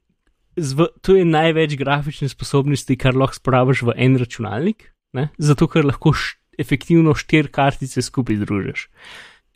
zv, 0.59 0.91
to 1.03 1.17
je 1.17 1.25
največ 1.25 1.77
grafične 1.79 2.29
sposobnosti, 2.29 2.97
kar 2.97 3.17
lahko 3.17 3.39
spraviš 3.41 3.83
v 3.89 3.97
en 3.97 4.19
računalnik, 4.21 4.91
ne? 5.17 5.29
zato 5.39 5.69
ker 5.71 5.87
lahko 5.89 6.13
š, 6.13 6.37
efektivno 6.59 7.15
štiri 7.15 7.51
kartice 7.55 8.03
skupaj 8.03 8.43
združiš. 8.43 8.89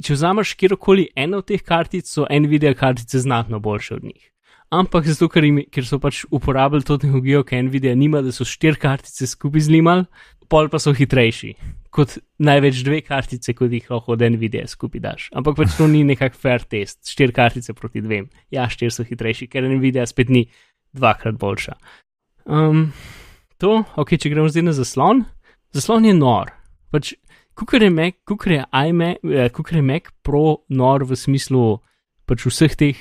Če 0.03 0.17
vzameš 0.17 0.55
kjerkoli 0.59 1.09
eno 1.17 1.43
od 1.43 1.49
teh 1.51 1.63
kartic, 1.63 2.09
so 2.09 2.27
Nvidia 2.27 2.75
kartice 2.75 3.21
znatno 3.23 3.61
boljše 3.61 3.95
od 3.95 4.05
njih. 4.05 4.29
ampak 4.73 5.05
zato, 5.05 5.29
ker, 5.29 5.45
im, 5.45 5.59
ker 5.69 5.85
so 5.85 5.99
pač 6.01 6.25
uporabljali 6.33 6.87
to 6.89 6.97
tehnologijo, 6.99 7.43
ki 7.45 7.61
Nvidia 7.69 7.93
nima, 7.95 8.23
da 8.25 8.33
so 8.33 8.47
štiri 8.49 8.81
kartice 8.81 9.27
skupaj 9.29 9.67
zlimali, 9.69 10.07
pol 10.49 10.71
pa 10.73 10.81
so 10.81 10.95
hitrejši. 10.97 11.53
Kot 11.93 12.17
največ 12.41 12.81
dve 12.87 13.03
kartice, 13.05 13.53
kot 13.57 13.73
jih 13.73 13.91
lahko 13.93 14.15
od 14.17 14.25
Nvidia 14.33 14.65
skupaj 14.69 15.01
daš. 15.05 15.29
Ampak 15.37 15.59
pač 15.61 15.77
to 15.77 15.89
ni 15.93 16.01
nekak 16.09 16.37
fair 16.41 16.65
test, 16.65 17.05
štiri 17.09 17.37
kartice 17.37 17.77
proti 17.77 18.01
dvem. 18.01 18.31
Ja, 18.53 18.65
štiri 18.73 18.93
so 18.95 19.05
hitrejši, 19.05 19.51
ker 19.53 19.69
Nvidia 19.69 20.09
spet 20.09 20.33
ni 20.33 20.47
dvakrat 20.93 21.39
boljša. 21.41 21.77
Um, 22.45 22.91
to, 23.59 23.83
ok, 23.97 24.17
če 24.19 24.33
gremo 24.33 24.51
zdaj 24.51 24.67
na 24.67 24.75
zaslon. 24.77 25.25
Zaslon 25.73 26.05
je 26.09 26.15
nor. 26.17 26.53
Pač, 26.93 27.15
kukar 27.59 27.83
je 27.83 27.91
Mac, 27.91 28.19
kukar 28.29 28.59
je 28.59 28.65
iMac, 28.89 29.23
eh, 29.25 29.49
kukar 29.55 29.81
je 29.81 29.87
Mac 29.87 30.13
Pro 30.23 30.63
nor 30.69 31.07
v 31.09 31.17
smislu 31.17 31.81
pač 32.27 32.47
vseh 32.47 32.77
teh 32.79 32.99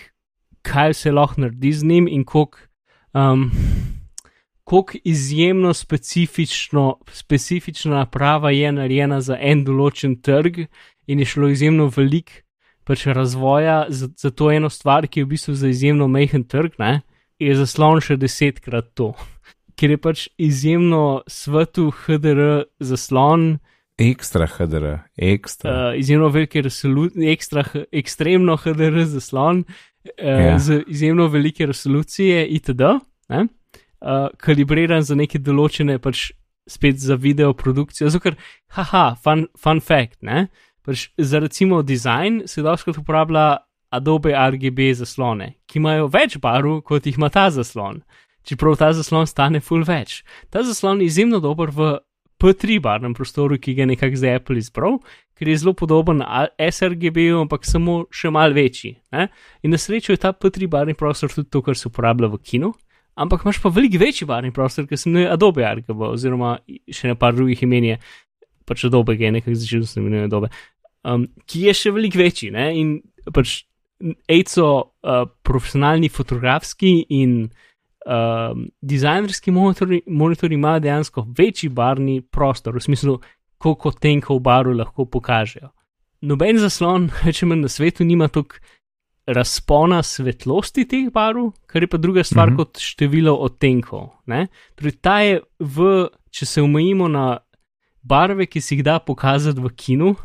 kaj 0.61 0.93
se 0.93 1.11
lahko 1.11 1.41
naredi 1.41 1.73
z 1.73 1.83
njim 1.83 2.07
in 2.07 2.23
koliko 2.25 2.57
um, 3.13 3.51
izjemno 5.03 5.73
specifično, 5.73 6.97
specifična 7.11 7.95
naprava 7.95 8.51
je 8.51 8.71
narejena 8.71 9.21
za 9.21 9.37
en 9.39 9.65
določen 9.65 10.15
trg 10.21 10.65
in 11.07 11.19
je 11.19 11.25
šlo 11.25 11.49
izjemno 11.49 11.89
velik 11.95 12.45
pač 12.83 13.05
razvoja 13.05 13.85
za, 13.89 14.07
za 14.17 14.31
to 14.31 14.51
eno 14.51 14.69
stvar, 14.69 15.07
ki 15.07 15.19
je 15.19 15.25
v 15.25 15.29
bistvu 15.33 15.53
za 15.55 15.67
izjemno 15.67 16.07
mehen 16.07 16.43
trg, 16.43 16.77
ne, 16.79 17.01
je 17.41 17.57
zaslon 17.57 18.01
še 18.03 18.17
desetkrat 18.21 18.91
to. 18.97 19.11
Ker 19.79 19.95
je 19.95 19.99
pač 20.01 20.25
izjemno 20.41 21.21
svetu 21.31 21.89
HDR 22.03 22.67
zaslon. 22.83 23.55
Ekstra 24.01 24.47
HDR, 24.49 25.01
ekstra. 25.17 25.71
Uh, 25.71 25.99
izjemno 25.99 26.29
velike 26.33 26.61
resolucije, 26.65 27.31
ekstra, 27.33 27.63
ekstremno 27.91 28.57
HDR 28.61 29.03
zaslon, 29.09 29.63
uh, 29.65 30.11
ja. 30.21 30.59
z 30.59 30.81
izjemno 30.89 31.27
velike 31.33 31.65
resolucije, 31.69 32.45
itd., 32.57 32.93
uh, 33.33 33.47
kalibriran 34.41 35.05
za 35.05 35.17
neke 35.17 35.41
določene, 35.41 35.99
pač 36.01 36.29
spet 36.69 37.01
za 37.01 37.17
video 37.17 37.53
produkcijo. 37.57 38.09
Zato, 38.09 38.29
ker, 38.29 38.37
haha, 38.77 39.11
fun, 39.21 39.47
fun 39.57 39.81
fact, 39.81 40.21
ne? 40.25 40.47
pač 40.85 41.09
za 41.17 41.39
recimo 41.39 41.81
dizajn 41.85 42.43
se 42.49 42.63
doskrat 42.65 42.97
uporablja 42.97 43.61
Adobe 43.91 44.31
RGB 44.31 44.93
zaslone, 44.95 45.53
ki 45.67 45.81
imajo 45.81 46.07
več 46.11 46.37
barv, 46.39 46.79
kot 46.87 47.05
jih 47.05 47.17
ima 47.19 47.29
ta 47.29 47.49
zaslon. 47.51 48.01
Čeprav 48.47 48.77
ta 48.79 48.93
zaslon 48.95 49.27
stane 49.27 49.59
full 49.61 49.83
več. 49.85 50.21
Ta 50.49 50.63
zaslon 50.65 51.03
je 51.03 51.09
izjemno 51.11 51.41
dober 51.43 51.69
v 51.75 51.97
P3 52.41 52.79
barvnem 52.81 53.13
prostoru, 53.13 53.59
ki 53.61 53.75
ga 53.77 53.83
je 53.83 53.91
nekako 53.91 54.17
zdaj 54.17 54.39
Apple 54.39 54.57
izbral, 54.57 54.97
ker 55.37 55.49
je 55.51 55.57
zelo 55.61 55.73
podoben 55.77 56.23
sRGB, 56.57 57.27
ampak 57.43 57.67
samo 57.69 58.05
še 58.13 58.31
mal 58.33 58.55
večji. 58.55 58.95
Ne? 59.13 59.27
In 59.61 59.75
na 59.75 59.77
srečo 59.81 60.15
je 60.15 60.21
ta 60.23 60.33
P3 60.33 60.71
barvni 60.71 60.95
prostor 60.97 61.29
tudi 61.33 61.51
to, 61.53 61.61
kar 61.61 61.77
se 61.77 61.91
uporablja 61.91 62.31
v 62.31 62.41
kinu, 62.41 62.71
ampak 63.13 63.45
imaš 63.45 63.61
pa 63.61 63.69
veliko 63.69 64.01
večji 64.01 64.25
barvni 64.29 64.53
prostor, 64.55 64.87
ker 64.89 64.97
se 64.97 65.09
imenuje 65.09 65.29
Adobe 65.35 65.67
RGB, 65.67 66.07
oziroma 66.15 66.55
še 66.89 67.11
ne 67.11 67.19
par 67.19 67.35
drugih 67.37 67.61
imen 67.67 67.91
je, 67.91 67.99
pač 68.65 68.87
Adobe, 68.89 69.19
ki 69.19 69.27
je 69.27 69.35
nekako 69.37 69.59
začel 69.61 69.85
s 69.85 69.99
imenuje 70.01 70.29
Adobe, 70.31 70.49
um, 71.05 71.27
ki 71.45 71.67
je 71.67 71.75
še 71.77 71.93
veliko 71.93 72.23
večji. 72.23 72.49
Ne? 72.55 72.71
In 72.79 72.95
pač 73.35 73.59
ACO, 74.27 74.69
uh, 75.03 75.27
profesionalni 75.43 76.09
fotografski 76.09 77.05
in 77.09 77.49
um, 78.05 78.67
dizajnerski 78.81 79.51
monitori, 79.51 80.01
monitori 80.07 80.55
imajo 80.55 80.79
dejansko 80.79 81.25
večji 81.37 81.69
barvni 81.69 82.21
prostor, 82.21 82.75
v 82.75 82.83
smislu, 82.83 83.19
koliko 83.57 83.91
tenkov 83.91 84.39
barv 84.39 84.73
lahko 84.77 85.05
pokažejo. 85.05 85.69
Noben 86.21 86.59
zaslon, 86.61 87.09
če 87.37 87.45
me 87.45 87.55
na 87.55 87.69
svetu 87.69 88.05
nima 88.05 88.27
toliko 88.27 88.61
razpona 89.31 90.01
svetlosti 90.03 90.85
teh 90.89 91.11
barv, 91.13 91.51
kar 91.69 91.83
je 91.83 91.87
pa 91.87 91.97
druga 91.97 92.23
stvar 92.23 92.49
mm 92.49 92.53
-hmm. 92.53 92.57
kot 92.57 92.77
število 92.79 93.35
odtenkov. 93.35 94.09
Torej, 94.75 94.91
ta 95.01 95.19
je 95.21 95.41
v, 95.59 96.07
če 96.29 96.45
se 96.45 96.61
omejimo 96.61 97.07
na 97.07 97.37
barve, 98.01 98.45
ki 98.45 98.61
si 98.61 98.75
jih 98.75 98.83
da 98.83 98.99
pokazati 98.99 99.61
v 99.61 99.69
kinu, 99.75 100.15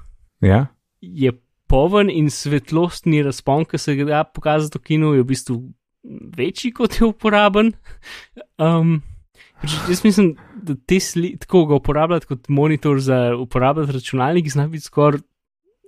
ja. 0.40 0.66
je 1.00 1.32
poven 1.70 2.10
in 2.10 2.30
svetlostni 2.30 3.22
razpon, 3.26 3.64
ki 3.66 3.78
se 3.78 3.96
ga 3.98 4.24
pokazati 4.24 4.78
v 4.78 4.86
kinu, 4.90 5.12
je 5.16 5.24
v 5.24 5.28
bistvu 5.30 5.58
večji 6.36 6.72
kot 6.76 7.00
je 7.00 7.08
uporaben. 7.08 7.72
Um, 8.62 9.00
pač 9.60 9.76
jaz 9.88 10.02
mislim, 10.04 10.34
da 10.62 10.76
te 10.76 11.00
slike 11.02 11.44
tako 11.46 11.64
ga 11.70 11.80
uporabljati 11.80 12.30
kot 12.30 12.48
monitor 12.48 13.00
za 13.00 13.36
uporabljati 13.36 13.98
računalnik, 13.98 14.50
zna 14.50 14.68
biti 14.68 14.86
skoraj 14.86 15.22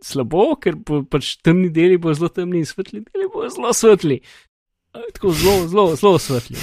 slabo, 0.05 0.53
ker 0.63 0.77
bo, 0.77 1.03
pač 1.11 1.37
temni 1.43 1.71
deli 1.75 1.99
bo 1.99 2.15
zelo 2.15 2.31
temni 2.31 2.63
in 2.63 2.67
svetli 2.69 3.03
deli 3.07 3.31
bo 3.33 3.47
zelo 3.51 3.73
svetli. 3.75 4.21
Tako 5.15 5.33
zelo, 5.37 5.69
zelo, 5.69 5.87
zelo 5.99 6.19
svetli. 6.23 6.59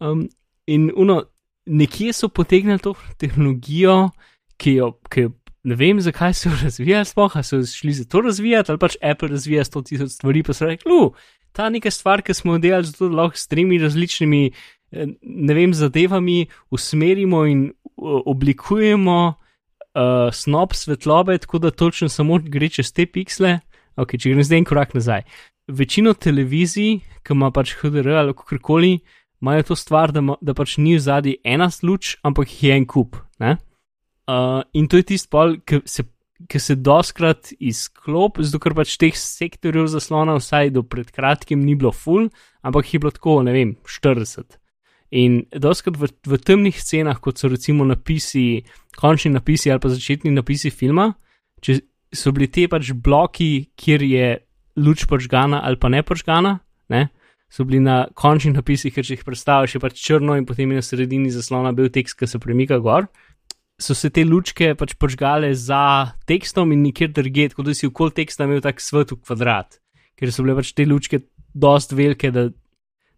Um, 0.00 0.26
in 0.66 0.90
uno, 0.96 1.22
nekje 1.66 2.12
so 2.16 2.28
potegnili 2.28 2.80
to 2.82 2.94
tehnologijo, 3.20 4.10
ki 4.56 4.78
jo. 4.78 4.92
Ki 5.12 5.26
jo 5.26 5.32
Ne 5.62 5.76
vem, 5.78 6.00
zakaj 6.00 6.34
so 6.34 6.50
razvijali, 6.64 7.06
spoha 7.06 7.42
so 7.42 7.62
šli 7.66 7.92
za 7.92 8.04
to 8.04 8.20
razvijati, 8.20 8.72
ali 8.72 8.78
pač 8.78 8.96
Apple 9.02 9.28
razvija 9.28 9.64
100 9.64 9.84
tisoč 9.88 10.10
stvari, 10.10 10.42
pa 10.42 10.52
so 10.52 10.66
rekli, 10.66 11.10
ta 11.52 11.68
neka 11.70 11.90
stvar, 11.90 12.22
ki 12.22 12.34
smo 12.34 12.56
jo 12.56 12.58
delali, 12.58 12.88
zato 12.88 13.08
lahko 13.08 13.36
s 13.36 13.46
tremi 13.48 13.78
različnimi, 13.78 14.50
eh, 14.92 15.06
ne 15.22 15.54
vem, 15.54 15.74
zadevami 15.74 16.46
usmerimo 16.70 17.44
in 17.46 17.70
oblikujemo 18.02 19.34
uh, 19.94 20.32
snop 20.32 20.74
svetlobe, 20.74 21.38
tako 21.38 21.58
da 21.58 21.70
točno 21.70 22.08
samo 22.08 22.38
gre 22.42 22.68
čez 22.68 22.92
te 22.92 23.06
piksle. 23.06 23.60
Ok, 23.96 24.16
če 24.16 24.32
grem 24.32 24.44
zdaj 24.44 24.58
en 24.58 24.64
korak 24.64 24.94
nazaj. 24.96 25.22
Večino 25.68 26.14
televizij, 26.14 27.02
ki 27.22 27.36
ima 27.36 27.50
pač 27.52 27.76
HDR 27.80 28.08
ali 28.24 28.34
kako 28.34 28.58
koli, 28.62 28.98
imajo 29.42 29.62
to 29.62 29.76
stvar, 29.76 30.12
da, 30.12 30.20
ma, 30.20 30.38
da 30.40 30.54
pač 30.54 30.78
ni 30.78 30.96
v 30.96 31.04
zadnji 31.04 31.36
ena 31.44 31.68
luč, 31.82 32.16
ampak 32.22 32.48
je 32.62 32.76
en 32.76 32.86
kup. 32.86 33.16
Uh, 34.30 34.62
in 34.72 34.86
to 34.86 35.00
je 35.00 35.08
tisti 35.12 35.30
pol, 35.32 35.56
ki 35.66 35.82
se 35.84 36.06
ki 36.48 36.60
se 36.60 36.76
doskrat 36.76 37.52
izklop, 37.60 38.40
zato 38.42 38.60
ker 38.62 38.74
pač 38.76 38.96
teh 39.00 39.16
sektorjev 39.18 39.88
zaslona, 39.92 40.38
vsaj 40.40 40.72
do 40.74 40.84
pred 40.86 41.10
kratkim, 41.14 41.62
ni 41.64 41.76
bilo 41.78 41.92
full, 41.94 42.30
ampak 42.66 42.92
je 42.92 43.02
bilo 43.02 43.12
tako, 43.14 43.40
ne 43.46 43.54
vem, 43.54 43.74
40. 43.86 44.58
In 45.22 45.42
doskrat 45.52 45.98
v, 46.00 46.08
v 46.08 46.40
temnih 46.40 46.78
scenah, 46.80 47.20
kot 47.22 47.40
so 47.40 47.50
recimo 47.52 47.84
napisi, 47.84 48.62
končni 48.98 49.34
napisi 49.34 49.72
ali 49.72 49.82
pa 49.82 49.92
začetni 49.92 50.32
napisi 50.32 50.72
filma, 50.72 51.10
če 51.62 51.82
so 52.12 52.32
bili 52.32 52.48
te 52.52 52.64
pač 52.70 52.94
bloki, 52.96 53.72
kjer 53.76 54.04
je 54.08 54.28
luč 54.80 55.04
požgana 55.08 55.60
ali 55.66 55.76
pa 55.76 55.92
ne 55.92 56.00
požgana, 56.02 56.56
ne, 56.92 57.10
so 57.52 57.66
bili 57.68 57.82
na 57.84 58.06
končnih 58.16 58.56
napisih, 58.56 58.94
ker 58.94 59.04
če 59.04 59.18
jih 59.18 59.26
predstaviš, 59.26 59.76
je 59.76 59.82
pač 59.84 60.00
črno 60.00 60.38
in 60.40 60.48
potem 60.48 60.72
je 60.72 60.80
na 60.80 60.84
sredini 60.84 61.32
zaslona 61.32 61.74
bil 61.76 61.92
tekst, 61.92 62.16
ki 62.16 62.28
se 62.28 62.40
premika 62.40 62.80
gor 62.80 63.10
so 63.80 63.94
se 63.94 64.10
te 64.10 64.24
lučke 64.24 64.74
pač 64.78 64.94
požgale 65.00 65.52
za 65.54 66.12
tekstom 66.28 66.72
in 66.72 66.82
nikjer 66.86 67.12
drugje, 67.12 67.52
tako 67.52 67.66
da 67.66 67.74
si 67.74 67.88
okol 67.88 68.12
teksta 68.14 68.46
imel 68.48 68.62
tak 68.64 68.80
svet 68.80 69.12
v 69.12 69.20
kvadrat, 69.22 69.78
ker 70.18 70.32
so 70.32 70.44
bile 70.44 70.56
pač 70.58 70.72
te 70.76 70.86
lučke 70.86 71.22
dost 71.54 71.92
velike, 71.92 72.30
da, 72.32 72.48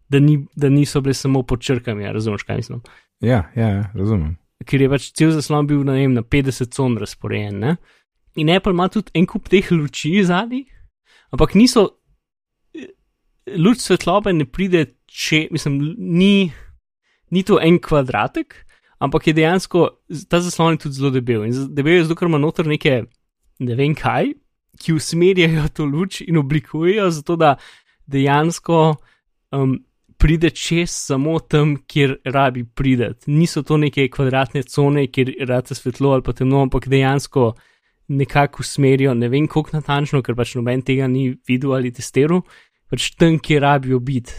da, 0.09 0.19
ni, 0.19 0.39
da 0.55 0.69
niso 0.69 1.01
bile 1.05 1.15
samo 1.17 1.43
pod 1.43 1.63
črkami, 1.63 2.05
ja, 2.07 2.13
razumeš, 2.15 2.43
kaj 2.47 2.63
mislim. 2.63 2.81
Ja, 3.23 3.45
ja, 3.55 3.69
ja, 3.69 3.83
razumem. 3.95 4.35
Ker 4.65 4.81
je 4.81 4.89
pač 4.91 5.11
cel 5.15 5.33
zaslon 5.35 5.67
bil 5.69 5.83
na, 5.87 5.97
vem, 5.99 6.15
na 6.15 6.23
50 6.23 6.73
con 6.73 6.97
razporejen. 6.97 7.59
Ne? 7.61 7.75
In 8.39 8.49
Apple 8.51 8.73
ima 8.75 8.87
tudi 8.91 9.13
en 9.15 9.27
kup 9.29 9.47
teh 9.51 9.69
luči 9.71 10.17
zadnji, 10.25 10.65
ampak 11.35 11.55
niso, 11.55 11.87
luč 13.55 13.83
svetlobe 13.83 14.33
ne 14.33 14.47
pride, 14.49 14.85
če, 15.05 15.45
mislim, 15.53 15.79
ni, 15.97 16.51
ni 17.31 17.43
to 17.47 17.59
en 17.61 17.79
kvadratek, 17.79 18.64
ampak 18.99 19.27
je 19.27 19.33
dejansko 19.33 19.87
ta 20.29 20.41
zaslon 20.41 20.77
tudi 20.77 20.99
zelo 20.99 21.11
debel. 21.13 21.45
In 21.45 21.53
debel 21.75 21.99
je 21.99 22.05
zato, 22.07 22.19
ker 22.19 22.29
ima 22.29 22.41
noter 22.41 22.67
neke, 22.69 23.03
ne 23.59 23.75
vem 23.75 23.95
kaj, 23.95 24.33
ki 24.81 24.95
usmerjajo 24.95 25.67
to 25.75 25.85
luč 25.87 26.21
in 26.25 26.37
oblikujejo, 26.37 27.09
zato 27.15 27.35
da 27.39 27.55
dejansko 28.11 28.95
um, 29.55 29.77
pride 30.17 30.49
čez 30.49 30.91
samo 30.91 31.39
tam, 31.39 31.75
kjer 31.87 32.17
rabi 32.25 32.63
prideti. 32.65 33.31
Niso 33.31 33.63
to 33.63 33.77
neke 33.77 34.07
kvadratne 34.11 34.63
cone, 34.63 35.07
kjer 35.07 35.33
rade 35.47 35.75
svetlo 35.75 36.15
ali 36.15 36.23
pa 36.23 36.33
temno, 36.33 36.61
ampak 36.65 36.87
dejansko 36.87 37.53
nekako 38.07 38.61
usmerijo, 38.61 39.13
ne 39.13 39.29
vem 39.29 39.47
koliko 39.47 39.77
natančno, 39.77 40.21
ker 40.21 40.35
pač 40.37 40.55
noben 40.55 40.83
tega 40.85 41.07
ni 41.09 41.31
videl 41.47 41.73
ali 41.73 41.91
testiral, 41.93 42.43
pač 42.91 43.09
tam, 43.17 43.39
kjer 43.41 43.63
rabijo 43.65 43.99
biti. 43.99 44.35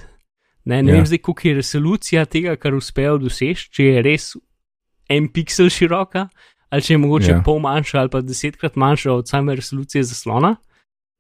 Ne, 0.67 0.83
ne 0.83 0.93
ja. 0.93 0.99
vem 0.99 1.07
zdaj, 1.07 1.19
koliko 1.23 1.49
je 1.49 1.55
resolucija 1.55 2.25
tega, 2.31 2.57
kar 2.59 2.75
uspejo 2.75 3.19
doseči, 3.23 3.69
če 3.71 3.85
je 3.87 4.03
res 4.03 4.33
en 5.09 5.29
pixel 5.33 5.71
široka, 5.73 6.27
ali 6.71 6.83
če 6.83 6.95
je 6.95 7.01
mogoče 7.03 7.31
ja. 7.31 7.43
pol 7.45 7.61
manjša 7.63 8.01
ali 8.01 8.13
pa 8.13 8.23
desetkrat 8.25 8.77
manjša 8.81 9.13
od 9.13 9.29
same 9.29 9.55
resolucije 9.55 10.05
zaslona. 10.05 10.57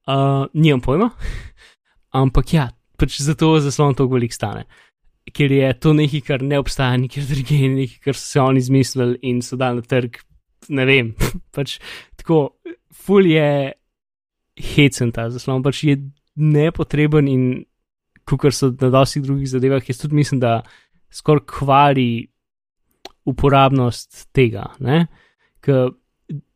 Uh, 0.07 0.47
nimam 0.55 0.80
pojma. 0.80 1.11
Ampak 2.20 2.53
ja, 2.55 2.68
pač 2.99 3.20
zato 3.22 3.57
zaslon 3.62 3.97
to 3.99 4.07
veliko 4.11 4.34
stane. 4.34 4.66
Ker 5.34 5.53
je 5.53 5.72
to 5.82 5.93
nekaj, 5.97 6.22
kar 6.26 6.43
ne 6.47 6.61
obstaja 6.62 6.97
nikjer 7.03 7.26
drugje, 7.26 7.70
nekaj, 7.72 7.99
kar 8.05 8.18
so 8.18 8.26
se 8.26 8.41
oni 8.41 8.62
izmislili 8.62 9.18
in 9.26 9.43
so 9.43 9.59
dali 9.59 9.82
na 9.82 9.91
trg. 9.91 10.20
Ne 10.68 10.87
vem, 10.89 11.12
pač 11.57 11.78
tako, 12.18 12.59
ful 12.95 13.26
je 13.26 13.72
hecen 14.57 15.12
ta 15.12 15.28
zaslon, 15.30 15.64
pač 15.66 15.82
je 15.84 15.99
nepotreben 16.37 17.28
in 17.28 17.43
kot 18.26 18.55
so 18.55 18.72
na 18.80 18.91
dostih 18.91 19.22
drugih 19.22 19.49
zadevah, 19.51 19.84
jaz 19.87 20.01
tudi 20.03 20.18
mislim, 20.18 20.41
da 20.43 20.61
skoraj 21.14 21.45
kvari 21.47 22.26
uporabnost 23.27 24.29
tega. 24.33 24.68
Ker 25.61 25.91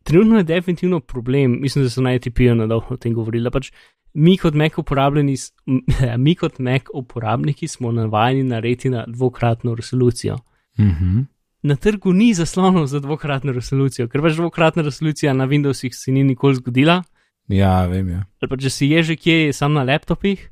trenutno 0.03 0.39
je 0.39 0.45
definitivno 0.45 1.01
problem, 1.01 1.59
mislim, 1.61 1.85
da 1.85 1.91
so 1.91 2.03
na 2.03 2.15
ATP-ju 2.15 2.55
na 2.55 2.67
dolgo 2.67 2.95
o 2.95 2.97
tem 2.97 3.15
govorili. 3.15 3.51
Pač 3.51 3.73
mi, 4.15 4.37
kot 4.37 4.55
Mac 4.55 4.79
mi 6.25 6.35
kot 6.35 6.59
Mac 6.59 6.91
uporabniki 6.95 7.69
smo 7.69 7.93
navajeni 7.93 8.43
narediti 8.43 8.91
na 8.91 9.05
dvokratno 9.09 9.75
resolucijo. 9.75 10.39
Mm 10.79 10.91
-hmm. 10.91 11.25
Na 11.63 11.77
trgu 11.77 12.13
ni 12.13 12.35
zaslonov 12.35 12.87
za 12.87 13.01
dvokratno 13.01 13.53
resolucijo, 13.53 14.09
ker 14.09 14.23
pač 14.23 14.33
dvokratna 14.33 14.83
resolucija 14.83 15.33
na 15.33 15.47
Windowsih 15.47 15.93
se 15.93 16.13
ni 16.13 16.25
nikoli 16.25 16.55
zgodila. 16.55 17.03
Ja, 17.49 17.87
vem. 17.87 18.09
Ja. 18.09 18.25
Ali 18.41 18.49
pa 18.49 18.57
če 18.57 18.71
si 18.71 18.87
je 18.87 19.03
že 19.03 19.17
kje, 19.17 19.53
sam 19.53 19.73
na 19.73 19.83
laptopih 19.83 20.51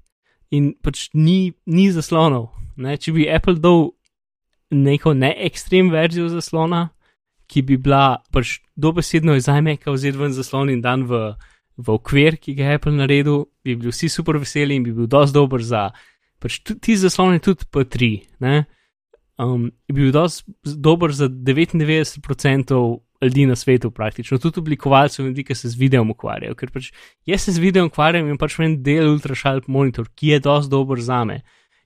in 0.51 0.75
pač 0.83 1.09
ni, 1.15 1.53
ni 1.67 1.91
zaslonov. 1.93 2.49
Ne? 2.77 2.97
Če 2.97 3.13
bi 3.13 3.29
Apple 3.31 3.55
dal 3.55 3.91
neko 4.71 5.15
neekstrem 5.15 5.91
verzijo 5.91 6.29
zaslona, 6.29 6.89
ki 7.49 7.63
bi 7.65 7.79
bila 7.81 8.21
pač 8.33 8.59
dobesedno 8.77 9.37
iz 9.39 9.49
iMac-a 9.49 9.93
vzeti 9.95 10.21
ven 10.21 10.35
zaslon 10.37 10.71
in 10.71 10.83
dan 10.85 11.07
v, 11.09 11.33
v 11.81 11.95
okvir, 11.95 12.37
ki 12.37 12.55
ga 12.59 12.73
je 12.73 12.81
Apple 12.81 12.97
naredil, 12.99 13.47
bi 13.65 13.77
bili 13.79 13.93
vsi 13.93 14.11
super 14.13 14.37
veseli 14.41 14.77
in 14.77 14.85
bi 14.85 14.93
bil 14.93 15.09
dosti 15.09 15.37
dober 15.39 15.65
za. 15.65 15.89
Pač 16.39 16.61
ti 16.63 16.97
zasloni 16.97 17.41
tudi 17.43 17.67
P3, 17.73 18.13
ne? 18.45 18.67
Um, 19.39 19.71
bi 19.89 20.03
bil 20.03 20.13
dosti 20.13 20.77
dober 20.77 21.15
za 21.15 21.31
99% 21.31 22.77
ljudi 23.23 23.47
na 23.47 23.57
svetu, 23.57 23.91
praktično, 23.91 24.39
tudi 24.39 24.61
oblikovalcev 24.61 25.27
ljudi, 25.27 25.45
ki 25.45 25.55
se 25.55 25.69
z 25.69 25.79
videom 25.79 26.11
ukvarjajo. 26.11 26.55
Ker 26.55 26.71
pač 26.71 26.93
jaz 27.27 27.49
se 27.49 27.57
z 27.57 27.63
videom 27.63 27.89
ukvarjam 27.89 28.29
in 28.29 28.39
pač 28.39 28.59
meni 28.61 28.79
del 28.85 29.09
ultrašalp 29.15 29.67
monitor, 29.69 30.07
ki 30.15 30.35
je 30.35 30.41
dosti 30.45 30.71
dober 30.71 31.01
za 31.01 31.25
me. 31.25 31.41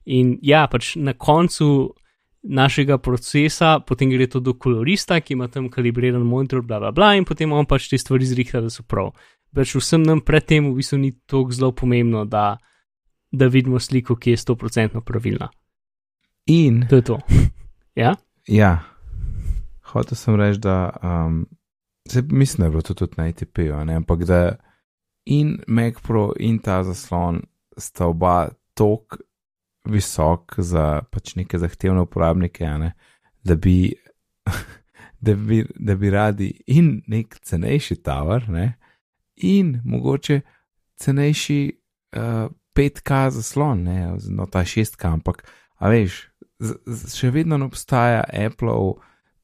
In 0.04 0.36
ja, 0.42 0.66
pač 0.66 0.96
na 0.96 1.14
koncu 1.14 1.94
našega 2.42 2.98
procesa, 2.98 3.80
potem 3.86 4.10
gre 4.10 4.26
to 4.26 4.40
do 4.40 4.54
kolorista, 4.54 5.20
ki 5.20 5.34
ima 5.34 5.48
tam 5.48 5.68
kalibriran 5.70 6.22
monitor, 6.26 6.62
bla, 6.62 6.80
bla, 6.80 6.90
bla, 6.92 7.14
in 7.14 7.24
potem 7.24 7.52
on 7.52 7.66
pač 7.66 7.88
te 7.90 7.98
stvari 7.98 8.26
zrihta, 8.26 8.60
da 8.60 8.70
so 8.70 8.82
prav. 8.82 9.12
Pač 9.54 9.76
vsem 9.76 10.02
nam 10.02 10.20
predtem 10.24 10.70
v 10.70 10.76
bistvu 10.80 10.98
ni 10.98 11.12
tako 11.26 11.54
zelo 11.54 11.72
pomembno, 11.72 12.24
da, 12.24 12.56
da 13.30 13.46
vidimo 13.46 13.80
sliko, 13.80 14.16
ki 14.16 14.34
je 14.34 14.42
100% 14.42 15.04
pravilna. 15.06 15.50
In 16.50 16.82
to 16.90 16.98
je 16.98 17.06
to. 17.12 17.20
ja? 18.02 18.16
Ja, 18.50 18.72
hotel 19.92 20.18
sem 20.18 20.36
reči, 20.40 20.58
da 20.64 20.90
um, 21.02 21.44
se, 22.08 22.24
mislim, 22.26 22.60
da 22.60 22.66
je 22.66 22.70
bilo 22.70 22.82
to 22.82 22.94
tudi 22.94 23.14
na 23.16 23.28
ITP-ju, 23.28 23.74
ampak 23.74 24.24
da 24.24 24.56
in 25.24 25.60
Mac 25.66 26.00
Pro 26.02 26.32
in 26.40 26.58
ta 26.58 26.82
zaslon 26.82 27.42
sta 27.78 28.06
oba 28.06 28.48
tok 28.74 29.20
visok 29.84 30.54
za 30.58 31.02
pač 31.10 31.34
neke 31.36 31.58
zahtevne 31.58 32.04
uporabnike, 32.06 32.66
ne? 32.78 32.92
da, 33.44 33.56
bi, 33.56 33.94
da, 35.26 35.34
bi, 35.34 35.64
da 35.74 35.96
bi 35.96 36.10
radi 36.10 36.52
in 36.66 37.02
nek 37.10 37.38
cenejši 37.42 37.98
tower, 38.02 38.48
ne? 38.48 38.72
in 39.36 39.80
mogoče 39.84 40.40
cenejši 41.02 41.60
uh, 42.16 42.50
5K 42.74 43.30
zaslon, 43.30 43.82
ne 43.84 44.14
no, 44.30 44.46
ta 44.46 44.62
6K, 44.64 45.06
ampak, 45.12 45.42
a 45.76 45.90
veš, 45.92 46.28
z, 46.62 46.78
z, 46.86 47.16
še 47.16 47.32
vedno 47.34 47.58
ne 47.58 47.66
obstaja 47.68 48.22
Apple 48.28 48.94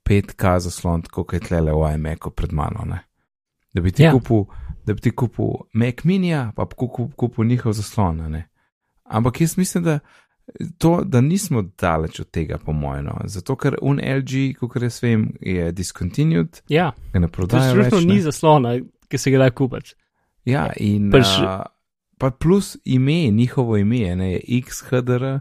5K 0.09 0.55
zaslon, 0.65 1.05
tako 1.09 1.27
kot 1.27 1.37
je 1.37 1.49
tlele 1.49 1.75
v 1.75 1.93
iMacu 1.99 2.33
pred 2.33 2.55
mano. 2.57 2.87
Ne? 2.89 3.03
Da 3.75 3.85
bi 3.85 3.93
ti 3.93 4.07
ja. 4.07 4.15
kupil. 4.17 4.47
Da 4.89 4.95
bi 4.97 5.03
ti 5.05 5.11
kupil 5.13 5.67
Mac 5.77 6.01
Mini, 6.09 6.31
pa 6.57 6.65
kupil, 6.65 7.11
kupil 7.13 7.45
njihov 7.45 7.75
zaslon. 7.77 8.23
Ampak 9.05 9.41
jaz 9.43 9.59
mislim, 9.61 9.85
da 9.85 9.99
to, 10.79 11.03
da 11.05 11.21
nismo 11.21 11.63
daleč 11.81 12.21
od 12.21 12.31
tega, 12.31 12.59
po 12.59 12.73
mojem. 12.73 13.05
No. 13.05 13.17
Zato, 13.25 13.57
ker 13.57 13.77
UNLG, 13.83 14.55
kot 14.59 14.83
jaz 14.83 15.03
vem, 15.03 15.31
je 15.41 15.73
discontinued. 15.73 16.63
Ja, 16.69 16.93
ga 17.13 17.23
ne 17.23 17.29
prodajajo. 17.29 17.81
Absolutno 17.81 18.15
ni 18.15 18.21
zaslona, 18.21 18.79
ki 19.09 19.19
se 19.19 19.31
ga 19.31 19.45
da 19.45 19.51
kupiti. 19.51 19.95
Ja, 20.49 20.71
in 20.77 21.11
Prš... 21.13 21.39
uh, 21.43 21.63
pa 22.19 22.31
plus 22.31 22.77
ime, 22.85 23.31
njihovo 23.31 23.77
ime 23.77 24.17
ne, 24.17 24.33
je 24.33 24.63
XHDR. 24.63 25.39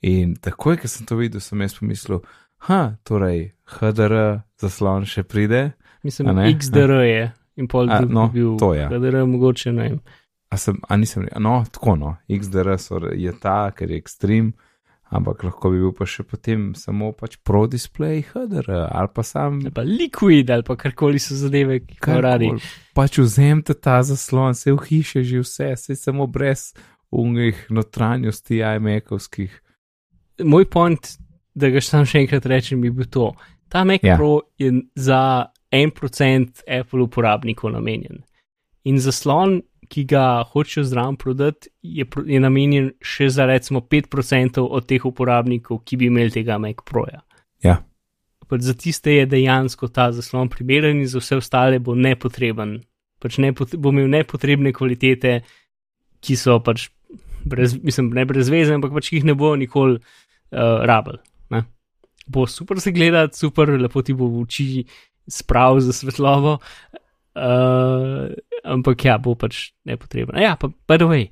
In 0.00 0.36
takoj, 0.36 0.76
ko 0.76 0.88
sem 0.88 1.06
to 1.06 1.16
videl, 1.16 1.40
sem 1.40 1.60
jaz 1.60 1.74
pomislil, 1.78 2.20
ha, 2.68 2.96
torej 3.04 3.50
HDR 3.78 4.42
zaslon 4.60 5.06
še 5.08 5.24
pride. 5.26 5.70
Mislim, 6.06 6.30
da 6.36 6.46
XDR 6.46 7.00
je 7.06 7.32
in 7.56 7.68
pol 7.68 7.90
A, 7.90 8.00
no, 8.04 8.28
bil 8.32 8.54
to 8.60 8.74
je. 8.76 8.86
HDR, 8.88 9.24
mogoče 9.26 9.72
ne 9.72 9.88
vem. 9.88 10.00
A, 10.48 10.56
sem, 10.56 10.78
a 10.88 10.96
nisem 10.96 11.24
rekel, 11.26 11.42
no, 11.42 11.58
tako 11.72 11.96
no, 11.98 12.14
XDR 12.30 12.76
je 13.18 13.32
ta, 13.42 13.72
ker 13.74 13.90
je 13.90 13.98
ekstrem, 13.98 14.52
ampak 15.10 15.42
lahko 15.46 15.70
bi 15.72 15.80
bil 15.82 15.92
pa 15.94 16.06
še 16.06 16.22
potem 16.26 16.68
samo 16.78 17.12
pač 17.14 17.36
pro 17.46 17.64
display 17.70 18.22
HDR 18.26 18.70
ali 18.86 19.10
pa 19.14 19.24
sam. 19.26 19.60
Ali 19.64 19.74
pa 19.74 19.84
liquid 19.86 20.50
ali 20.54 20.66
pa 20.66 20.78
karkoli 20.78 21.22
so 21.22 21.38
zadeve, 21.38 21.80
ki 21.86 21.98
kar 22.02 22.22
radi. 22.26 22.52
Pač 22.94 23.18
vzemite 23.22 23.74
ta 23.78 24.00
zaslon, 24.06 24.54
se 24.54 24.74
v 24.74 24.78
hiše 24.86 25.24
že 25.26 25.42
vse, 25.42 25.72
se 25.78 25.98
samo 25.98 26.26
brez 26.26 26.72
umnih 27.10 27.66
notranjosti 27.70 28.62
iMac-ovskih. 28.62 29.50
Moj 30.44 30.66
point, 30.70 31.16
da 31.54 31.70
ga 31.72 31.80
sam 31.80 32.04
še 32.06 32.24
enkrat 32.24 32.46
rečem, 32.50 32.82
bi 32.82 32.90
bil 32.92 33.08
to. 33.10 33.30
Ta 33.72 33.84
Mac 33.84 34.04
ja. 34.04 34.16
Pro 34.18 34.46
je 34.58 34.72
za 34.94 35.48
1% 35.72 36.66
Apple 36.66 37.02
uporabnikov 37.02 37.72
namenjen. 37.72 38.22
In 38.86 39.00
zaslon 39.02 39.60
ki 39.88 40.04
ga 40.04 40.44
hočejo 40.50 40.84
zraven 40.84 41.16
prodati, 41.16 41.70
je, 41.82 42.06
je 42.26 42.40
namenjen 42.40 42.90
še 43.02 43.28
za 43.32 43.46
recimo 43.46 43.80
5% 43.80 44.62
od 44.62 44.86
teh 44.88 45.04
uporabnikov, 45.04 45.82
ki 45.84 45.98
bi 46.00 46.10
imeli 46.10 46.34
tega 46.34 46.58
Mac 46.62 46.82
Proja. 46.86 47.22
Ja. 47.64 47.80
Pač 48.46 48.66
za 48.66 48.76
tiste 48.78 49.14
je 49.14 49.26
dejansko 49.26 49.88
ta 49.90 50.10
zaslon 50.14 50.50
primeren, 50.52 51.00
in 51.02 51.10
za 51.10 51.22
vse 51.22 51.40
ostale 51.40 51.80
bo 51.82 51.96
nepotreben. 51.98 52.78
Pač 53.22 53.38
ne 53.42 53.52
bo 53.52 53.90
imel 53.90 54.10
nepotrebne 54.12 54.74
kvalitete, 54.76 55.40
ki 56.22 56.36
so 56.38 56.58
pač, 56.62 56.88
brez, 57.44 57.74
mislim, 57.82 58.12
ne 58.14 58.26
brezvezne, 58.28 58.78
ampak 58.78 58.94
pač 58.94 59.10
jih 59.14 59.26
ne 59.26 59.34
bo 59.38 59.54
nikoli 59.58 59.98
uh, 59.98 60.84
rabel. 60.86 61.18
Ne? 61.50 61.64
Bo 62.26 62.46
super 62.50 62.80
se 62.82 62.92
gledati, 62.94 63.38
super, 63.38 63.72
lepo 63.80 64.02
ti 64.02 64.14
bo 64.14 64.30
v 64.30 64.44
oči 64.46 64.68
sprav 65.26 65.80
za 65.82 65.92
svetlovo. 65.96 66.58
Uh, 67.36 68.32
ampak 68.64 69.04
ja, 69.04 69.18
bo 69.20 69.34
pač 69.36 69.70
nepotrebno. 69.84 70.40
Ja, 70.40 70.54
pa, 70.56 70.70
by 70.88 70.96
the 70.96 71.08
way, 71.10 71.26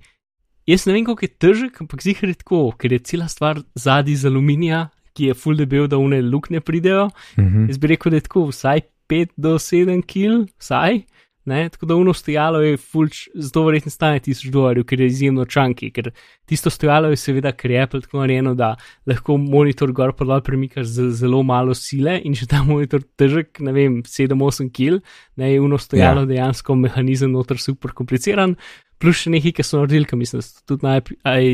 jaz 0.69 0.85
ne 0.85 0.93
vem, 0.97 1.07
kako 1.09 1.25
je 1.25 1.33
težek, 1.41 1.81
ampak 1.81 2.05
zihar 2.05 2.29
je 2.29 2.41
tako, 2.43 2.67
ker 2.77 2.93
je 2.93 3.01
cela 3.09 3.29
stvar 3.33 3.63
zadnji 3.75 4.19
iz 4.19 4.27
aluminija, 4.29 4.89
ki 5.17 5.31
je 5.31 5.39
full 5.39 5.57
debel, 5.57 5.89
da 5.89 5.97
une 5.97 6.21
lukne 6.23 6.61
pridejo. 6.61 7.09
Mm 7.39 7.49
-hmm. 7.49 7.69
Jaz 7.71 7.79
bi 7.79 7.87
rekel, 7.95 8.11
da 8.11 8.17
je 8.21 8.27
tako 8.29 8.47
vsaj 8.51 8.81
5 9.09 9.33
do 9.37 9.55
7 9.59 10.03
kg, 10.03 10.51
vsaj. 10.59 11.01
Ne, 11.45 11.69
tako 11.69 11.87
da 11.87 11.95
uno 11.95 12.13
stojalo 12.15 12.61
je 12.61 12.77
fulč, 12.77 13.29
zelo 13.35 13.67
verjetno 13.67 13.91
stane 13.91 14.21
1000 14.21 14.51
dolarjev, 14.51 14.85
ker 14.89 15.01
je 15.01 15.07
izjemno 15.07 15.45
čanki, 15.45 15.91
ker 15.93 16.09
tisto 16.49 16.71
stojalo 16.71 17.11
je 17.13 17.17
seveda 17.21 17.53
krepel 17.53 18.01
tako 18.01 18.23
narejeno, 18.23 18.55
da 18.55 18.71
lahko 19.07 19.37
monitor 19.37 19.93
gor 19.93 20.15
pa 20.17 20.25
dol 20.25 20.41
premikaš 20.41 20.87
z 20.87 21.11
zelo 21.19 21.43
malo 21.43 21.75
sile 21.77 22.17
in 22.25 22.33
če 22.35 22.49
ta 22.49 22.63
monitor 22.65 23.03
težek, 23.21 23.61
ne 23.61 23.75
vem, 23.77 23.99
7-8 24.09 24.71
kg, 24.73 25.03
ne 25.37 25.51
je 25.53 25.61
uno 25.61 25.79
stojalo 25.79 26.23
ja. 26.25 26.31
dejansko 26.33 26.79
mehanizem 26.81 27.37
noter 27.37 27.61
super 27.61 27.93
kompliciran, 27.93 28.55
plus 28.99 29.21
še 29.27 29.35
nekaj, 29.35 29.53
ki 29.59 29.67
so 29.69 29.83
naredili, 29.83 30.09
ki 30.09 30.17
mislim, 30.17 30.41
da 30.41 30.47
so 30.47 30.65
tudi 30.73 30.87
naj, 30.87 31.03
aj, 31.29 31.51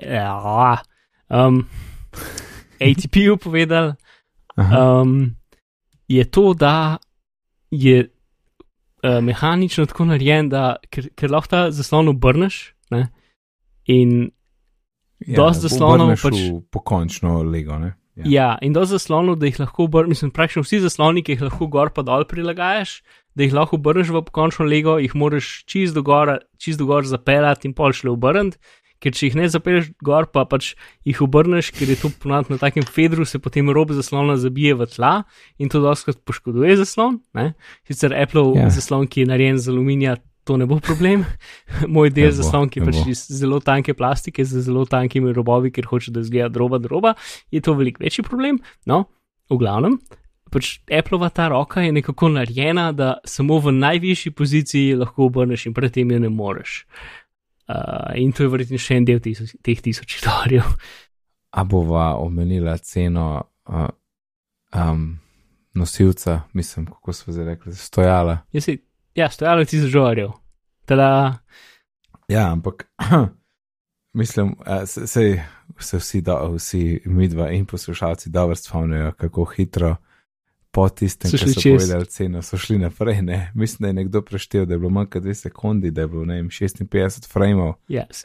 ja, 0.00 0.78
um, 1.28 1.60
ATP-ju 2.80 3.36
povedali, 3.36 3.92
um, 4.56 5.12
je 6.08 6.24
to, 6.24 6.54
da 6.56 6.96
je 7.70 8.08
uh, 9.04 9.20
mehanično 9.24 9.86
tako 9.90 10.08
narejen, 10.10 10.50
da 10.52 10.76
ker, 10.90 11.10
ker 11.16 11.32
lahko 11.32 11.52
ta 11.52 11.62
zaslon 11.74 12.12
obrneš. 12.12 12.60
Ne? 12.90 13.06
In 13.90 14.30
ja, 15.24 15.36
dosti 15.38 15.68
zaslonov 15.68 16.14
pač. 16.20 16.42
Pokončno 16.72 17.40
lego. 17.46 17.78
Ne? 17.78 17.94
Ja. 18.20 18.24
ja, 18.26 18.50
in 18.66 18.74
dosti 18.76 18.98
zaslonov, 18.98 19.38
da 19.40 19.48
jih 19.48 19.60
lahko 19.62 19.86
obrneš, 19.88 20.16
mislim, 20.16 20.34
praktično 20.36 20.64
vsi 20.66 20.82
zasloni, 20.84 21.24
ki 21.24 21.36
jih 21.36 21.46
lahko 21.48 21.70
gor 21.72 21.92
pa 21.94 22.04
dol 22.06 22.26
prilagajaš, 22.28 23.00
da 23.38 23.46
jih 23.46 23.54
lahko 23.56 23.78
obrneš 23.80 24.10
v 24.12 24.24
pokončno 24.26 24.66
lego, 24.68 24.98
jih 25.00 25.14
moraš 25.16 25.60
čist 25.70 25.96
do 25.96 26.02
gora, 26.06 26.40
čist 26.60 26.80
do 26.80 26.88
gora 26.90 27.08
zapeljati 27.08 27.70
in 27.70 27.76
pol 27.76 27.94
šle 27.96 28.12
obrniti 28.12 28.60
ker 29.00 29.16
če 29.16 29.30
jih 29.30 29.36
ne 29.40 29.48
zapelješ 29.50 29.90
gor, 30.04 30.28
pa 30.32 30.44
pač 30.48 30.74
jih 31.08 31.20
obrneš, 31.24 31.72
ker 31.76 31.90
je 31.90 31.98
to 32.02 32.12
ponad 32.22 32.50
na 32.52 32.60
takem 32.60 32.84
fedru, 32.84 33.24
se 33.24 33.40
potem 33.42 33.72
rob 33.72 33.92
zaslona 33.96 34.36
zabije 34.40 34.76
v 34.76 34.88
tla 34.92 35.12
in 35.58 35.72
to 35.72 35.80
doskrat 35.84 36.20
poškoduje 36.28 36.76
zaslon. 36.82 37.20
Ne? 37.36 37.52
Sicer 37.88 38.14
Apple 38.16 38.52
yeah. 38.52 38.68
Ja. 38.68 38.74
zaslon, 38.76 39.08
ki 39.10 39.24
je 39.24 39.30
narejen 39.32 39.60
z 39.60 39.72
aluminija, 39.72 40.18
to 40.44 40.56
ne 40.60 40.68
bo 40.68 40.80
problem. 40.84 41.24
Moj 41.94 42.12
del 42.16 42.32
zaslon, 42.36 42.68
ki 42.68 42.82
je 42.82 42.88
pač 42.90 43.02
iz 43.08 43.26
zelo 43.40 43.60
tanke 43.64 43.96
plastike, 43.96 44.44
z 44.44 44.64
zelo 44.68 44.84
tankimi 44.88 45.34
robovi, 45.36 45.72
ker 45.72 45.88
hoče, 45.88 46.12
da 46.14 46.24
zgleda 46.26 46.52
droba 46.52 46.80
droba, 46.82 47.16
je 47.52 47.64
to 47.64 47.76
veliko 47.78 48.04
večji 48.04 48.26
problem. 48.28 48.60
No, 48.88 49.06
v 49.50 49.60
glavnem. 49.60 50.00
Pač 50.50 50.80
Appleova 50.90 51.28
ta 51.30 51.46
roka 51.52 51.78
je 51.84 51.92
nekako 51.94 52.32
narejena, 52.34 52.88
da 52.90 53.20
samo 53.22 53.60
v 53.62 53.70
najvišji 53.70 54.32
poziciji 54.34 54.96
lahko 54.98 55.28
obrneš 55.30 55.68
in 55.70 55.76
predtem 55.76 56.10
jo 56.10 56.18
ne 56.18 56.30
moreš. 56.34 56.80
Uh, 56.82 57.19
in 58.14 58.32
to 58.32 58.44
je 58.44 58.52
verjetno 58.52 58.78
še 58.80 58.98
en 59.00 59.06
del 59.08 59.20
tisoč, 59.22 59.54
teh 59.64 59.80
tisoč 59.82 60.20
dolarjev. 60.24 60.66
A 61.58 61.64
bova 61.66 62.14
omenila 62.22 62.76
ceno 62.78 63.26
uh, 63.66 63.88
um, 64.74 65.18
nosilca, 65.74 66.40
mislim, 66.52 66.86
kako 66.86 67.12
smo 67.12 67.32
zdaj 67.34 67.44
rekli, 67.44 67.74
stojala. 67.74 68.38
Ja, 68.52 68.60
si, 68.60 68.76
ja 69.18 69.30
stojalo 69.30 69.64
je 69.64 69.72
tisoč 69.72 69.92
dolarjev. 69.92 70.30
Tada. 70.86 71.38
Ja, 72.30 72.52
ampak 72.52 72.86
mislim, 74.20 74.54
uh, 74.62 74.86
se, 74.86 75.06
se, 75.06 75.42
se 75.78 75.98
vsi, 75.98 76.20
do, 76.22 76.38
vsi 76.54 77.00
midva 77.04 77.50
in 77.50 77.66
poslušalci 77.66 78.30
dobro 78.30 78.54
spomnijo, 78.54 79.12
kako 79.18 79.44
hitro 79.56 79.96
po 80.70 80.88
tistem, 80.88 81.30
ko 81.30 81.38
so 81.38 81.60
čez. 81.60 81.76
povedali 81.76 82.06
ceno, 82.06 82.42
so 82.42 82.58
šli 82.58 82.78
naprej. 82.78 83.22
Ne? 83.22 83.38
Mislim, 83.54 83.84
da 83.84 83.86
je 83.88 83.92
nekdo 83.92 84.22
preštel, 84.22 84.66
da 84.66 84.74
je 84.74 84.78
bilo 84.78 84.90
manj 84.90 85.10
kot 85.10 85.22
2 85.22 85.34
sekundi, 85.34 85.90
da 85.90 86.06
je 86.06 86.08
bilo 86.08 86.24
vem, 86.24 86.48
56 86.48 87.30
frameov. 87.32 87.74
Yes. 87.88 88.24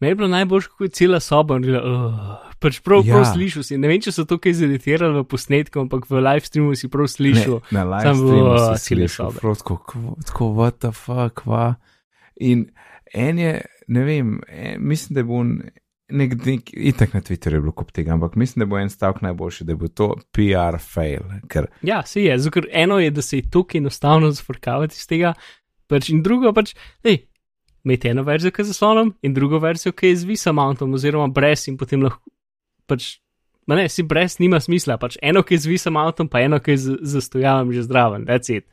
Me 0.00 0.08
je 0.08 0.14
bilo 0.14 0.28
najbolj, 0.28 0.62
kako 0.62 0.84
je 0.84 0.90
cela 0.90 1.20
soba. 1.20 1.56
Uh, 1.56 2.54
pač 2.58 2.80
prav, 2.82 3.04
ja. 3.06 3.14
prav 3.14 3.28
slišal 3.34 3.62
si. 3.62 3.76
Ne 3.78 3.86
vem, 3.86 4.00
če 4.02 4.10
so 4.10 4.24
to 4.26 4.40
kaj 4.42 4.56
zeditirali 4.58 5.20
v 5.20 5.28
posnetku, 5.30 5.84
ampak 5.84 6.08
v 6.10 6.24
live 6.24 6.48
streamu 6.48 6.74
si 6.74 6.90
prav 6.90 7.06
slišal. 7.12 7.60
Ne, 7.70 7.76
na 7.76 7.84
live 7.86 8.14
streamu 8.16 8.48
uh, 8.48 8.72
si 8.74 8.96
slišal. 8.96 9.36
Tako, 9.38 9.78
tako, 10.26 10.50
what 10.58 10.80
the 10.82 10.90
fuck, 10.96 11.44
va. 11.46 11.76
In 12.42 12.66
en 13.14 13.38
je, 13.38 13.52
ne 13.94 14.04
vem, 14.08 14.40
en, 14.48 14.82
mislim, 14.82 15.20
da 15.20 15.26
bo 15.28 15.44
nek, 16.12 16.34
nek, 16.46 16.70
itak 16.72 17.14
na 17.16 17.20
Twitterju 17.24 17.58
je 17.58 17.64
bilo 17.64 17.72
kup 17.76 17.92
tega, 17.94 18.12
ampak 18.14 18.36
mislim, 18.40 18.62
da 18.62 18.68
bo 18.70 18.78
en 18.78 18.90
stavek 18.90 19.22
najboljši, 19.24 19.66
da 19.68 19.76
bo 19.76 19.88
to 19.88 20.12
PR 20.34 20.78
fail. 20.80 21.24
Ker... 21.48 21.68
Ja, 21.82 22.02
se 22.06 22.22
je, 22.22 22.38
zato 22.38 22.62
eno 22.70 22.98
je, 23.00 23.10
da 23.10 23.22
se 23.22 23.40
je 23.40 23.50
tukaj 23.50 23.78
enostavno 23.78 24.30
zafrkavati 24.30 24.98
iz 24.98 25.06
tega, 25.08 25.34
pač 25.90 26.10
in 26.12 26.22
drugo 26.22 26.52
pač, 26.56 26.74
hej, 27.06 27.24
imeti 27.84 28.12
eno 28.12 28.22
verzijo, 28.22 28.52
ki 28.52 28.62
je 28.62 28.68
z 28.70 28.74
zaslonom, 28.74 29.14
in 29.22 29.34
drugo 29.34 29.58
verzijo, 29.62 29.92
ki 29.92 30.12
je 30.12 30.20
z 30.22 30.30
visamountom, 30.30 30.94
oziroma 30.94 31.32
brez 31.32 31.66
in 31.68 31.80
potem 31.80 32.04
lahko 32.04 32.22
pač. 32.86 33.16
Ma 33.66 33.76
ne, 33.78 33.86
si 33.88 34.02
brez 34.02 34.40
nima 34.42 34.58
smisla, 34.60 34.96
pač 34.98 35.16
eno, 35.22 35.44
ki 35.46 35.54
je 35.54 35.64
z 35.64 35.70
visam 35.70 35.98
avtom, 36.00 36.28
pa 36.28 36.40
eno, 36.42 36.58
ki 36.58 36.74
je 36.74 36.78
z 36.82 36.96
zastojavom 37.14 37.70
že 37.72 37.84
zdraven, 37.86 38.26
that's 38.26 38.50
it. 38.50 38.66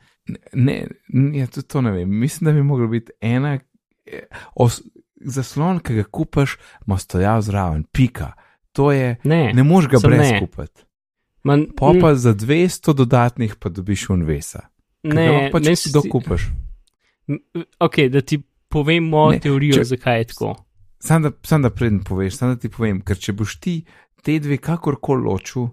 Ne, 0.52 0.88
ne, 1.08 1.38
ja, 1.38 1.46
tudi 1.46 1.68
to 1.70 1.82
ne 1.86 1.92
vem. 1.94 2.10
Mislim, 2.10 2.48
da 2.48 2.54
bi 2.56 2.62
moglo 2.66 2.88
biti 2.90 3.14
ena, 3.22 3.58
eh, 4.06 4.26
os, 4.54 4.80
zaslon, 5.20 5.80
ki 5.80 6.00
ga 6.00 6.04
kupaš, 6.04 6.56
ima 6.86 6.98
stojav 6.98 7.42
zraven, 7.42 7.84
pika. 7.92 8.32
To 8.72 8.92
je, 8.92 9.16
ne, 9.24 9.52
ne 9.54 9.62
moš 9.62 9.88
ga 9.90 9.98
brez 10.02 10.32
kupiti. 10.40 10.84
Pa 11.76 11.92
pa 12.00 12.14
za 12.14 12.34
200 12.34 12.94
dodatnih 12.94 13.56
pa 13.56 13.68
dobiš 13.68 14.10
unvesa. 14.10 14.68
Ne, 15.02 15.48
pač 15.52 15.66
ne 15.66 15.76
si 15.76 15.92
dokupaš. 15.92 16.50
Ok, 17.80 17.96
da 18.12 18.20
ti 18.20 18.42
povem 18.68 19.08
mojo 19.08 19.32
ne, 19.36 19.40
teorijo, 19.40 19.80
če, 19.80 19.84
zakaj 19.94 20.18
je 20.20 20.28
tako. 20.34 20.54
Sam 21.00 21.22
da, 21.22 21.32
sam 21.46 21.64
da 21.64 21.70
predn 21.72 22.02
poveš, 22.04 22.36
sam 22.36 22.54
da 22.54 22.60
ti 22.60 22.68
povem, 22.68 23.00
ker 23.00 23.16
če 23.16 23.32
boš 23.32 23.56
ti 23.62 23.76
te 24.22 24.36
dve 24.42 24.58
kakorkoli 24.60 25.24
ločil, 25.24 25.70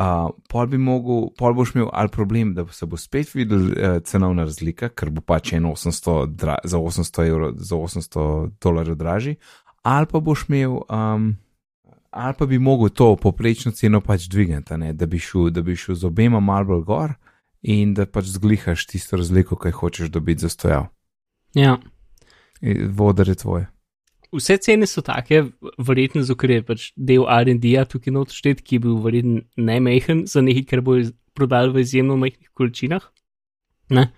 uh, 0.00 0.30
pol 0.48 0.66
bi 0.66 0.78
mogel, 0.78 1.28
pol 1.38 1.54
boš 1.54 1.74
imel 1.74 1.88
ali 1.92 2.08
problem, 2.08 2.54
da 2.54 2.66
se 2.72 2.86
bo 2.86 2.96
spet 2.96 3.34
videl 3.34 3.66
uh, 3.66 3.98
cenovna 4.04 4.44
razlika, 4.48 4.88
ker 4.88 5.10
bo 5.10 5.20
pač 5.20 5.52
800 5.52 6.26
dra, 6.26 6.58
za 6.64 6.78
800 6.78 7.28
evrov, 7.28 7.54
za 7.56 7.76
800 7.76 8.50
dolarjev 8.62 8.96
dražji, 8.96 9.36
ali 9.82 10.06
pa 10.06 10.20
boš 10.20 10.46
imel, 10.48 10.80
um, 10.88 11.34
ali 12.10 12.34
pa 12.38 12.46
bi 12.46 12.58
mogel 12.58 12.88
to 12.88 13.16
poprečno 13.16 13.72
ceno 13.72 14.00
pač 14.00 14.28
dvigati, 14.28 14.92
da 14.92 15.06
bi 15.06 15.18
šel, 15.18 15.50
da 15.50 15.62
bi 15.62 15.76
šel 15.76 15.94
z 15.94 16.06
obema 16.06 16.40
malo 16.40 16.64
bolj 16.64 16.84
gor 16.84 17.14
in 17.62 17.94
da 17.94 18.06
pač 18.06 18.32
zglihaš 18.34 18.86
tisto 18.86 19.16
razliko, 19.16 19.56
kaj 19.56 19.72
hočeš 19.72 20.08
dobiti 20.10 20.40
za 20.40 20.48
stojav. 20.48 20.86
Ja. 21.54 21.76
Vodar 22.88 23.28
je 23.28 23.34
tvoje 23.34 23.71
vse 24.32 24.56
cene 24.56 24.86
so 24.86 25.02
take, 25.04 25.44
verjetno 25.78 26.22
zato, 26.22 26.40
ker 26.40 26.50
je 26.54 26.64
pač 26.66 26.88
del 26.96 27.26
RD-ja 27.28 27.84
tukaj 27.88 28.14
noter 28.14 28.36
štet, 28.36 28.62
ki 28.64 28.78
je 28.78 28.84
bil 28.86 28.98
verjetno 29.04 29.42
najmehen 29.56 30.26
za 30.30 30.42
nekaj, 30.44 30.66
kar 30.70 30.84
bo 30.84 30.98
prodal 31.36 31.72
v 31.72 31.84
izjemno 31.84 32.16
majhnih 32.20 32.50
količinah. 32.56 33.04
Ne? 33.92 34.08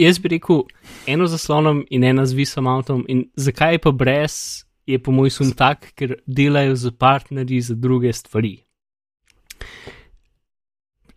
Jaz 0.00 0.18
bi 0.18 0.34
rekel, 0.34 0.64
eno 1.06 1.28
zaslonom 1.30 1.84
in 1.90 2.04
ena 2.04 2.26
z 2.26 2.36
visom 2.36 2.68
avtom, 2.68 3.04
in 3.08 3.28
zakaj 3.38 3.78
pa 3.84 3.92
brez, 3.94 4.66
je 4.86 4.98
po 4.98 5.14
mojem 5.14 5.36
sum 5.36 5.52
tak, 5.56 5.92
ker 5.94 6.18
delajo 6.26 6.74
z 6.76 6.92
partnerji 6.98 7.60
za 7.70 7.76
druge 7.78 8.12
stvari. 8.12 8.56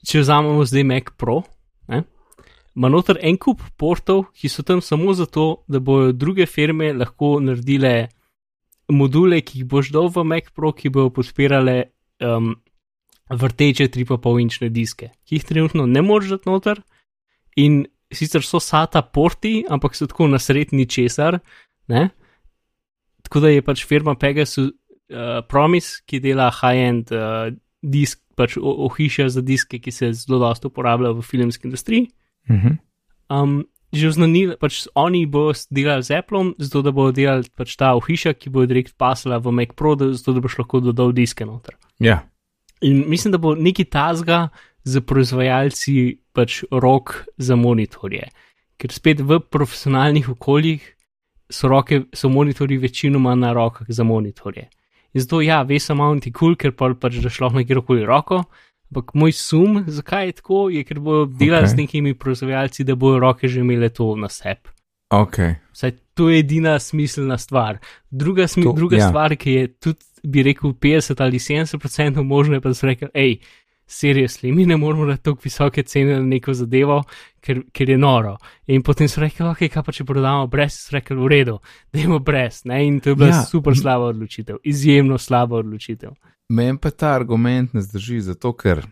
Če 0.03 0.21
vzamemo 0.21 0.65
zdaj 0.67 0.83
Mac 0.83 1.13
Pro, 1.17 1.41
ne? 1.89 2.03
Ima 2.75 2.89
noter 2.89 3.19
en 3.21 3.37
kup 3.37 3.61
portov, 3.77 4.25
ki 4.33 4.49
so 4.49 4.65
tam 4.65 4.81
samo 4.81 5.13
zato, 5.13 5.63
da 5.67 5.79
bojo 5.79 6.11
druge 6.11 6.45
firme 6.49 6.91
lahko 6.93 7.37
naredile 7.41 8.09
module, 8.91 9.41
ki 9.41 9.61
jih 9.61 9.69
boš 9.69 9.91
dal 9.93 10.09
v 10.09 10.25
Mac 10.27 10.49
Pro, 10.55 10.73
ki 10.73 10.89
bojo 10.93 11.11
podpirale 11.13 11.77
um, 12.23 12.55
vrteče 13.29 13.87
3,5-inčne 13.93 14.69
diske, 14.73 15.11
ki 15.23 15.39
jih 15.39 15.45
trenutno 15.47 15.85
ne 15.85 16.01
moreš 16.01 16.37
dati 16.37 16.49
noter. 16.49 16.81
In 17.61 17.83
sicer 18.13 18.45
so 18.45 18.59
SATA 18.61 19.03
porti, 19.05 19.61
ampak 19.69 19.95
so 19.95 20.07
tako 20.09 20.27
nasredni 20.31 20.85
česar. 20.89 21.39
Ne? 21.87 22.09
Tako 23.25 23.43
da 23.43 23.53
je 23.53 23.61
pač 23.65 23.85
firma 23.85 24.15
Pegasus 24.19 24.69
uh, 24.69 25.41
Promise, 25.49 26.01
ki 26.09 26.19
dela 26.23 26.49
high-end 26.53 27.13
uh, 27.13 27.53
disk, 27.81 28.21
pač 28.37 28.57
ohišja 28.57 29.29
za 29.29 29.43
diske, 29.45 29.77
ki 29.79 29.93
se 29.93 30.11
zelo 30.17 30.41
dosto 30.41 30.71
uporabljajo 30.73 31.19
v 31.19 31.25
filmski 31.27 31.69
industriji. 31.69 32.09
Mhm. 32.49 32.79
Um, 33.29 33.63
že 33.93 34.09
oznanili, 34.09 34.57
pač 34.57 34.87
oni 34.97 35.25
bodo 35.29 35.53
delali 35.69 36.03
z 36.03 36.17
Apple, 36.17 36.57
zato 36.57 36.81
da 36.81 36.91
bodo 36.91 37.13
delali 37.13 37.45
pač 37.55 37.77
ta 37.77 37.93
ohišja, 37.93 38.33
ki 38.33 38.49
bo 38.49 38.65
direkt 38.65 38.97
pasala 38.97 39.37
v 39.37 39.53
Mac 39.53 39.77
Pro, 39.77 39.93
zato 39.95 40.33
da 40.33 40.41
boš 40.41 40.57
lahko 40.63 40.81
dodal 40.81 41.13
diske 41.13 41.45
noter. 41.45 41.77
Ja. 42.01 42.25
In 42.81 43.05
mislim, 43.07 43.31
da 43.31 43.37
bo 43.37 43.53
neki 43.55 43.85
tazga 43.85 44.49
za 44.83 45.01
proizvajalci 45.01 46.19
pač 46.33 46.63
rok 46.71 47.23
za 47.37 47.55
monitorje. 47.55 48.27
Ker 48.81 48.91
spet 48.91 49.21
v 49.21 49.39
profesionalnih 49.39 50.27
okoljih 50.33 50.81
so, 51.53 51.69
roke, 51.69 52.03
so 52.13 52.29
monitorji 52.33 52.81
večinoma 52.81 53.35
na 53.35 53.53
rokah 53.53 53.87
za 53.87 54.03
monitorje. 54.03 54.67
In 55.13 55.21
zato 55.21 55.41
ja, 55.45 55.61
veš, 55.61 55.93
samo 55.93 56.09
ti 56.19 56.33
kul, 56.33 56.55
cool, 56.55 56.57
ker 56.57 56.73
pa 56.73 56.89
pač 56.97 57.21
da 57.21 57.29
šlo 57.29 57.53
na 57.53 57.63
kjerkoli 57.63 58.05
roko, 58.09 58.43
Ampak 58.93 59.15
moj 59.17 59.33
sum, 59.33 59.79
zakaj 59.89 60.27
je 60.27 60.33
tako, 60.37 60.67
je, 60.69 60.83
ker 60.85 60.99
bodo 61.01 61.25
delali 61.25 61.65
okay. 61.65 61.73
z 61.73 61.79
nekimi 61.81 62.13
proizvajalci, 62.13 62.85
da 62.85 62.95
bodo 62.95 63.23
roke 63.23 63.49
že 63.49 63.63
imele 63.65 63.89
to 63.89 64.11
na 64.15 64.29
sebi. 64.29 64.69
Okay. 65.09 65.55
Vsaj 65.73 65.95
to 66.13 66.29
je 66.29 66.39
edina 66.39 66.79
smiselna 66.79 67.37
stvar. 67.37 67.77
Druga, 68.09 68.47
smi 68.47 68.63
to, 68.63 68.73
druga 68.77 68.97
ja. 68.97 69.09
stvar, 69.09 69.35
ki 69.35 69.51
je 69.51 69.67
tudi, 69.73 70.05
bi 70.23 70.43
rekel, 70.43 70.69
50 70.77 71.23
ali 71.23 71.39
70% 71.39 72.23
možno, 72.23 72.53
je 72.53 72.61
pa 72.61 72.69
da 72.69 72.77
so 72.77 72.87
rekli, 72.87 73.09
hej, 73.13 73.37
seriously, 73.93 74.51
mi 74.51 74.65
ne 74.65 74.77
moramo 74.77 75.05
dati 75.05 75.23
tako 75.23 75.39
visoke 75.43 75.83
cene 75.83 76.17
na 76.17 76.25
neko 76.25 76.53
zadevo, 76.53 77.03
ker, 77.41 77.61
ker 77.71 77.89
je 77.89 77.97
noro. 77.97 78.37
In 78.67 78.81
potem 78.81 79.07
so 79.07 79.21
rekli, 79.21 79.45
ok, 79.45 79.65
kaj 79.69 79.83
pa 79.85 79.95
če 79.95 80.05
prodamo 80.07 80.47
brez, 80.51 80.79
so 80.87 80.95
rekli, 80.95 81.17
v 81.19 81.29
redu, 81.31 81.57
da 81.93 82.01
imamo 82.01 82.19
brez. 82.19 82.63
Ne? 82.69 82.81
In 82.87 82.99
to 82.99 83.13
je 83.13 83.19
bila 83.19 83.31
ja. 83.31 83.43
super 83.49 83.77
slaba 83.77 84.09
odločitev, 84.13 84.61
izjemno 84.63 85.17
slaba 85.21 85.61
odločitev. 85.61 86.15
Meni 86.49 86.77
pa 86.81 86.91
ta 86.91 87.13
argument 87.15 87.73
ne 87.73 87.81
zdrži, 87.81 88.21
zato 88.29 88.53
ker 88.57 88.83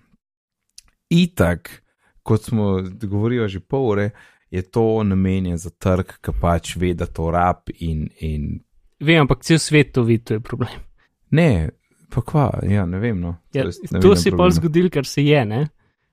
itak, 1.12 1.82
kot 2.24 2.44
smo 2.48 2.78
govorili 3.02 3.50
že 3.50 3.60
pol 3.60 3.90
ure, 3.92 4.10
je 4.52 4.62
to 4.62 5.04
namenjen 5.04 5.58
za 5.58 5.70
trg, 5.70 6.18
ki 6.22 6.32
pač 6.42 6.76
ve, 6.76 6.94
da 6.94 7.08
to 7.08 7.32
rab 7.32 7.72
in. 7.80 8.10
in... 8.20 8.60
Vem, 9.00 9.24
ampak 9.24 9.46
cel 9.48 9.60
svet 9.60 9.94
to 9.96 10.04
vidi, 10.04 10.24
to 10.28 10.34
je 10.38 10.44
problem. 10.44 10.76
Ne, 11.32 11.72
pa 12.12 12.24
kva, 12.26 12.48
ja, 12.68 12.86
ne 12.86 13.00
vem. 13.02 13.20
No. 13.22 13.36
Ja, 13.56 13.66
to 14.02 14.16
se 14.16 14.30
je 14.30 14.38
pa 14.38 14.50
zgodil, 14.52 14.90
kar 14.94 15.08
se 15.08 15.24
je, 15.26 15.46
ne? 15.46 15.68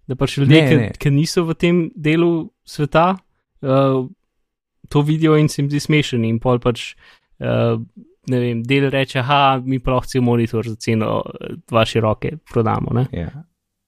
da 0.08 0.16
pač 0.16 0.38
ljudje, 0.40 0.92
ki 0.96 1.10
niso 1.12 1.44
v 1.44 1.56
tem 1.58 1.80
delu 1.92 2.48
sveta, 2.64 3.10
uh, 3.60 4.06
to 4.88 5.02
vidijo 5.04 5.36
in 5.36 5.50
se 5.52 5.60
jim 5.60 5.68
zdi 5.68 5.82
smešen 5.84 6.24
in 6.24 6.38
pol 6.40 6.60
pač. 6.64 6.94
Uh, 7.38 7.76
ne 8.28 8.40
vem, 8.42 8.62
del 8.66 8.90
reče, 8.92 9.22
ah, 9.24 9.60
mi 9.64 9.78
pa 9.80 9.94
lahko 9.94 10.10
cel 10.10 10.24
monitor 10.24 10.66
za 10.68 10.74
ceno 10.76 11.22
dva 11.68 11.84
široke 11.88 12.34
prodamo. 12.50 12.92
Ja, 13.12 13.30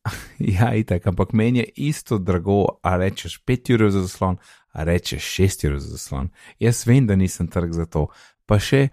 ja 0.56 0.70
itek, 0.76 1.10
ampak 1.12 1.34
meni 1.36 1.60
je 1.60 1.66
isto 1.90 2.18
drago, 2.18 2.78
a 2.82 2.94
rečeš 3.00 3.40
5 3.44 3.74
ur 3.74 3.86
za 3.90 4.04
zaslon, 4.06 4.38
a 4.72 4.84
rečeš 4.88 5.26
6 5.40 5.66
ur 5.68 5.78
za 5.78 5.96
zaslon. 5.96 6.30
Jaz 6.60 6.86
vem, 6.88 7.08
da 7.08 7.16
nisem 7.20 7.50
trg 7.52 7.74
za 7.76 7.84
to. 7.84 8.06
Pa 8.48 8.56
še 8.62 8.86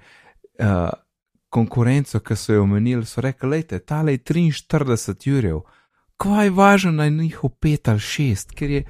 uh, 0.60 0.92
konkurenco, 1.50 2.20
ki 2.20 2.36
so 2.36 2.54
jo 2.54 2.64
omenili, 2.64 3.06
so 3.06 3.22
rekli, 3.22 3.50
lejte, 3.50 3.80
tale 3.80 4.18
je 4.18 4.24
43 4.32 5.52
ur. 5.54 5.62
Kaj 6.18 6.46
je 6.46 6.52
važno 6.52 6.92
na 6.92 7.10
njihov 7.10 7.52
5 7.62 7.92
ali 7.92 8.00
6, 8.00 8.56
ker 8.58 8.72
je. 8.72 8.84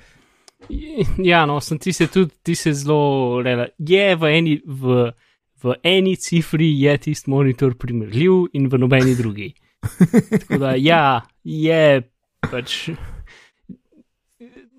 Ja, 1.24 1.46
no, 1.46 1.60
sem 1.62 1.80
ti 1.80 1.94
se 1.94 2.08
tudi, 2.08 2.34
ti 2.44 2.56
se 2.56 2.74
zelo, 2.74 3.42
rela, 3.44 3.68
je 3.78 4.16
v 4.16 4.34
eni. 4.38 4.60
V, 4.66 5.12
v 5.64 5.74
eni 5.84 6.16
cifri 6.16 6.70
je 6.82 6.98
tisti 6.98 7.30
monitor 7.30 7.74
primerljiv 7.78 8.44
in 8.54 8.68
v 8.70 8.78
nobeni 8.78 9.16
drugi. 9.16 9.54
Tako 10.42 10.58
da, 10.62 10.76
ja, 10.78 11.22
je 11.44 12.02
pač. 12.52 12.90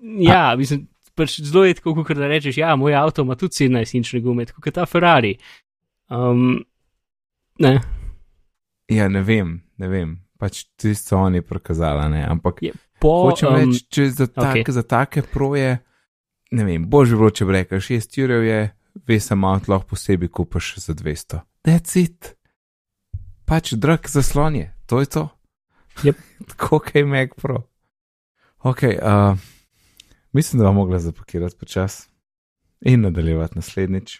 Ja, 0.01 0.55
mislim, 0.57 0.87
pač 1.15 1.39
zelo 1.43 1.65
je 1.65 1.75
tako, 1.75 1.97
kot 2.07 2.17
da 2.17 2.29
rečeš, 2.31 2.57
ja, 2.61 2.75
moj 2.79 2.95
avto 2.95 3.25
ima 3.25 3.35
tudi 3.35 3.65
17-inčne 3.65 4.21
gume, 4.23 4.45
kot 4.47 4.71
ta 4.73 4.85
Ferrari. 4.87 5.33
Um, 6.09 6.61
ne. 7.59 7.79
Ja, 8.89 9.07
ne 9.09 9.21
vem, 9.23 9.59
ne 9.77 9.87
vem. 9.87 10.17
Pač 10.39 10.63
tisto 10.79 11.15
so 11.15 11.23
oni 11.27 11.41
prikazali, 11.41 12.07
ne. 12.13 12.23
Ampak 12.25 12.63
Je 12.63 12.73
po, 12.99 13.29
hočem 13.29 13.49
um, 13.49 13.55
reči, 13.55 13.85
če 13.87 14.09
za, 14.11 14.27
tak, 14.27 14.59
okej. 14.59 14.75
za 14.75 14.83
take 14.83 15.23
proje, 15.23 15.79
ne 16.51 16.67
vem, 16.67 16.85
božje 16.91 17.17
bilo, 17.19 17.31
če 17.31 17.47
bi 17.47 17.55
rekel, 17.55 17.81
6 17.83 18.19
jurjev 18.19 18.45
je, 18.45 18.59
veš, 19.07 19.31
avto 19.35 19.73
lahko 19.73 19.95
posebej 19.95 20.31
kupaš 20.35 20.75
za 20.83 20.93
200. 20.93 21.41
That's 21.67 21.95
it. 21.99 22.35
Pač 23.47 23.73
drag 23.79 24.05
zaslon 24.11 24.59
je, 24.59 24.67
to 24.85 25.01
je 25.01 25.09
to. 25.09 25.25
Yep. 26.03 26.19
Tako 26.53 26.79
kaj 26.83 27.07
Mac 27.07 27.33
Pro. 27.39 27.63
Ok, 28.67 28.83
uh, 28.99 29.39
mislim, 30.35 30.59
da 30.59 30.67
bomo 30.67 30.83
mogli 30.83 30.99
zapakirati 30.99 31.57
počas 31.57 32.09
in 32.83 33.01
nadaljevati 33.07 33.55
naslednjič. 33.55 34.19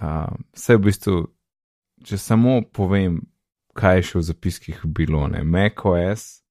Uh, 0.00 0.32
vse 0.56 0.76
v 0.76 0.84
bistvu, 0.84 1.16
če 2.04 2.18
samo 2.18 2.60
povem, 2.72 3.20
kaj 3.76 4.00
je 4.00 4.06
še 4.10 4.18
v 4.18 4.26
zapiskih 4.28 4.84
bilo, 4.84 5.26
ne, 5.30 5.42
macOS, 5.44 6.42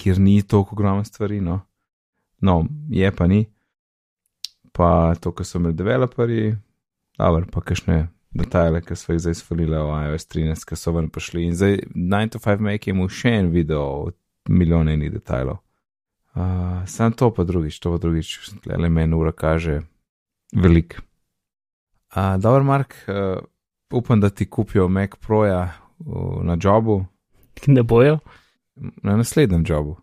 kjer 0.00 0.20
ni 0.20 0.40
toliko 0.42 0.76
ogromno 0.76 1.04
stvari, 1.04 1.40
no, 1.40 1.60
no, 2.44 2.62
je 2.90 3.10
pa 3.14 3.28
ni, 3.30 3.44
pa 4.74 5.14
to, 5.20 5.32
kar 5.32 5.46
so 5.46 5.60
imeli 5.60 5.76
developerji, 5.78 6.54
dobro, 7.18 7.46
pa 7.52 7.62
kakšne 7.62 8.04
detajle, 8.34 8.82
ki 8.82 8.96
so 8.98 9.14
jih 9.14 9.22
zdaj 9.22 9.38
svalili 9.38 9.78
v 9.78 9.98
iOS 10.08 10.26
13, 10.32 10.66
ki 10.68 10.78
so 10.78 10.94
ven 10.96 11.08
prišli 11.14 11.46
in 11.48 11.54
zdaj 11.54 11.78
9 11.94 12.34
to 12.34 12.42
5 12.42 12.64
Mac 12.66 12.86
je 12.86 12.94
imel 12.94 13.10
še 13.12 13.36
en 13.38 13.50
video 13.54 13.84
od 14.08 14.18
milijona 14.50 14.96
enih 14.96 15.12
detajlov. 15.14 15.60
Uh, 16.34 16.82
sam 16.90 17.14
to 17.14 17.30
pa 17.30 17.44
drugič, 17.46 17.78
to 17.78 17.92
pa 17.94 18.00
drugič, 18.02 18.38
le 18.66 18.88
meni 18.90 19.14
ura 19.14 19.32
kaže 19.32 19.84
velik. 20.50 20.98
Uh, 22.10 22.34
Dobro, 22.42 22.64
Mark, 22.66 22.96
uh, 23.06 23.38
upam, 23.94 24.20
da 24.20 24.30
ti 24.30 24.50
kupijo 24.50 24.88
Mac 24.88 25.10
Proja 25.20 25.72
na 26.42 26.56
jobu, 26.62 27.04
ne 27.66 27.82
bojo. 27.82 28.18
na 29.02 29.16
naslednjem 29.16 29.64
jobu. 29.68 29.96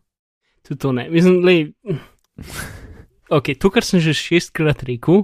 Tudi 0.67 0.79
to 0.79 0.91
ne. 0.91 1.09
Mislim, 1.09 1.43
lej, 1.45 1.71
ok, 3.37 3.45
to, 3.59 3.69
kar 3.69 3.83
sem 3.83 3.99
že 3.99 4.13
šestkrat 4.13 4.83
rekel, 4.83 5.23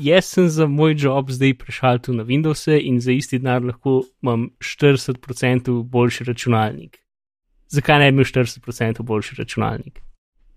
jaz 0.00 0.24
sem 0.24 0.48
za 0.48 0.66
moj 0.66 0.94
job 0.98 1.30
zdaj 1.30 1.54
prešal 1.58 1.98
tu 1.98 2.12
na 2.12 2.24
Windows 2.24 2.66
in 2.68 3.00
za 3.00 3.12
isti 3.12 3.38
denar 3.38 3.62
lahko 3.64 4.02
imam 4.22 4.48
40% 4.58 5.82
boljši 5.82 6.24
računalnik. 6.24 6.98
Zakaj 7.68 7.98
ne 7.98 8.10
bi 8.12 8.14
imel 8.14 8.24
40% 8.24 9.02
boljši 9.02 9.34
računalnik? 9.38 10.00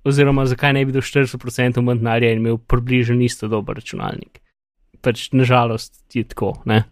Oziroma, 0.03 0.45
zakaj 0.45 0.73
ne 0.73 0.85
bi 0.85 0.91
do 0.91 1.01
40% 1.01 1.81
manj 1.81 1.97
denarja 1.97 2.31
imel 2.33 2.57
približno 2.57 3.23
isto 3.23 3.47
dober 3.47 3.75
računalnik? 3.75 4.39
Pač 5.01 5.29
nažalost 5.35 6.01
je 6.13 6.23
tako, 6.27 6.55
ne? 6.65 6.83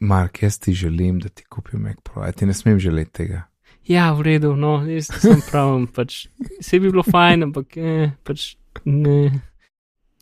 Mark, 0.00 0.42
jaz 0.42 0.58
ti 0.62 0.72
želim, 0.72 1.18
da 1.18 1.28
ti 1.28 1.44
kupijo 1.44 1.78
Mac 1.82 1.96
Pro, 2.04 2.22
a 2.22 2.32
ti 2.32 2.46
ne 2.46 2.54
smem 2.54 2.78
želeti 2.78 3.12
tega. 3.12 3.42
Ja, 3.88 4.12
v 4.12 4.22
redu, 4.22 4.52
no, 4.56 4.82
jaz 4.86 5.08
sem 5.22 5.40
pravim, 5.50 5.86
pač 5.88 6.26
vse 6.58 6.78
bi 6.78 6.90
bilo 6.90 7.02
fajn, 7.06 7.48
ampak 7.48 7.78
eh, 7.80 8.12
pač 8.26 8.52
ne. 8.84 9.32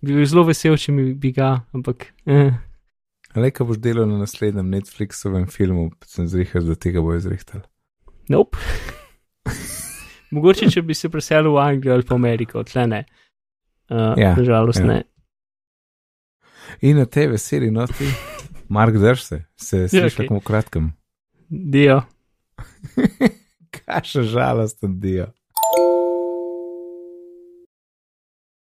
Bi 0.04 0.14
bil 0.14 0.28
zelo 0.28 0.46
vesel, 0.46 0.76
če 0.78 0.94
mi 0.94 1.10
bi 1.18 1.32
ga, 1.34 1.50
ampak 1.74 2.12
eh. 2.30 2.54
Le, 3.36 3.50
ko 3.52 3.66
boš 3.68 3.80
delal 3.84 4.06
na 4.08 4.20
naslednjem 4.22 4.70
Netflixovem 4.72 5.48
filmu, 5.52 5.90
sem 6.08 6.28
zrihal, 6.30 6.64
da 6.64 6.76
tega 6.78 7.02
bo 7.04 7.16
izrihtal. 7.16 7.66
Nope. 8.32 8.60
Mogoče, 10.34 10.70
če 10.72 10.82
bi 10.86 10.96
se 10.96 11.10
preselil 11.12 11.52
v 11.52 11.60
Anglijo 11.62 11.98
ali 11.98 12.06
pa 12.06 12.16
Ameriko, 12.16 12.64
tle 12.66 12.86
ne. 12.90 13.02
Uh, 13.90 14.14
Ja, 14.18 14.32
nažalost 14.38 14.80
ja. 14.80 14.86
ne. 14.88 15.02
In 16.80 16.96
na 16.96 17.06
te 17.06 17.26
veseli 17.28 17.70
noti, 17.70 18.08
Mark, 18.68 18.94
drž 18.94 19.22
se, 19.22 19.42
se 19.56 19.88
slišiš 19.88 20.14
okej. 20.14 20.28
okay. 20.28 20.40
v 20.40 20.44
kratkem. 20.44 20.92
Dio. 21.48 22.02
Kaša 23.76 24.22
žalosten 24.22 25.00
dio. 25.00 25.26